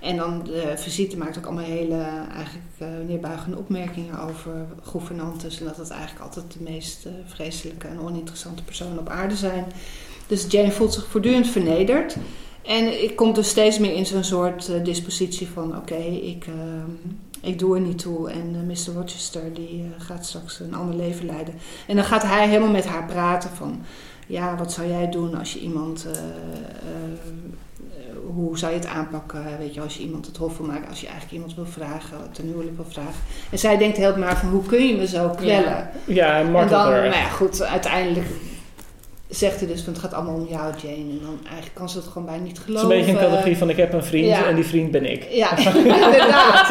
En 0.00 0.16
dan 0.16 0.42
de 0.44 0.72
visite 0.76 1.16
maakt 1.16 1.38
ook 1.38 1.44
allemaal 1.46 1.64
hele 1.64 2.02
eigenlijk 2.34 2.66
eh, 2.78 2.88
neerbuigende 3.06 3.56
opmerkingen 3.56 4.18
over 4.20 4.66
gouvernantes. 4.82 5.58
En 5.60 5.64
dat 5.66 5.76
het 5.76 5.90
eigenlijk 5.90 6.24
altijd 6.24 6.52
de 6.52 6.62
meest 6.70 7.06
vreselijke 7.26 7.86
en 7.86 8.00
oninteressante 8.00 8.62
personen 8.62 8.98
op 8.98 9.08
aarde 9.08 9.36
zijn. 9.36 9.64
Dus 10.26 10.46
Jane 10.48 10.70
voelt 10.70 10.92
zich 10.92 11.06
voortdurend 11.06 11.48
vernederd. 11.48 12.16
En 12.64 13.02
ik 13.02 13.16
kom 13.16 13.32
dus 13.34 13.48
steeds 13.48 13.78
meer 13.78 13.94
in 13.94 14.06
zo'n 14.06 14.24
soort 14.24 14.68
eh, 14.68 14.84
dispositie 14.84 15.48
van... 15.48 15.76
oké, 15.76 15.94
ik, 15.94 16.46
eh, 16.46 17.50
ik 17.50 17.58
doe 17.58 17.74
er 17.74 17.80
niet 17.80 17.98
toe. 17.98 18.30
En 18.30 18.54
eh, 18.54 18.66
Mr. 18.66 19.00
Rochester 19.00 19.54
die 19.54 19.84
gaat 19.98 20.26
straks 20.26 20.60
een 20.60 20.74
ander 20.74 20.96
leven 20.96 21.26
leiden. 21.26 21.54
En 21.86 21.96
dan 21.96 22.04
gaat 22.04 22.22
hij 22.22 22.48
helemaal 22.48 22.70
met 22.70 22.86
haar 22.86 23.04
praten 23.04 23.50
van... 23.50 23.82
ja, 24.26 24.56
wat 24.56 24.72
zou 24.72 24.88
jij 24.88 25.10
doen 25.10 25.38
als 25.38 25.52
je 25.52 25.60
iemand... 25.60 26.06
hoe 28.34 28.58
zou 28.58 28.72
je 28.72 28.78
het 28.78 28.88
aanpakken, 28.88 29.44
weet 29.58 29.74
je, 29.74 29.80
als 29.80 29.96
je 29.96 30.02
iemand 30.02 30.26
het 30.26 30.36
hof 30.36 30.58
wil 30.58 30.66
maken, 30.66 30.88
als 30.88 31.00
je 31.00 31.06
eigenlijk 31.06 31.34
iemand 31.34 31.54
wil 31.54 31.66
vragen, 31.66 32.18
ten 32.32 32.46
huwelijk 32.46 32.76
wil 32.76 32.86
vragen. 32.88 33.20
En 33.50 33.58
zij 33.58 33.76
denkt 33.76 33.96
heel 33.96 34.16
maar 34.16 34.38
van, 34.38 34.48
hoe 34.48 34.62
kun 34.62 34.86
je 34.86 34.96
me 34.96 35.06
zo 35.06 35.28
kwellen? 35.28 35.90
Ja, 36.04 36.32
hij 36.32 36.44
En 36.44 36.52
dan, 36.52 36.68
nou 36.90 37.04
ja, 37.04 37.28
goed, 37.28 37.62
uiteindelijk 37.62 38.26
zegt 39.34 39.58
hij 39.58 39.68
dus 39.68 39.82
van 39.82 39.92
het 39.92 40.02
gaat 40.02 40.12
allemaal 40.14 40.34
om 40.34 40.46
jou, 40.48 40.74
Jane. 40.82 40.96
En 40.96 41.20
dan 41.22 41.38
eigenlijk 41.44 41.74
kan 41.74 41.88
ze 41.88 41.96
het 41.98 42.06
gewoon 42.06 42.24
bijna 42.26 42.42
niet 42.42 42.50
Het 42.58 42.58
is 42.58 42.64
geloven. 42.64 42.90
een 42.90 42.96
beetje 42.96 43.12
een 43.12 43.18
categorie 43.30 43.56
van 43.58 43.70
ik 43.70 43.76
heb 43.76 43.92
een 43.92 44.04
vriend 44.04 44.26
Ja. 44.26 44.44
en 44.44 44.54
die 44.54 44.64
vriend 44.64 44.90
ben 44.90 45.10
ik. 45.10 45.26
Ja, 45.30 45.56
inderdaad. 45.74 46.68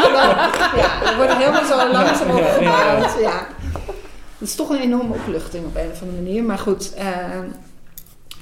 Ja, 0.76 1.03
dan 1.03 1.16
wordt 1.16 1.32
het 1.32 1.38
helemaal 1.41 1.66
zo 1.66 1.91
langzaam 1.91 2.28
Ja, 2.38 2.43
opgebouwd. 2.43 3.20
Ja, 3.22 3.47
Het 4.38 4.47
is 4.49 4.55
toch 4.55 4.70
een 4.70 4.80
enorme 4.82 5.14
opluchting 5.14 5.66
op 5.66 5.76
een 5.76 5.89
of 5.91 6.01
andere 6.01 6.22
manier. 6.22 6.43
Maar 6.43 6.57
goed, 6.57 6.93
eh, 6.93 7.07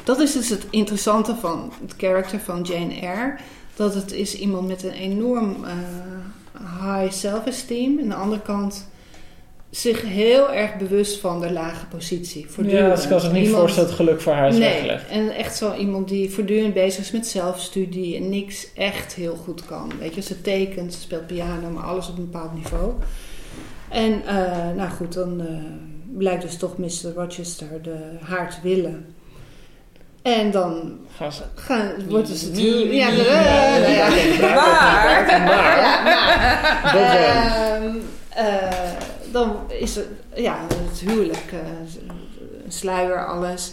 dat 0.04 0.20
is 0.20 0.32
dus 0.34 0.50
het 0.50 0.66
interessante 0.70 1.36
van 1.36 1.72
het 1.82 1.96
karakter 1.96 2.40
van 2.40 2.62
Jane 2.62 2.94
Eyre. 3.00 3.36
Dat 3.76 3.94
het 3.94 4.12
is 4.12 4.36
iemand 4.36 4.68
met 4.68 4.84
een 4.84 4.92
enorm 4.92 5.56
eh, 5.66 5.72
high 7.02 7.14
self-esteem. 7.14 8.00
Aan 8.02 8.08
de 8.10 8.16
andere 8.16 8.42
kant 8.42 8.88
zich 9.72 10.02
heel 10.02 10.52
erg 10.54 10.76
bewust 10.78 11.20
van 11.20 11.42
de 11.42 11.52
lage 11.52 11.86
positie. 11.86 12.46
Ja, 12.66 12.96
ze 12.96 13.08
kan 13.08 13.20
zich 13.20 13.32
niet 13.32 13.44
Iemand- 13.44 13.60
voorstellen 13.60 13.90
dat 13.90 13.98
het 13.98 14.08
geluk 14.08 14.22
voor 14.22 14.34
haar 14.34 14.48
is 14.48 14.58
Nee, 14.58 14.70
weggelegd. 14.70 15.10
en 15.10 15.30
echt 15.36 15.56
zo 15.58 15.74
iemand 15.76 16.08
die 16.08 16.30
voortdurend 16.30 16.74
bezig 16.74 17.04
is 17.04 17.12
met 17.12 17.28
zelfstudie 17.28 18.16
en 18.16 18.30
niks 18.30 18.68
echt 18.76 19.14
heel 19.14 19.36
goed 19.44 19.66
kan. 19.66 19.92
Weet 20.00 20.16
je, 20.16 20.22
ze 20.22 20.42
tekent, 20.42 20.94
ze 20.94 21.00
speelt 21.00 21.28
piano, 21.28 21.70
maar 21.70 21.84
alles 21.84 22.10
op 22.10 22.18
een 22.18 22.30
bepaald 22.32 22.54
niveau. 22.56 22.94
En 23.90 24.22
eh, 24.26 24.70
nou 24.76 24.90
goed, 24.90 25.14
dan 25.14 25.42
eh, 25.42 25.48
blijkt 26.18 26.42
dus 26.42 26.58
toch 26.58 26.78
Mr. 26.78 27.14
Rochester 27.16 27.68
de, 27.82 27.96
haar 28.22 28.50
te 28.50 28.58
willen. 28.64 29.06
En 30.22 30.52
dan 30.52 30.98
Gaan 31.18 31.32
ze. 31.32 31.42
gaan, 31.56 31.92
wordt 32.10 32.28
dus 32.28 32.42
het 32.42 32.58
huwelijk- 32.58 32.92
Ja, 32.94 33.10
eh, 33.10 34.40
nou. 34.40 34.54
Maar, 35.30 35.42
Maar, 35.46 36.32
dan 39.32 39.56
is 39.80 39.98
er 39.98 40.04
ja, 40.36 40.58
het 40.90 41.00
huwelijk, 41.10 41.44
eh, 41.52 41.58
een 42.66 42.72
sluier, 42.72 43.28
alles. 43.28 43.72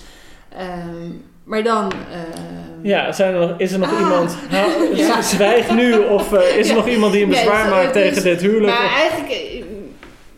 Ehm, 0.57 1.11
maar 1.45 1.63
dan. 1.63 1.93
ehm, 2.13 2.87
Ja, 2.87 3.13
zijn 3.13 3.35
er 3.35 3.41
nog, 3.41 3.55
is 3.59 3.73
er 3.73 3.79
nog 3.79 3.93
Ah. 3.93 3.99
iemand... 4.01 4.37
Nou, 4.51 4.97
Ja. 4.97 5.23
Zwijg 5.23 5.71
nu 5.75 5.99
of 5.99 6.33
eh, 6.33 6.57
is 6.57 6.69
er 6.69 6.75
Ja. 6.75 6.81
nog 6.81 6.89
iemand 6.89 7.13
die 7.13 7.23
een 7.23 7.29
bezwaar 7.29 7.61
het- 7.65 7.71
maakt 7.71 7.85
het 7.85 7.93
tegen 7.93 8.17
is- 8.17 8.23
dit 8.23 8.41
huwelijk? 8.41 8.73
Maar 8.73 8.85
Of- 8.85 8.93
eigenlijk, 9.01 9.31
eh, 9.33 9.63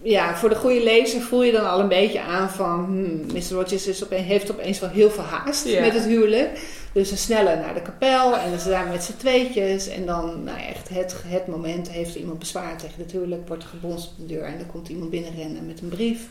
ja, 0.03 0.37
voor 0.37 0.49
de 0.49 0.55
goede 0.55 0.83
lezer 0.83 1.21
voel 1.21 1.43
je 1.45 1.53
dan 1.53 1.71
al 1.71 1.81
een 1.81 1.89
beetje 1.89 2.21
aan 2.21 2.51
van... 2.51 2.85
Hmm, 2.85 3.27
Mr. 3.35 3.53
Rogers 3.55 3.87
is 3.87 4.05
opeens, 4.05 4.27
heeft 4.27 4.51
opeens 4.51 4.81
wel 4.81 4.89
heel 4.91 5.11
veel 5.11 5.25
haast 5.25 5.67
Ja. 5.69 5.81
met 5.81 5.93
het 5.93 6.05
huwelijk. 6.05 6.49
Dus 6.93 7.09
ze 7.09 7.17
snellen 7.17 7.59
naar 7.59 7.75
de 7.75 7.83
kapel 7.83 8.37
en 8.37 8.61
ze 8.61 8.69
zijn 8.69 8.89
met 8.89 9.03
z'n 9.03 9.17
tweetjes. 9.17 9.89
En 9.89 10.07
dan, 10.07 10.45
nou 10.45 10.59
echt 10.59 10.89
het, 10.89 11.23
het 11.27 11.47
moment, 11.47 11.91
heeft 11.91 12.15
iemand 12.15 12.39
bezwaar 12.39 12.77
tegen 12.77 13.03
het 13.03 13.13
huwelijk... 13.13 13.49
wordt 13.49 13.65
gebonst 13.65 14.11
op 14.11 14.17
de 14.17 14.35
deur 14.35 14.45
en 14.45 14.59
dan 14.59 14.67
komt 14.67 14.89
iemand 14.89 15.11
binnenrennen 15.11 15.67
met 15.67 15.81
een 15.81 15.89
brief... 15.89 16.29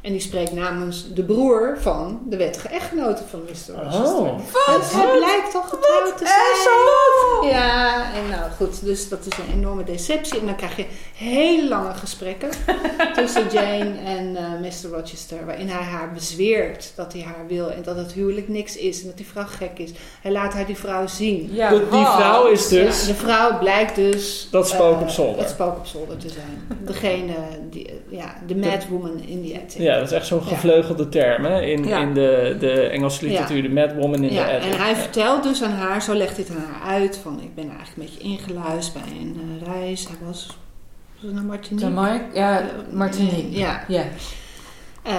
En 0.00 0.12
die 0.12 0.20
spreekt 0.20 0.52
namens 0.52 1.12
de 1.14 1.22
broer 1.24 1.76
van 1.80 2.20
de 2.28 2.36
wettige 2.36 2.68
echtgenote 2.68 3.22
van 3.30 3.40
Mr. 3.40 3.48
Rochester. 3.82 4.20
Oh. 4.20 4.38
Dus 4.78 4.92
hij 4.92 5.16
blijkt 5.18 5.50
toch 5.52 5.68
getrouwd 5.68 6.18
te 6.18 6.26
zijn. 6.26 7.50
Ja, 7.50 8.04
en 8.14 8.28
nou 8.30 8.50
goed, 8.50 8.84
dus 8.84 9.08
dat 9.08 9.18
is 9.26 9.38
een 9.38 9.54
enorme 9.58 9.84
deceptie. 9.84 10.40
En 10.40 10.46
dan 10.46 10.56
krijg 10.56 10.76
je 10.76 10.84
hele 11.14 11.68
lange 11.68 11.94
gesprekken 11.94 12.48
tussen 13.16 13.46
Jane 13.52 13.92
en 14.04 14.36
eh, 14.36 14.44
Mr. 14.60 14.90
Rochester. 14.96 15.46
Waarin 15.46 15.68
hij 15.68 15.82
haar 15.84 16.12
bezweert 16.12 16.92
dat 16.96 17.12
hij 17.12 17.22
haar 17.22 17.46
wil 17.48 17.70
en 17.70 17.82
dat 17.82 17.96
het 17.96 18.12
huwelijk 18.12 18.48
niks 18.48 18.76
is. 18.76 19.00
En 19.00 19.06
dat 19.06 19.16
die 19.16 19.26
vrouw 19.26 19.46
gek 19.46 19.78
is. 19.78 19.90
Hij 20.22 20.32
laat 20.32 20.52
haar 20.52 20.66
die 20.66 20.76
vrouw 20.76 21.06
zien. 21.06 21.48
ja, 21.52 21.68
De- 21.68 21.86
die 21.90 22.06
vrouw 22.06 22.46
is 22.46 22.68
dus... 22.68 23.00
Ja, 23.00 23.06
de 23.06 23.14
vrouw 23.18 23.58
blijkt 23.58 23.94
dus... 23.94 24.48
Dat 24.50 24.68
spook 24.68 24.94
eh, 24.96 25.02
op 25.02 25.08
zolder. 25.08 25.40
Het 25.40 25.50
spook 25.50 25.76
op 25.76 25.86
zolder 25.86 26.16
te 26.16 26.28
zijn. 26.28 26.78
Degene, 26.84 27.34
die, 27.70 28.00
ja, 28.08 28.34
de 28.46 28.56
mad 28.56 28.88
woman 28.88 29.18
in 29.26 29.42
the 29.46 29.60
attic. 29.64 29.80
Ja, 29.90 29.98
dat 29.98 30.06
is 30.10 30.12
echt 30.16 30.26
zo'n 30.26 30.42
gevleugelde 30.42 31.08
term 31.08 31.44
hè? 31.44 31.60
In, 31.60 31.84
Ja. 31.84 31.98
in 32.00 32.14
de, 32.14 32.56
de 32.60 32.70
Engelse 32.82 33.26
literatuur. 33.26 33.62
De 33.62 33.68
mad 33.70 33.92
woman 33.94 34.22
in 34.24 34.32
Ja, 34.32 34.46
the 34.46 34.52
attic. 34.56 34.72
en 34.72 34.78
hij 34.78 34.96
vertelt 34.96 35.42
dus 35.42 35.62
aan 35.62 35.70
haar, 35.72 36.02
zo 36.02 36.14
legt 36.14 36.36
hij 36.36 36.44
het 36.48 36.56
aan 36.56 36.64
haar 36.72 36.92
uit, 37.00 37.18
van 37.22 37.40
ik 37.42 37.54
ben 37.54 37.68
eigenlijk 37.76 37.96
een 37.96 38.02
beetje 38.04 38.28
ingeluisterd 38.28 39.04
bij 39.04 39.12
een 39.20 39.40
eh, 39.62 39.66
reis. 39.74 40.04
Hij 40.06 40.16
was, 40.26 40.46
was 41.14 41.22
het 41.24 41.32
naar 41.34 41.42
Martinique? 41.44 41.88
Jamaica? 41.88 42.24
Ja, 42.34 42.62
Martinique. 42.92 43.50
Ja, 43.58 43.84
Ja. 43.88 44.04
Eh, 45.02 45.14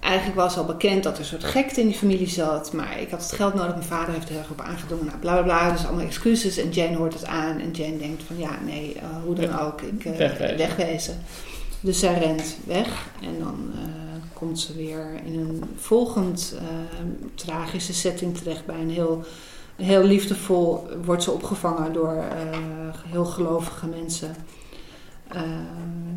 eigenlijk 0.00 0.36
was 0.36 0.56
al 0.56 0.64
bekend 0.64 1.02
dat 1.02 1.12
er 1.12 1.18
een 1.18 1.24
soort 1.24 1.44
gekte 1.44 1.80
in 1.80 1.86
die 1.86 1.96
familie 1.96 2.28
zat. 2.28 2.72
Maar 2.72 3.00
ik 3.00 3.10
had 3.10 3.22
het 3.22 3.32
geld 3.32 3.54
nodig. 3.54 3.70
Mijn 3.74 3.82
vader 3.86 4.14
heeft 4.14 4.24
er 4.26 4.30
heel 4.30 4.38
erg 4.40 4.50
op 4.50 4.60
aangedrongen. 4.60 5.06
Nou, 5.06 5.18
bla 5.18 5.32
bla 5.32 5.42
bla. 5.42 5.70
Dus 5.72 5.86
allemaal 5.86 6.04
excuses. 6.06 6.58
En 6.58 6.70
Jane 6.70 6.96
hoort 6.96 7.12
het 7.14 7.26
aan. 7.26 7.58
En 7.60 7.70
Jane 7.70 7.98
denkt 7.98 8.22
van 8.26 8.38
ja, 8.38 8.50
nee, 8.64 8.94
eh, 8.96 9.02
hoe 9.24 9.34
dan 9.34 9.58
ook. 9.60 9.80
Ik, 9.82 10.04
eh, 10.04 10.16
Wegwezen. 10.16 10.56
wegwezen. 10.56 11.14
Dus 11.84 11.98
zij 11.98 12.18
rent 12.18 12.56
weg. 12.66 13.08
En 13.22 13.38
dan 13.38 13.70
eh, 13.74 13.80
komt 14.32 14.60
ze 14.60 14.74
weer 14.76 15.06
in 15.24 15.38
een 15.38 15.62
volgend 15.76 16.54
eh, 16.58 16.64
tragische 17.34 17.92
setting 17.92 18.38
terecht. 18.38 18.66
Bij 18.66 18.80
een 18.80 18.90
heel, 18.90 19.24
heel 19.76 20.02
liefdevol 20.02 20.86
wordt 21.04 21.22
ze 21.22 21.30
opgevangen 21.30 21.92
door 21.92 22.14
eh, 22.16 22.58
heel 23.06 23.24
gelovige 23.24 23.86
mensen. 23.86 24.36
Eh, 25.28 25.40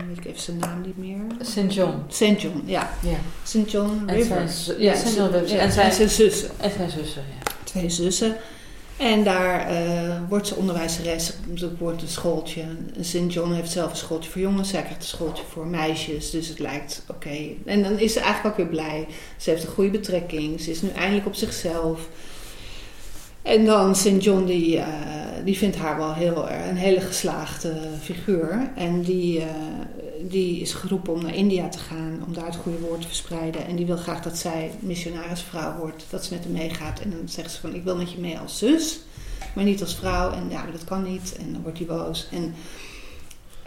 weet 0.08 0.18
ik 0.18 0.26
even 0.26 0.42
zijn 0.42 0.58
naam 0.58 0.82
niet 0.82 0.98
meer. 0.98 1.22
St. 1.42 1.74
John. 1.74 1.94
St. 2.08 2.42
John, 2.42 2.62
ja. 2.66 2.90
Ja. 3.02 3.18
St. 3.44 3.72
John 3.72 4.04
En 4.06 4.16
River. 4.16 4.50
zijn, 4.50 4.82
ja, 4.82 4.96
St. 4.96 5.16
John 5.16 5.34
River. 5.34 5.56
Ja, 5.56 5.62
En 5.62 5.72
zijn, 5.72 5.92
zijn 5.92 6.10
zussen. 6.10 6.50
en 6.60 6.72
zijn 6.72 6.90
zussen, 6.90 7.24
ja. 7.30 7.52
Twee 7.64 7.90
zussen. 7.90 8.36
En 8.98 9.24
daar 9.24 9.68
eh, 9.68 10.22
wordt 10.30 10.48
ze 10.48 10.56
onderwijzeres. 10.56 11.34
Er 11.62 11.72
wordt 11.78 12.02
een 12.02 12.08
schooltje. 12.08 12.64
St. 13.02 13.20
John 13.28 13.52
heeft 13.52 13.72
zelf 13.72 13.92
een 13.92 13.98
schooltje 13.98 14.30
voor 14.30 14.42
jongens. 14.42 14.70
Zij 14.70 14.82
krijgt 14.82 15.02
een 15.02 15.08
schooltje 15.08 15.44
voor 15.50 15.68
meisjes. 15.68 16.30
Dus 16.30 16.48
het 16.48 16.60
lijkt 16.60 17.04
oké. 17.08 17.38
En 17.66 17.84
dan 17.84 18.00
is 18.00 18.14
ze 18.14 18.20
eigenlijk 18.20 18.48
ook 18.48 18.66
weer 18.66 18.82
blij. 18.82 19.08
Ze 19.38 19.50
heeft 19.50 19.64
een 19.64 19.70
goede 19.70 19.90
betrekking. 19.90 20.62
Ze 20.62 20.72
is 20.72 20.82
nu 20.82 20.90
eindelijk 20.90 21.26
op 21.26 21.36
zichzelf. 21.36 22.08
En 23.48 23.66
dan 23.66 23.96
St. 23.96 24.24
John, 24.24 24.46
die, 24.46 24.78
eh, 24.78 24.88
die 25.44 25.58
vindt 25.58 25.76
haar 25.78 25.98
wel 25.98 26.14
heel, 26.14 26.50
erg- 26.50 26.70
een 26.70 26.76
hele 26.76 27.02
geslaagde 27.02 27.74
figuur. 28.02 28.72
En 28.76 29.02
die, 29.02 29.40
eh, 29.40 29.46
die 30.22 30.62
is 30.62 30.74
geroepen 30.74 31.14
om 31.14 31.22
naar 31.22 31.36
India 31.36 31.70
te 31.70 31.78
gaan, 31.78 32.24
om 32.28 32.34
daar 32.34 32.46
het 32.46 32.56
goede 32.56 32.80
woord 32.80 33.02
te 33.02 33.08
verspreiden. 33.08 33.68
En 33.68 33.76
die 33.76 33.86
wil 33.86 33.98
graag 33.98 34.22
dat 34.22 34.38
zij 34.38 34.72
missionarisvrouw 34.80 35.78
wordt, 35.78 36.06
dat 36.10 36.26
ze 36.26 36.34
met 36.34 36.44
hem 36.44 36.54
meegaat. 36.54 37.00
En 37.00 37.10
dan 37.10 37.30
zegt 37.30 37.52
ze 37.52 37.60
van, 37.60 37.76
ik 37.76 37.84
wil 37.84 37.96
met 37.98 38.12
je 38.12 38.20
mee 38.20 38.40
als 38.40 38.58
zus, 38.58 39.00
maar 39.56 39.64
niet 39.64 39.82
als 39.82 39.96
vrouw. 39.96 40.32
En 40.32 40.44
ja, 40.50 40.66
dat 40.72 40.84
kan 40.84 41.04
niet. 41.04 41.36
En 41.40 41.52
dan 41.54 41.62
wordt 41.62 41.78
hij 41.78 41.88
boos. 41.88 42.28
En 42.32 42.54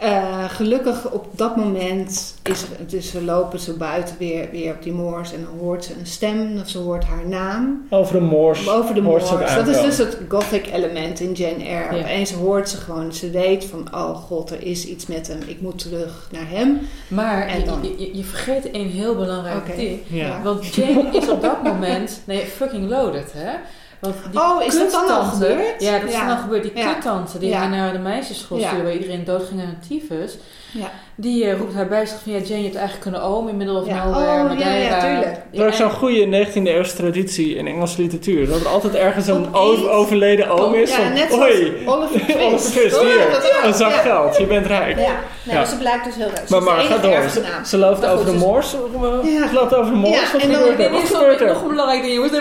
Uh, 0.03 0.49
gelukkig 0.49 1.11
op 1.11 1.25
dat 1.35 1.55
moment 1.55 2.35
is 2.43 2.65
dus 2.87 3.11
ze 3.11 3.23
lopen 3.23 3.59
ze 3.59 3.73
buiten 3.73 4.15
weer, 4.19 4.49
weer 4.51 4.73
op 4.73 4.83
die 4.83 4.93
moors 4.93 5.33
en 5.33 5.43
dan 5.43 5.59
hoort 5.59 5.85
ze 5.85 5.93
een 5.99 6.05
stem 6.05 6.57
of 6.61 6.69
ze 6.69 6.77
hoort 6.77 7.03
haar 7.03 7.27
naam. 7.27 7.87
Over 7.89 8.13
de 8.13 8.19
moors. 8.19 8.69
Over 8.69 8.95
de 8.95 9.01
moors. 9.01 9.29
Dat 9.29 9.67
is 9.67 9.81
dus 9.81 9.97
het 9.97 10.17
gothic 10.27 10.67
element 10.73 11.19
in 11.19 11.31
Jane 11.31 11.63
Eyre. 11.63 11.95
Ja. 11.95 12.01
Opeens 12.01 12.31
hoort 12.31 12.69
ze 12.69 12.77
gewoon, 12.77 13.13
ze 13.13 13.29
weet 13.29 13.65
van 13.65 13.87
oh 13.93 14.15
god, 14.15 14.51
er 14.51 14.63
is 14.63 14.85
iets 14.85 15.05
met 15.05 15.27
hem, 15.27 15.39
ik 15.45 15.61
moet 15.61 15.79
terug 15.79 16.27
naar 16.31 16.49
hem. 16.49 16.79
Maar 17.07 17.47
en 17.47 17.65
dan, 17.65 17.79
je, 17.83 17.95
je, 17.97 18.17
je, 18.17 18.23
vergeet 18.23 18.75
een 18.75 18.89
heel 18.89 19.15
belangrijk 19.15 19.75
ding. 19.75 19.99
Ja. 20.07 20.41
Want 20.43 20.75
Jane 20.75 21.09
is 21.11 21.29
op 21.29 21.41
dat 21.41 21.63
moment, 21.63 22.21
nee, 22.25 22.45
fucking 22.45 22.89
loaded 22.89 23.33
hè. 23.33 23.51
Want 24.01 24.15
oh, 24.33 24.63
is 24.63 24.77
dat 24.77 24.91
dan 24.91 25.09
al 25.09 25.23
gebeurd? 25.23 25.81
Ja, 25.81 25.99
dat 25.99 26.09
is 26.09 26.15
dan 26.15 26.29
al 26.29 26.37
gebeurd. 26.37 26.63
Die 26.63 26.77
ja. 26.77 26.93
kuttante 26.93 27.39
die 27.39 27.55
naar 27.55 27.91
de 27.93 27.99
meisjesschool 27.99 28.59
stuurde, 28.59 28.83
waar 28.83 28.93
iedereen 28.93 29.23
doodging 29.23 29.61
aan 29.61 29.67
een 29.67 29.79
tyfus. 29.87 30.37
Ja. 30.73 30.91
Die 31.21 31.45
uh, 31.45 31.57
roept 31.57 31.73
haar 31.73 31.87
bij 31.87 32.05
zich 32.05 32.19
van, 32.23 32.31
ja, 32.31 32.37
Jane, 32.37 32.57
je 32.57 32.63
hebt 32.63 32.75
eigenlijk 32.75 33.01
kunnen 33.01 33.21
oom 33.21 33.47
in 33.47 33.57
middle 33.57 33.79
of 33.79 33.87
ja. 33.87 34.05
nowhere, 34.05 34.41
oh, 34.41 34.47
Madeira. 34.47 34.73
Ja, 34.73 34.77
ja, 34.77 34.99
tuurlijk. 34.99 35.37
Dat 35.51 35.67
is 35.67 35.77
zo'n 35.77 35.91
goede 35.91 36.45
19e 36.45 36.63
eeuwse 36.63 36.95
traditie 36.95 37.55
in 37.55 37.67
Engelse 37.67 38.01
literatuur. 38.01 38.47
Dat 38.47 38.59
er 38.59 38.67
altijd 38.67 38.95
ergens 38.95 39.27
een 39.27 39.53
overleden 39.53 40.49
oom 40.49 40.73
is. 40.73 40.95
Ja, 40.95 41.09
net 41.09 41.31
zoals 41.31 41.53
Oliver 41.93 42.19
Twist. 42.19 42.39
Oliver 42.39 42.71
Twist, 42.71 42.99
hier, 42.99 43.63
een 43.63 43.73
zak 43.73 43.93
geld, 43.93 44.37
je 44.37 44.45
bent 44.45 44.65
rijk. 44.65 44.99
Ja, 44.99 45.19
nee, 45.43 45.55
maar 45.55 45.67
ze 45.67 45.77
blijkt 45.77 46.05
dus 46.05 46.15
heel 46.15 46.29
rijk. 46.35 46.49
Maar, 46.49 46.63
maar 46.63 46.79
ga 46.79 46.97
door. 46.97 47.23
Ze, 47.65 47.77
loopt 47.77 48.05
over 48.05 48.25
de 48.25 48.33
moors. 48.33 48.69
Ze 48.69 49.49
loopt 49.53 49.75
over 49.75 49.91
de 49.91 49.97
moors. 49.97 50.31
Wat 50.31 50.41
gebeurt 50.41 50.79
er? 50.79 50.91
Wat 50.91 51.01
gebeurt 51.01 51.41
er? 51.41 51.47
Nog 51.47 51.61
een 51.61 51.67
belangrijk 51.67 52.01
ding, 52.01 52.13
jongens. 52.13 52.31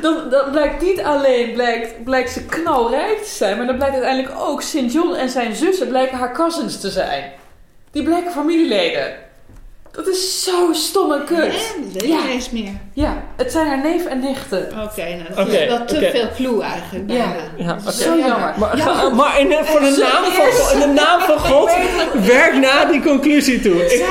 Dan 0.00 0.50
blijkt 0.50 0.82
niet 0.82 1.02
alleen 1.02 1.60
blijkt 2.04 2.30
ze 2.30 2.44
knalrijk 2.44 3.22
te 3.22 3.30
zijn, 3.30 3.56
maar 3.56 3.66
dan 3.66 3.76
blijkt 3.76 3.94
uiteindelijk 3.94 4.34
ook 4.40 4.62
Sint 4.62 4.92
John 4.92 5.14
en 5.14 5.28
zijn 5.28 5.54
zussen 5.66 5.88
blijken 5.88 6.18
haar 6.18 6.32
cousins 6.32 6.80
te 6.80 6.90
zijn. 6.90 7.32
Die 7.90 8.02
blijken 8.02 8.32
familieleden. 8.32 9.24
Dat 9.96 10.06
is 10.08 10.44
zo 10.44 10.72
stom 10.72 11.12
en 11.12 11.24
kut. 11.24 11.76
Nee, 11.92 12.08
ja. 12.08 12.28
eens 12.28 12.50
meer. 12.50 12.72
Ja, 12.92 13.22
het 13.36 13.52
zijn 13.52 13.66
haar 13.66 13.82
neef 13.82 14.04
en 14.04 14.20
nichten. 14.20 14.62
Oké, 14.62 15.04
nou 15.04 15.34
dat 15.34 15.48
is 15.48 15.66
wel 15.66 15.84
te 15.84 16.10
veel 16.12 16.28
clue 16.34 16.62
eigenlijk. 16.62 17.10
Ja, 17.10 17.34
ja 17.56 17.90
zo 17.90 18.18
jammer. 18.18 18.54
Maar, 18.58 18.76
ja. 18.76 19.08
maar 19.20 19.40
in, 19.40 19.48
de, 19.48 19.60
voor 19.64 19.80
de 19.80 19.96
naam 19.98 20.24
van, 20.32 20.72
in 20.72 20.88
de 20.88 21.00
naam 21.00 21.20
van 21.20 21.38
God, 21.38 21.70
werk 22.26 22.54
na 22.54 22.84
die 22.84 23.02
conclusie 23.02 23.60
toe. 23.60 23.84
Ik, 23.84 24.04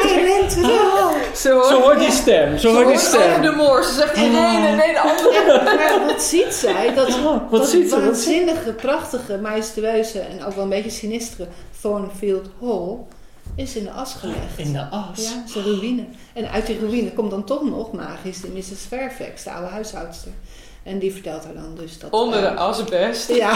Zo 1.50 1.82
hoort 1.82 2.00
die 2.00 2.12
stem. 2.12 2.58
Zo 2.58 2.74
hoort 2.74 2.88
die 2.88 2.98
stem. 2.98 3.41
de 3.41 3.52
moor. 3.52 3.84
Ze 3.84 3.93
zegt 3.93 4.16
nee, 4.16 4.30
nee, 4.30 4.76
nee, 4.76 4.93
de 4.93 5.00
andere. 5.00 5.64
Maar 5.64 6.06
wat 6.08 6.22
ziet 6.22 6.54
zij? 6.54 6.93
Dat, 6.93 7.20
wat 7.22 7.52
dat 7.52 7.70
ziet 7.70 7.89
ze? 7.89 8.02
waanzinnige, 8.02 8.74
prachtige, 8.74 9.38
majestueuze 9.38 10.20
en 10.20 10.46
ook 10.46 10.54
wel 10.54 10.64
een 10.64 10.70
beetje 10.70 10.89
sinistere 10.89 11.48
Thornfield 11.82 12.50
Hall 12.62 12.98
is 13.56 13.76
in 13.76 13.84
de 13.84 13.91
as 13.91 14.14
gelegd. 14.14 14.58
In 14.58 14.74
de 14.74 14.86
as? 14.89 15.22
Ja, 15.22 15.43
is 15.46 15.56
een 15.56 15.64
ruïne. 15.64 16.06
En 16.34 16.52
uit 16.52 16.66
die 16.66 16.80
ruïne 16.80 17.12
komt 17.12 17.32
dan 17.32 17.43
toch 17.43 17.64
nog 17.64 17.91
magisch 17.91 18.41
de 18.41 18.48
Mrs. 18.48 18.86
Fairfax, 18.88 19.43
de 19.43 19.52
oude 19.52 19.68
huishoudster. 19.68 20.32
En 20.84 21.00
die 21.00 21.12
vertelt 21.12 21.43
haar 21.43 21.54
dan 21.54 21.76
dus 21.76 22.00
dat... 22.00 22.12
Onder 22.12 22.41
de 22.41 22.48
uh, 22.48 22.58
asbest? 22.58 23.30
Ja, 23.30 23.54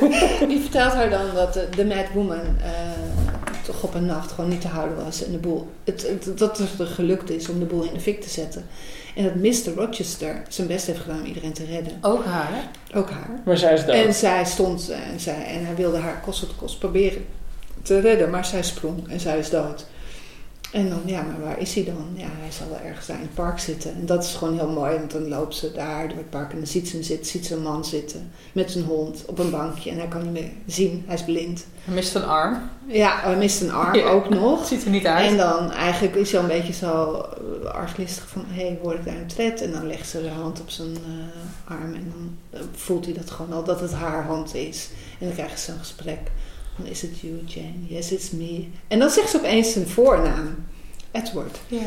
die 0.48 0.60
vertelt 0.60 0.92
haar 0.92 1.10
dan 1.10 1.34
dat 1.34 1.52
de, 1.52 1.68
de 1.76 1.84
Mad 1.84 2.06
Woman 2.14 2.56
uh, 2.58 3.41
toch 3.62 3.82
op 3.82 3.94
een 3.94 4.06
nacht 4.06 4.32
gewoon 4.32 4.50
niet 4.50 4.60
te 4.60 4.68
houden 4.68 5.04
was. 5.04 5.24
En 5.24 5.32
de 5.32 5.38
boel, 5.38 5.70
het, 5.84 6.08
het, 6.08 6.38
dat 6.38 6.58
het 6.58 6.78
er 6.78 6.86
gelukt 6.86 7.30
is 7.30 7.48
om 7.48 7.58
de 7.58 7.64
boel 7.64 7.82
in 7.82 7.94
de 7.94 8.00
fik 8.00 8.20
te 8.20 8.28
zetten. 8.28 8.66
En 9.14 9.24
dat 9.24 9.34
Mr. 9.34 9.74
Rochester 9.74 10.42
zijn 10.48 10.66
best 10.66 10.86
heeft 10.86 11.00
gedaan 11.00 11.20
om 11.20 11.26
iedereen 11.26 11.52
te 11.52 11.64
redden. 11.64 11.92
Ook 12.00 12.24
haar? 12.24 12.70
Ook 12.94 13.10
haar. 13.10 13.40
Maar 13.44 13.56
zij 13.56 13.74
is 13.74 13.84
dood. 13.84 13.94
En 13.94 14.14
zij 14.14 14.44
stond 14.44 14.90
en, 14.90 15.20
zij, 15.20 15.44
en 15.46 15.64
hij 15.66 15.74
wilde 15.74 15.98
haar 15.98 16.20
kost 16.20 16.40
wat 16.40 16.56
kost 16.56 16.78
proberen 16.78 17.24
te 17.82 18.00
redden, 18.00 18.30
maar 18.30 18.44
zij 18.44 18.62
sprong 18.62 19.08
en 19.08 19.20
zij 19.20 19.38
is 19.38 19.50
dood. 19.50 19.86
En 20.72 20.88
dan, 20.88 21.00
ja, 21.04 21.22
maar 21.22 21.40
waar 21.40 21.58
is 21.58 21.74
hij 21.74 21.84
dan? 21.84 22.08
Ja, 22.14 22.26
hij 22.28 22.52
zal 22.52 22.68
wel 22.68 22.78
ergens 22.78 23.06
daar 23.06 23.16
in 23.16 23.22
het 23.22 23.34
park 23.34 23.58
zitten. 23.58 23.94
En 23.94 24.06
dat 24.06 24.24
is 24.24 24.34
gewoon 24.34 24.58
heel 24.58 24.70
mooi, 24.70 24.98
want 24.98 25.10
dan 25.10 25.28
loopt 25.28 25.54
ze 25.54 25.72
daar 25.72 26.08
door 26.08 26.16
het 26.16 26.30
park 26.30 26.52
en 26.52 26.56
dan 26.56 26.66
ziet 26.66 26.88
ze 26.88 26.94
hem 26.96 27.04
zitten, 27.04 27.26
ziet 27.26 27.46
ze 27.46 27.54
een 27.54 27.62
man 27.62 27.84
zitten 27.84 28.30
met 28.52 28.70
zijn 28.70 28.84
hond 28.84 29.24
op 29.26 29.38
een 29.38 29.50
bankje 29.50 29.90
en 29.90 29.96
hij 29.96 30.08
kan 30.08 30.22
niet 30.22 30.32
meer 30.32 30.50
zien, 30.66 31.04
hij 31.06 31.14
is 31.14 31.24
blind. 31.24 31.66
Hij 31.84 31.94
mist 31.94 32.14
een 32.14 32.24
arm. 32.24 32.58
Ja, 32.86 33.20
hij 33.20 33.36
mist 33.36 33.60
een 33.60 33.72
arm 33.72 34.00
ook 34.14 34.28
nog. 34.28 34.64
Ziet 34.66 34.84
er 34.84 34.90
niet 34.90 35.06
uit. 35.06 35.30
En 35.30 35.36
dan 35.36 35.70
eigenlijk 35.70 36.14
is 36.14 36.32
hij 36.32 36.40
een 36.40 36.46
beetje 36.46 36.72
zo 36.72 37.24
uh, 37.62 37.70
arglistig 37.70 38.28
van, 38.28 38.44
hé, 38.48 38.66
hey, 38.66 38.78
word 38.82 38.98
ik 38.98 39.04
daar 39.04 39.16
een 39.16 39.26
tred? 39.26 39.62
En 39.62 39.72
dan 39.72 39.86
legt 39.86 40.08
ze 40.08 40.22
de 40.22 40.28
hand 40.28 40.60
op 40.60 40.70
zijn 40.70 40.90
uh, 40.90 41.72
arm 41.72 41.94
en 41.94 42.12
dan 42.14 42.60
uh, 42.60 42.66
voelt 42.74 43.04
hij 43.04 43.14
dat 43.14 43.30
gewoon 43.30 43.52
al, 43.52 43.64
dat 43.64 43.80
het 43.80 43.92
haar 43.92 44.24
hand 44.24 44.54
is. 44.54 44.88
En 45.18 45.26
dan 45.26 45.34
krijgen 45.34 45.58
ze 45.58 45.72
een 45.72 45.78
gesprek. 45.78 46.20
Is 46.86 47.02
het 47.02 47.20
you, 47.20 47.44
Jane. 47.46 47.86
Yes, 47.88 48.12
it's 48.12 48.30
me. 48.30 48.66
En 48.88 48.98
dan 48.98 49.10
zegt 49.10 49.30
ze 49.30 49.36
opeens 49.36 49.72
zijn 49.72 49.86
voornaam. 49.86 50.64
Edward. 51.10 51.60
Ja. 51.66 51.86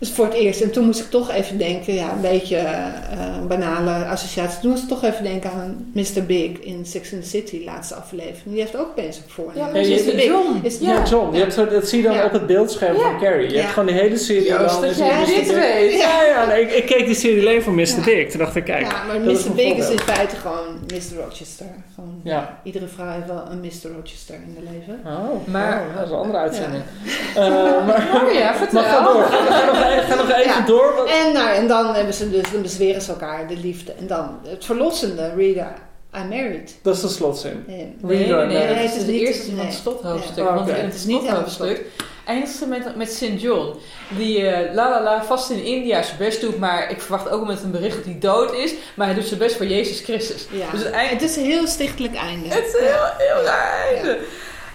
Dus 0.00 0.10
voor 0.10 0.24
het 0.24 0.34
eerst. 0.34 0.60
En 0.60 0.70
toen 0.70 0.84
moest 0.84 1.00
ik 1.00 1.10
toch 1.10 1.30
even 1.30 1.58
denken, 1.58 1.94
ja, 1.94 2.12
een 2.12 2.20
beetje 2.20 2.56
uh, 2.56 3.46
banale 3.48 4.04
associatie. 4.04 4.60
Toen 4.60 4.70
moest 4.70 4.82
ik 4.82 4.88
toch 4.88 5.04
even 5.04 5.22
denken 5.22 5.50
aan 5.50 5.90
Mr. 5.94 6.24
Big 6.26 6.50
in 6.60 6.86
Sex 6.86 7.12
and 7.12 7.22
the 7.22 7.28
City, 7.28 7.62
laatste 7.64 7.94
aflevering. 7.94 8.44
Die 8.44 8.60
heeft 8.60 8.76
ook 8.76 8.94
bezig 8.94 9.22
voor. 9.26 9.52
Ja, 9.54 9.68
ja, 9.72 9.80
je, 9.80 10.12
Big. 10.16 10.24
John. 10.24 10.60
Is, 10.62 10.78
ja, 10.78 11.02
John. 11.04 11.34
Je 11.34 11.38
hebt 11.40 11.54
zo, 11.54 11.68
dat 11.68 11.88
zie 11.88 12.02
je 12.02 12.08
dan 12.08 12.24
op 12.24 12.32
het 12.32 12.46
beeldscherm 12.46 12.96
van 12.96 13.18
Carrie. 13.18 13.50
Je 13.50 13.58
hebt 13.58 13.72
gewoon 13.72 13.86
de 13.86 14.00
hele 14.00 14.16
serie. 14.16 14.48
Joost, 14.48 14.80
dat 14.80 14.96
jij 14.96 15.24
dit 15.24 15.54
weet. 15.54 15.92
Ja, 15.92 16.22
ja. 16.22 16.46
Nee, 16.46 16.62
ik, 16.62 16.72
ik, 16.72 16.86
keek 16.86 17.06
die 17.06 17.14
serie 17.14 17.40
alleen 17.40 17.62
voor 17.62 17.72
Mr. 17.72 18.00
Big. 18.04 18.30
Toen 18.30 18.38
dacht 18.38 18.56
ik, 18.56 18.64
kijk. 18.64 18.90
Ja, 18.90 19.04
maar 19.04 19.20
Mr. 19.20 19.54
Big 19.54 19.76
is 19.76 19.90
in 19.90 19.98
feite 19.98 20.36
gewoon 20.36 20.78
Mr. 20.86 21.24
Rochester. 21.24 21.66
Gewoon, 21.94 22.20
ja. 22.24 22.60
Iedere 22.62 22.86
vrouw 22.86 23.12
heeft 23.12 23.26
wel 23.26 23.44
een 23.50 23.60
Mr. 23.60 23.90
Rochester 23.96 24.34
in 24.34 24.56
haar 24.56 24.74
leven. 24.74 25.00
Oh, 25.06 25.46
maar, 25.46 25.82
oh, 25.88 25.96
dat 25.96 26.04
is 26.04 26.10
een 26.10 26.16
andere 26.16 26.38
uitzending. 26.38 26.82
Uh, 27.36 27.86
maar, 27.86 28.22
oh 28.24 28.32
ja, 28.32 28.54
vertel. 28.54 28.80
Maar 28.80 28.90
ga 28.90 29.04
door. 29.04 29.89
Ga, 29.90 29.96
nog, 29.96 30.04
ga 30.04 30.14
nog 30.14 30.30
even 30.30 30.66
door. 30.66 31.06
En, 31.06 31.32
nou, 31.32 31.48
en 31.48 31.68
dan 31.68 31.94
hebben 31.94 32.14
ze 32.14 32.30
dus, 32.30 32.50
dan 32.52 32.62
bezweren 32.62 33.02
ze 33.02 33.10
elkaar, 33.10 33.48
de 33.48 33.56
liefde. 33.56 33.92
En 33.92 34.06
dan 34.06 34.38
het 34.48 34.64
verlossende, 34.64 35.32
Rita, 35.36 35.74
I'm 36.14 36.28
married. 36.28 36.78
Dat 36.82 36.94
is 36.94 37.00
de 37.00 37.08
slotzin. 37.08 37.64
Nee, 37.66 37.96
nee, 38.00 38.26
nee, 38.26 38.46
nee, 38.46 38.56
het 38.56 38.96
is 38.96 39.04
de 39.04 39.20
eerste 39.20 39.56
van 39.56 39.64
het 39.64 39.74
slothoofdstuk. 39.74 40.44
Want 40.44 40.70
het 40.70 40.94
is 40.94 41.04
niet 41.04 41.22
het 41.22 41.30
hoofdstuk. 41.30 41.84
Eindigt 42.26 42.52
ze 42.52 42.66
met, 42.66 42.96
met 42.96 43.12
St. 43.12 43.40
John. 43.40 43.74
Die 44.16 44.40
uh, 44.40 44.74
la 44.74 44.90
la 44.90 45.02
la 45.02 45.24
vast 45.24 45.50
in 45.50 45.64
India 45.64 46.02
zijn 46.02 46.18
best 46.18 46.40
doet. 46.40 46.58
Maar 46.58 46.90
ik 46.90 47.00
verwacht 47.00 47.28
ook 47.28 47.46
met 47.46 47.62
een 47.62 47.70
bericht 47.70 47.96
dat 47.96 48.04
hij 48.04 48.18
dood 48.18 48.54
is. 48.54 48.74
Maar 48.94 49.06
hij 49.06 49.14
doet 49.14 49.24
zijn 49.24 49.38
best 49.38 49.56
voor 49.56 49.66
Jezus 49.66 50.00
Christus. 50.00 50.46
Ja. 50.50 50.70
Dus 50.70 50.82
het, 50.82 50.92
eind... 50.92 51.10
het 51.10 51.22
is 51.22 51.36
een 51.36 51.44
heel 51.44 51.66
stichtelijk 51.66 52.14
einde. 52.14 52.48
Het 52.48 52.66
is 52.66 52.80
een 52.80 52.86
heel, 52.86 53.04
heel 53.16 53.44
raar 53.44 53.86
einde. 53.94 54.18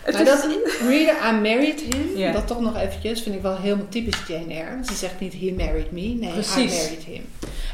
Het 0.06 0.14
maar 0.14 0.24
is... 0.24 0.30
dat 0.30 0.48
Reader, 0.88 1.16
I 1.30 1.42
married 1.42 1.82
him, 1.82 2.34
dat 2.34 2.48
toch 2.48 2.60
nog 2.60 2.78
eventjes, 2.78 3.22
vind 3.22 3.36
ik 3.36 3.42
wel 3.42 3.56
helemaal 3.56 3.86
typisch 3.90 4.24
Jane 4.28 4.54
Eyre. 4.54 4.78
Ze 4.86 4.94
zegt 4.94 5.20
niet 5.20 5.34
he 5.34 5.54
married 5.58 5.92
me, 5.92 6.02
nee, 6.02 6.32
Precies. 6.32 6.74
I 6.74 6.82
married 6.82 7.04
him. 7.06 7.26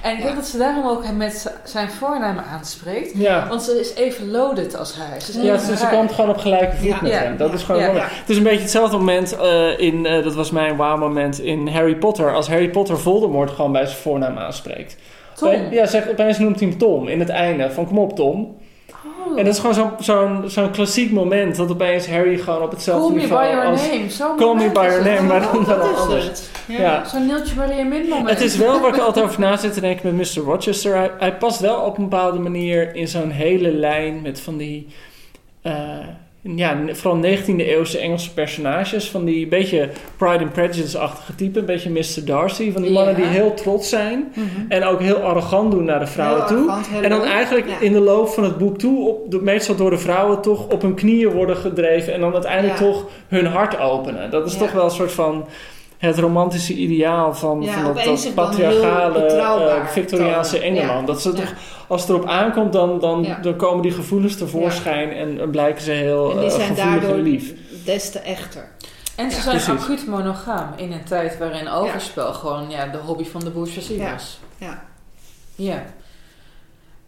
En 0.02 0.18
ik 0.18 0.24
denk 0.24 0.36
dat 0.36 0.46
ze 0.46 0.58
daarom 0.58 0.88
ook 0.88 1.12
met 1.12 1.56
zijn 1.64 1.90
voornaam 1.90 2.38
aanspreekt. 2.38 3.12
Ja. 3.16 3.48
Want 3.48 3.64
ze 3.64 3.80
is 3.80 3.94
even 3.94 4.32
loaded 4.32 4.78
als 4.78 4.96
hij. 4.96 5.20
Ze 5.20 5.42
ja, 5.42 5.58
ze, 5.58 5.78
ze 5.78 5.88
komt 5.88 6.12
gewoon 6.12 6.30
op 6.30 6.38
gelijke 6.38 6.76
voet 6.76 7.02
met 7.02 7.12
hem. 7.12 7.38
Dat 7.38 7.54
is 7.54 7.64
gewoon 7.64 7.82
ja. 7.82 8.08
Het 8.10 8.30
is 8.30 8.38
een 8.38 8.44
beetje 8.44 8.62
hetzelfde 8.62 8.98
moment 8.98 9.36
uh, 9.42 9.80
in, 9.80 10.06
uh, 10.06 10.24
dat 10.24 10.34
was 10.34 10.52
mijn 10.52 10.76
wow 10.76 11.00
moment 11.00 11.40
in 11.40 11.68
Harry 11.68 11.96
Potter. 11.96 12.34
Als 12.34 12.48
Harry 12.48 12.70
Potter 12.70 13.00
Voldemort 13.00 13.50
gewoon 13.50 13.72
bij 13.72 13.86
zijn 13.86 13.98
voornaam 13.98 14.38
aanspreekt. 14.38 14.98
Tom? 15.36 15.72
Ja, 15.72 15.86
zeg, 15.86 16.10
opeens 16.10 16.38
noemt 16.38 16.60
hij 16.60 16.70
hem 16.70 16.78
Tom 16.78 17.08
in 17.08 17.20
het 17.20 17.30
einde. 17.30 17.72
Van 17.72 17.88
kom 17.88 17.98
op 17.98 18.16
Tom. 18.16 18.58
En 19.36 19.46
dat 19.46 19.54
is 19.54 19.60
gewoon 19.60 19.76
zo'n 19.76 19.92
zo'n 20.00 20.50
zo'n 20.50 20.72
klassiek 20.72 21.12
moment 21.12 21.56
dat 21.56 21.72
opeens 21.72 22.08
Harry 22.08 22.38
gewoon 22.38 22.62
op 22.62 22.72
hetzelfde 22.72 23.08
Call 23.08 23.18
niveau 23.18 23.44
me 23.44 23.50
by 23.50 23.56
your 23.56 23.98
name. 23.98 24.10
Zo 24.10 24.36
Call 24.36 24.56
me 24.56 24.70
by 24.72 24.88
your 24.90 25.04
name, 25.04 25.22
maar 25.22 25.42
dan, 25.42 25.64
dan 25.64 25.96
anders. 25.96 26.50
Ja, 26.68 26.80
ja. 26.82 27.06
Zo'n 27.06 27.26
Neeltje 27.26 27.56
Maria 27.56 27.84
Min 27.84 28.08
moment. 28.08 28.30
Het 28.30 28.42
is 28.42 28.58
wel 28.58 28.80
waar 28.80 28.94
ik 28.94 29.00
altijd 29.00 29.26
over 29.26 29.40
na 29.40 29.58
zit 29.58 29.74
te 29.74 29.82
denken 29.82 30.16
met 30.16 30.36
Mr. 30.36 30.44
Rochester. 30.44 30.96
Hij, 30.96 31.12
hij 31.18 31.38
past 31.38 31.60
wel 31.60 31.80
op 31.80 31.98
een 31.98 32.10
bepaalde 32.10 32.40
manier 32.40 32.96
in 32.96 33.08
zo'n 33.08 33.30
hele 33.30 33.72
lijn 33.72 34.22
met 34.22 34.40
van 34.40 34.58
die... 34.58 34.88
Uh, 35.64 35.74
ja, 36.42 36.78
vooral 36.92 37.24
19e 37.24 37.56
eeuwse 37.56 37.98
Engelse 37.98 38.34
personages. 38.34 39.10
Van 39.10 39.26
die 39.26 39.48
beetje 39.48 39.90
Pride 40.18 40.44
and 40.44 40.54
Prejudice-achtige 40.54 41.36
type. 41.36 41.60
Een 41.60 41.66
beetje 41.66 41.90
Mr. 41.90 42.26
Darcy. 42.26 42.72
Van 42.72 42.82
die 42.82 42.92
mannen 42.92 43.16
die 43.16 43.26
heel 43.26 43.54
trots 43.54 43.90
zijn. 43.90 44.34
Mhm. 44.36 44.46
En 44.68 44.84
ook 44.84 45.00
heel 45.00 45.16
arrogant 45.16 45.72
doen 45.72 45.86
naar 45.86 46.00
de 46.00 46.08
vrouwen 46.08 46.46
toe. 46.46 46.72
en 47.02 47.10
dan 47.10 47.24
eigenlijk 47.24 47.68
in 47.80 47.94
de 47.94 48.00
loop 48.00 48.28
van 48.28 48.44
het 48.44 48.58
boek 48.58 48.78
toe... 48.78 49.08
Op, 49.08 49.42
meestal 49.42 49.76
door 49.76 49.90
de 49.90 49.98
vrouwen 49.98 50.42
toch 50.42 50.68
op 50.68 50.82
hun 50.82 50.94
knieën 50.94 51.32
worden 51.32 51.58
gedreven. 51.58 52.14
En 52.14 52.20
dan 52.20 52.34
uiteindelijk 52.34 52.78
toch 52.78 53.06
hun 53.28 53.46
hart 53.46 53.80
openen. 53.80 54.32
Dat 54.32 54.48
is 54.48 54.58
toch 54.58 54.72
wel 54.72 54.84
een 54.84 54.92
soort 54.92 55.12
van 55.12 55.46
het 56.08 56.20
romantische 56.20 56.74
ideaal 56.74 57.34
van, 57.34 57.66
van 57.66 57.84
dat, 57.84 58.04
dat 58.04 58.32
patriarchale 58.36 59.78
uh, 59.78 59.88
Victoriaanse 59.88 60.60
Engeland. 60.60 61.08
Dat 61.08 61.22
ze 61.22 61.34
toch, 61.34 61.54
als 61.88 62.02
het 62.02 62.10
erop 62.10 62.26
aankomt, 62.26 62.74
dan, 62.74 63.00
dan, 63.00 63.28
dan 63.42 63.56
komen 63.56 63.82
die 63.82 63.92
gevoelens 63.92 64.38
tevoorschijn 64.38 65.12
en, 65.12 65.50
blijken 65.50 65.82
ze 65.82 65.92
heel 65.92 66.32
en 66.32 66.38
die 66.38 66.48
uh, 66.48 66.56
zijn 66.56 66.76
daardoor 66.76 67.18
lief. 67.18 67.54
des 67.86 68.12
te 68.12 68.20
echter. 68.20 68.68
En 69.16 69.32
ze 69.32 69.42
zijn 69.42 69.56
precies. 69.56 69.84
acuut 69.84 70.08
monogaam 70.08 70.74
in 70.76 70.92
een 70.92 71.04
tijd 71.04 71.38
waarin 71.38 71.70
overspel 71.70 72.34
gewoon 72.34 72.70
ja, 72.70 72.88
de 72.88 72.98
hobby 72.98 73.26
van 73.26 73.42
de 73.42 73.50
bourgeoisie 73.50 74.02
was. 74.12 74.40
Ja. 74.58 74.84
Ja. 75.56 75.84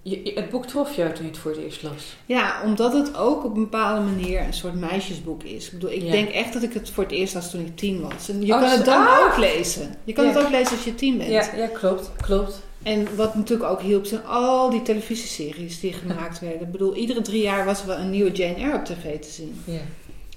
Je, 0.04 0.32
het 0.36 0.50
boek 0.50 0.66
trof 0.66 0.96
jou 0.96 1.14
toen 1.14 1.24
je 1.26 1.30
het 1.32 1.40
voor 1.40 1.52
het 1.52 1.60
eerst 1.60 1.84
las. 1.84 2.16
Ja, 2.26 2.62
omdat 2.66 2.94
het 2.94 3.18
ook 3.18 3.44
op 3.46 3.56
een 3.56 3.62
bepaalde 3.62 4.02
manier 4.02 4.42
een 4.42 4.54
soort 4.54 4.74
meisjesboek 4.80 5.44
is. 5.44 5.66
Ik 5.66 5.72
bedoel, 5.72 5.92
ik 5.92 6.02
Ja. 6.02 6.12
denk 6.12 6.30
echt 6.30 6.54
dat 6.54 6.64
ik 6.64 6.74
het 6.74 6.90
voor 6.90 7.04
het 7.04 7.12
eerst 7.12 7.34
las 7.34 7.52
toen 7.52 7.66
ik 7.66 7.76
tien 7.78 8.02
was. 8.02 8.30
En 8.30 8.46
je 8.46 8.54
Oh, 8.54 8.60
kan 8.60 8.70
het 8.70 8.80
zo- 8.80 8.86
dan 8.86 9.08
ah! 9.08 9.20
ook 9.26 9.38
lezen. 9.38 9.96
Je 10.04 10.14
kan 10.14 10.26
Ja. 10.26 10.32
het 10.34 10.44
ook 10.44 10.50
lezen 10.52 10.76
als 10.76 10.84
je 10.84 10.96
tien 10.96 11.18
bent. 11.18 11.30
Ja, 11.30 11.50
ja 11.56 11.68
klopt, 11.68 12.12
klopt. 12.22 12.62
En 12.84 13.16
wat 13.16 13.36
natuurlijk 13.36 13.70
ook 13.72 13.82
hielp, 13.82 14.06
zijn 14.06 14.26
al 14.26 14.70
die 14.70 14.82
televisieseries 14.82 15.80
die 15.80 15.94
gemaakt 15.94 16.40
werden. 16.40 16.62
Ik 16.62 16.72
bedoel, 16.72 16.96
iedere 16.96 17.22
drie 17.22 17.42
jaar 17.42 17.66
was 17.66 17.82
er 17.82 17.88
wel 17.88 17.98
een 17.98 18.10
nieuwe 18.10 18.32
Jane 18.32 18.56
Eyre 18.56 18.76
op 18.76 18.86
tv 18.86 19.20
te 19.20 19.30
zien. 19.30 19.62
Ja. 19.66 19.80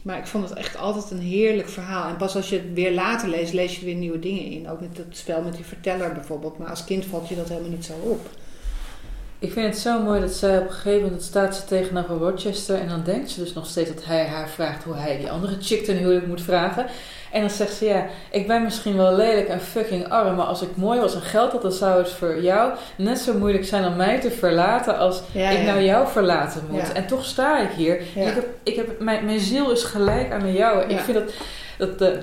Maar 0.02 0.18
ik 0.18 0.26
vond 0.26 0.48
het 0.48 0.58
echt 0.58 0.76
altijd 0.76 1.10
een 1.10 1.18
heerlijk 1.20 1.68
verhaal. 1.68 2.08
En 2.08 2.16
pas 2.16 2.36
als 2.36 2.48
je 2.48 2.56
het 2.56 2.64
weer 2.74 2.92
later 2.94 3.28
leest, 3.28 3.52
lees 3.52 3.72
je 3.74 3.78
er 3.80 3.84
weer 3.86 3.94
nieuwe 3.94 4.18
dingen 4.18 4.44
in. 4.44 4.68
Ook 4.70 4.80
met 4.80 4.96
het 4.96 5.16
spel 5.16 5.42
met 5.42 5.56
die 5.56 5.64
verteller 5.64 6.12
bijvoorbeeld. 6.12 6.58
Maar 6.58 6.68
als 6.70 6.84
kind 6.84 7.04
valt 7.04 7.28
je 7.28 7.36
dat 7.36 7.48
helemaal 7.48 7.70
niet 7.70 7.84
zo 7.84 7.92
op. 8.02 8.28
Ik 9.46 9.52
vind 9.52 9.66
het 9.66 9.78
zo 9.78 10.02
mooi 10.02 10.20
dat 10.20 10.32
zij 10.32 10.58
op 10.58 10.64
een 10.68 10.72
gegeven 10.72 11.02
moment 11.02 11.22
staat 11.22 11.56
ze 11.56 11.64
tegenover 11.64 12.16
Rochester 12.16 12.78
en 12.80 12.88
dan 12.88 13.02
denkt 13.04 13.30
ze 13.30 13.40
dus 13.40 13.52
nog 13.52 13.66
steeds 13.66 13.94
dat 13.94 14.04
hij 14.04 14.24
haar 14.26 14.48
vraagt 14.48 14.84
hoe 14.84 14.94
hij 14.94 15.16
die 15.16 15.30
andere 15.30 15.56
chick 15.60 15.84
ten 15.84 15.96
huwelijk 15.96 16.26
moet 16.26 16.40
vragen. 16.42 16.86
En 17.32 17.40
dan 17.40 17.50
zegt 17.50 17.72
ze 17.74 17.84
ja, 17.84 18.06
ik 18.30 18.46
ben 18.46 18.62
misschien 18.62 18.96
wel 18.96 19.16
lelijk 19.16 19.48
en 19.48 19.60
fucking 19.60 20.08
arm, 20.08 20.36
maar 20.36 20.46
als 20.46 20.62
ik 20.62 20.76
mooi 20.76 21.00
was 21.00 21.14
en 21.14 21.20
geld 21.20 21.52
had, 21.52 21.62
dan 21.62 21.72
zou 21.72 21.98
het 21.98 22.10
voor 22.10 22.42
jou 22.42 22.72
net 22.96 23.18
zo 23.18 23.34
moeilijk 23.38 23.64
zijn 23.64 23.84
om 23.86 23.96
mij 23.96 24.20
te 24.20 24.30
verlaten 24.30 24.98
als 24.98 25.22
Ja, 25.32 25.50
ik 25.50 25.58
ja. 25.58 25.64
nou 25.64 25.82
jou 25.82 26.08
verlaten 26.08 26.62
moet. 26.70 26.86
Ja. 26.86 26.92
En 26.92 27.06
toch 27.06 27.24
sta 27.24 27.60
ik 27.60 27.70
hier. 27.76 28.00
Ik 28.00 28.06
heb, 28.14 28.46
ik 28.62 28.76
heb, 28.76 29.00
mijn, 29.00 29.24
mijn 29.24 29.40
ziel 29.40 29.70
is 29.70 29.82
gelijk 29.82 30.32
aan 30.32 30.40
de 30.42 30.52
jouwe. 30.52 30.84
Ik 30.84 30.98
vind 30.98 31.16
dat, 31.18 31.32
dat 31.78 31.98
de, 31.98 32.18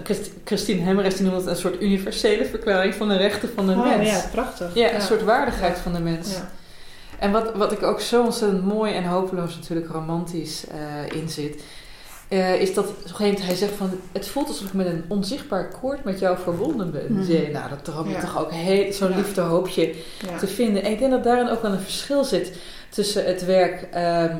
Christine 0.45 0.81
Hemmerich 0.81 1.13
die 1.13 1.25
noemt 1.25 1.37
het 1.37 1.47
een 1.47 1.55
soort 1.55 1.81
universele 1.81 2.45
verklaring 2.45 2.95
van 2.95 3.07
de 3.09 3.17
rechten 3.17 3.49
van 3.55 3.67
de 3.67 3.73
Oh, 3.73 3.97
mens. 3.97 4.09
ja, 4.09 4.21
prachtig. 4.31 4.67
Ja, 4.73 4.93
een 4.93 5.01
soort 5.01 5.23
waardigheid 5.23 5.77
van 5.77 5.93
de 5.93 5.99
mens. 5.99 6.31
Ja. 6.33 6.49
En 7.23 7.31
wat, 7.31 7.55
wat 7.55 7.71
ik 7.71 7.83
ook 7.83 7.99
zo 7.99 8.23
ontzettend 8.23 8.65
mooi 8.65 8.93
en 8.93 9.03
hopeloos 9.03 9.55
natuurlijk 9.55 9.91
romantisch 9.91 10.65
eh 10.67 11.21
in 11.21 11.29
zit, 11.29 11.63
eh, 12.27 12.61
is 12.61 12.73
dat 12.73 12.87
op 12.87 12.95
een 12.95 13.01
gegeven 13.01 13.23
moment 13.25 13.45
hij 13.45 13.55
zegt 13.55 13.73
van, 13.73 13.89
het 14.11 14.27
voelt 14.27 14.47
alsof 14.47 14.67
ik 14.67 14.73
met 14.73 14.85
een 14.85 15.03
onzichtbaar 15.07 15.71
koord 15.81 16.03
met 16.03 16.19
jou 16.19 16.37
verbonden 16.37 16.91
ben. 16.91 17.25
Zei, 17.25 17.51
nou, 17.51 17.69
dat 17.69 17.83
droom 17.85 18.07
je 18.07 18.13
Ja. 18.13 18.19
toch 18.19 18.39
ook 18.39 18.51
zo'n 18.93 19.09
Ja. 19.09 19.15
liefdehoopje 19.15 19.93
Ja. 20.27 20.37
te 20.37 20.47
vinden. 20.47 20.83
En 20.83 20.91
ik 20.91 20.99
denk 20.99 21.11
dat 21.11 21.23
daarin 21.23 21.49
ook 21.49 21.61
wel 21.61 21.71
een 21.71 21.79
verschil 21.79 22.23
zit 22.23 22.57
tussen 22.89 23.25
het 23.25 23.45
werk, 23.45 23.87
ehm, 23.91 24.35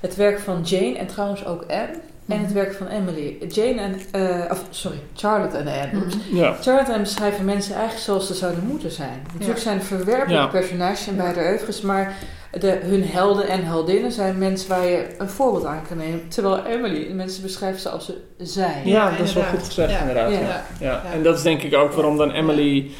het 0.00 0.16
werk 0.16 0.38
van 0.38 0.62
Jane 0.62 0.98
en 0.98 1.06
trouwens 1.06 1.46
ook 1.46 1.62
Anne. 1.62 1.98
En 2.28 2.38
het 2.38 2.46
Mhm. 2.46 2.54
werk 2.54 2.74
van 2.74 2.86
Emily. 2.86 3.36
Jane 3.48 3.80
en, 3.80 3.96
eh, 4.12 4.50
of 4.50 4.64
sorry, 4.70 4.98
Charlotte 5.14 5.56
en 5.56 5.66
Anne. 5.66 6.04
Mhm. 6.04 6.36
Ja. 6.36 6.56
Charlotte 6.60 6.86
en 6.86 6.92
Anne 6.92 6.98
beschrijven 7.04 7.44
mensen 7.44 7.72
eigenlijk 7.74 8.04
zoals 8.04 8.26
ze 8.26 8.34
zouden 8.34 8.64
moeten 8.66 8.90
zijn. 8.90 9.22
Natuurlijk 9.32 9.58
Ja. 9.58 9.64
zijn 9.64 9.78
er 9.78 9.84
verwerpelijke 9.84 10.32
Ja. 10.32 10.46
personages 10.46 11.08
in 11.08 11.16
beide 11.16 11.40
oeuvres, 11.40 11.80
maar 11.80 12.14
de, 12.60 12.78
hun 12.82 13.04
helden 13.04 13.48
en 13.48 13.64
heldinnen 13.64 14.12
zijn 14.12 14.38
mensen 14.38 14.68
waar 14.68 14.86
je 14.86 15.06
een 15.18 15.28
voorbeeld 15.28 15.64
aan 15.64 15.82
kan 15.88 15.96
nemen. 15.96 16.28
Terwijl 16.28 16.64
Emily, 16.64 17.10
mensen 17.12 17.42
beschrijven 17.42 17.80
ze 17.80 17.88
als 17.88 18.04
ze 18.04 18.16
zijn. 18.38 18.88
Ja, 18.88 19.10
dat 19.10 19.26
is 19.26 19.32
wel 19.34 19.44
goed 19.44 19.64
gezegd 19.64 19.90
Ja. 19.90 19.98
inderdaad. 20.00 20.30
Ja. 20.30 20.38
Ja. 20.38 20.46
Ja. 20.46 20.62
Ja. 20.80 20.90
Ja. 21.04 21.12
En 21.12 21.22
dat 21.22 21.36
is 21.36 21.42
denk 21.42 21.62
ik 21.62 21.74
ook 21.74 21.92
waarom 21.92 22.16
dan 22.16 22.30
Emily 22.30 22.90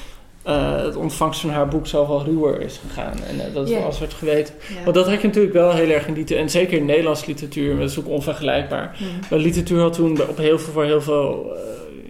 eh, 0.45 0.83
het 0.83 0.97
ontvangst 0.97 1.41
van 1.41 1.51
haar 1.51 1.69
boek 1.69 1.87
zoveel 1.87 2.25
ruwer 2.25 2.61
is 2.61 2.81
gegaan. 2.89 3.15
En 3.29 3.47
eh, 3.47 3.55
dat 3.55 3.69
Ja. 3.69 3.75
wel 3.77 3.85
als 3.85 3.99
werd 3.99 4.15
geweten. 4.15 4.55
Ja. 4.75 4.83
Want 4.85 4.97
dat 4.97 5.09
had 5.09 5.21
je 5.21 5.27
natuurlijk 5.27 5.55
wel 5.55 5.73
heel 5.73 5.89
erg 5.91 6.07
in 6.07 6.15
die... 6.25 6.37
En 6.37 6.51
zeker 6.51 6.79
in 6.79 6.85
Nederlandse 6.85 7.27
literatuur, 7.27 7.71
maar 7.71 7.81
dat 7.81 7.91
is 7.91 7.99
ook 7.99 8.09
onvergelijkbaar. 8.09 8.97
Maar 9.31 9.39
literatuur 9.39 9.81
had 9.81 9.93
toen 9.93 10.29
op 10.29 10.37
heel 10.37 10.59
veel, 10.59 10.73
voor 10.73 10.85
heel 10.85 11.03
veel... 11.03 11.53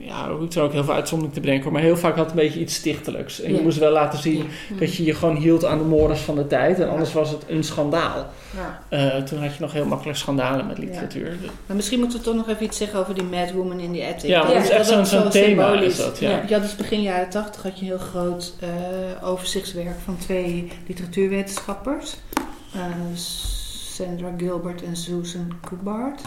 ja, 0.06 0.30
hoe 0.30 0.42
het 0.42 0.58
ook 0.58 0.72
heel 0.72 0.84
veel 0.84 0.94
uitzondering 0.94 1.34
te 1.34 1.40
bedenken. 1.40 1.72
Maar 1.72 1.82
heel 1.82 1.96
vaak 1.96 2.16
had 2.16 2.24
het 2.30 2.34
een 2.34 2.40
beetje 2.44 2.60
iets 2.60 2.74
stichtelijks. 2.74 3.40
En 3.40 3.50
Ja. 3.50 3.56
je 3.56 3.62
moest 3.62 3.78
wel 3.78 3.92
laten 3.92 4.18
zien 4.18 4.36
Ja. 4.36 4.76
dat 4.78 4.94
je 4.94 5.04
je 5.04 5.14
gewoon 5.14 5.36
hield 5.36 5.64
aan 5.64 5.78
de 5.78 5.84
mores 5.84 6.20
van 6.20 6.34
de 6.34 6.46
tijd. 6.46 6.80
En 6.80 6.88
anders 6.90 7.12
was 7.12 7.30
het 7.30 7.42
een 7.48 7.64
schandaal. 7.64 8.26
Ja. 8.56 8.80
Eh, 8.88 9.22
toen 9.22 9.38
had 9.38 9.54
je 9.54 9.60
nog 9.60 9.72
heel 9.72 9.86
makkelijk 9.86 10.18
schandalen 10.18 10.66
met 10.66 10.78
literatuur. 10.78 11.36
Maar 11.66 11.76
misschien 11.76 11.98
moeten 11.98 12.18
we 12.18 12.24
toch 12.24 12.34
nog 12.34 12.48
even 12.48 12.64
iets 12.64 12.78
zeggen 12.78 12.98
over 12.98 13.14
die 13.14 13.24
Mad 13.24 13.52
Woman 13.52 13.80
in 13.80 13.92
the 13.92 14.06
Attic. 14.14 14.30
Ja, 14.30 14.42
dat 14.44 14.62
is 14.62 14.68
echt 14.70 14.86
zo'n 14.86 15.06
zo 15.06 15.28
thema 15.28 15.30
symbolisch. 15.68 15.92
is 15.92 15.96
dat. 16.04 16.18
Ja. 16.18 16.30
Ja. 16.30 16.42
Ja, 16.48 16.58
dus 16.58 16.76
begin 16.76 17.02
jaren 17.02 17.30
80 17.30 17.62
had 17.62 17.74
je 17.78 17.80
een 17.80 17.86
heel 17.88 17.98
groot 18.06 18.54
eh, 18.60 19.28
overzichtswerk 19.28 19.96
van 20.04 20.16
twee 20.18 20.68
literatuurwetenschappers. 20.86 22.16
Eh, 22.74 22.80
Sandra 23.14 24.28
Gilbert 24.36 24.82
en 24.82 24.96
Susan 24.96 25.52
Cookbart. 25.68 26.20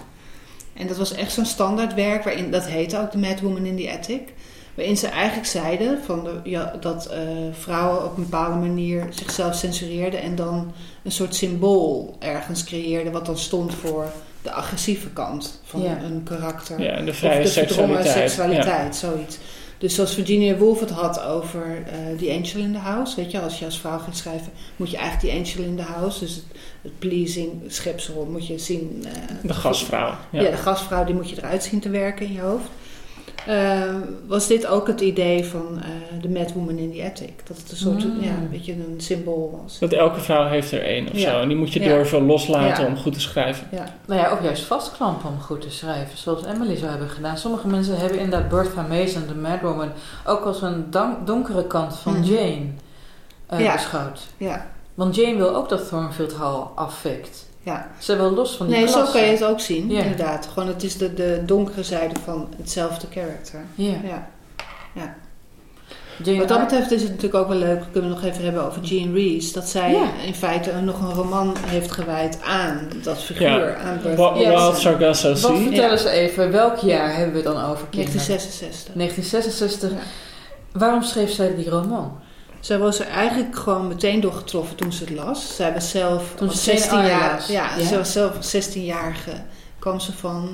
En 0.78 0.88
dat 0.88 0.98
was 0.98 1.14
echt 1.14 1.32
zo'n 1.32 1.46
standaardwerk, 1.46 2.24
waarin, 2.24 2.52
dat 2.52 2.66
heette 2.66 3.00
ook 3.00 3.12
The 3.12 3.18
Mad 3.18 3.40
Woman 3.40 3.66
in 3.66 3.78
the 3.78 3.92
Attic. 3.92 4.34
Waarin 4.76 4.98
ze 4.98 5.08
eigenlijk 5.08 5.48
zeiden 5.48 6.00
van 6.06 6.24
de, 6.24 6.50
ja, 6.50 6.74
dat 6.80 7.06
eh, 7.06 7.20
vrouwen 7.60 8.04
op 8.06 8.18
een 8.18 8.24
bepaalde 8.24 8.56
manier 8.68 9.08
zichzelf 9.10 9.56
censureerden 9.56 10.22
en 10.22 10.36
dan 10.36 10.72
een 11.04 11.12
soort 11.12 11.36
symbool 11.36 12.16
ergens 12.20 12.64
creëerden, 12.64 13.12
wat 13.14 13.26
dan 13.26 13.38
stond 13.38 13.74
voor 13.74 14.06
de 14.42 14.52
agressieve 14.52 15.10
kant 15.10 15.62
van 15.64 15.82
Ja. 15.82 15.98
een 16.04 16.24
karakter. 16.24 16.82
Ja, 16.82 16.92
en 16.92 17.06
de 17.06 17.12
Of 17.12 17.18
vrije 17.18 17.44
de 17.44 17.50
verdrongen 17.50 17.96
seksualiteit. 18.04 18.30
seksualiteit, 18.32 18.96
zoiets. 18.96 19.38
Dus 19.78 19.96
zoals 19.96 20.14
Virginia 20.14 20.56
Woolf 20.58 20.80
het 20.80 20.90
had 20.90 21.22
over 21.22 21.84
eh 21.86 22.18
The 22.18 22.32
Angel 22.32 22.60
in 22.66 22.72
the 22.74 22.80
House. 22.80 23.16
Weet 23.16 23.32
je, 23.32 23.40
als 23.40 23.60
je 23.60 23.66
als 23.66 23.80
vrouw 23.80 23.98
gaat 23.98 24.18
schrijven, 24.18 24.52
moet 24.76 24.92
je 24.92 24.98
eigenlijk 24.98 25.34
die 25.34 25.44
Angel 25.44 25.70
in 25.70 25.76
the 25.76 25.92
House, 25.92 26.20
dus 26.20 26.36
het, 26.36 26.44
het 26.82 27.00
pleasing 27.00 27.52
schepsel, 27.68 28.28
moet 28.32 28.48
je 28.48 28.58
zien. 28.60 29.06
eh. 29.06 29.12
De 29.42 29.54
gastvrouw. 29.54 30.16
ja. 30.32 30.42
Ja. 30.42 30.50
de 30.52 30.58
gastvrouw, 30.58 31.04
die 31.06 31.16
moet 31.16 31.30
je 31.30 31.36
eruit 31.38 31.64
zien 31.64 31.80
te 31.80 31.90
werken 31.90 32.26
in 32.26 32.34
je 32.34 32.42
hoofd. 32.42 32.68
Eh, 33.48 33.82
was 34.28 34.48
dit 34.48 34.68
ook 34.68 34.88
het 34.88 35.02
idee 35.02 35.46
van 35.46 35.80
eh 35.82 36.22
de 36.22 36.30
Mad 36.30 36.54
Woman 36.54 36.78
in 36.78 36.92
the 36.92 37.04
Attic? 37.04 37.48
Dat 37.48 37.58
het 37.58 37.72
een 37.72 37.78
soort, 37.78 38.04
Mm. 38.06 38.22
ja, 38.24 38.30
een 38.30 38.50
beetje 38.52 38.74
een 38.74 38.96
symbool 38.98 39.60
was. 39.62 39.80
Dat 39.80 39.94
elke 39.94 40.20
vrouw 40.20 40.48
heeft 40.48 40.72
er 40.72 40.82
één 40.84 41.08
of 41.12 41.18
Ja. 41.18 41.32
zo. 41.32 41.40
En 41.42 41.48
die 41.48 41.58
moet 41.58 41.74
je 41.74 41.80
Ja. 41.80 41.88
durven 41.88 42.26
loslaten 42.26 42.84
Ja. 42.84 42.90
om 42.90 42.98
goed 42.98 43.14
te 43.14 43.20
schrijven. 43.20 43.68
Ja, 43.72 43.94
Nou 44.06 44.22
ja, 44.22 44.30
ook 44.30 44.42
juist 44.42 44.64
vastklampen 44.64 45.30
om 45.30 45.40
goed 45.40 45.62
te 45.62 45.72
schrijven, 45.72 46.18
zoals 46.18 46.46
Emily 46.46 46.76
zou 46.76 46.90
hebben 46.90 47.10
gedaan. 47.10 47.38
Sommige 47.38 47.68
mensen 47.68 47.98
hebben 47.98 48.20
inderdaad 48.20 48.50
Bertha 48.50 48.82
Mason, 48.82 49.24
de 49.28 49.36
Mad 49.36 49.62
Woman, 49.62 49.90
ook 50.26 50.46
als 50.46 50.62
een 50.62 50.86
donkere 51.26 51.68
kant 51.68 51.96
van 51.98 52.14
Mhm. 52.14 52.24
Jane 52.24 52.66
eh, 53.46 53.60
Ja. 53.60 53.74
beschouwd. 53.74 54.20
ja, 54.38 54.68
Want 54.94 55.16
Jane 55.16 55.36
wil 55.38 55.56
ook 55.56 55.70
dat 55.70 55.88
Thornfield 55.88 56.34
Hall 56.36 56.64
afvikt. 56.76 57.47
Ja. 57.68 57.88
Ze 58.00 58.16
wil 58.16 58.32
los 58.32 58.56
van 58.58 58.68
die 58.68 58.76
Nee, 58.76 58.88
zo 58.88 59.04
kan 59.12 59.22
je 59.22 59.28
het 59.32 59.44
ook 59.44 59.60
zien, 59.60 59.90
Ja. 59.90 60.02
inderdaad. 60.02 60.48
Gewoon, 60.54 60.68
het 60.70 60.84
is 60.84 60.98
de, 60.98 61.14
de 61.14 61.42
donkere 61.46 61.84
zijde 61.84 62.16
van 62.24 62.50
hetzelfde 62.58 63.08
karakter. 63.08 63.60
Ja. 63.76 63.94
Ja. 64.96 65.16
Jane 66.24 66.40
Wat 66.40 66.48
dat 66.48 66.60
betreft 66.60 66.92
is 66.92 67.02
het 67.02 67.10
natuurlijk 67.12 67.36
ook 67.44 67.48
wel 67.48 67.58
leuk, 67.58 67.82
kunnen 67.92 68.10
we 68.10 68.16
nog 68.16 68.26
even 68.26 68.44
hebben 68.44 68.66
over 68.66 68.82
Jean 68.82 69.14
Rees. 69.14 69.54
Dat 69.54 69.70
zij 69.70 69.92
Ja. 69.92 70.10
in 70.26 70.36
feite 70.36 70.72
nog 70.84 71.02
een 71.02 71.14
roman 71.14 71.56
heeft 71.66 71.92
gewijd 71.92 72.40
aan 72.44 72.88
dat 73.04 73.18
figuur, 73.24 73.48
Ja. 73.70 73.76
aan 73.76 74.00
Ja, 74.04 74.50
Wild. 74.50 74.78
Sargasso 74.78 75.30
Wat 75.30 75.58
vertel 75.58 75.92
eens 75.92 76.04
even, 76.04 76.52
welk 76.52 76.78
jaar 76.78 77.16
hebben 77.16 77.36
we 77.36 77.42
dan 77.42 77.56
over? 77.64 77.88
kinderen? 77.90 78.26
1966. 78.26 78.94
1966. 78.94 79.90
Ja. 79.92 79.98
Waarom 80.80 81.02
schreef 81.04 81.32
zij 81.32 81.56
die 81.56 81.70
roman? 81.70 82.20
Zij 82.60 82.78
was 82.78 83.00
er 83.00 83.08
eigenlijk 83.08 83.56
gewoon 83.56 83.88
meteen 83.88 84.20
door 84.22 84.34
getroffen 84.34 84.76
toen 84.76 84.94
ze 84.94 85.04
het 85.04 85.14
las. 85.14 85.56
Zij 85.56 85.74
was 85.74 85.90
zelf 85.90 86.34
Toen 86.36 86.48
als 86.48 86.64
ze 86.64 86.70
Jane 86.70 86.80
16 86.80 87.00
Eyre 87.00 87.10
jaar, 87.12 87.52
ja, 87.52 87.78
Ja. 87.78 87.86
ze 87.86 87.98
was 87.98 88.12
zelf 88.12 88.36
als 88.38 88.56
16-jarige 88.56 89.32
kwam 89.80 90.00
ze 90.00 90.14
van 90.14 90.50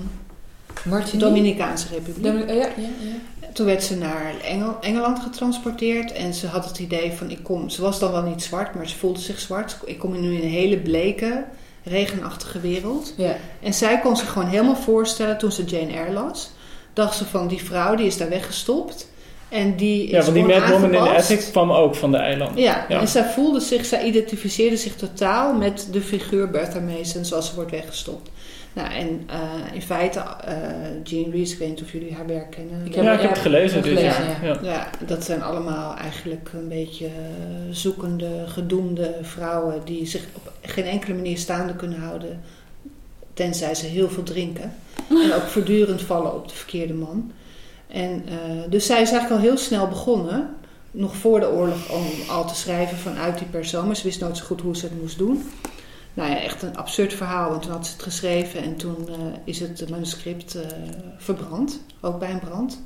de? 1.12 1.18
Dominicaanse 1.18 1.88
Republiek. 1.94 2.24
Domin- 2.24 2.48
ja, 2.48 2.54
ja, 2.54 2.68
ja. 2.78 3.48
Toen 3.54 3.66
werd 3.66 3.84
ze 3.84 3.98
naar 3.98 4.34
Engel, 4.44 4.78
Engeland 4.82 5.20
getransporteerd 5.20 6.12
en 6.12 6.34
ze 6.34 6.48
had 6.48 6.66
het 6.66 6.80
idee 6.80 7.12
van 7.12 7.30
ik 7.32 7.44
kom. 7.44 7.70
Ze 7.70 7.82
was 7.82 8.00
dan 8.00 8.12
wel 8.12 8.22
niet 8.24 8.44
zwart, 8.44 8.76
maar 8.76 8.88
ze 8.88 8.98
voelde 8.98 9.20
zich 9.20 9.40
zwart. 9.40 9.78
Ik 9.86 10.00
kom 10.00 10.22
nu 10.22 10.36
in 10.36 10.42
een 10.44 10.50
hele 10.50 10.78
bleke, 10.78 11.44
regenachtige 11.84 12.60
wereld. 12.60 13.14
ja. 13.18 13.36
En 13.62 13.74
zij 13.74 14.00
kon 14.00 14.18
zich 14.18 14.32
gewoon 14.32 14.48
helemaal 14.48 14.76
voorstellen 14.76 15.38
toen 15.38 15.52
ze 15.52 15.64
Jane 15.64 15.92
Eyre 15.94 16.12
las. 16.12 16.52
Dacht 16.94 17.18
ze 17.18 17.26
van 17.26 17.48
die 17.48 17.64
vrouw 17.64 17.96
die 17.96 18.06
is 18.06 18.18
daar 18.18 18.30
weggestopt. 18.30 19.08
En 19.54 19.76
die 19.76 20.04
is 20.04 20.10
Ja, 20.12 20.22
want 20.22 20.34
die 20.34 20.44
Mad 20.46 20.70
Woman 20.70 20.94
in. 20.94 20.98
Attic 21.16 21.40
kwam 21.52 21.72
ook 21.72 21.96
van 21.96 22.12
de 22.12 22.18
eilanden. 22.18 22.62
Ja, 22.64 22.86
Ja. 22.90 23.00
en 23.00 23.08
zij 23.08 23.24
voelde 23.24 23.60
zich, 23.60 23.86
zij 23.86 24.04
identificeerde 24.04 24.78
zich 24.78 24.96
totaal 24.96 25.54
met 25.54 25.88
de 25.92 26.02
figuur 26.02 26.50
Bertha 26.50 26.80
Mason 26.80 27.26
zoals 27.26 27.48
ze 27.48 27.56
wordt 27.56 27.72
weggestopt. 27.72 28.30
Nou, 28.74 28.94
en 28.94 29.24
eh, 29.28 29.74
in 29.74 29.82
feite, 29.82 30.20
eh 30.20 30.56
Jean 31.04 31.32
Rees, 31.32 31.52
ik 31.52 31.58
weet 31.58 31.70
niet 31.70 31.82
of 31.82 31.92
jullie 31.92 32.14
haar 32.14 32.28
werk 32.28 32.52
kennen. 32.52 32.86
Ik 32.86 32.96
Ja, 32.96 33.14
ik 33.14 33.22
heb 33.22 33.30
het 33.30 33.40
gelezen. 33.40 33.82
Dus, 33.82 33.98
gelezen, 33.98 34.24
ja. 34.24 34.38
ja. 34.42 34.58
Ja. 34.62 34.70
Ja, 34.72 34.90
dat 35.08 35.24
zijn 35.24 35.42
allemaal 35.44 35.96
eigenlijk 35.96 36.50
een 36.54 36.68
beetje 36.68 37.08
zoekende, 37.72 38.30
gedoemde 38.48 39.16
vrouwen 39.22 39.82
die 39.86 40.06
zich 40.06 40.24
op 40.34 40.52
geen 40.62 40.86
enkele 40.86 41.14
manier 41.16 41.38
staande 41.38 41.76
kunnen 41.76 42.00
houden, 42.00 42.42
tenzij 43.34 43.76
ze 43.76 43.86
heel 43.86 44.10
veel 44.10 44.24
drinken. 44.24 44.74
En 45.10 45.34
ook 45.34 45.42
voortdurend 45.48 46.02
vallen 46.02 46.36
op 46.36 46.48
de 46.48 46.56
verkeerde 46.56 46.94
man. 46.94 47.32
En, 47.94 48.24
eh, 48.28 48.36
dus 48.70 48.86
zij 48.86 49.02
is 49.02 49.12
eigenlijk 49.12 49.42
al 49.42 49.48
heel 49.48 49.58
snel 49.58 49.88
begonnen, 49.88 50.56
nog 50.92 51.16
voor 51.16 51.40
de 51.40 51.50
oorlog, 51.50 51.92
om 51.92 52.06
al 52.30 52.48
te 52.48 52.56
schrijven 52.56 52.98
vanuit 52.98 53.38
die 53.38 53.48
persoon. 53.48 53.86
Maar 53.86 53.96
ze 53.96 54.04
wist 54.04 54.20
nooit 54.20 54.38
zo 54.38 54.46
goed 54.46 54.62
hoe 54.62 54.76
ze 54.76 54.86
het 54.86 55.02
moest 55.02 55.18
doen. 55.18 55.44
Nou 56.14 56.30
ja, 56.30 56.42
echt 56.42 56.62
een 56.62 56.78
absurd 56.78 57.14
verhaal. 57.14 57.50
Want 57.50 57.62
toen 57.62 57.72
had 57.72 57.86
ze 57.86 57.94
het 57.94 58.04
geschreven 58.04 58.64
en 58.64 58.76
toen 58.76 59.08
eh, 59.08 59.16
is 59.44 59.60
het 59.60 59.90
manuscript 59.90 60.56
eh, 60.56 60.62
verbrand. 61.18 61.80
Ook 62.02 62.20
bij 62.20 62.32
een 62.32 62.40
brand. 62.40 62.82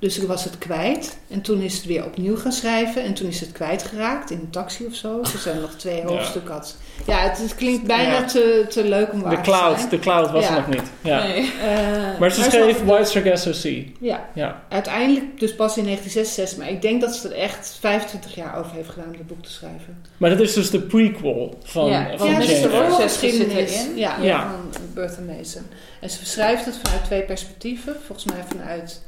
Dus 0.00 0.18
ik 0.18 0.28
was 0.28 0.44
het 0.44 0.58
kwijt. 0.58 1.16
En 1.28 1.40
toen 1.40 1.60
is 1.60 1.74
het 1.76 1.84
weer 1.84 2.04
opnieuw 2.04 2.36
gaan 2.36 2.52
schrijven. 2.52 3.02
En 3.04 3.14
toen 3.14 3.28
is 3.28 3.40
het 3.40 3.52
kwijtgeraakt 3.52 4.30
in 4.30 4.38
een 4.38 4.50
taxi 4.50 4.86
of 4.86 4.94
zo. 4.94 5.20
Er 5.20 5.38
zijn 5.38 5.60
nog 5.60 5.74
twee 5.74 6.02
hoofdstukken. 6.02 6.52
Had. 6.54 6.76
Ja, 7.06 7.18
het, 7.18 7.38
het 7.38 7.54
klinkt 7.54 7.86
bijna 7.86 8.12
Ja. 8.12 8.24
te, 8.24 8.66
te 8.68 8.84
leuk 8.88 9.12
om 9.12 9.20
waar 9.20 9.30
De 9.30 9.36
te 9.36 9.42
cloud, 9.42 9.76
zijn. 9.78 9.90
de 9.90 9.98
cloud 9.98 10.30
was 10.30 10.44
Ja. 10.44 10.50
er 10.50 10.56
nog 10.56 10.68
niet. 10.68 10.82
Ja. 11.00 11.22
Nee. 11.26 11.52
Eh, 11.62 12.18
Maar 12.18 12.30
ze 12.32 12.42
ze 12.42 12.50
schreef 12.50 12.82
White 12.84 13.10
Sargasso 13.10 13.52
Sea. 13.52 13.82
Ja, 14.00 14.28
Ja. 14.34 14.62
uiteindelijk 14.68 15.40
dus 15.40 15.54
pas 15.54 15.76
in 15.76 15.84
1966. 15.84 16.58
Maar 16.58 16.68
ik 16.70 16.82
denk 16.82 17.00
dat 17.00 17.14
ze 17.14 17.28
er 17.28 17.34
echt 17.34 17.76
25 17.80 18.34
jaar 18.34 18.58
over 18.58 18.72
heeft 18.74 18.88
gedaan 18.88 19.06
om 19.10 19.16
dit 19.16 19.26
boek 19.26 19.42
te 19.42 19.50
schrijven. 19.50 20.02
Maar 20.16 20.30
dat 20.30 20.40
is 20.40 20.52
dus 20.52 20.70
de 20.70 20.80
prequel 20.80 21.58
van, 21.62 21.86
Ja, 21.90 22.10
van 22.16 22.26
ja, 22.26 22.32
Jane 22.32 22.46
dus 22.46 22.62
de 22.62 22.70
voorgeschiedenis 22.70 23.86
ja, 23.96 24.16
Ja. 24.22 24.50
van 24.72 24.84
Bertha 24.94 25.20
Mason. 25.20 25.62
En 26.00 26.10
ze 26.10 26.18
beschrijft 26.18 26.64
het 26.64 26.76
vanuit 26.82 27.04
twee 27.04 27.22
perspectieven. 27.22 27.96
Volgens 28.06 28.32
mij 28.32 28.44
vanuit 28.48 29.00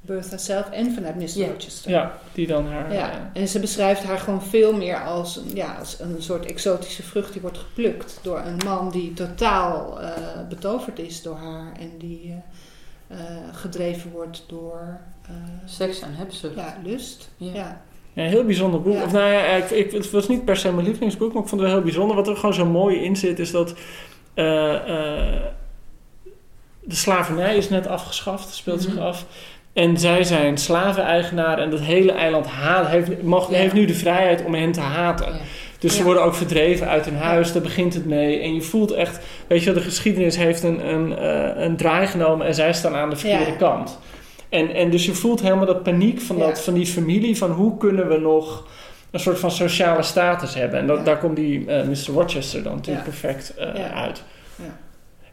Bertha 0.00 0.36
zelf 0.38 0.70
en 0.70 0.92
vanuit 0.94 1.14
Mr. 1.16 1.38
Ja. 1.38 1.46
Rochester. 1.46 1.90
Ja, 1.90 2.18
die 2.32 2.46
dan 2.46 2.66
haar... 2.66 2.92
Ja, 2.92 3.10
eh, 3.10 3.40
en 3.42 3.48
ze 3.48 3.60
beschrijft 3.60 4.02
haar 4.02 4.18
gewoon 4.18 4.42
veel 4.42 4.72
meer 4.72 5.04
als, 5.04 5.36
een- 5.36 5.54
ja, 5.54 5.74
als 5.78 6.00
een 6.00 6.16
soort 6.18 6.46
exotische 6.46 7.02
vrucht 7.02 7.32
die 7.32 7.42
wordt 7.42 7.58
geplukt 7.58 8.18
door 8.22 8.38
een 8.44 8.60
man 8.64 8.90
die 8.90 9.12
totaal 9.12 10.00
eh, 10.00 10.10
betoverd 10.48 10.98
is 10.98 11.22
door 11.22 11.36
haar 11.36 11.72
en 11.80 11.92
die 11.98 12.34
eh, 13.08 13.18
gedreven 13.52 14.10
wordt 14.10 14.44
door 14.46 14.98
eh, 15.26 15.30
Seks 15.64 16.00
en 16.00 16.14
hebzucht. 16.14 16.54
ja, 16.54 16.76
lust. 16.84 17.30
Ja. 17.36 17.52
Ja. 17.54 17.80
Ja, 18.12 18.24
een 18.24 18.30
heel 18.30 18.44
bijzonder 18.44 18.82
boek. 18.82 18.94
Ja. 18.94 19.04
Of 19.04 19.12
nou 19.12 19.30
ja, 19.32 19.44
ik, 19.44 19.70
ik, 19.70 19.92
het 19.92 20.10
was 20.10 20.28
niet 20.28 20.44
per 20.44 20.56
se 20.56 20.72
mijn 20.72 20.84
lievelingsboek, 20.86 21.32
maar 21.32 21.42
ik 21.42 21.48
vond 21.48 21.60
het 21.60 21.70
wel 21.70 21.78
heel 21.78 21.86
bijzonder. 21.88 22.16
Wat 22.16 22.28
er 22.28 22.36
gewoon 22.36 22.54
zo 22.54 22.66
mooi 22.66 22.96
in 23.04 23.16
zit, 23.16 23.38
is 23.38 23.50
dat 23.50 23.74
eh, 24.34 24.74
eh, 24.74 25.42
de 26.84 26.94
slavernij 26.94 27.56
is 27.56 27.68
net 27.68 27.86
afgeschaft, 27.86 28.54
speelt 28.54 28.82
zich 28.82 28.94
Mhm. 28.94 29.02
af. 29.02 29.26
En 29.78 29.98
zij 29.98 30.24
zijn 30.24 30.58
slaveneigenaar 30.58 31.58
en 31.58 31.70
dat 31.70 31.80
hele 31.80 32.12
eiland 32.12 32.46
haat, 32.46 32.86
heeft, 32.86 33.22
mag, 33.22 33.50
Ja. 33.50 33.56
heeft 33.56 33.72
nu 33.72 33.84
de 33.84 33.94
vrijheid 33.94 34.44
om 34.44 34.54
hen 34.54 34.72
te 34.72 34.80
haten. 34.80 35.26
Ja. 35.26 35.38
Dus 35.78 35.96
ze 35.96 36.02
worden 36.02 36.22
ook 36.22 36.34
verdreven 36.34 36.88
uit 36.88 37.04
hun 37.04 37.16
huis, 37.16 37.52
daar 37.52 37.62
begint 37.62 37.94
het 37.94 38.06
mee. 38.06 38.40
En 38.40 38.54
je 38.54 38.62
voelt 38.62 38.92
echt, 38.92 39.18
weet 39.46 39.58
je 39.58 39.64
wel, 39.64 39.74
de 39.74 39.88
geschiedenis 39.88 40.36
heeft 40.36 40.62
een, 40.62 40.88
een, 40.88 41.18
eh, 41.18 41.62
een 41.64 41.76
draai 41.76 42.06
genomen 42.06 42.46
en 42.46 42.54
zij 42.54 42.72
staan 42.72 42.94
aan 42.94 43.10
de 43.10 43.16
verkeerde 43.16 43.56
kant. 43.56 43.98
En, 44.48 44.74
en 44.74 44.90
dus 44.90 45.06
je 45.06 45.14
voelt 45.14 45.42
helemaal 45.42 45.66
dat 45.66 45.82
paniek 45.82 46.20
van, 46.20 46.38
dat, 46.38 46.60
van 46.60 46.74
die 46.74 46.86
familie, 46.86 47.36
van 47.36 47.50
hoe 47.50 47.76
kunnen 47.76 48.08
we 48.08 48.18
nog 48.18 48.66
een 49.10 49.20
soort 49.20 49.38
van 49.38 49.50
sociale 49.50 50.02
status 50.02 50.54
hebben. 50.54 50.78
En 50.78 50.86
dat, 50.86 51.04
daar 51.04 51.18
komt 51.18 51.36
die 51.36 51.66
eh, 51.66 51.86
Mr. 51.86 52.12
Rochester 52.12 52.62
dan 52.62 52.74
natuurlijk 52.74 53.04
perfect 53.04 53.54
eh, 53.56 53.96
uit. 54.02 54.22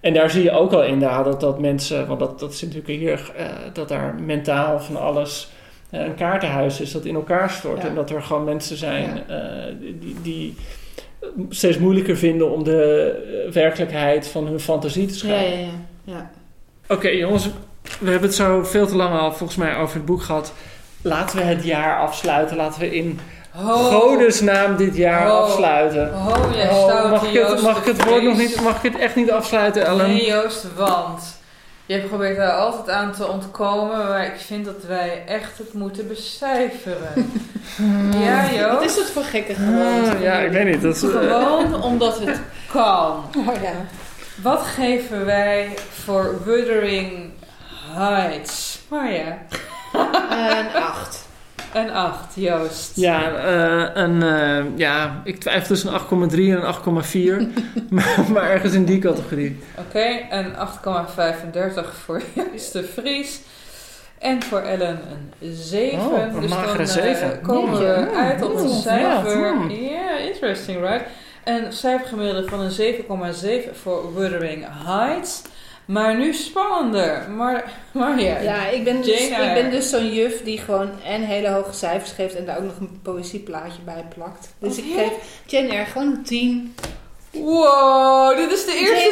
En 0.06 0.14
daar 0.14 0.30
zie 0.30 0.44
je 0.44 0.52
ook 0.52 0.74
al 0.74 0.84
inderdaad 0.84 1.26
dat, 1.26 1.40
dat 1.40 1.60
mensen, 1.60 2.08
want 2.08 2.20
dat, 2.20 2.40
dat 2.40 2.52
is 2.52 2.62
natuurlijk 2.62 2.88
hier, 2.88 3.32
eh, 3.36 3.46
dat 3.74 3.88
daar 3.88 4.16
mentaal 4.20 4.80
van 4.80 4.96
alles 4.96 5.50
eh, 5.90 6.02
een 6.02 6.16
kaartenhuis 6.16 6.82
is 6.82 6.92
dat 6.92 7.06
in 7.06 7.16
elkaar 7.16 7.50
stort. 7.50 7.82
Ja. 7.82 7.88
En 7.88 7.96
dat 7.96 8.10
er 8.10 8.22
gewoon 8.22 8.44
mensen 8.44 8.78
zijn 8.78 9.24
eh, 9.28 9.40
die, 10.00 10.16
die 10.22 10.56
steeds 11.50 11.78
moeilijker 11.78 12.18
vinden 12.18 12.52
om 12.52 12.64
de 12.64 13.50
werkelijkheid 13.54 14.28
van 14.28 14.48
hun 14.48 14.60
fantasie 14.60 15.08
te 15.08 15.16
schrijven. 15.16 15.60
ja, 15.60 15.66
ja. 16.04 16.14
ja. 16.14 16.32
Oké 16.88 17.08
jongens, 17.08 17.50
we 18.00 18.10
hebben 18.10 18.28
het 18.28 18.36
zo 18.36 18.64
veel 18.64 18.88
te 18.88 18.96
lang 18.96 19.20
al 19.20 19.34
volgens 19.34 19.58
mij 19.58 19.78
over 19.78 19.96
het 19.96 20.06
boek 20.06 20.22
gehad. 20.22 20.54
Laten 21.02 21.38
we 21.38 21.44
het 21.44 21.64
jaar 21.64 22.00
afsluiten. 22.00 22.58
Laten 22.58 22.80
we 22.80 22.96
in 22.96 23.20
Ho, 23.56 23.74
godesnaam 23.78 24.76
dit 24.76 24.96
jaar 24.96 25.28
Ho. 25.28 25.38
afsluiten. 25.44 26.14
ho, 26.14 26.52
jij 26.56 26.70
Oh, 26.70 26.84
stoute 26.84 27.08
mag, 27.10 27.22
ik 27.24 27.28
het, 27.28 27.50
Joost 27.50 27.64
mag 27.64 27.78
ik 27.78 27.86
het 27.86 28.04
woord 28.06 28.24
nog 28.24 28.38
niet, 28.38 28.62
mag 28.62 28.84
ik 28.84 28.92
het 28.94 29.02
echt 29.02 29.16
niet 29.16 29.32
afsluiten, 29.32 29.86
Ellen? 29.86 30.08
Nee, 30.08 30.26
Joost, 30.26 30.66
want 30.76 31.22
je 31.86 32.00
probeert 32.00 32.38
daar 32.38 32.52
altijd 32.52 32.90
aan 32.90 33.12
te 33.12 33.28
ontkomen, 33.28 34.08
maar 34.08 34.26
ik 34.26 34.36
vind 34.38 34.66
dat 34.66 34.84
wij 34.88 35.24
echt 35.28 35.58
het 35.58 35.74
moeten 35.74 36.08
becijferen. 36.08 37.32
ja, 38.26 38.52
Joost? 38.52 38.72
Wat 38.74 38.84
is 38.84 38.96
dat 38.96 39.06
voor 39.10 39.24
gekke 39.24 39.54
gewoonte? 39.54 40.12
Ah, 40.16 40.22
ja, 40.22 40.34
ik 40.34 40.52
weet 40.52 40.66
niet. 40.66 40.82
Dat 40.82 40.96
is, 40.96 41.04
eh, 41.04 41.10
Gewoon 41.10 41.84
omdat 41.84 42.20
het 42.20 42.40
kan. 42.72 43.24
Oh, 43.48 43.62
ja. 43.62 43.72
Wat 44.42 44.62
geven 44.62 45.26
wij 45.26 45.70
voor 46.04 46.36
Wuthering 46.46 47.30
Heights? 47.94 48.80
Marja, 48.88 49.38
Een 50.30 50.82
acht. 50.84 51.25
Een 51.74 51.92
8, 51.92 52.36
Joost. 52.36 52.92
ja, 52.96 53.32
eh, 53.32 54.04
een, 54.04 54.24
eh, 54.24 54.64
ja, 54.76 55.22
ik 55.24 55.40
twijfel 55.40 55.68
tussen 55.68 55.90
een 55.90 55.96
8,3 55.96 56.52
en 56.52 56.58
een 56.58 56.64
8,4. 56.64 57.48
maar, 57.90 58.26
maar 58.32 58.50
ergens 58.50 58.74
in 58.74 58.86
die 58.86 59.00
categorie. 59.00 59.60
Oké, 59.78 60.06
een 60.30 60.56
8,35 60.56 61.96
voor 62.06 62.22
Joost 62.34 62.74
de 62.74 62.84
Vries. 62.84 63.40
En 64.20 64.44
voor 64.44 64.60
Ellen 64.60 65.00
een 65.42 65.54
7. 65.54 66.00
Oh, 66.00 66.20
een 66.22 66.42
dus 66.42 66.50
magere 66.50 66.78
dan 66.78 66.86
eh, 66.86 66.92
zeven. 66.92 67.42
komen 67.42 67.80
we 67.80 68.10
uit 68.16 68.42
op 68.42 68.56
een 68.56 68.70
cijfer. 68.70 69.40
ja. 69.40 69.68
Ja, 69.70 70.18
interesting, 70.18 70.80
right? 70.80 71.06
Een 71.44 71.74
cijfergemiddelde 71.74 72.48
van 72.50 72.60
een 72.60 72.72
7,7 72.72 73.76
voor 73.82 74.14
Wuthering 74.16 74.66
Heights. 74.86 75.42
Maar 75.86 76.18
nu 76.18 76.34
spannender. 76.34 77.30
Maar, 77.30 77.72
maar 77.92 78.20
ja, 78.22 78.40
Ja, 78.40 78.68
ik 78.68 78.84
ben, 78.84 79.02
dus, 79.02 79.28
ik 79.28 79.32
Eyre. 79.32 79.62
ben 79.62 79.72
dus 79.72 79.90
zo'n 79.90 80.14
juf 80.14 80.44
die 80.44 80.58
gewoon 80.58 80.90
en 81.04 81.22
hele 81.22 81.50
hoge 81.50 81.74
cijfers 81.74 82.12
geeft 82.12 82.36
en 82.36 82.46
daar 82.46 82.58
ook 82.58 82.64
nog 82.64 82.80
een 82.80 83.00
poëzieplaatje 83.02 83.82
bij 83.86 84.06
plakt. 84.16 84.54
Dus 84.60 84.78
Oh, 84.80 84.86
ik 84.86 84.94
geef 84.96 85.42
Jane 85.46 85.68
Eyre 85.68 85.86
gewoon 85.86 86.08
een 86.08 86.24
10. 86.24 86.76
Wow, 87.44 88.38
dit 88.38 88.52
is 88.52 88.66
de 88.66 88.72
eerste 88.80 89.12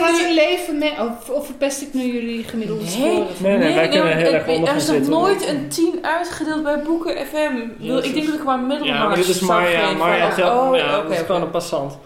gaat 0.00 0.16
die- 0.16 0.26
een 0.26 0.34
leven 0.34 0.78
mee. 0.78 0.92
Of, 1.00 1.28
of 1.30 1.46
verpest 1.46 1.82
ik 1.82 1.88
nu 1.94 2.02
jullie 2.12 2.44
gemiddelde 2.44 2.82
Nee. 2.82 2.90
score? 2.92 3.24
Nee, 3.38 3.56
nee, 3.58 3.74
wij 3.74 3.88
kunnen 3.88 4.16
heel 4.16 4.32
erg 4.32 4.46
er- 4.46 4.52
onder 4.54 4.68
Er 4.68 4.76
is 4.76 4.86
nog 4.86 5.08
nooit 5.08 5.48
een 5.48 5.68
10 5.68 5.98
uitgedeeld 6.02 6.62
bij 6.62 6.82
Boeken 6.82 7.12
FM. 7.26 7.84
Ik 8.02 8.14
denk 8.14 8.26
dat 8.26 8.34
ik 8.34 8.44
maar 8.44 8.58
middelmaat 8.58 8.96
Ja, 8.98 9.06
maar 9.06 9.16
dit 9.16 9.28
is 9.28 9.40
Marja. 9.40 9.92
Marja 9.92 10.26
Oh, 10.26 10.34
telt- 10.34 10.60
oh, 10.60 10.76
ja, 10.76 10.98
oké, 10.98 11.08
dat 11.08 11.18
is 11.18 11.24
gewoon 11.26 11.42
een 11.42 11.50
passant. 11.50 11.98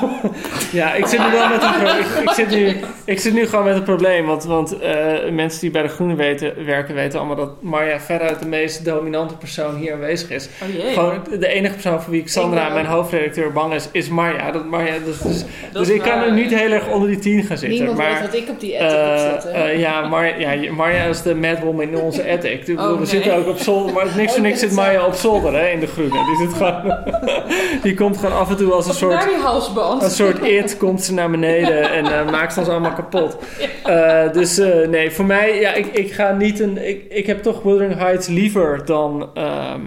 ja, 0.72 0.92
ik 0.94 1.06
zit 1.06 1.18
nu 1.18 1.30
wel 1.30 1.48
met 1.48 1.62
een 1.62 1.98
ik, 1.98 2.06
ik, 2.28 2.30
zit 2.30 2.50
nu, 2.50 2.76
ik 3.04 3.20
zit 3.20 3.32
nu 3.32 3.46
gewoon 3.46 3.64
met 3.64 3.76
een 3.76 3.82
probleem. 3.82 4.26
Want, 4.26 4.44
want 4.44 4.78
eh, 4.78 5.30
mensen 5.30 5.60
die 5.60 5.70
bij 5.70 5.82
de 5.82 5.88
Groene 5.88 6.14
weten, 6.14 6.64
werken 6.66 6.94
weten 6.94 7.18
allemaal 7.18 7.36
dat 7.36 7.62
Marja 7.62 8.00
veruit 8.00 8.38
de 8.38 8.46
meest 8.46 8.84
dominante 8.84 9.36
persoon 9.36 9.74
hier 9.76 9.92
aanwezig 9.92 10.30
is. 10.30 10.48
Oh 10.62 10.68
jee. 10.82 10.92
Gewoon 10.92 11.20
de 11.38 11.46
enige 11.48 11.72
persoon 11.72 12.02
voor 12.02 12.10
wie 12.12 12.20
ik 12.20 12.28
Sandra, 12.28 12.66
Ik 12.66 12.72
mijn 12.72 12.86
hoofdredacteur, 12.86 13.52
bang 13.52 13.74
is, 13.74 13.88
is 13.92 14.08
Marja. 14.08 14.50
Dat 14.50 14.64
Marja 14.66 14.94
dus 15.04 15.18
dus, 15.18 15.44
dus 15.72 15.88
ik 15.88 16.00
kan 16.02 16.22
er 16.22 16.32
niet 16.32 16.54
heel 16.54 16.70
erg 16.70 16.88
onder 16.88 17.08
die 17.08 17.18
10 17.18 17.42
gaan 17.42 17.58
zitten. 17.58 17.68
Niemand 17.68 17.98
maar, 17.98 18.10
weet 18.12 18.20
wat 18.20 18.34
ik 18.34 18.48
op 18.48 18.60
die 18.60 18.72
ethic 18.74 18.90
heb 18.90 19.16
eh, 19.16 19.30
zitten. 19.32 19.54
eh, 19.54 19.78
ja, 19.78 20.06
Mar 20.08 20.40
ja, 20.40 20.72
Marja 20.72 21.04
is 21.04 21.22
de 21.22 21.34
madwoman 21.34 21.82
in 21.82 21.96
onze 21.96 22.28
attic. 22.30 22.66
Ik 22.66 22.78
Oh, 22.80 22.90
we 22.90 22.96
nee. 22.96 23.06
zitten 23.06 23.34
ook 23.36 23.46
op 23.48 23.58
zolder, 23.58 23.92
maar 23.94 24.04
niks 24.16 24.32
voor 24.32 24.40
Oh, 24.40 24.46
niks 24.46 24.58
zit 24.60 24.72
Marja 24.72 25.06
op 25.06 25.14
zolder 25.14 25.52
hè, 25.54 25.68
in 25.68 25.80
de 25.80 25.86
groene. 25.86 26.24
Die, 26.24 26.36
zit 26.48 26.56
gewoon, 26.56 26.96
die 27.82 27.94
komt 27.94 28.16
gewoon 28.16 28.36
af 28.38 28.50
en 28.50 28.56
toe 28.56 28.72
als 28.72 28.86
een 28.86 28.94
soort, 28.94 29.14
naar 29.14 29.26
die 29.28 29.36
halsband. 29.36 30.02
een 30.02 30.10
soort 30.10 30.44
it, 30.44 30.76
komt 30.76 31.02
ze 31.04 31.14
naar 31.14 31.30
beneden 31.30 31.90
en 31.90 32.04
eh, 32.06 32.30
maakt 32.30 32.58
ons 32.58 32.68
allemaal 32.68 32.92
kapot. 32.92 33.36
Eh, 33.82 34.32
dus 34.32 34.58
eh, 34.58 34.88
nee, 34.88 35.10
voor 35.10 35.24
mij, 35.24 35.60
ja, 35.60 35.72
ik, 35.72 35.86
ik 35.86 36.12
ga 36.12 36.32
niet 36.32 36.60
een, 36.60 36.88
ik, 36.88 37.04
ik 37.08 37.26
heb 37.26 37.42
toch 37.42 37.62
Wuthering 37.62 37.98
Heights 37.98 38.26
liever 38.26 38.84
dan 38.84 39.30
ehm, 39.34 39.80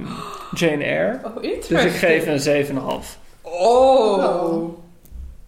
Jane 0.56 0.84
Eyre. 0.84 1.20
Oh, 1.24 1.44
Dus 1.68 1.84
ik 1.84 1.92
geef 1.92 2.46
een 2.46 2.66
7,5. 2.66 2.74
Oh. 3.42 4.18
Oh. 4.18 4.85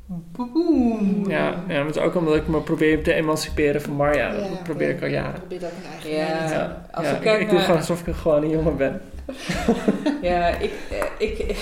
Boom. 0.08 1.30
Ja, 1.30 1.46
ja, 1.68 1.78
maar 1.78 1.86
het 1.86 1.96
is 1.96 2.02
ook 2.02 2.16
omdat 2.16 2.36
ik 2.36 2.48
me 2.48 2.60
probeer 2.62 3.04
te 3.04 3.14
emanciperen 3.14 3.82
van 3.82 3.94
Marja. 3.94 4.32
Dat 4.32 4.46
Ja, 4.46 4.56
probeer 4.64 4.88
ja. 4.88 4.94
ik 4.96 5.02
al 5.02 5.08
jaren. 5.08 5.34
probeer 5.40 5.64
ook 5.64 5.72
een 5.84 5.92
eigen 5.92 6.10
Ja. 6.50 6.82
Als 6.92 7.06
ja, 7.06 7.12
ik 7.12 7.18
ik, 7.18 7.24
kijk 7.24 7.40
ik 7.40 7.46
doe 7.46 7.56
naar- 7.56 7.64
gewoon 7.66 7.80
alsof 7.80 8.08
ik 8.08 8.16
gewoon 8.16 8.44
een 8.44 8.50
jongen 8.50 8.78
ben. 8.78 9.02
Ja, 10.22 10.48
ik, 10.48 10.72
eh, 10.92 11.28
ik, 11.30 11.56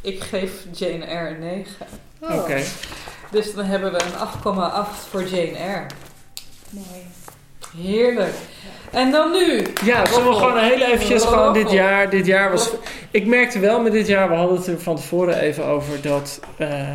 ik 0.00 0.20
geef 0.22 0.52
Jane 0.72 1.04
Eyre 1.04 1.28
een 1.34 1.38
9. 1.40 1.86
Oh, 2.20 2.34
Oké. 2.38 2.60
Dus 3.30 3.54
dan 3.54 3.64
hebben 3.64 3.92
we 3.92 3.98
een 4.02 4.12
8,8 4.12 5.08
voor 5.10 5.22
Jane 5.22 5.56
Eyre. 5.56 5.86
mooi. 6.70 7.06
Heerlijk. 7.76 8.34
En 8.90 9.10
dan 9.10 9.30
nu. 9.32 9.56
Ja, 9.84 10.06
zullen 10.06 10.22
we 10.22 10.28
Roffel. 10.30 10.34
gewoon 10.34 10.58
heel 10.58 10.80
eventjes 10.86 11.24
gewoon 11.24 11.52
dit 11.52 11.62
Roffel. 11.62 11.80
jaar. 11.80 12.10
Dit 12.10 12.26
jaar 12.26 12.50
was. 12.50 12.70
Ik 13.10 13.26
merkte 13.26 13.58
wel 13.58 13.80
met 13.80 13.92
dit 13.92 14.06
jaar, 14.06 14.28
we 14.28 14.34
hadden 14.34 14.56
het 14.56 14.66
er 14.66 14.80
van 14.80 14.96
tevoren 14.96 15.38
even 15.40 15.64
over 15.64 16.02
dat. 16.02 16.40
eh, 16.56 16.94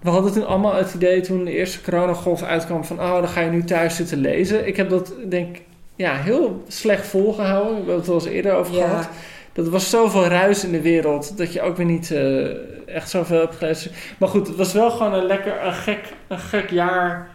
we 0.00 0.10
hadden 0.10 0.32
toen 0.32 0.46
allemaal 0.46 0.74
het 0.74 0.94
idee 0.94 1.20
toen 1.20 1.44
de 1.44 1.52
eerste 1.52 1.82
coronagolf 1.82 2.42
uitkwam 2.42 2.84
van 2.84 3.00
oh, 3.00 3.14
dan 3.14 3.28
ga 3.28 3.40
je 3.40 3.50
nu 3.50 3.64
thuis 3.64 3.96
zitten 3.96 4.18
lezen. 4.18 4.66
Ik 4.66 4.76
heb 4.76 4.88
dat 4.88 5.12
denk 5.28 5.56
ik 5.56 5.62
ja, 5.96 6.14
heel 6.14 6.64
slecht 6.68 7.06
volgehouden. 7.06 7.70
We 7.70 7.76
hebben 7.76 7.94
het 7.94 8.06
er 8.06 8.12
al 8.12 8.18
eens 8.18 8.28
eerder 8.28 8.52
over 8.52 8.74
gehad. 8.74 9.08
Dat 9.52 9.68
was 9.68 9.90
zoveel 9.90 10.26
ruis 10.26 10.64
in 10.64 10.72
de 10.72 10.80
wereld 10.80 11.36
dat 11.36 11.52
je 11.52 11.62
ook 11.62 11.76
weer 11.76 11.86
niet 11.86 12.10
eh, 12.10 12.94
echt 12.94 13.10
zoveel 13.10 13.40
hebt 13.40 13.56
gelezen. 13.56 13.90
Maar 14.18 14.28
goed, 14.28 14.46
het 14.46 14.56
was 14.56 14.72
wel 14.72 14.90
gewoon 14.90 15.14
een 15.14 15.26
lekker, 15.26 15.64
een 15.66 15.72
gek, 15.72 16.00
een 16.28 16.38
gek 16.38 16.70
jaar 16.70 17.28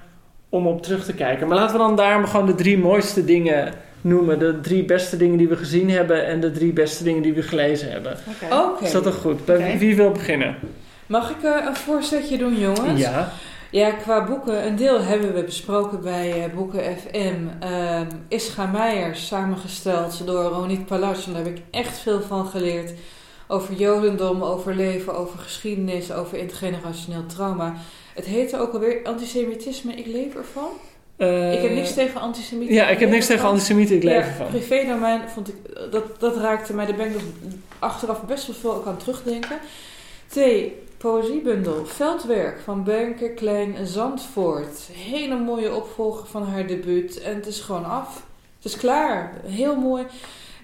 om 0.50 0.68
op 0.68 0.84
terug 0.84 1.06
te 1.06 1.14
kijken. 1.14 1.48
Maar 1.48 1.58
laten 1.58 1.76
we 1.76 1.82
dan 1.82 1.96
daarom 1.96 2.26
gewoon 2.26 2.46
de 2.46 2.56
drie 2.56 2.78
mooiste 2.78 3.26
dingen 3.26 3.74
noemen. 4.02 4.40
De 4.40 4.60
drie 4.60 4.86
beste 4.86 5.18
dingen 5.18 5.38
die 5.38 5.48
we 5.48 5.56
gezien 5.56 5.90
hebben 5.90 6.26
en 6.26 6.40
de 6.40 6.52
drie 6.52 6.74
beste 6.74 7.04
dingen 7.04 7.22
die 7.22 7.34
we 7.34 7.42
gelezen 7.42 7.92
hebben. 7.92 8.18
Oké. 8.42 8.56
Oké. 8.56 8.84
Is 8.84 8.92
dat 8.92 9.04
toch 9.04 9.16
goed? 9.16 9.46
Bij 9.46 9.78
wie 9.78 9.96
wil 9.96 10.12
beginnen? 10.12 10.56
Mag 11.14 11.30
ik 11.30 11.44
eh, 11.44 11.66
een 11.66 11.76
voorzetje 11.76 12.38
doen, 12.38 12.60
jongens? 12.60 13.02
Ja. 13.02 13.32
Ja, 13.72 13.92
qua 13.92 14.26
boeken, 14.26 14.66
een 14.66 14.76
deel 14.76 15.02
hebben 15.02 15.34
we 15.34 15.44
besproken 15.44 16.02
bij 16.02 16.38
uh, 16.38 16.54
Boeken 16.56 16.98
FM. 16.98 17.66
Uh, 17.66 18.02
Ischa 18.28 18.66
Meijer, 18.66 19.16
samengesteld 19.16 20.26
door 20.26 20.44
Ronit 20.44 20.86
Palach. 20.86 21.26
En 21.26 21.34
daar 21.34 21.44
heb 21.44 21.56
ik 21.56 21.62
echt 21.72 21.98
veel 21.98 22.22
van 22.22 22.46
geleerd. 22.46 22.94
Over 23.48 23.74
jodendom, 23.74 24.44
over 24.44 24.76
leven, 24.76 25.16
over 25.16 25.40
geschiedenis, 25.40 26.12
over 26.12 26.38
intergenerationeel 26.38 27.26
trauma. 27.26 27.74
Het 28.16 28.26
heette 28.26 28.60
ook 28.60 28.74
alweer 28.74 29.00
Antisemitisme, 29.04 29.94
ik 29.94 30.06
leef 30.06 30.36
ervan. 30.36 30.70
Uh, 31.18 31.54
ik 31.54 31.62
heb 31.62 31.72
niks 31.72 31.94
tegen 31.94 32.22
antisemieten. 32.22 32.76
Ja, 32.76 32.88
ik 32.88 33.00
heb 33.00 33.10
niks 33.10 33.26
tegen 33.26 33.48
antisemieten, 33.48 33.96
ik 33.96 34.04
leef 34.04 34.24
ja, 34.24 34.30
ervan. 34.30 34.48
Privé-domein 34.48 35.22
vond 35.30 35.48
ik, 35.48 35.56
dat, 35.92 36.20
dat 36.20 36.38
raakte 36.38 36.74
mij, 36.74 36.86
daar 36.86 36.96
ben 36.96 37.08
ik 37.08 37.14
dus 37.14 37.24
achteraf 37.80 38.22
best 38.22 38.48
wel 38.48 38.56
veel 38.56 38.84
aan 38.88 38.98
terugdenken. 38.98 39.58
Twee, 40.28 40.83
poëziebundel 41.04 41.86
Veldwerk 41.86 42.60
van 42.60 42.84
Benke 42.84 43.30
Klein 43.30 43.88
Zandvoort. 43.88 44.90
Hele 44.92 45.40
mooie 45.40 45.76
opvolger 45.76 46.26
van 46.28 46.44
haar 46.44 46.68
debuut. 46.68 47.22
En 47.22 47.36
het 47.36 47.48
is 47.48 47.60
gewoon 47.60 47.86
af. 47.86 48.26
Het 48.56 48.66
is 48.66 48.78
klaar. 48.78 49.34
Heel 49.46 49.76
mooi. 49.76 50.06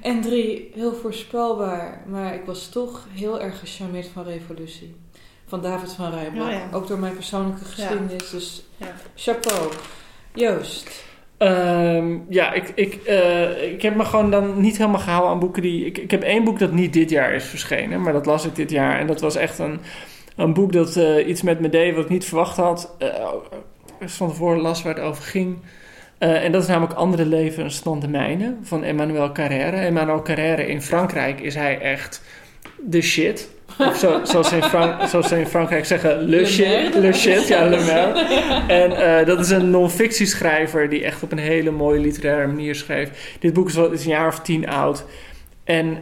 En 0.02 0.22
drie, 0.22 0.72
heel 0.74 0.94
voorspelbaar. 0.94 2.03
Maar 2.07 2.34
ik 2.34 2.45
was 2.45 2.70
toch 2.70 3.07
heel 3.14 3.41
erg 3.41 3.60
gecharmeerd 3.60 4.07
van 4.07 4.24
Revolutie. 4.24 4.95
Van 5.48 5.61
David 5.61 5.91
van 5.91 6.11
Rijbroek. 6.11 6.48
Oh 6.48 6.76
Ook 6.76 6.88
door 6.88 6.99
mijn 6.99 7.16
persoonlijke 7.16 7.66
geschiedenis. 7.66 8.30
Dus 8.30 8.64
chapeau. 9.16 9.72
Joost. 10.34 11.07
Ehm, 11.38 12.18
ja, 12.30 12.53
ik, 12.53 12.72
ik, 12.76 12.99
uh, 13.07 13.72
ik 13.72 13.82
heb 13.82 13.95
me 13.95 14.06
gewoon 14.06 14.32
dan 14.32 14.61
niet 14.61 14.78
helemaal 14.78 14.99
gehouden 14.99 15.32
aan 15.32 15.40
boeken 15.40 15.61
die... 15.61 15.86
Ik, 15.86 15.98
ik 15.98 16.11
heb 16.11 16.24
één 16.24 16.44
boek 16.44 16.60
dat 16.60 16.72
niet 16.72 16.94
dit 16.94 17.10
jaar 17.10 17.34
is 17.34 17.44
verschenen, 17.44 18.02
maar 18.02 18.14
dat 18.14 18.26
las 18.26 18.45
ik 18.45 18.56
dit 18.56 18.70
jaar. 18.70 18.99
En 18.99 19.07
dat 19.07 19.22
was 19.22 19.36
echt 19.36 19.60
een, 19.60 19.80
een 20.40 20.53
boek 20.53 20.74
dat 20.74 20.95
uh, 20.95 21.28
iets 21.28 21.41
met 21.41 21.60
me 21.60 21.70
deed 21.70 21.95
wat 21.95 22.03
ik 22.03 22.10
niet 22.10 22.26
verwacht 22.26 22.57
had. 22.57 22.95
Uh, 22.99 23.07
van 24.06 24.30
tevoren 24.30 24.61
las 24.61 24.84
waar 24.84 24.95
het 24.95 25.03
over 25.03 25.24
ging. 25.24 25.57
en 26.18 26.52
dat 26.52 26.61
is 26.61 26.68
namelijk 26.68 26.94
Andere 26.94 27.26
Levens 27.26 27.84
dan 27.84 27.99
de 27.99 28.07
mijne 28.07 28.56
van 28.61 28.84
Emmanuel 28.84 29.32
Carrère. 29.32 29.76
Emmanuel 29.76 30.22
Carrère 30.22 30.68
in 30.68 30.82
Frankrijk 30.82 31.40
is 31.40 31.56
hij 31.56 31.80
echt 31.80 32.22
de 32.78 33.02
shit. 33.02 33.49
Of 33.78 33.98
zo, 33.98 34.20
zoals, 34.32 34.49
ze 34.49 34.56
in 34.56 34.64
Frank, 34.64 35.07
zoals 35.07 35.28
ze 35.28 35.40
in 35.40 35.48
Frankrijk 35.48 35.86
zeggen, 35.86 36.24
le, 36.24 36.45
shit. 36.45 36.95
Le 36.95 37.14
shit, 37.14 37.48
ja, 37.48 37.66
le 37.66 37.80
mer. 37.86 38.28
En 38.80 38.91
uh, 38.91 39.26
dat 39.26 39.40
is 39.40 39.49
een 39.49 39.70
non-fictieschrijver 39.70 40.90
die 40.90 41.03
echt 41.03 41.24
op 41.24 41.32
een 41.32 41.38
hele 41.38 41.72
mooie 41.72 41.99
literaire 41.99 42.48
manier 42.48 42.76
schreef. 42.76 43.38
Dit 43.40 43.53
boek 43.53 43.68
is, 43.68 43.76
wel, 43.76 43.91
is 43.91 44.03
een 44.03 44.10
jaar 44.10 44.28
of 44.28 44.40
tien 44.40 44.70
oud. 44.70 45.06
En 45.64 45.98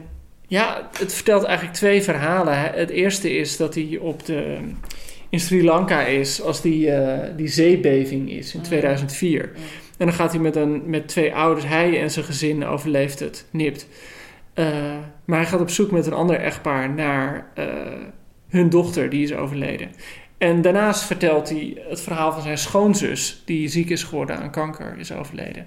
ja, 0.47 0.89
het 0.99 1.13
vertelt 1.13 1.43
eigenlijk 1.43 1.77
twee 1.77 2.01
verhalen. 2.01 2.57
Het 2.57 2.89
eerste 2.89 3.37
is 3.37 3.57
dat 3.57 3.75
hij 3.75 3.97
op 4.01 4.25
de, 4.25 4.57
in 5.29 5.39
Sri 5.39 5.63
Lanka 5.63 6.05
is 6.05 6.41
als 6.41 6.61
die, 6.61 6.87
uh, 6.87 7.19
die 7.35 7.47
zeebeving 7.47 8.31
is 8.31 8.53
in 8.53 8.61
2004. 8.61 9.51
En 9.97 10.05
dan 10.05 10.13
gaat 10.13 10.31
hij 10.31 10.41
met, 10.41 10.55
een, 10.55 10.89
met 10.89 11.07
twee 11.07 11.35
ouders, 11.35 11.65
hij 11.65 12.01
en 12.01 12.11
zijn 12.11 12.25
gezin 12.25 12.65
overleeft 12.65 13.19
het, 13.19 13.45
nipt. 13.51 13.87
Uh, 14.55 14.65
maar 15.25 15.39
hij 15.39 15.47
gaat 15.47 15.61
op 15.61 15.69
zoek 15.69 15.91
met 15.91 16.05
een 16.05 16.13
ander 16.13 16.39
echtpaar 16.39 16.89
naar 16.89 17.51
uh, 17.57 17.65
hun 18.47 18.69
dochter, 18.69 19.09
die 19.09 19.23
is 19.23 19.33
overleden. 19.33 19.91
En 20.37 20.61
daarnaast 20.61 21.03
vertelt 21.03 21.49
hij 21.49 21.81
het 21.89 22.01
verhaal 22.01 22.31
van 22.31 22.41
zijn 22.41 22.57
schoonzus, 22.57 23.41
die 23.45 23.67
ziek 23.67 23.89
is 23.89 24.03
geworden 24.03 24.37
aan 24.37 24.51
kanker, 24.51 24.95
is 24.97 25.11
overleden. 25.11 25.65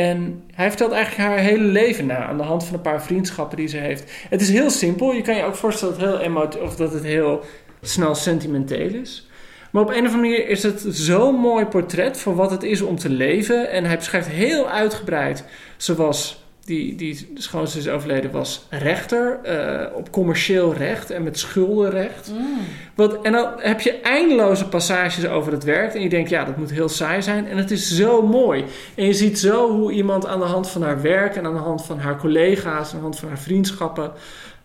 En 0.00 0.42
hij 0.54 0.68
vertelt 0.68 0.92
eigenlijk 0.92 1.28
haar 1.28 1.38
hele 1.38 1.64
leven 1.64 2.06
na 2.06 2.26
aan 2.26 2.36
de 2.36 2.42
hand 2.42 2.64
van 2.64 2.74
een 2.74 2.80
paar 2.80 3.02
vriendschappen 3.02 3.56
die 3.56 3.68
ze 3.68 3.76
heeft. 3.76 4.12
Het 4.28 4.40
is 4.40 4.50
heel 4.50 4.70
simpel. 4.70 5.12
Je 5.12 5.22
kan 5.22 5.36
je 5.36 5.42
ook 5.42 5.54
voorstellen 5.54 5.98
dat 5.98 6.12
het 6.12 6.22
heel, 6.22 6.62
of 6.62 6.76
dat 6.76 6.92
het 6.92 7.04
heel 7.04 7.44
snel 7.80 8.14
sentimenteel 8.14 8.94
is. 8.94 9.28
Maar 9.70 9.82
op 9.82 9.88
een 9.88 10.06
of 10.06 10.12
andere 10.12 10.16
manier 10.16 10.48
is 10.48 10.62
het 10.62 10.84
zo'n 10.88 11.34
mooi 11.34 11.64
portret 11.64 12.20
van 12.20 12.34
wat 12.34 12.50
het 12.50 12.62
is 12.62 12.80
om 12.80 12.96
te 12.96 13.08
leven. 13.08 13.70
En 13.70 13.84
hij 13.84 13.96
beschrijft 13.96 14.28
heel 14.28 14.68
uitgebreid 14.68 15.44
zoals 15.76 16.44
die, 16.70 16.94
die 16.94 17.32
schoonzus 17.34 17.86
is 17.86 17.92
overleden, 17.92 18.30
was 18.30 18.66
rechter 18.68 19.38
uh, 19.44 19.96
op 19.96 20.10
commercieel 20.10 20.74
recht 20.74 21.10
en 21.10 21.22
met 21.22 21.38
schuldenrecht. 21.38 22.30
Mm. 22.32 22.58
Wat, 22.94 23.22
en 23.22 23.32
dan 23.32 23.48
heb 23.56 23.80
je 23.80 24.00
eindeloze 24.00 24.68
passages 24.68 25.26
over 25.26 25.52
het 25.52 25.64
werk 25.64 25.94
en 25.94 26.02
je 26.02 26.08
denkt, 26.08 26.30
ja, 26.30 26.44
dat 26.44 26.56
moet 26.56 26.70
heel 26.70 26.88
saai 26.88 27.22
zijn. 27.22 27.48
En 27.48 27.56
het 27.56 27.70
is 27.70 27.96
zo 27.96 28.22
mooi. 28.22 28.64
En 28.94 29.06
je 29.06 29.12
ziet 29.12 29.38
zo 29.38 29.70
hoe 29.70 29.92
iemand 29.92 30.26
aan 30.26 30.38
de 30.38 30.44
hand 30.44 30.68
van 30.68 30.82
haar 30.82 31.02
werk 31.02 31.36
en 31.36 31.46
aan 31.46 31.54
de 31.54 31.60
hand 31.60 31.84
van 31.84 31.98
haar 31.98 32.16
collega's, 32.16 32.90
aan 32.90 32.96
de 32.96 33.02
hand 33.02 33.18
van 33.18 33.28
haar 33.28 33.38
vriendschappen, 33.38 34.12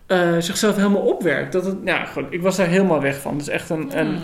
uh, 0.08 0.36
zichzelf 0.38 0.76
helemaal 0.76 1.02
opwerkt. 1.02 1.52
Dat 1.52 1.64
het, 1.64 1.76
goed, 2.12 2.24
ik 2.30 2.42
was 2.42 2.56
daar 2.56 2.68
helemaal 2.68 3.00
weg 3.00 3.20
van. 3.20 3.38
Dus 3.38 3.48
echt 3.48 3.70
een, 3.70 3.98
een 3.98 4.10
mm. 4.10 4.22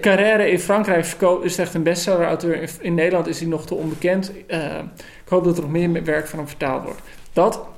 Carrère 0.00 0.50
in 0.50 0.58
Frankrijk 0.58 1.16
is 1.42 1.58
echt 1.58 1.74
een 1.74 1.82
bestseller-auteur. 1.82 2.70
In, 2.80 2.94
Nederland 2.94 3.26
is 3.26 3.40
hij 3.40 3.48
nog 3.48 3.66
te 3.66 3.74
onbekend. 3.74 4.32
Uh, 4.48 4.76
ik 5.19 5.19
hoop 5.30 5.44
dat 5.44 5.56
er 5.56 5.62
nog 5.62 5.70
meer 5.70 6.04
werk 6.04 6.26
van 6.26 6.38
hem 6.38 6.48
vertaald 6.48 6.84
wordt. 6.84 7.00
Dat. 7.32 7.68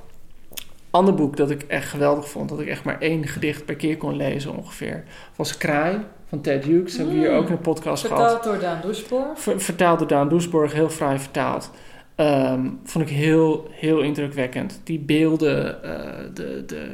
Ander 0.89 1.13
boek 1.13 1.37
dat 1.37 1.49
ik 1.49 1.63
echt 1.63 1.89
geweldig 1.89 2.29
vond, 2.29 2.49
dat 2.49 2.59
ik 2.59 2.67
echt 2.67 2.83
maar 2.83 2.99
één 2.99 3.27
gedicht 3.27 3.65
per 3.65 3.75
keer 3.75 3.97
kon 3.97 4.15
lezen 4.15 4.57
ongeveer, 4.57 5.03
was 5.35 5.57
Kraai 5.57 5.97
van 6.29 6.41
Ted 6.41 6.65
Hughes. 6.65 6.97
Hebben 6.97 7.15
we 7.15 7.19
hier 7.19 7.31
ook 7.31 7.47
in 7.47 7.51
een 7.51 7.61
podcast 7.61 8.01
vertaald 8.01 8.21
gehad. 8.21 8.43
Vertaald 8.43 8.61
door 8.61 8.69
Daan 8.69 8.81
Doesborg. 8.81 9.63
vertaald 9.63 9.99
door 9.99 10.07
Daan 10.07 10.29
Doesborg, 10.29 10.73
heel 10.73 10.89
vrij 10.89 11.19
vertaald. 11.19 11.71
Um, 12.15 12.79
vond 12.83 13.09
ik 13.09 13.15
heel, 13.15 13.67
heel 13.71 14.01
indrukwekkend. 14.01 14.81
Die 14.83 14.99
beelden, 14.99 15.77
uh, 15.85 15.91
de, 16.33 16.63
de 16.65 16.87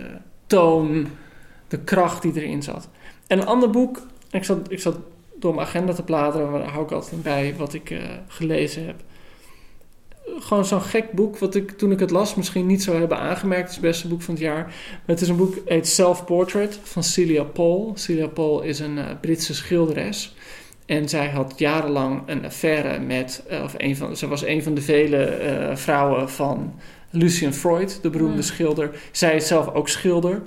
toon, 0.47 1.07
de 1.67 1.79
kracht 1.79 2.21
die 2.21 2.33
erin 2.35 2.63
zat. 2.63 2.89
En 3.27 3.39
een 3.39 3.47
ander 3.47 3.69
boek, 3.69 4.01
ik 4.31 4.43
zat, 4.43 4.71
ik 4.71 4.79
zat 4.79 4.97
door 5.35 5.55
mijn 5.55 5.67
agenda 5.67 5.93
te 5.93 6.03
bladeren, 6.03 6.51
daar 6.51 6.69
hou 6.69 6.83
ik 6.83 6.91
altijd 6.91 7.23
bij 7.23 7.55
wat 7.57 7.73
ik 7.73 7.89
uh, 7.89 7.99
gelezen 8.27 8.85
heb 8.85 8.95
gewoon 10.39 10.65
zo'n 10.65 10.81
gek 10.81 11.11
boek, 11.11 11.37
wat 11.37 11.55
ik 11.55 11.71
toen 11.71 11.91
ik 11.91 11.99
het 11.99 12.11
las 12.11 12.35
misschien 12.35 12.65
niet 12.65 12.83
zou 12.83 12.99
hebben 12.99 13.17
aangemerkt. 13.17 13.61
Het 13.61 13.69
is 13.69 13.75
het 13.75 13.85
beste 13.85 14.07
boek 14.07 14.21
van 14.21 14.33
het 14.33 14.43
jaar. 14.43 14.63
Maar 14.63 15.01
het 15.05 15.21
is 15.21 15.27
een 15.27 15.35
boek, 15.35 15.55
het 15.65 15.87
Self 15.87 16.25
Portrait 16.25 16.79
van 16.83 17.03
Celia 17.03 17.43
Paul. 17.43 17.91
Celia 17.95 18.27
Paul 18.27 18.61
is 18.61 18.79
een 18.79 18.97
uh, 18.97 19.05
Britse 19.21 19.53
schilderes. 19.53 20.35
En 20.85 21.09
zij 21.09 21.29
had 21.29 21.53
jarenlang 21.57 22.21
een 22.25 22.45
affaire 22.45 22.99
met, 22.99 23.43
uh, 23.51 23.63
of 23.63 23.73
een 23.77 23.97
van, 23.97 24.17
ze 24.17 24.27
was 24.27 24.45
een 24.45 24.63
van 24.63 24.73
de 24.73 24.81
vele 24.81 25.39
uh, 25.43 25.75
vrouwen 25.75 26.29
van 26.29 26.73
Lucian 27.09 27.53
Freud, 27.53 27.99
de 28.01 28.09
beroemde 28.09 28.35
mm. 28.35 28.41
schilder. 28.41 28.91
Zij 29.11 29.35
is 29.35 29.47
zelf 29.47 29.73
ook 29.73 29.89
schilder. 29.89 30.41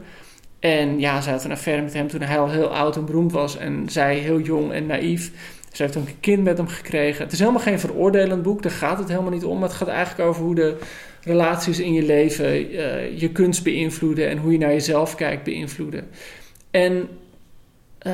En 0.60 1.00
ja, 1.00 1.20
zij 1.20 1.32
had 1.32 1.44
een 1.44 1.50
affaire 1.50 1.82
met 1.82 1.92
hem 1.92 2.08
toen 2.08 2.20
hij 2.20 2.38
al 2.38 2.50
heel 2.50 2.74
oud 2.74 2.96
en 2.96 3.04
beroemd 3.04 3.32
was. 3.32 3.56
En 3.56 3.88
zij 3.88 4.16
heel 4.16 4.40
jong 4.40 4.72
en 4.72 4.86
naïef. 4.86 5.32
Ze 5.72 5.82
heeft 5.82 5.96
ook 5.96 6.06
een 6.06 6.20
kind 6.20 6.44
met 6.44 6.56
hem 6.56 6.68
gekregen. 6.68 7.24
Het 7.24 7.32
is 7.32 7.38
helemaal 7.38 7.60
geen 7.60 7.80
veroordelend 7.80 8.42
boek, 8.42 8.62
daar 8.62 8.72
gaat 8.72 8.98
het 8.98 9.08
helemaal 9.08 9.30
niet 9.30 9.44
om. 9.44 9.58
Maar 9.58 9.68
het 9.68 9.76
gaat 9.76 9.88
eigenlijk 9.88 10.28
over 10.28 10.42
hoe 10.42 10.54
de 10.54 10.76
relaties 11.24 11.80
in 11.80 11.92
je 11.92 12.02
leven 12.02 12.72
uh, 12.72 13.18
je 13.18 13.30
kunst 13.30 13.62
beïnvloeden 13.62 14.28
en 14.28 14.38
hoe 14.38 14.52
je 14.52 14.58
naar 14.58 14.72
jezelf 14.72 15.14
kijkt 15.14 15.44
beïnvloeden. 15.44 16.08
En 16.70 17.08
uh, 18.06 18.12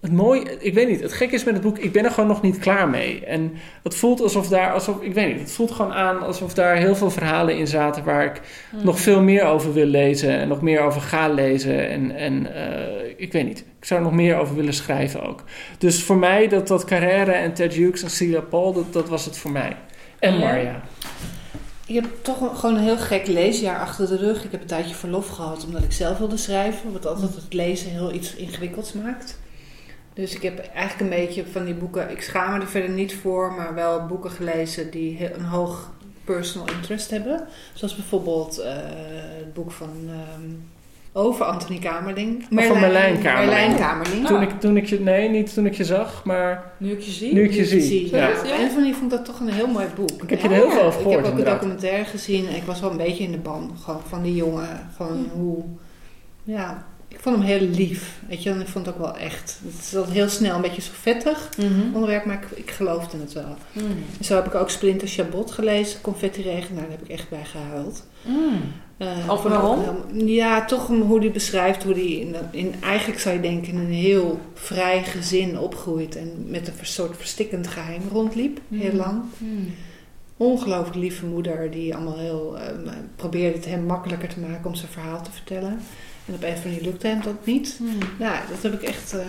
het 0.00 0.12
mooie, 0.12 0.56
ik 0.58 0.74
weet 0.74 0.88
niet, 0.88 1.00
het 1.00 1.12
gek 1.12 1.32
is 1.32 1.44
met 1.44 1.54
het 1.54 1.62
boek, 1.62 1.78
ik 1.78 1.92
ben 1.92 2.04
er 2.04 2.10
gewoon 2.10 2.28
nog 2.28 2.42
niet 2.42 2.58
klaar 2.58 2.88
mee. 2.88 3.24
En 3.24 3.52
het 3.82 3.94
voelt 3.94 4.20
alsof 4.20 4.48
daar, 4.48 4.72
alsof, 4.72 5.02
ik 5.02 5.14
weet 5.14 5.28
niet, 5.32 5.40
het 5.40 5.52
voelt 5.52 5.70
gewoon 5.70 5.92
aan 5.92 6.22
alsof 6.22 6.54
daar 6.54 6.76
heel 6.76 6.96
veel 6.96 7.10
verhalen 7.10 7.56
in 7.56 7.66
zaten 7.66 8.04
waar 8.04 8.24
ik 8.24 8.40
hmm. 8.70 8.84
nog 8.84 9.00
veel 9.00 9.22
meer 9.22 9.44
over 9.44 9.72
wil 9.72 9.86
lezen 9.86 10.30
en 10.30 10.48
nog 10.48 10.62
meer 10.62 10.80
over 10.80 11.00
ga 11.00 11.28
lezen. 11.28 11.88
En, 11.88 12.16
en 12.16 12.42
uh, 12.42 13.12
ik 13.16 13.32
weet 13.32 13.46
niet, 13.46 13.64
ik 13.84 13.90
zou 13.90 14.00
er 14.00 14.06
nog 14.06 14.16
meer 14.16 14.36
over 14.36 14.54
willen 14.54 14.74
schrijven 14.74 15.22
ook. 15.22 15.42
Dus 15.78 16.02
voor 16.02 16.16
mij, 16.16 16.48
dat, 16.48 16.68
dat 16.68 16.84
Carrère 16.84 17.32
en 17.32 17.54
Ted 17.54 17.74
Hughes 17.74 18.02
en 18.02 18.10
Celia 18.10 18.40
Paul, 18.40 18.72
dat, 18.72 18.92
dat 18.92 19.08
was 19.08 19.24
het 19.24 19.38
voor 19.38 19.50
mij. 19.50 19.76
En 20.18 20.38
Marja. 20.38 20.82
Ik 21.86 21.94
heb 21.94 22.04
toch 22.22 22.60
gewoon 22.60 22.76
een 22.76 22.82
heel 22.82 22.96
gek 22.96 23.26
leesjaar 23.26 23.78
achter 23.78 24.08
de 24.08 24.16
rug. 24.16 24.44
Ik 24.44 24.50
heb 24.50 24.60
een 24.60 24.66
tijdje 24.66 24.94
verlof 24.94 25.28
gehad 25.28 25.64
omdat 25.64 25.82
ik 25.82 25.92
zelf 25.92 26.18
wilde 26.18 26.36
schrijven. 26.36 26.92
Wat 26.92 27.06
altijd 27.06 27.34
het 27.34 27.52
lezen 27.52 27.90
heel 27.90 28.12
iets 28.12 28.34
ingewikkelds 28.34 28.92
maakt. 28.92 29.38
Dus 30.14 30.34
ik 30.34 30.42
heb 30.42 30.58
eigenlijk 30.58 31.00
een 31.00 31.18
beetje 31.18 31.44
van 31.52 31.64
die 31.64 31.74
boeken, 31.74 32.10
ik 32.10 32.22
schaam 32.22 32.52
me 32.52 32.60
er 32.60 32.68
verder 32.68 32.90
niet 32.90 33.14
voor, 33.14 33.52
maar 33.52 33.74
wel 33.74 34.06
boeken 34.06 34.30
gelezen 34.30 34.90
die 34.90 35.34
een 35.34 35.44
hoog 35.44 35.92
personal 36.24 36.68
interest 36.68 37.10
hebben. 37.10 37.46
Zoals 37.74 37.96
bijvoorbeeld 37.96 38.58
uh, 38.58 38.66
het 39.38 39.52
boek 39.54 39.70
van 39.70 39.90
um, 40.36 40.72
over 41.16 41.44
Anthony 41.44 41.78
Kamerling. 41.78 42.46
Merlijn, 42.50 42.72
van 42.72 42.80
Merlijn 42.80 43.22
Kamerling. 43.22 43.50
Merlijn 43.50 43.76
Kamerling. 43.76 44.26
Toen, 44.26 44.42
ik, 44.42 44.60
toen 44.60 44.76
ik 44.76 44.86
je, 44.86 45.00
nee, 45.00 45.28
niet 45.28 45.54
toen 45.54 45.66
ik 45.66 45.74
je 45.74 45.84
zag, 45.84 46.24
maar... 46.24 46.72
Nu 46.76 46.90
ik 46.92 47.00
je 47.00 47.10
zie. 47.10 47.34
Nu 47.34 47.44
ik 47.44 47.52
je, 47.52 47.64
zie. 47.64 48.10
Ja. 48.10 48.28
ja. 48.28 48.58
En 48.58 48.70
van 48.70 48.82
die 48.82 48.94
vond 48.94 49.12
ik 49.12 49.18
dat 49.18 49.24
toch 49.24 49.40
een 49.40 49.48
heel 49.48 49.66
mooi 49.66 49.86
boek. 49.94 50.22
Ik 50.22 50.30
heb 50.30 50.40
je 50.40 50.48
er 50.48 50.54
heel 50.54 50.70
veel 50.70 50.82
over 50.82 51.00
gehoord. 51.00 51.18
Ik 51.18 51.24
heb 51.24 51.32
ook 51.32 51.38
een 51.38 51.44
documentaire 51.44 52.04
gezien 52.04 52.48
en 52.48 52.54
ik 52.56 52.62
was 52.62 52.80
wel 52.80 52.90
een 52.90 52.96
beetje 52.96 53.24
in 53.24 53.32
de 53.32 53.38
band 53.38 53.70
van, 53.84 54.00
van 54.08 54.22
die 54.22 54.34
jongen. 54.34 54.88
Van 54.96 55.28
hoe, 55.32 55.64
ja, 56.44 56.84
ik 57.08 57.20
vond 57.20 57.36
hem 57.36 57.44
heel 57.44 57.68
lief. 57.68 58.20
Weet 58.28 58.42
je, 58.42 58.50
en 58.50 58.60
ik 58.60 58.68
vond 58.68 58.86
het 58.86 58.94
ook 58.94 59.00
wel 59.00 59.16
echt. 59.16 59.60
Het 59.64 59.84
is 59.84 59.96
altijd 59.96 60.14
heel 60.14 60.28
snel 60.28 60.54
een 60.54 60.60
beetje 60.60 60.82
zo 60.82 60.90
vettig 61.00 61.48
Mhm. 61.58 61.94
onderwerp, 61.94 62.24
maar 62.24 62.42
ik, 62.42 62.58
ik 62.58 62.70
geloofde 62.70 63.18
het 63.18 63.32
wel. 63.32 63.56
Mm. 63.72 63.84
En 64.18 64.24
zo 64.24 64.34
heb 64.34 64.46
ik 64.46 64.54
ook 64.54 64.70
Splinter 64.70 65.08
Chabot 65.08 65.50
gelezen, 65.50 66.00
Confetti 66.00 66.42
Regen. 66.42 66.74
Nou, 66.74 66.86
daar 66.86 66.96
heb 66.98 67.02
ik 67.02 67.08
echt 67.08 67.28
bij 67.28 67.44
gehuild. 67.44 68.06
Mm. 68.22 68.60
Of 69.28 69.44
ik 69.44 69.50
waarom? 69.50 69.78
heel- 69.80 70.26
Ja, 70.26 70.64
toch 70.64 70.86
hoe 70.86 71.18
hij 71.20 71.30
beschrijft 71.30 71.82
hoe 71.82 71.92
hij 71.92 72.10
in, 72.12 72.34
in, 72.50 72.74
eigenlijk 72.82 73.20
zou 73.20 73.34
je 73.34 73.40
denken, 73.40 73.72
in 73.72 73.78
een 73.78 73.92
heel 73.92 74.40
vrij 74.54 75.02
gezin 75.04 75.58
opgroeit 75.58 76.16
en 76.16 76.44
met 76.46 76.68
een 76.68 76.74
soort 76.86 77.16
verstikkend 77.16 77.66
geheim 77.66 78.02
rondliep, 78.12 78.60
heel 78.68 78.90
Mm. 78.92 78.96
lang. 78.98 79.22
Mm. 79.38 79.74
Ongelooflijk 80.36 80.96
lieve 80.96 81.26
moeder 81.26 81.70
die 81.70 81.94
allemaal 81.94 82.18
heel 82.18 82.58
eh, 82.58 82.92
probeerde 83.16 83.56
het 83.56 83.66
hem 83.66 83.84
makkelijker 83.84 84.28
te 84.28 84.40
maken 84.40 84.66
om 84.66 84.74
zijn 84.74 84.90
verhaal 84.92 85.22
te 85.22 85.30
vertellen. 85.32 85.78
En 86.26 86.34
op 86.34 86.42
een 86.42 86.48
andere 86.48 86.68
manier 86.68 86.82
lukte 86.82 87.06
hem 87.06 87.20
dat 87.24 87.34
niet. 87.44 87.80
Nou, 88.18 88.36
dat 88.50 88.62
heb 88.72 88.82
ik 88.82 88.88
echt. 88.88 89.12
eh, 89.12 89.20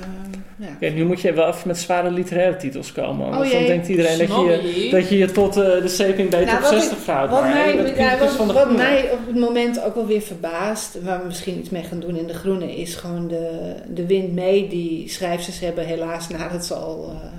ja. 0.58 0.78
Ja, 0.80 0.90
nu 0.94 1.06
moet 1.06 1.22
je 1.22 1.34
wel 1.34 1.48
even 1.48 1.68
met 1.68 1.78
zware 1.78 2.12
literaire 2.12 2.58
titels 2.58 2.92
komen. 2.92 3.26
Anders 3.26 3.46
Oh 3.48 3.52
dan 3.52 3.60
jee. 3.62 3.70
denkt 3.70 3.88
iedereen 3.88 4.18
dat 4.18 4.28
je, 4.28 4.88
dat 4.92 5.10
je 5.10 5.18
je 5.18 5.32
tot 5.32 5.58
eh, 5.58 5.64
de 5.82 5.88
Saping 5.88 6.30
Beter 6.30 6.46
Nou, 6.46 6.56
op 6.58 6.62
wat 6.64 6.72
60 6.72 6.98
vrouwt. 6.98 7.30
Wat, 7.30 7.42
mij, 7.42 7.76
dat 7.78 7.88
ja, 7.88 7.94
criticus 7.94 8.20
wat, 8.20 8.32
van 8.36 8.48
de 8.48 8.54
wat 8.54 8.62
Groene. 8.64 8.84
mij 8.84 9.10
op 9.12 9.20
het 9.28 9.36
moment 9.36 9.84
ook 9.84 9.96
wel 9.96 10.06
weer 10.08 10.22
verbaast, 10.22 11.02
waar 11.04 11.20
we 11.20 11.26
misschien 11.28 11.60
iets 11.60 11.70
mee 11.70 11.84
gaan 11.84 12.00
doen 12.00 12.16
in 12.16 12.28
de 12.28 12.34
Groene, 12.34 12.76
is 12.76 12.96
gewoon 12.96 13.28
de, 13.28 13.76
de 13.88 14.06
wind 14.06 14.34
mee 14.34 14.68
die 14.68 15.10
schrijfsters 15.10 15.60
hebben, 15.60 15.86
helaas 15.86 16.28
nadat 16.28 16.66
ze 16.66 16.74
al. 16.74 17.10
eh, 17.10 17.30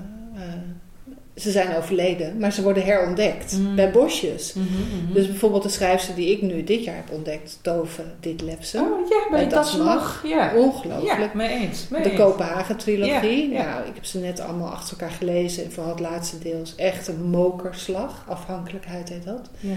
ze 1.37 1.51
zijn 1.51 1.75
overleden, 1.75 2.37
maar 2.39 2.51
ze 2.51 2.63
worden 2.63 2.83
herontdekt 2.83 3.57
Mm. 3.57 3.75
bij 3.75 3.91
bosjes. 3.91 4.53
Mhm, 4.53 4.65
mhm. 4.67 5.13
Dus 5.13 5.27
bijvoorbeeld 5.27 5.63
de 5.63 5.69
schrijfster 5.69 6.15
die 6.15 6.31
ik 6.31 6.41
nu 6.41 6.63
dit 6.63 6.83
jaar 6.83 6.95
heb 6.95 7.11
ontdekt, 7.11 7.59
Tove 7.61 8.03
Ditlevsen. 8.19 8.81
Oh 8.81 9.09
ja, 9.09 9.27
bij 9.31 9.43
En 9.43 9.49
dat 9.49 9.77
mag. 9.77 10.23
Ja. 10.25 10.53
Ongelooflijk. 10.55 11.19
Ja, 11.19 11.29
mee 11.33 11.49
eens. 11.49 11.87
Mee 11.87 12.03
De 12.03 12.09
eens. 12.09 12.19
Kopenhagen-trilogie. 12.19 13.49
Ja, 13.49 13.57
ja. 13.63 13.69
Nou, 13.73 13.87
ik 13.87 13.95
heb 13.95 14.05
ze 14.05 14.19
net 14.19 14.39
allemaal 14.39 14.69
achter 14.69 14.99
elkaar 14.99 15.15
gelezen. 15.15 15.63
En 15.63 15.71
vooral 15.71 15.91
het 15.91 15.99
laatste 15.99 16.39
deel 16.39 16.61
is 16.61 16.75
echt 16.75 17.07
een 17.07 17.23
mokerslag. 17.23 18.25
Afhankelijkheid 18.27 19.09
heet 19.09 19.25
dat. 19.25 19.49
Ja. 19.59 19.75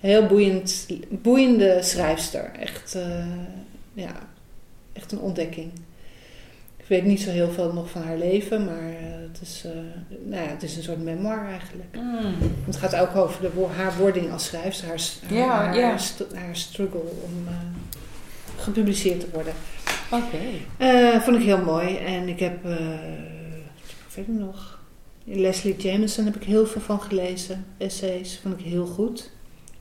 Heel 0.00 0.26
boeiend, 0.26 0.86
boeiende 1.08 1.78
schrijfster. 1.82 2.50
Echt, 2.60 2.94
eh, 2.94 3.02
ja, 3.94 4.12
echt 4.92 5.12
een 5.12 5.20
ontdekking. 5.20 5.70
Ik 6.92 6.98
weet 6.98 7.06
niet 7.06 7.20
zo 7.20 7.30
heel 7.30 7.50
veel 7.50 7.72
nog 7.72 7.90
van 7.90 8.02
haar 8.02 8.16
leven, 8.16 8.64
maar 8.64 8.88
eh, 8.88 9.28
het, 9.30 9.40
is, 9.40 9.64
eh, 9.64 9.70
nou 10.24 10.42
ja, 10.42 10.48
het 10.48 10.62
is 10.62 10.76
een 10.76 10.82
soort 10.82 11.02
memoir 11.02 11.46
eigenlijk. 11.48 11.96
Mm. 11.96 12.34
Het 12.66 12.76
gaat 12.76 12.96
ook 12.96 13.16
over 13.16 13.40
de, 13.40 13.66
haar 13.76 13.96
wording 13.96 14.32
als 14.32 14.44
schrijfster, 14.44 14.88
haar, 14.88 15.78
haar, 16.34 16.56
struggle 16.56 17.00
om 17.00 17.46
eh, 17.46 17.54
gepubliceerd 18.56 19.20
te 19.20 19.26
worden. 19.32 19.52
Oké. 20.10 21.20
Vond 21.20 21.36
ik 21.36 21.42
heel 21.42 21.64
mooi. 21.64 21.96
En 21.96 22.28
ik 22.28 22.40
heb, 22.40 22.64
ik 23.84 23.94
verder 24.08 24.34
nog? 24.34 24.80
Leslie 25.24 25.76
Jameson 25.76 26.24
heb 26.24 26.36
ik 26.36 26.44
heel 26.44 26.66
veel 26.66 26.80
van 26.80 27.00
gelezen. 27.00 27.64
Essays 27.78 28.38
vond 28.42 28.58
ik 28.58 28.64
heel 28.64 28.86
goed. 28.86 29.30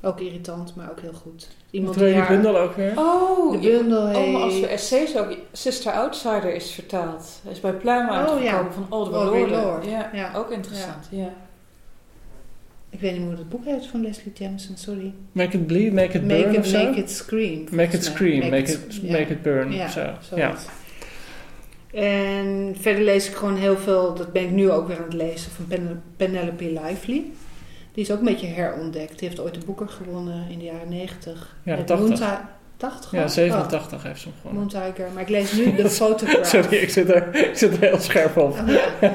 Ook 0.02 0.20
irritant, 0.20 0.76
maar 0.76 0.90
ook 0.90 1.02
heel 1.02 1.14
goed. 1.14 1.48
Iemand 1.72 1.96
Wat 1.96 2.08
je 2.08 2.14
haar- 2.14 2.28
bundel 2.28 2.58
ook 2.60 2.76
weer? 2.76 2.92
Oh, 2.96 3.52
De 3.52 3.58
bundel 3.70 4.02
Oh, 4.08 4.32
maar 4.32 4.42
als 4.42 4.54
we 4.54 4.60
heet 4.60 4.70
essays 4.70 5.18
ook... 5.18 5.36
Sister 5.52 5.92
Outsider 5.92 6.56
is 6.56 6.72
vertaald. 6.72 7.40
Hij 7.44 7.52
is 7.52 7.60
bij 7.60 7.74
Pluim 7.74 8.10
Oh, 8.10 8.16
uitgekomen 8.16 8.44
ja. 8.44 8.68
van 8.72 8.88
Audrey 8.90 9.20
Lorde. 9.40 9.56
Lorde. 9.56 9.90
Ja, 9.90 10.10
Ja. 10.14 10.32
ook 10.36 10.52
interessant. 10.52 11.08
Ja. 11.12 11.34
Ik 12.90 13.00
weet 13.00 13.12
niet 13.14 13.22
hoe 13.22 13.32
het 13.32 13.50
boek 13.50 13.66
heet 13.66 13.86
van 13.88 14.02
Leslie 14.02 14.34
Jameson, 14.34 14.78
sorry. 14.78 15.14
Make 15.32 15.58
it 15.58 15.68
bleed, 15.68 15.94
make 15.94 16.18
it 16.18 16.28
burn 16.28 16.46
Make 16.46 16.58
it, 16.58 16.68
zo? 16.68 16.84
make 16.84 17.00
it 17.00 17.10
scream. 17.12 17.64
Make 17.72 17.96
it 17.96 18.04
scream, 18.04 18.50
make, 18.50 18.72
it, 18.72 19.02
make 19.04 19.32
it 19.32 19.42
burn 19.42 19.72
Ja, 19.72 19.88
zo. 19.90 20.02
Ja. 20.36 20.54
En 21.94 22.76
verder 22.80 23.04
lees 23.04 23.28
ik 23.30 23.36
gewoon 23.36 23.58
heel 23.58 23.78
veel, 23.78 24.14
dat 24.14 24.32
ben 24.34 24.44
ik 24.44 24.52
nu 24.52 24.72
ook 24.72 24.88
weer 24.88 24.98
aan 24.98 25.04
het 25.04 25.14
lezen, 25.14 25.52
van 25.52 25.68
Pen- 25.68 26.02
Penelope 26.18 26.80
Lively. 26.84 27.24
Die 27.94 28.04
is 28.04 28.12
ook 28.12 28.20
een 28.20 28.26
beetje 28.26 28.48
herontdekt. 28.48 29.20
Die 29.20 29.28
heeft 29.28 29.42
ooit 29.42 29.54
de 29.54 29.66
boeker 29.66 29.90
gewonnen 29.90 30.46
in 30.50 30.58
de 30.60 30.66
jaren 30.66 30.90
90. 30.90 31.56
Ja, 31.64 31.76
Met 31.76 31.88
80. 31.88 32.08
Moonti- 32.20 32.36
80? 32.78 33.12
Ja, 33.12 33.22
Oh, 33.24 33.28
87 33.30 34.04
heeft 34.04 34.20
ze 34.22 34.28
hem 34.28 34.38
gewonnen. 34.42 34.62
Moontiger. 34.62 35.12
Maar 35.14 35.22
ik 35.22 35.30
lees 35.30 35.52
nu 35.54 35.76
de 35.76 35.90
Photograph. 36.00 36.46
Sorry, 36.48 36.76
ik 36.78 36.90
zit, 36.90 37.10
er, 37.10 37.36
ik 37.50 37.58
zit 37.58 37.72
er 37.74 37.80
heel 37.80 38.00
scherp 38.00 38.38
op. 38.38 38.52
Oh, 38.60 38.68
ja. 38.68 39.14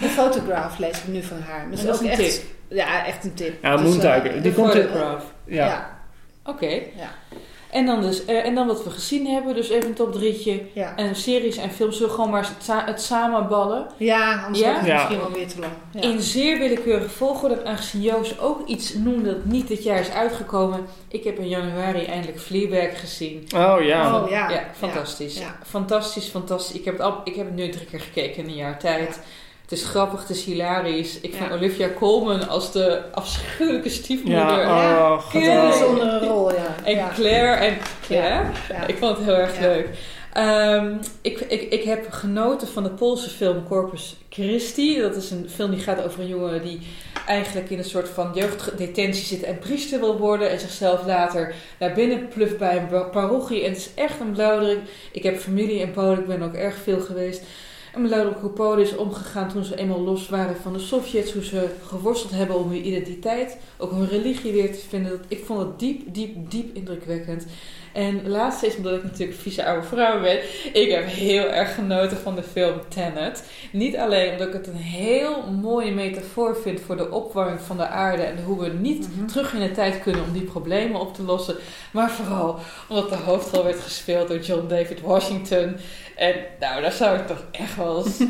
De 0.00 0.08
Photograph 0.08 0.78
lees 0.78 0.98
ik 0.98 1.06
nu 1.08 1.22
van 1.22 1.40
haar. 1.40 1.66
Maar 1.68 1.78
En 1.78 1.84
dat 1.86 1.94
is 1.94 2.00
ook 2.00 2.00
een 2.00 2.24
echt, 2.24 2.44
Ja, 2.68 3.06
echt 3.06 3.24
een 3.24 3.34
tip. 3.34 3.62
Ja, 3.62 3.76
Dus, 3.76 3.84
Moontiger. 3.86 4.26
eh, 4.26 4.32
Die 4.32 4.40
De 4.42 4.52
komt 4.52 4.74
in- 4.74 4.82
photograph. 4.82 5.24
Ja. 5.44 5.66
ja. 5.66 5.90
Oké. 6.44 6.66
Ja. 6.66 7.08
En, 7.74 7.86
dan 7.86 8.00
dus, 8.00 8.24
eh, 8.24 8.46
en 8.46 8.54
dan 8.54 8.66
wat 8.66 8.84
we 8.84 8.90
gezien 8.90 9.26
hebben, 9.26 9.54
dus 9.54 9.68
even 9.68 9.88
een 9.88 9.94
top 9.94 10.12
drietje. 10.12 10.62
Ja. 10.72 10.96
En 10.96 11.16
series 11.16 11.56
en 11.56 11.70
films, 11.70 11.94
zullen 11.96 12.08
we 12.10 12.14
gewoon 12.14 12.30
maar 12.30 12.48
het, 12.54 12.64
sa- 12.64 12.84
het 12.86 13.00
samenballen. 13.02 13.86
ja, 13.96 14.42
anders 14.44 14.58
Ja? 14.58 14.66
wordt 14.66 14.78
het 14.80 14.88
Ja. 14.88 14.94
misschien 14.94 15.18
wel 15.18 15.30
weer 15.32 15.48
te 15.48 15.60
lang. 15.60 15.72
Ja. 15.92 16.00
In 16.00 16.20
zeer 16.20 16.58
willekeurige 16.58 17.08
volgorde, 17.08 17.64
aangezien 17.64 18.00
Joost 18.02 18.40
ook 18.40 18.66
iets 18.68 18.94
noemde 18.94 19.30
dat 19.34 19.44
niet 19.44 19.68
dit 19.68 19.82
jaar 19.82 20.00
is 20.00 20.10
uitgekomen. 20.10 20.86
Ik 21.08 21.24
heb 21.24 21.38
in 21.38 21.48
januari 21.48 22.04
eindelijk 22.04 22.40
Fleabag 22.40 23.00
gezien. 23.00 23.46
Oh 23.56 23.76
ja. 23.82 24.22
Oh 24.22 24.30
ja. 24.30 24.50
Ja, 24.50 24.64
fantastisch. 24.76 25.38
Ja. 25.38 25.56
Fantastisch, 25.66 26.26
fantastisch. 26.26 26.76
Ik 26.78 26.84
heb, 26.84 26.94
het 26.94 27.02
al, 27.02 27.20
ik 27.24 27.34
heb 27.34 27.46
het 27.46 27.54
nu 27.54 27.68
drie 27.68 27.86
keer 27.86 28.00
gekeken 28.00 28.42
in 28.42 28.48
een 28.48 28.54
jaar 28.56 28.78
tijd. 28.78 29.20
Het 29.64 29.72
is 29.72 29.84
grappig, 29.84 30.20
het 30.20 30.30
is 30.30 30.44
hilarisch. 30.44 31.20
Ik 31.20 31.34
vind 31.34 31.48
Ja. 31.50 31.54
Olivia 31.56 31.88
Colman 31.98 32.48
als 32.48 32.72
de 32.72 33.00
afschuwelijke 33.12 33.88
stiefmoeder. 33.88 34.40
Ja, 34.40 35.12
oh, 35.14 35.32
bijzondere 35.32 36.18
rol, 36.26 36.52
ja. 36.52 36.74
En 36.84 36.94
ja. 36.94 37.10
Claire 37.14 37.64
en... 37.64 37.76
Ja, 38.08 38.50
Ja. 38.68 38.86
ik 38.86 38.96
vond 38.98 39.16
het 39.16 39.26
heel 39.26 39.34
erg 39.36 39.54
Ja. 39.60 39.60
leuk. 39.66 39.88
Ehm, 40.32 40.96
ik, 41.20 41.40
ik, 41.40 41.60
ik 41.72 41.82
heb 41.82 42.06
genoten 42.10 42.68
van 42.68 42.82
de 42.82 42.90
Poolse 42.90 43.30
film 43.30 43.64
Corpus 43.68 44.16
Christi. 44.28 45.00
Dat 45.00 45.16
is 45.16 45.30
een 45.30 45.48
film 45.50 45.70
die 45.70 45.80
gaat 45.80 46.04
over 46.04 46.20
een 46.20 46.26
jongen 46.28 46.62
die 46.62 46.80
eigenlijk 47.26 47.70
in 47.70 47.78
een 47.78 47.84
soort 47.84 48.08
van 48.08 48.30
jeugddetentie 48.34 49.24
zit 49.24 49.42
en 49.42 49.58
priester 49.58 50.00
wil 50.00 50.18
worden. 50.18 50.50
En 50.50 50.60
zichzelf 50.60 51.06
later 51.06 51.54
naar 51.78 51.92
binnen 51.92 52.28
pluft 52.28 52.58
bij 52.58 52.76
een 52.76 53.10
parochie. 53.10 53.62
En 53.62 53.68
het 53.68 53.78
is 53.78 53.90
echt 53.94 54.20
een 54.20 54.32
blauwdruk. 54.32 54.78
Ik 55.12 55.22
heb 55.22 55.38
familie 55.38 55.78
in 55.80 55.90
Polen, 55.90 56.18
ik 56.18 56.26
ben 56.26 56.42
ook 56.42 56.54
erg 56.54 56.76
veel 56.82 57.00
geweest. 57.00 57.42
Een 57.94 58.02
blauwdruk 58.02 58.38
hoe 58.40 58.50
Polen 58.50 58.84
is 58.84 58.96
omgegaan 58.96 59.48
toen 59.48 59.64
ze 59.64 59.76
eenmaal 59.76 60.00
los 60.00 60.28
waren 60.28 60.56
van 60.56 60.72
de 60.72 60.78
Sovjets. 60.78 61.32
Hoe 61.32 61.44
ze 61.44 61.68
geworsteld 61.86 62.32
hebben 62.32 62.58
om 62.58 62.70
hun 62.70 62.86
identiteit, 62.86 63.56
ook 63.78 63.90
hun 63.90 64.08
religie 64.08 64.52
weer 64.52 64.72
te 64.72 64.80
vinden. 64.88 65.10
Dat, 65.10 65.20
ik 65.28 65.44
vond 65.44 65.60
het 65.60 65.78
diep, 65.78 66.14
diep, 66.14 66.50
diep 66.50 66.76
indrukwekkend. 66.76 67.46
En 67.92 68.28
laatste 68.28 68.66
is 68.66 68.76
omdat 68.76 68.94
ik 68.94 69.02
natuurlijk 69.02 69.38
vieze 69.38 69.64
oude 69.66 69.86
vrouw 69.86 70.20
ben. 70.20 70.38
Ik 70.72 70.90
heb 70.90 71.06
heel 71.06 71.44
erg 71.44 71.74
genoten 71.74 72.16
van 72.16 72.34
de 72.34 72.42
film 72.42 72.80
Tenet. 72.88 73.44
Niet 73.72 73.96
alleen 73.96 74.32
omdat 74.32 74.46
ik 74.46 74.52
het 74.52 74.66
een 74.66 74.74
heel 74.74 75.50
mooie 75.62 75.92
metafoor 75.92 76.56
vind 76.56 76.80
voor 76.80 76.96
de 76.96 77.10
opwarming 77.10 77.60
van 77.60 77.76
de 77.76 77.86
aarde 77.86 78.22
en 78.22 78.44
hoe 78.44 78.60
we 78.60 78.68
niet 78.68 79.08
Mhm. 79.16 79.26
terug 79.26 79.54
in 79.54 79.60
de 79.60 79.70
tijd 79.70 80.02
kunnen 80.02 80.22
om 80.24 80.32
die 80.32 80.42
problemen 80.42 81.00
op 81.00 81.14
te 81.14 81.22
lossen. 81.22 81.56
Maar 81.92 82.10
vooral 82.10 82.58
omdat 82.88 83.08
de 83.08 83.16
hoofdrol 83.16 83.64
werd 83.64 83.80
gespeeld 83.80 84.28
door 84.28 84.38
John 84.40 84.68
David 84.68 85.00
Washington. 85.00 85.76
En 86.16 86.34
nou, 86.60 86.82
daar 86.82 86.92
zou 86.92 87.18
ik 87.18 87.26
toch 87.26 87.44
echt 87.50 87.76
wel 87.76 88.04
eens... 88.04 88.18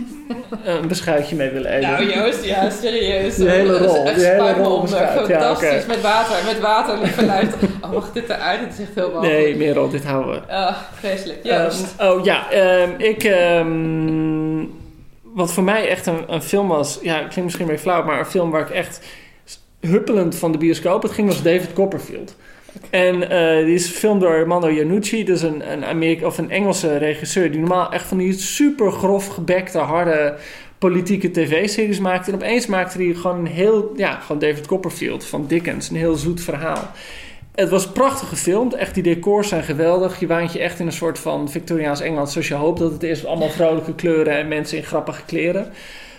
Een 0.64 0.88
beschuitje 0.88 1.36
mee 1.36 1.50
willen 1.50 1.70
eten. 1.70 1.90
Nou 1.90 2.12
Joost, 2.12 2.44
ja 2.44 2.70
serieus. 2.70 3.34
Die 3.34 3.48
hele 3.48 3.78
rol, 3.78 4.04
die 4.04 4.24
hele 4.24 4.52
rol 4.52 4.88
ja, 4.88 5.12
Fantastisch, 5.12 5.86
met 5.86 6.00
water, 6.00 6.36
met 6.44 6.60
water, 6.60 6.98
lieve 6.98 7.24
luister. 7.24 7.58
Oh, 7.82 7.92
mag 7.92 8.12
dit 8.12 8.28
eruit? 8.28 8.60
Het 8.60 8.72
is 8.72 8.78
echt 8.78 8.94
heel 8.94 9.10
warm. 9.10 9.26
nee, 9.26 9.56
Merel, 9.56 9.88
dit 9.88 10.04
houden 10.04 10.34
we. 10.34 10.52
Ah, 10.52 10.76
vreselijk. 10.98 11.38
Joost. 11.42 11.94
Ehm, 11.96 12.10
oh 12.10 12.24
ja, 12.24 12.50
ehm, 12.50 12.90
ik. 12.98 13.24
ehm, 13.24 14.64
wat 15.34 15.52
voor 15.52 15.62
mij 15.62 15.88
echt 15.88 16.06
een, 16.06 16.24
een 16.28 16.42
film 16.42 16.68
was. 16.68 16.98
Ja, 17.02 17.12
het 17.12 17.20
klinkt 17.20 17.42
misschien 17.42 17.66
weer 17.66 17.78
flauw, 17.78 18.04
maar 18.04 18.18
een 18.18 18.26
film 18.26 18.50
waar 18.50 18.60
ik 18.60 18.70
echt 18.70 19.00
huppelend 19.80 20.34
van 20.34 20.52
de 20.52 20.58
bioscoop. 20.58 21.02
Het 21.02 21.12
ging 21.12 21.28
was 21.28 21.42
David 21.42 21.72
Copperfield. 21.72 22.34
En 22.90 23.30
eh, 23.30 23.64
die 23.64 23.74
is 23.74 23.86
gefilmd 23.86 24.20
door 24.20 24.46
Mando 24.46 24.68
Iannucci, 24.68 25.24
dus 25.24 25.42
een, 25.42 25.72
een, 25.72 25.84
Amerika 25.84 26.26
of 26.26 26.38
een 26.38 26.50
Engelse 26.50 26.96
regisseur 26.96 27.50
die 27.50 27.60
normaal 27.60 27.92
echt 27.92 28.06
van 28.06 28.18
die 28.18 28.32
super 28.32 28.92
grof 28.92 29.26
gebekte, 29.26 29.78
harde 29.78 30.36
politieke 30.78 31.30
tv-series 31.30 31.98
maakte. 31.98 32.30
En 32.30 32.36
opeens 32.36 32.66
maakte 32.66 33.02
hij 33.02 33.14
gewoon 33.14 33.38
een 33.38 33.46
heel, 33.46 33.92
ja, 33.96 34.18
gewoon 34.20 34.38
David 34.38 34.66
Copperfield 34.66 35.24
van 35.24 35.46
Dickens, 35.46 35.90
een 35.90 35.96
heel 35.96 36.14
zoet 36.14 36.40
verhaal. 36.40 36.90
Het 37.54 37.68
was 37.68 37.88
prachtig 37.88 38.28
gefilmd. 38.28 38.74
Echt, 38.74 38.94
die 38.94 39.02
decors 39.02 39.48
zijn 39.48 39.62
geweldig. 39.62 40.20
Je 40.20 40.26
waant 40.26 40.52
je 40.52 40.58
echt 40.58 40.80
in 40.80 40.86
een 40.86 40.92
soort 40.92 41.18
van 41.18 41.50
Victoriaans 41.50 42.00
Engeland 42.00 42.30
zoals 42.30 42.48
je 42.48 42.54
hoopt 42.54 42.78
dat 42.78 42.92
het 42.92 43.02
is. 43.02 43.26
Allemaal 43.26 43.50
vrolijke 43.50 43.94
kleuren 43.94 44.36
en 44.36 44.48
mensen 44.48 44.76
in 44.78 44.84
grappige 44.84 45.22
kleren. 45.24 45.72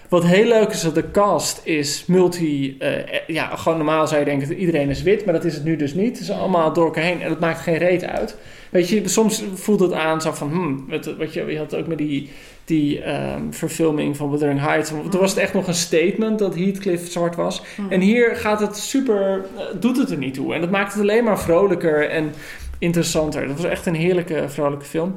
Wat 0.10 0.26
heel 0.26 0.48
leuk 0.48 0.70
is, 0.70 0.82
dat 0.82 0.96
de 0.96 1.12
cast 1.12 1.62
is 1.64 2.06
multi... 2.08 2.76
eh, 2.80 2.92
ja, 3.28 3.56
gewoon 3.56 3.78
normaal 3.78 4.08
zou 4.08 4.20
je 4.20 4.26
denken 4.26 4.48
dat 4.48 4.58
iedereen 4.58 4.90
is 4.90 5.04
wit. 5.04 5.26
Maar 5.26 5.34
dat 5.34 5.46
is 5.46 5.54
het 5.54 5.64
nu 5.64 5.76
dus 5.76 5.94
niet. 5.94 6.12
Het 6.12 6.20
is 6.20 6.32
allemaal 6.32 6.74
door 6.74 6.86
elkaar 6.86 7.04
heen 7.04 7.22
en 7.22 7.30
het 7.30 7.40
maakt 7.40 7.60
geen 7.60 7.78
reet 7.78 8.04
uit. 8.04 8.38
Weet 8.70 8.90
je, 8.90 9.08
soms 9.08 9.44
voelt 9.54 9.80
het 9.80 9.94
aan 9.94 10.22
zo 10.22 10.32
van... 10.32 10.50
Hmm, 10.50 10.86
wat, 10.90 11.16
wat 11.18 11.34
je, 11.34 11.46
je 11.46 11.58
had 11.58 11.76
ook 11.76 11.88
met 11.88 11.98
die, 11.98 12.30
die 12.66 13.02
ehm, 13.02 13.42
verfilming 13.52 14.18
van 14.18 14.30
Wuthering 14.30 14.60
Heights. 14.60 14.90
Toen 14.90 15.20
was 15.20 15.30
het 15.30 15.40
echt 15.40 15.54
nog 15.54 15.68
een 15.68 15.74
statement 15.74 16.40
dat 16.40 16.56
Heathcliff 16.56 17.12
zwart 17.12 17.36
was. 17.36 17.62
Mhm. 17.78 17.92
En 17.92 18.02
hier 18.02 18.36
gaat 18.36 18.60
het 18.60 18.78
super, 18.78 19.46
eh, 19.58 19.64
doet 19.80 19.98
het 19.98 20.12
er 20.12 20.18
niet 20.18 20.34
toe. 20.34 20.54
En 20.54 20.62
dat 20.62 20.72
maakt 20.72 20.94
het 20.94 21.02
alleen 21.02 21.24
maar 21.24 21.40
vrolijker 21.40 22.10
en 22.10 22.34
interessanter. 22.80 23.48
Dat 23.48 23.56
was 23.56 23.72
echt 23.72 23.86
een 23.86 23.96
heerlijke, 23.96 24.44
vrolijke 24.48 24.86
film. 24.86 25.16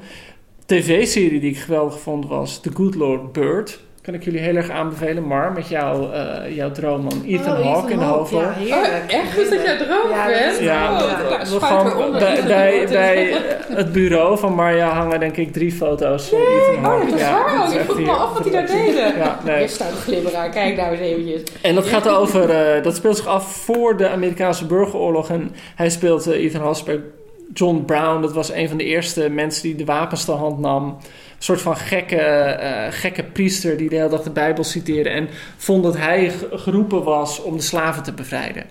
tv-serie 0.67 1.41
die 1.41 1.51
ik 1.51 1.59
geweldig 1.59 2.01
vond 2.01 2.27
was 2.27 2.61
The 2.61 2.71
Good 2.75 2.95
Lord 2.95 3.33
Bird. 3.33 3.81
Kan 4.09 4.17
ik 4.17 4.25
jullie 4.25 4.41
heel 4.41 4.57
erg 4.57 4.71
aanbevelen. 4.71 5.27
Maar 5.27 5.53
met 5.53 5.69
jou, 5.69 6.15
uh, 6.15 6.57
jouw 6.57 6.71
droomman 6.71 7.23
Ethan 7.27 7.57
Oh, 7.59 7.73
Hawke 7.73 7.93
in 7.93 7.99
de. 7.99 8.05
Ja, 8.05 8.53
heerlijk. 8.53 9.05
Oh, 9.13 9.19
echt? 9.21 9.39
Is 9.39 9.49
dat 9.51 9.65
jouw 9.65 9.77
droom, 9.77 10.11
Ja, 10.11 10.27
Ben? 10.27 10.43
dat 10.45 10.53
is- 10.53 10.59
Ja, 10.59 10.93
Oh, 10.93 11.09
ja. 11.09 11.29
nou, 11.29 11.45
we 11.51 12.45
bij, 12.47 12.87
bij, 13.01 13.33
het 13.69 13.93
bureau 13.93 14.39
van 14.39 14.55
Marja 14.55 14.89
hangen 14.89 15.21
denk 15.21 15.37
ik 15.37 15.53
drie 15.53 15.73
foto's 15.73 16.29
van 16.29 16.39
Ethan 16.39 16.77
Oh, 16.77 16.83
Hawke. 16.85 17.05
dat 17.05 17.15
is 17.15 17.21
Ja, 17.21 17.33
waar 17.33 17.67
ook. 17.67 17.73
Ik 17.73 17.81
vroeg 17.81 17.97
me 17.97 18.03
hier- 18.03 18.13
af 18.13 18.33
wat 18.33 18.43
hij 18.45 18.53
daar 18.53 18.67
deden. 18.67 19.17
Ja, 19.17 19.39
nee. 19.45 19.61
Je 19.63 19.69
staat 19.69 19.91
een 19.91 19.97
glimmer 19.97 20.37
aan. 20.37 20.51
Kijk 20.51 20.77
nou 20.77 20.91
eens 20.91 21.01
eventjes. 21.01 21.43
En 21.63 21.75
dat 21.75 21.87
gaat 21.87 22.09
over, 22.09 22.51
eh, 22.51 22.83
dat 22.83 22.97
speelt 22.97 23.17
zich 23.17 23.27
af 23.27 23.53
voor 23.57 23.97
de 23.97 24.09
Amerikaanse 24.09 24.67
burgeroorlog. 24.67 25.29
En 25.31 25.55
hij 25.75 25.91
speelt 25.91 26.27
eh, 26.27 26.45
Ethan 26.45 26.63
Hawke 26.63 27.01
John 27.55 27.83
Brown. 27.87 28.21
Dat 28.23 28.33
was 28.33 28.53
een 28.53 28.69
van 28.69 28.77
de 28.77 28.85
eerste 28.85 29.29
mensen 29.31 29.63
die 29.63 29.75
de 29.75 29.85
wapens 29.85 30.25
ter 30.25 30.35
hand 30.35 30.59
nam. 30.59 30.97
Een 31.39 31.45
soort 31.45 31.61
van 31.61 31.77
gekke, 31.77 32.17
eh, 32.17 32.93
gekke 32.93 33.25
priester 33.25 33.77
die 33.77 33.89
de 33.89 33.97
hele 33.97 34.09
dag 34.09 34.23
de 34.23 34.31
Bijbel 34.31 34.65
citeerde. 34.65 35.09
En 35.09 35.29
vond 35.57 35.83
dat 35.83 35.97
hij 35.97 36.33
geroepen 36.53 37.03
was 37.03 37.43
om 37.43 37.57
de 37.57 37.63
slaven 37.63 38.03
te 38.03 38.13
bevrijden. 38.13 38.65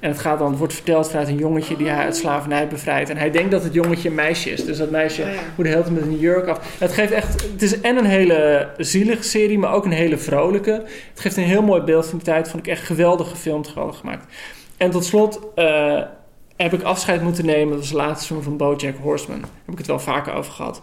En 0.00 0.10
het, 0.10 0.18
gaat 0.18 0.38
dan, 0.38 0.48
het 0.48 0.58
wordt 0.58 0.74
verteld 0.74 1.10
vanuit 1.10 1.28
een 1.28 1.36
jongetje 1.36 1.76
die 1.76 1.88
hij 1.88 2.04
uit 2.04 2.16
slavernij 2.16 2.68
bevrijdt. 2.68 3.10
En 3.10 3.16
hij 3.16 3.30
denkt 3.30 3.50
dat 3.50 3.62
het 3.62 3.74
jongetje 3.74 4.08
een 4.08 4.14
meisje 4.14 4.50
is. 4.50 4.64
Dus 4.64 4.78
dat 4.78 4.90
meisje 4.90 5.22
Oh 5.22 5.28
ja. 5.28 5.40
moet 5.56 5.64
de 5.64 5.70
hele 5.70 5.82
tijd 5.82 5.94
met 5.94 6.04
een 6.04 6.18
jurk 6.18 6.46
af. 6.46 6.78
Het 6.78 6.92
geeft 6.92 7.12
echt, 7.12 7.42
het 7.52 7.62
is 7.62 7.80
en 7.80 7.96
een 7.96 8.04
hele 8.04 8.68
zielige 8.76 9.22
serie, 9.22 9.58
maar 9.58 9.72
ook 9.72 9.84
een 9.84 9.90
hele 9.90 10.18
vrolijke. 10.18 10.70
Het 11.10 11.20
geeft 11.20 11.36
een 11.36 11.42
heel 11.42 11.62
mooi 11.62 11.82
beeld 11.82 12.06
van 12.06 12.18
die 12.18 12.26
tijd. 12.26 12.48
Vond 12.48 12.66
ik 12.66 12.72
echt 12.72 12.82
geweldig 12.82 13.28
gefilmd, 13.28 13.68
geweldig 13.68 13.96
gemaakt. 13.96 14.26
En 14.76 14.90
tot 14.90 15.04
slot 15.04 15.40
eh, 15.54 16.02
heb 16.56 16.72
ik 16.72 16.82
afscheid 16.82 17.22
moeten 17.22 17.46
nemen. 17.46 17.68
Dat 17.68 17.78
was 17.78 17.88
het 17.88 17.98
laatste 17.98 18.26
seizoen 18.26 18.42
van 18.42 18.56
BoJack 18.56 18.96
Horseman. 19.02 19.40
Daar 19.40 19.50
heb 19.64 19.72
ik 19.72 19.78
het 19.78 19.86
wel 19.86 20.00
vaker 20.00 20.32
over 20.32 20.52
gehad. 20.52 20.80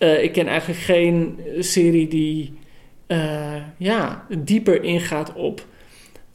Eh, 0.00 0.22
ik 0.22 0.32
ken 0.32 0.46
eigenlijk 0.46 0.80
geen 0.80 1.38
serie 1.58 2.08
die 2.08 2.58
eh, 3.06 3.56
ja, 3.76 4.26
dieper 4.38 4.82
ingaat 4.82 5.32
op 5.32 5.66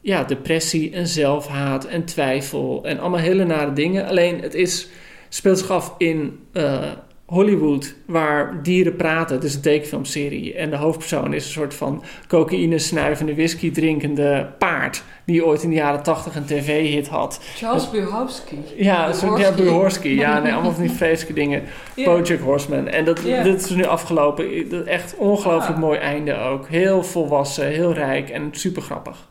ja, 0.00 0.24
depressie 0.24 0.92
en 0.92 1.06
zelfhaat 1.06 1.84
en 1.84 2.04
twijfel 2.04 2.84
en 2.84 2.98
allemaal 2.98 3.20
hele 3.20 3.44
nare 3.44 3.72
dingen. 3.72 4.06
Alleen 4.06 4.40
het 4.40 4.54
is, 4.54 4.88
speelt 5.28 5.58
zich 5.58 5.70
af 5.70 5.94
in 5.98 6.38
eh, 6.52 6.92
Hollywood, 7.26 7.94
waar 8.06 8.62
dieren 8.62 8.96
praten. 8.96 9.34
Het 9.36 9.44
is 9.44 9.54
een 9.54 9.60
tekenfilmserie. 9.60 10.54
En 10.54 10.70
de 10.70 10.76
hoofdpersoon 10.76 11.34
is 11.34 11.44
een 11.44 11.50
soort 11.50 11.74
van 11.74 12.02
cocaïne 12.28 12.78
snuivende, 12.78 13.34
whisky 13.34 13.70
drinkende 13.72 14.46
paard. 14.58 15.02
Die 15.24 15.44
ooit 15.46 15.62
in 15.62 15.68
de 15.68 15.74
jaren 15.74 16.02
tachtig 16.02 16.36
een 16.36 16.44
tv-hit 16.44 17.08
had. 17.08 17.40
Charles 17.56 17.90
Buhowski. 17.90 18.58
Ja, 18.76 19.12
soort 19.12 19.38
ja, 19.40 19.52
Buhorski. 19.52 19.62
Buhorski. 19.62 20.14
Ja, 20.14 20.38
nee, 20.38 20.52
allemaal 20.52 20.72
van 20.72 20.82
die 20.82 20.92
vreselijke 21.02 21.32
dingen. 21.40 21.62
Bojack 22.04 22.40
Horseman. 22.40 22.88
En 22.88 23.04
dat, 23.04 23.20
dit 23.42 23.64
is 23.64 23.70
nu 23.70 23.84
afgelopen. 23.84 24.86
Echt 24.86 25.14
ongelooflijk 25.16 25.76
Ah. 25.76 25.82
mooi 25.82 25.98
einde 25.98 26.38
ook. 26.38 26.68
Heel 26.68 27.02
volwassen, 27.02 27.66
heel 27.66 27.92
rijk 27.92 28.28
en 28.30 28.48
super 28.52 28.82
grappig. 28.82 29.28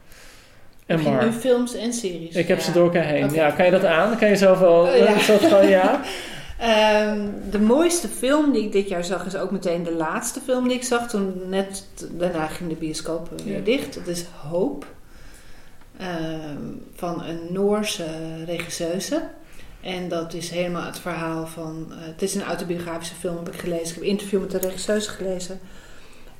En 0.85 1.01
maar... 1.03 1.25
nu 1.25 1.31
films 1.31 1.75
en 1.75 1.93
series. 1.93 2.35
Ik 2.35 2.47
heb 2.47 2.59
ze 2.59 2.71
door 2.71 2.83
elkaar 2.83 3.05
heen. 3.05 3.33
Ja, 3.33 3.51
kan 3.51 3.65
je 3.65 3.71
dat 3.71 3.85
aan? 3.85 4.17
Kan 4.17 4.29
je 4.29 4.35
zoveel... 4.35 4.95
Ja. 4.95 5.11
Gewoon 5.17 5.67
ja? 5.67 6.01
Ehm, 6.59 7.19
de 7.49 7.59
mooiste 7.59 8.07
film 8.07 8.51
die 8.51 8.63
ik 8.63 8.71
dit 8.71 8.87
jaar 8.89 9.03
zag 9.03 9.25
is 9.25 9.35
ook 9.35 9.51
meteen 9.51 9.83
de 9.83 9.93
laatste 9.95 10.39
film 10.39 10.67
die 10.67 10.77
ik 10.77 10.83
zag. 10.83 11.07
Toen 11.09 11.33
net 11.49 11.85
daarna 12.11 12.47
ging 12.47 12.69
de 12.69 12.75
bioscoop 12.75 13.29
weer 13.43 13.57
Ja. 13.57 13.63
dicht. 13.63 13.93
Dat 13.93 14.07
is 14.07 14.25
Hope. 14.49 14.85
Ehm, 15.97 16.61
van 16.95 17.23
een 17.23 17.39
Noorse 17.49 18.05
regisseuse. 18.45 19.21
En 19.81 20.09
dat 20.09 20.33
is 20.33 20.49
helemaal 20.49 20.85
het 20.85 20.99
verhaal 20.99 21.47
van... 21.47 21.87
eh, 21.89 21.97
het 22.01 22.21
is 22.21 22.35
een 22.35 22.43
autobiografische 22.43 23.15
film, 23.15 23.35
heb 23.37 23.53
ik 23.53 23.59
gelezen. 23.59 23.87
Ik 23.87 23.93
heb 23.93 24.03
een 24.03 24.09
interview 24.09 24.39
met 24.41 24.51
de 24.51 24.57
regisseuse 24.57 25.09
gelezen. 25.09 25.59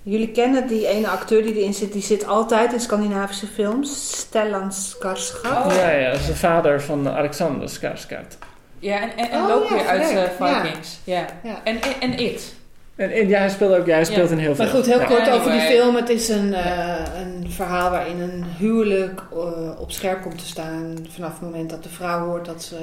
Jullie 0.03 0.31
kennen 0.31 0.67
die 0.67 0.87
ene 0.87 1.07
acteur 1.07 1.41
die 1.43 1.55
erin 1.59 1.73
zit. 1.73 1.93
Die 1.93 2.01
zit 2.01 2.27
altijd 2.27 2.73
in 2.73 2.79
Scandinavische 2.79 3.47
films. 3.47 4.17
Stellan 4.19 4.71
Skarsgård. 4.71 5.65
Oh. 5.65 5.65
Ja, 5.75 5.89
ja. 5.91 6.11
Dat 6.11 6.19
is 6.19 6.25
de 6.25 6.35
vader 6.35 6.81
van 6.81 7.09
Alexander 7.09 7.69
Skarsgård. 7.69 8.37
Ja, 8.85 9.01
en, 9.01 9.17
en, 9.17 9.29
en 9.31 9.41
Oh, 9.41 9.47
Loki 9.47 9.75
ja, 9.75 9.85
uit 9.85 10.01
eh. 10.01 10.13
Ja. 10.39 10.61
Vikings. 10.63 10.99
Ja. 11.03 11.25
Ja. 11.43 11.61
En, 11.63 11.81
en, 11.81 11.91
en 12.01 12.17
It. 12.19 12.53
En, 12.95 13.11
en 13.11 13.27
ja, 13.27 13.39
hij 13.39 13.49
speelt 13.49 13.75
ook... 13.77 13.85
Ja, 13.85 13.93
hij 13.95 14.05
speelt 14.05 14.29
Ja. 14.29 14.35
in 14.35 14.41
heel 14.41 14.55
veel. 14.55 14.65
Maar 14.65 14.73
goed, 14.73 14.85
heel 14.85 14.99
Ja. 14.99 15.05
kort 15.05 15.29
over 15.29 15.51
die 15.51 15.59
film. 15.61 15.95
Het 15.95 16.09
is 16.09 16.29
een, 16.29 16.53
eh, 16.53 17.03
een 17.19 17.51
verhaal 17.51 17.89
waarin 17.91 18.19
een 18.19 18.43
huwelijk 18.57 19.21
eh, 19.31 19.79
op 19.79 19.91
scherp 19.91 20.21
komt 20.21 20.37
te 20.37 20.45
staan. 20.45 20.95
Vanaf 21.09 21.31
het 21.31 21.41
moment 21.41 21.69
dat 21.69 21.83
de 21.83 21.89
vrouw 21.89 22.25
hoort 22.25 22.45
dat 22.45 22.63
ze 22.63 22.77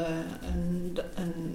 een, 0.54 0.98
een 1.14 1.54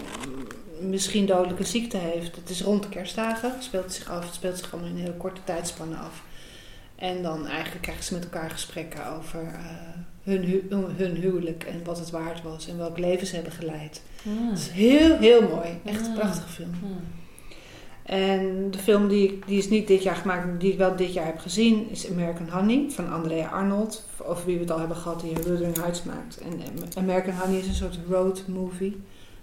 misschien 0.89 1.25
dodelijke 1.25 1.63
ziekte 1.63 1.97
heeft. 1.97 2.35
Het 2.35 2.49
is 2.49 2.61
rond 2.61 2.83
de 2.83 2.89
kerstdagen. 2.89 3.51
Het 3.51 3.63
speelt 3.63 3.93
zich 3.93 4.09
af. 4.09 4.25
Het 4.25 4.33
speelt 4.33 4.57
zich 4.57 4.73
allemaal 4.73 4.89
in 4.91 4.95
een 4.95 5.01
hele 5.01 5.17
korte 5.17 5.41
tijdspanne 5.43 5.95
af. 5.95 6.21
En 6.95 7.21
dan 7.21 7.47
eigenlijk 7.47 7.81
krijgen 7.81 8.03
ze 8.03 8.13
met 8.13 8.23
elkaar 8.23 8.49
gesprekken 8.49 9.01
over 9.17 9.39
eh, 9.39 9.65
hun, 10.23 10.43
hu- 10.43 10.67
hun 10.97 11.15
huwelijk 11.15 11.63
en 11.63 11.81
wat 11.83 11.99
het 11.99 12.09
waard 12.09 12.41
was 12.43 12.67
en 12.67 12.77
welk 12.77 12.97
leven 12.97 13.27
ze 13.27 13.35
hebben 13.35 13.53
geleid. 13.53 14.01
Het 14.29 14.59
is 14.59 14.69
heel, 14.69 15.17
heel 15.17 15.41
mooi. 15.41 15.69
Echt 15.85 16.05
een 16.05 16.11
Ah. 16.11 16.19
prachtige 16.19 16.49
film. 16.49 16.69
Hmm. 16.79 16.99
En 18.03 18.71
de 18.71 18.77
film 18.77 19.07
die, 19.07 19.27
ik- 19.27 19.47
die 19.47 19.57
is 19.57 19.69
niet 19.69 19.87
dit 19.87 20.03
jaar 20.03 20.15
gemaakt, 20.15 20.45
maar 20.45 20.57
die 20.57 20.71
ik 20.71 20.77
wel 20.77 20.95
dit 20.95 21.13
jaar 21.13 21.25
heb 21.25 21.39
gezien, 21.39 21.89
is 21.89 22.09
American 22.11 22.49
Honey 22.49 22.85
van 22.89 23.11
Andrea 23.11 23.47
Arnold. 23.47 24.05
Over 24.25 24.45
wie 24.45 24.55
we 24.55 24.61
het 24.61 24.71
al 24.71 24.79
hebben 24.79 24.97
gehad, 24.97 25.21
die 25.21 25.33
Wuthering 25.33 25.77
Heights 25.77 26.03
maakt. 26.03 26.37
En 26.37 26.59
American 26.97 27.33
Honey 27.33 27.59
is 27.59 27.67
een 27.67 27.73
soort 27.73 27.99
road 28.09 28.43
movie 28.47 28.97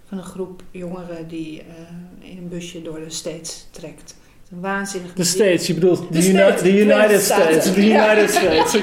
van 0.05 0.17
een 0.17 0.23
groep 0.23 0.63
jongeren 0.71 1.27
die 1.27 1.61
eh, 1.61 2.29
in 2.31 2.37
een 2.37 2.49
busje 2.49 2.81
door 2.81 2.99
de 2.99 3.09
States 3.09 3.67
trekt. 3.71 4.15
Een 4.51 4.61
waanzinnig 4.61 5.13
De 5.13 5.23
States, 5.23 5.67
je 5.67 5.73
bedoelt 5.73 6.13
de, 6.13 6.27
United 6.29 7.21
States. 7.21 7.73
De. 7.73 7.81
United 7.85 8.29
States. 8.29 8.73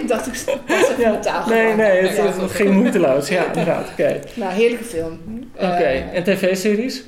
ik 0.00 0.02
dacht, 0.06 0.26
ik 0.26 0.32
pas 0.66 0.88
even 0.90 1.00
Ja, 1.00 1.18
taal 1.18 1.48
nee, 1.48 1.74
nee, 1.74 2.02
het, 2.06 2.16
Ja, 2.16 2.40
het 2.42 2.50
ging 2.52 2.70
moeiteloos. 2.74 3.28
Ja, 3.28 3.46
inderdaad. 3.46 3.88
Oké. 3.92 4.20
Nou, 4.34 4.52
heerlijke 4.52 4.84
film. 4.84 5.18
Oké. 5.54 5.64
Eh, 5.64 6.16
En 6.16 6.24
tv-series? 6.24 7.04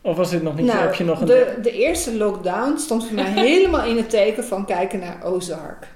Of 0.00 0.16
was 0.16 0.30
dit 0.30 0.42
nog 0.42 0.56
niet? 0.56 0.66
Nou, 0.66 0.78
heb 0.78 0.94
je 0.94 1.04
nog 1.04 1.20
een... 1.20 1.26
de, 1.26 1.54
de 1.62 1.70
eerste 1.72 2.16
lockdown 2.16 2.78
stond 2.78 3.06
voor 3.06 3.14
mij 3.14 3.32
helemaal 3.48 3.84
in 3.86 3.96
het 3.96 4.10
teken 4.10 4.44
van 4.44 4.66
kijken 4.66 4.98
naar 4.98 5.16
Ozark. 5.24 5.86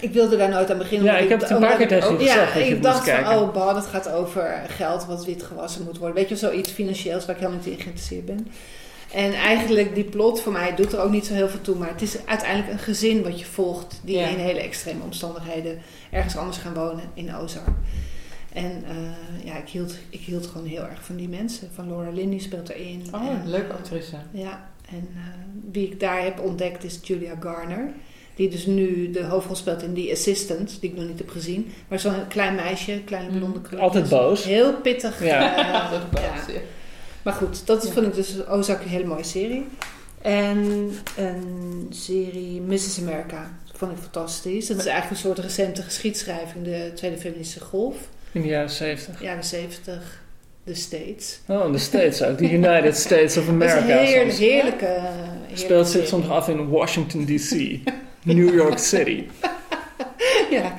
Ik 0.00 0.12
wilde 0.12 0.36
daar 0.36 0.48
nooit 0.48 0.70
aan 0.70 0.78
beginnen. 0.78 1.06
Ja, 1.12 1.18
ik 1.18 1.28
heb 1.28 1.40
het 1.40 1.50
een 1.50 1.58
paar 1.58 1.76
keer 1.76 1.80
ik- 1.80 1.88
tegen 2.00 2.18
je 2.18 2.24
Ja, 2.24 2.52
ik 2.54 2.82
dacht 2.82 2.96
van, 2.96 3.04
kijken. 3.06 3.40
oh, 3.40 3.52
bah, 3.54 3.74
dat 3.74 3.86
gaat 3.86 4.12
over 4.12 4.62
geld 4.68 5.06
wat 5.06 5.24
wit 5.24 5.42
gewassen 5.42 5.84
moet 5.84 5.98
worden. 5.98 6.16
Weet 6.16 6.28
je, 6.28 6.36
wel, 6.36 6.50
zoiets 6.50 6.70
financieels 6.70 7.26
waar 7.26 7.34
ik 7.34 7.40
helemaal 7.40 7.60
niet 7.64 7.72
in 7.74 7.80
geïnteresseerd 7.80 8.24
ben. 8.26 8.46
En 9.14 9.32
eigenlijk, 9.34 9.94
die 9.94 10.04
plot 10.04 10.40
voor 10.40 10.52
mij 10.52 10.74
doet 10.74 10.92
er 10.92 11.00
ook 11.00 11.10
niet 11.10 11.26
zo 11.26 11.34
heel 11.34 11.48
veel 11.48 11.60
toe. 11.60 11.76
Maar 11.76 11.88
het 11.88 12.02
is 12.02 12.16
uiteindelijk 12.26 12.72
een 12.72 12.78
gezin 12.78 13.22
wat 13.22 13.38
je 13.38 13.44
volgt. 13.44 14.00
Die 14.04 14.16
Ja. 14.18 14.26
in 14.28 14.38
hele 14.38 14.60
extreme 14.60 15.02
omstandigheden 15.02 15.78
ergens 16.10 16.36
anders 16.36 16.56
gaan 16.58 16.74
wonen 16.74 17.04
in 17.14 17.34
Ozark. 17.34 17.68
En 18.52 18.84
eh, 18.88 19.44
ja, 19.46 19.56
ik 19.56 19.68
hield, 19.68 19.94
ik 20.08 20.20
hield 20.20 20.46
gewoon 20.46 20.66
heel 20.66 20.82
erg 20.86 21.04
van 21.04 21.16
die 21.16 21.28
mensen. 21.28 21.68
Van 21.74 21.88
Laura 21.88 22.10
Linney 22.10 22.38
speelt 22.38 22.68
erin. 22.68 23.02
Oh, 23.14 23.26
En, 23.26 23.40
een 23.40 23.50
leuke 23.50 23.72
actrice. 23.72 24.16
ja, 24.30 24.68
en 24.90 25.08
eh, 25.16 25.22
wie 25.72 25.86
ik 25.86 26.00
daar 26.00 26.22
heb 26.22 26.40
ontdekt 26.40 26.84
is 26.84 26.98
Julia 27.02 27.34
Garner. 27.40 27.90
Die 28.34 28.48
dus 28.48 28.66
nu 28.66 29.10
de 29.10 29.24
hoofdrol 29.24 29.56
speelt 29.56 29.82
in 29.82 29.94
The 29.94 30.08
Assistant, 30.12 30.76
die 30.80 30.90
ik 30.90 30.96
nog 30.96 31.06
niet 31.06 31.18
heb 31.18 31.30
gezien. 31.30 31.72
Maar 31.88 32.00
zo'n 32.00 32.26
klein 32.28 32.54
meisje, 32.54 33.00
kleine 33.04 33.28
blonde 33.38 33.58
Mm. 33.58 33.62
krulletjes. 33.62 33.80
Altijd 34.02 34.08
boos. 34.08 34.44
Heel 34.44 34.74
pittig. 34.74 35.24
Ja. 35.24 35.56
eh, 35.56 35.90
Dat 36.12 36.22
ja. 36.22 36.60
Maar 37.22 37.32
goed, 37.34 37.66
dat 37.66 37.86
Ja. 37.86 37.92
vond 37.92 38.06
ik 38.06 38.14
dus 38.14 38.46
Ozark 38.46 38.82
een 38.82 38.88
hele 38.88 39.04
mooie 39.06 39.24
serie. 39.24 39.66
En 40.22 40.90
een 41.16 41.86
serie 41.90 42.60
Mrs. 42.60 42.98
America. 43.00 43.50
Vond 43.74 43.92
ik 43.92 43.98
fantastisch. 43.98 44.66
Dat 44.66 44.76
is 44.78 44.86
eigenlijk 44.86 45.10
een 45.22 45.26
soort 45.28 45.38
recente 45.38 45.82
geschiedschrijving, 45.82 46.64
de 46.64 46.92
Tweede 46.94 47.18
Feministische 47.18 47.60
Golf. 47.64 47.96
In 48.32 48.42
de 48.42 48.48
jaren 48.48 48.70
70. 48.70 49.22
Jaren 49.22 49.44
70, 49.44 50.22
de 50.64 50.74
States. 50.74 51.40
Oh, 51.48 51.72
de 51.72 51.78
States 51.78 52.22
ook. 52.22 52.38
De 52.38 52.50
United 52.52 52.96
States 53.06 53.36
of 53.36 53.44
Dat 53.46 53.54
is 53.54 53.60
America. 53.70 53.78
een 54.00 54.06
heerlijk, 54.06 54.38
heerlijke, 54.38 54.84
heerlijke 54.86 55.54
Speelt 55.54 55.88
zich 55.88 56.06
soms 56.06 56.28
af 56.28 56.48
in 56.48 56.68
Washington 56.68 57.24
D.C. 57.26 57.78
New 58.24 58.54
York 58.54 58.78
City. 58.78 59.24
Ja. 60.50 60.76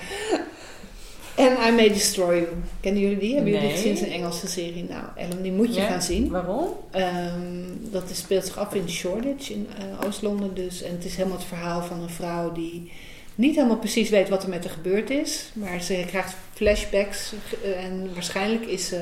En 1.41 1.67
I 1.67 1.71
May 1.75 1.87
Destroy 1.87 2.35
You. 2.35 2.47
Kennen 2.79 3.01
jullie 3.01 3.17
die? 3.17 3.33
Hebben 3.35 3.51
jullie 3.51 3.67
Nee. 3.67 3.81
die 3.83 3.91
gezien? 3.91 4.07
Een 4.07 4.13
Engelse 4.13 4.47
serie. 4.47 4.83
Nou, 4.89 5.03
Ellen, 5.15 5.41
die 5.41 5.51
moet 5.51 5.75
je 5.75 5.81
Ja? 5.81 5.87
gaan 5.87 6.01
zien. 6.01 6.29
Waarom? 6.29 6.67
Ehm, 6.91 7.61
dat 7.91 8.09
is, 8.09 8.17
speelt 8.17 8.45
zich 8.45 8.57
af 8.57 8.73
in 8.73 8.89
Shoreditch, 8.89 9.49
in 9.49 9.67
eh, 9.77 10.07
Oost-Londen 10.07 10.53
dus. 10.53 10.81
En 10.83 10.91
het 10.91 11.05
is 11.05 11.15
helemaal 11.15 11.37
het 11.37 11.47
verhaal 11.47 11.81
van 11.83 12.01
een 12.01 12.09
vrouw 12.09 12.51
die 12.51 12.91
niet 13.35 13.55
helemaal 13.55 13.77
precies 13.77 14.09
weet 14.09 14.29
wat 14.29 14.43
er 14.43 14.49
met 14.49 14.63
haar 14.65 14.73
gebeurd 14.73 15.09
is. 15.09 15.49
Maar 15.53 15.81
ze 15.81 16.03
krijgt 16.07 16.35
flashbacks. 16.53 17.33
eh, 17.63 17.85
en 17.85 18.09
waarschijnlijk 18.13 18.65
is 18.65 18.87
ze... 18.87 19.01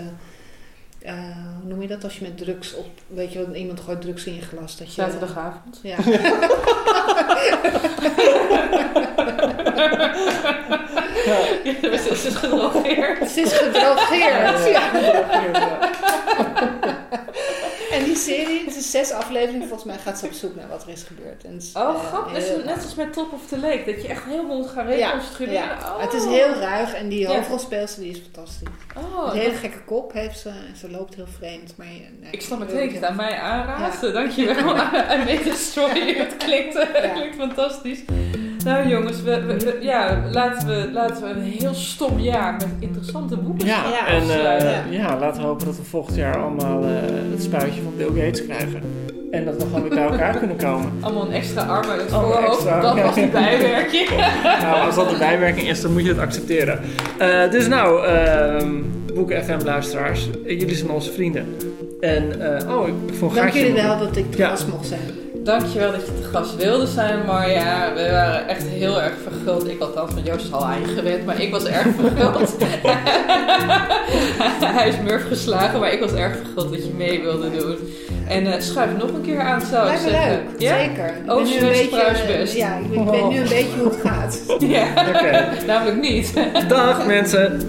eh, 1.01 1.13
hoe 1.61 1.67
noem 1.69 1.81
je 1.81 1.87
dat 1.87 2.03
als 2.03 2.17
je 2.17 2.23
met 2.23 2.37
drugs 2.37 2.75
op... 2.75 2.87
Weet 3.07 3.33
je 3.33 3.47
iemand 3.53 3.79
gooit 3.79 4.01
drugs 4.01 4.25
in 4.25 4.35
je 4.35 4.41
glas. 4.41 4.77
Dat 4.77 4.87
je, 4.95 5.01
Zaterdagavond. 5.01 5.79
Ja. 5.83 5.97
Ze 11.23 12.09
is 12.27 12.35
gedrogeerd. 12.35 13.29
Ze 13.29 13.41
is 13.41 13.53
gedrogeerd. 13.53 14.65
Ja. 14.71 14.81
En 18.27 18.35
miniserie. 18.35 18.65
Het 18.65 18.75
is 18.75 18.91
zes 18.91 19.11
afleveringen. 19.11 19.67
Volgens 19.67 19.83
mij 19.89 19.97
gaat 19.97 20.19
ze 20.19 20.25
op 20.25 20.31
zoek 20.31 20.55
naar 20.55 20.67
wat 20.69 20.83
er 20.83 20.89
is 20.89 21.03
gebeurd. 21.03 21.43
En 21.43 21.55
is, 21.55 21.71
Oh, 21.73 21.93
uh, 21.95 22.03
grappig. 22.05 22.33
Net, 22.33 22.43
heel- 22.43 22.63
net 22.65 22.83
als 22.83 22.95
met 22.95 23.13
Top 23.13 23.33
of 23.33 23.47
the 23.47 23.59
Lake. 23.59 23.83
Dat 23.85 24.01
je 24.01 24.07
echt 24.07 24.23
helemaal 24.23 24.57
moet 24.57 24.69
gaan 24.69 24.85
reconstrueren. 24.85 25.53
Ja, 25.53 25.77
Oh. 25.95 26.01
het 26.01 26.13
is 26.13 26.25
heel 26.25 26.53
ruig 26.53 26.93
en 26.93 27.09
die 27.09 27.19
Ja. 27.19 27.27
hoofdrolspeelster 27.35 28.03
die 28.03 28.11
is 28.11 28.21
fantastisch. 28.31 28.67
Oh, 28.97 29.33
een 29.33 29.39
hele 29.39 29.53
gekke 29.53 29.83
kop 29.85 30.13
heeft 30.13 30.39
ze 30.39 30.49
en 30.49 30.75
ze 30.77 30.91
loopt 30.91 31.15
heel 31.15 31.27
vreemd. 31.37 31.73
Maar, 31.77 31.87
je- 31.87 32.17
nee, 32.21 32.31
Ik 32.31 32.41
snap 32.41 32.57
wil 32.57 32.67
meteen 32.67 32.79
dat 32.81 32.89
niet 32.91 32.99
je 32.99 33.05
het 33.05 33.09
aan 33.09 33.15
mij 33.25 33.35
aanraadt. 33.39 34.01
Ja. 34.01 34.09
Dankjewel. 34.11 34.75
I 35.15 35.17
made 35.17 35.49
a 35.51 35.55
story. 35.55 36.17
Het 36.23 36.37
klinkt, 36.37 36.75
eh, 36.75 37.03
Ja. 37.03 37.09
klinkt 37.13 37.35
fantastisch. 37.35 37.99
Nou 38.63 38.87
jongens, 38.87 39.21
we, 39.21 39.41
we- 39.45 39.57
we- 39.59 39.77
ja, 39.81 40.23
laten, 40.31 40.67
we, 40.67 40.91
laten 40.91 41.23
we 41.23 41.29
een 41.29 41.41
heel 41.41 41.73
stom 41.73 42.19
jaar 42.19 42.51
met 42.53 42.67
interessante 42.79 43.37
boeken 43.37 43.65
Ja, 43.67 43.83
Ja, 43.89 44.07
en 44.07 44.21
eh, 44.21 44.61
ja. 44.61 44.83
ja, 44.89 45.17
laten 45.19 45.41
we 45.41 45.47
hopen 45.47 45.65
dat 45.65 45.77
we 45.77 45.83
volgend 45.83 46.15
jaar 46.15 46.37
allemaal 46.41 46.83
eh, 46.83 46.89
het 47.31 47.43
spuitje 47.43 47.81
van 47.81 47.95
Bill 47.97 48.08
Gates 48.15 48.45
krijgen. 48.45 48.81
En 49.31 49.45
dat 49.45 49.55
we 49.55 49.61
gewoon 49.61 49.81
weer 49.81 49.89
bij 49.89 50.03
elkaar 50.03 50.37
kunnen 50.37 50.55
komen. 50.57 50.91
Allemaal 50.99 51.25
een 51.25 51.31
extra 51.31 51.61
arm 51.61 51.89
uit 51.89 52.01
het 52.01 52.11
Allemaal 52.11 52.31
voorhoofd. 52.31 52.55
extra. 52.57 52.81
Dat 52.81 53.01
was 53.01 53.15
die 53.15 53.27
bijwerking. 53.27 54.09
Nou, 54.61 54.85
als 54.85 54.95
dat 54.95 55.09
de 55.09 55.17
bijwerking 55.17 55.67
is, 55.69 55.81
dan 55.81 55.93
moet 55.93 56.03
je 56.03 56.09
het 56.09 56.19
accepteren. 56.19 56.79
Eh, 57.17 57.51
dus 57.51 57.67
nou, 57.67 58.05
ehm 58.05 58.67
Boeken 59.13 59.43
FM 59.43 59.57
luisteraars, 59.65 60.29
eh, 60.45 60.59
jullie 60.59 60.75
zijn 60.75 60.89
onze 60.89 61.11
vrienden. 61.11 61.45
En, 61.99 62.41
eh, 62.57 62.77
oh, 62.77 62.87
ik, 62.87 62.93
ik 63.07 63.13
vond 63.15 63.35
Dank 63.35 63.49
jullie 63.53 63.73
wel 63.73 63.97
dat 63.99 64.17
ik 64.17 64.25
Ja. 64.35 64.49
gast 64.49 64.67
mocht 64.67 64.87
zijn. 64.87 64.99
Dankjewel 65.49 65.91
dat 65.91 66.05
je 66.05 66.21
te 66.21 66.27
gast 66.31 66.55
wilde 66.55 66.87
zijn, 66.87 67.25
Marja. 67.25 67.93
We 67.95 68.09
waren 68.11 68.47
echt 68.47 68.63
heel 68.67 69.01
erg 69.01 69.13
verguld. 69.23 69.67
Ik 69.69 69.81
althans, 69.81 70.11
van 70.13 70.23
Joost 70.23 70.45
is 70.45 70.51
al 70.51 70.65
aan 70.65 70.79
je 70.79 70.85
gewend, 70.87 71.25
maar 71.25 71.41
ik 71.41 71.51
was 71.51 71.63
erg 71.65 71.87
verguld. 71.99 72.55
Hij 74.77 74.87
is 74.89 74.95
murf 75.03 75.27
geslagen, 75.27 75.79
maar 75.79 75.91
ik 75.93 75.99
was 75.99 76.13
erg 76.13 76.35
verguld 76.37 76.71
dat 76.71 76.85
je 76.85 76.91
mee 76.97 77.21
wilde 77.21 77.49
doen. 77.57 77.75
En 78.27 78.53
eh, 78.53 78.61
schuif 78.61 78.89
nog 78.97 79.09
een 79.13 79.21
keer 79.21 79.39
aan, 79.39 79.61
zou 79.61 79.81
ik 79.81 79.87
Lijkt 79.87 80.03
me 80.03 80.09
zeggen. 80.09 80.29
leuk, 80.31 80.41
Ja? 80.61 80.77
zeker. 80.77 81.05
Ik 81.07 81.25
ben 81.25 81.43
nu 81.43 81.57
een 81.57 81.67
beetje-. 81.67 82.57
Ja, 82.57 82.77
ik, 82.77 83.09
weet 83.09 83.29
nu 83.29 83.37
een 83.39 83.49
beetje 83.49 83.77
hoe 83.79 83.89
het 83.91 83.99
gaat. 84.03 84.39
Ja, 84.59 84.85
Oké, 85.07 85.47
namelijk 85.65 86.01
niet. 86.01 86.33
dag 86.67 87.05
mensen. 87.05 87.59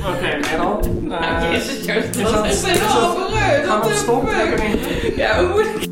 Oké, 0.00 0.38
Merel. 0.50 0.80
Eh, 1.10 1.50
Jezus, 1.52 1.84
Joost, 1.84 2.16
is 2.16 2.22
dat 2.32 2.44
is 2.46 2.52
is 2.52 2.62
helemaal 2.62 3.16
we 3.16 3.62
Dat 3.68 3.90
is? 3.90 4.04
Ja, 5.16 5.38
hoe 5.38 5.48
moet 5.48 5.66
ik... 5.82 5.91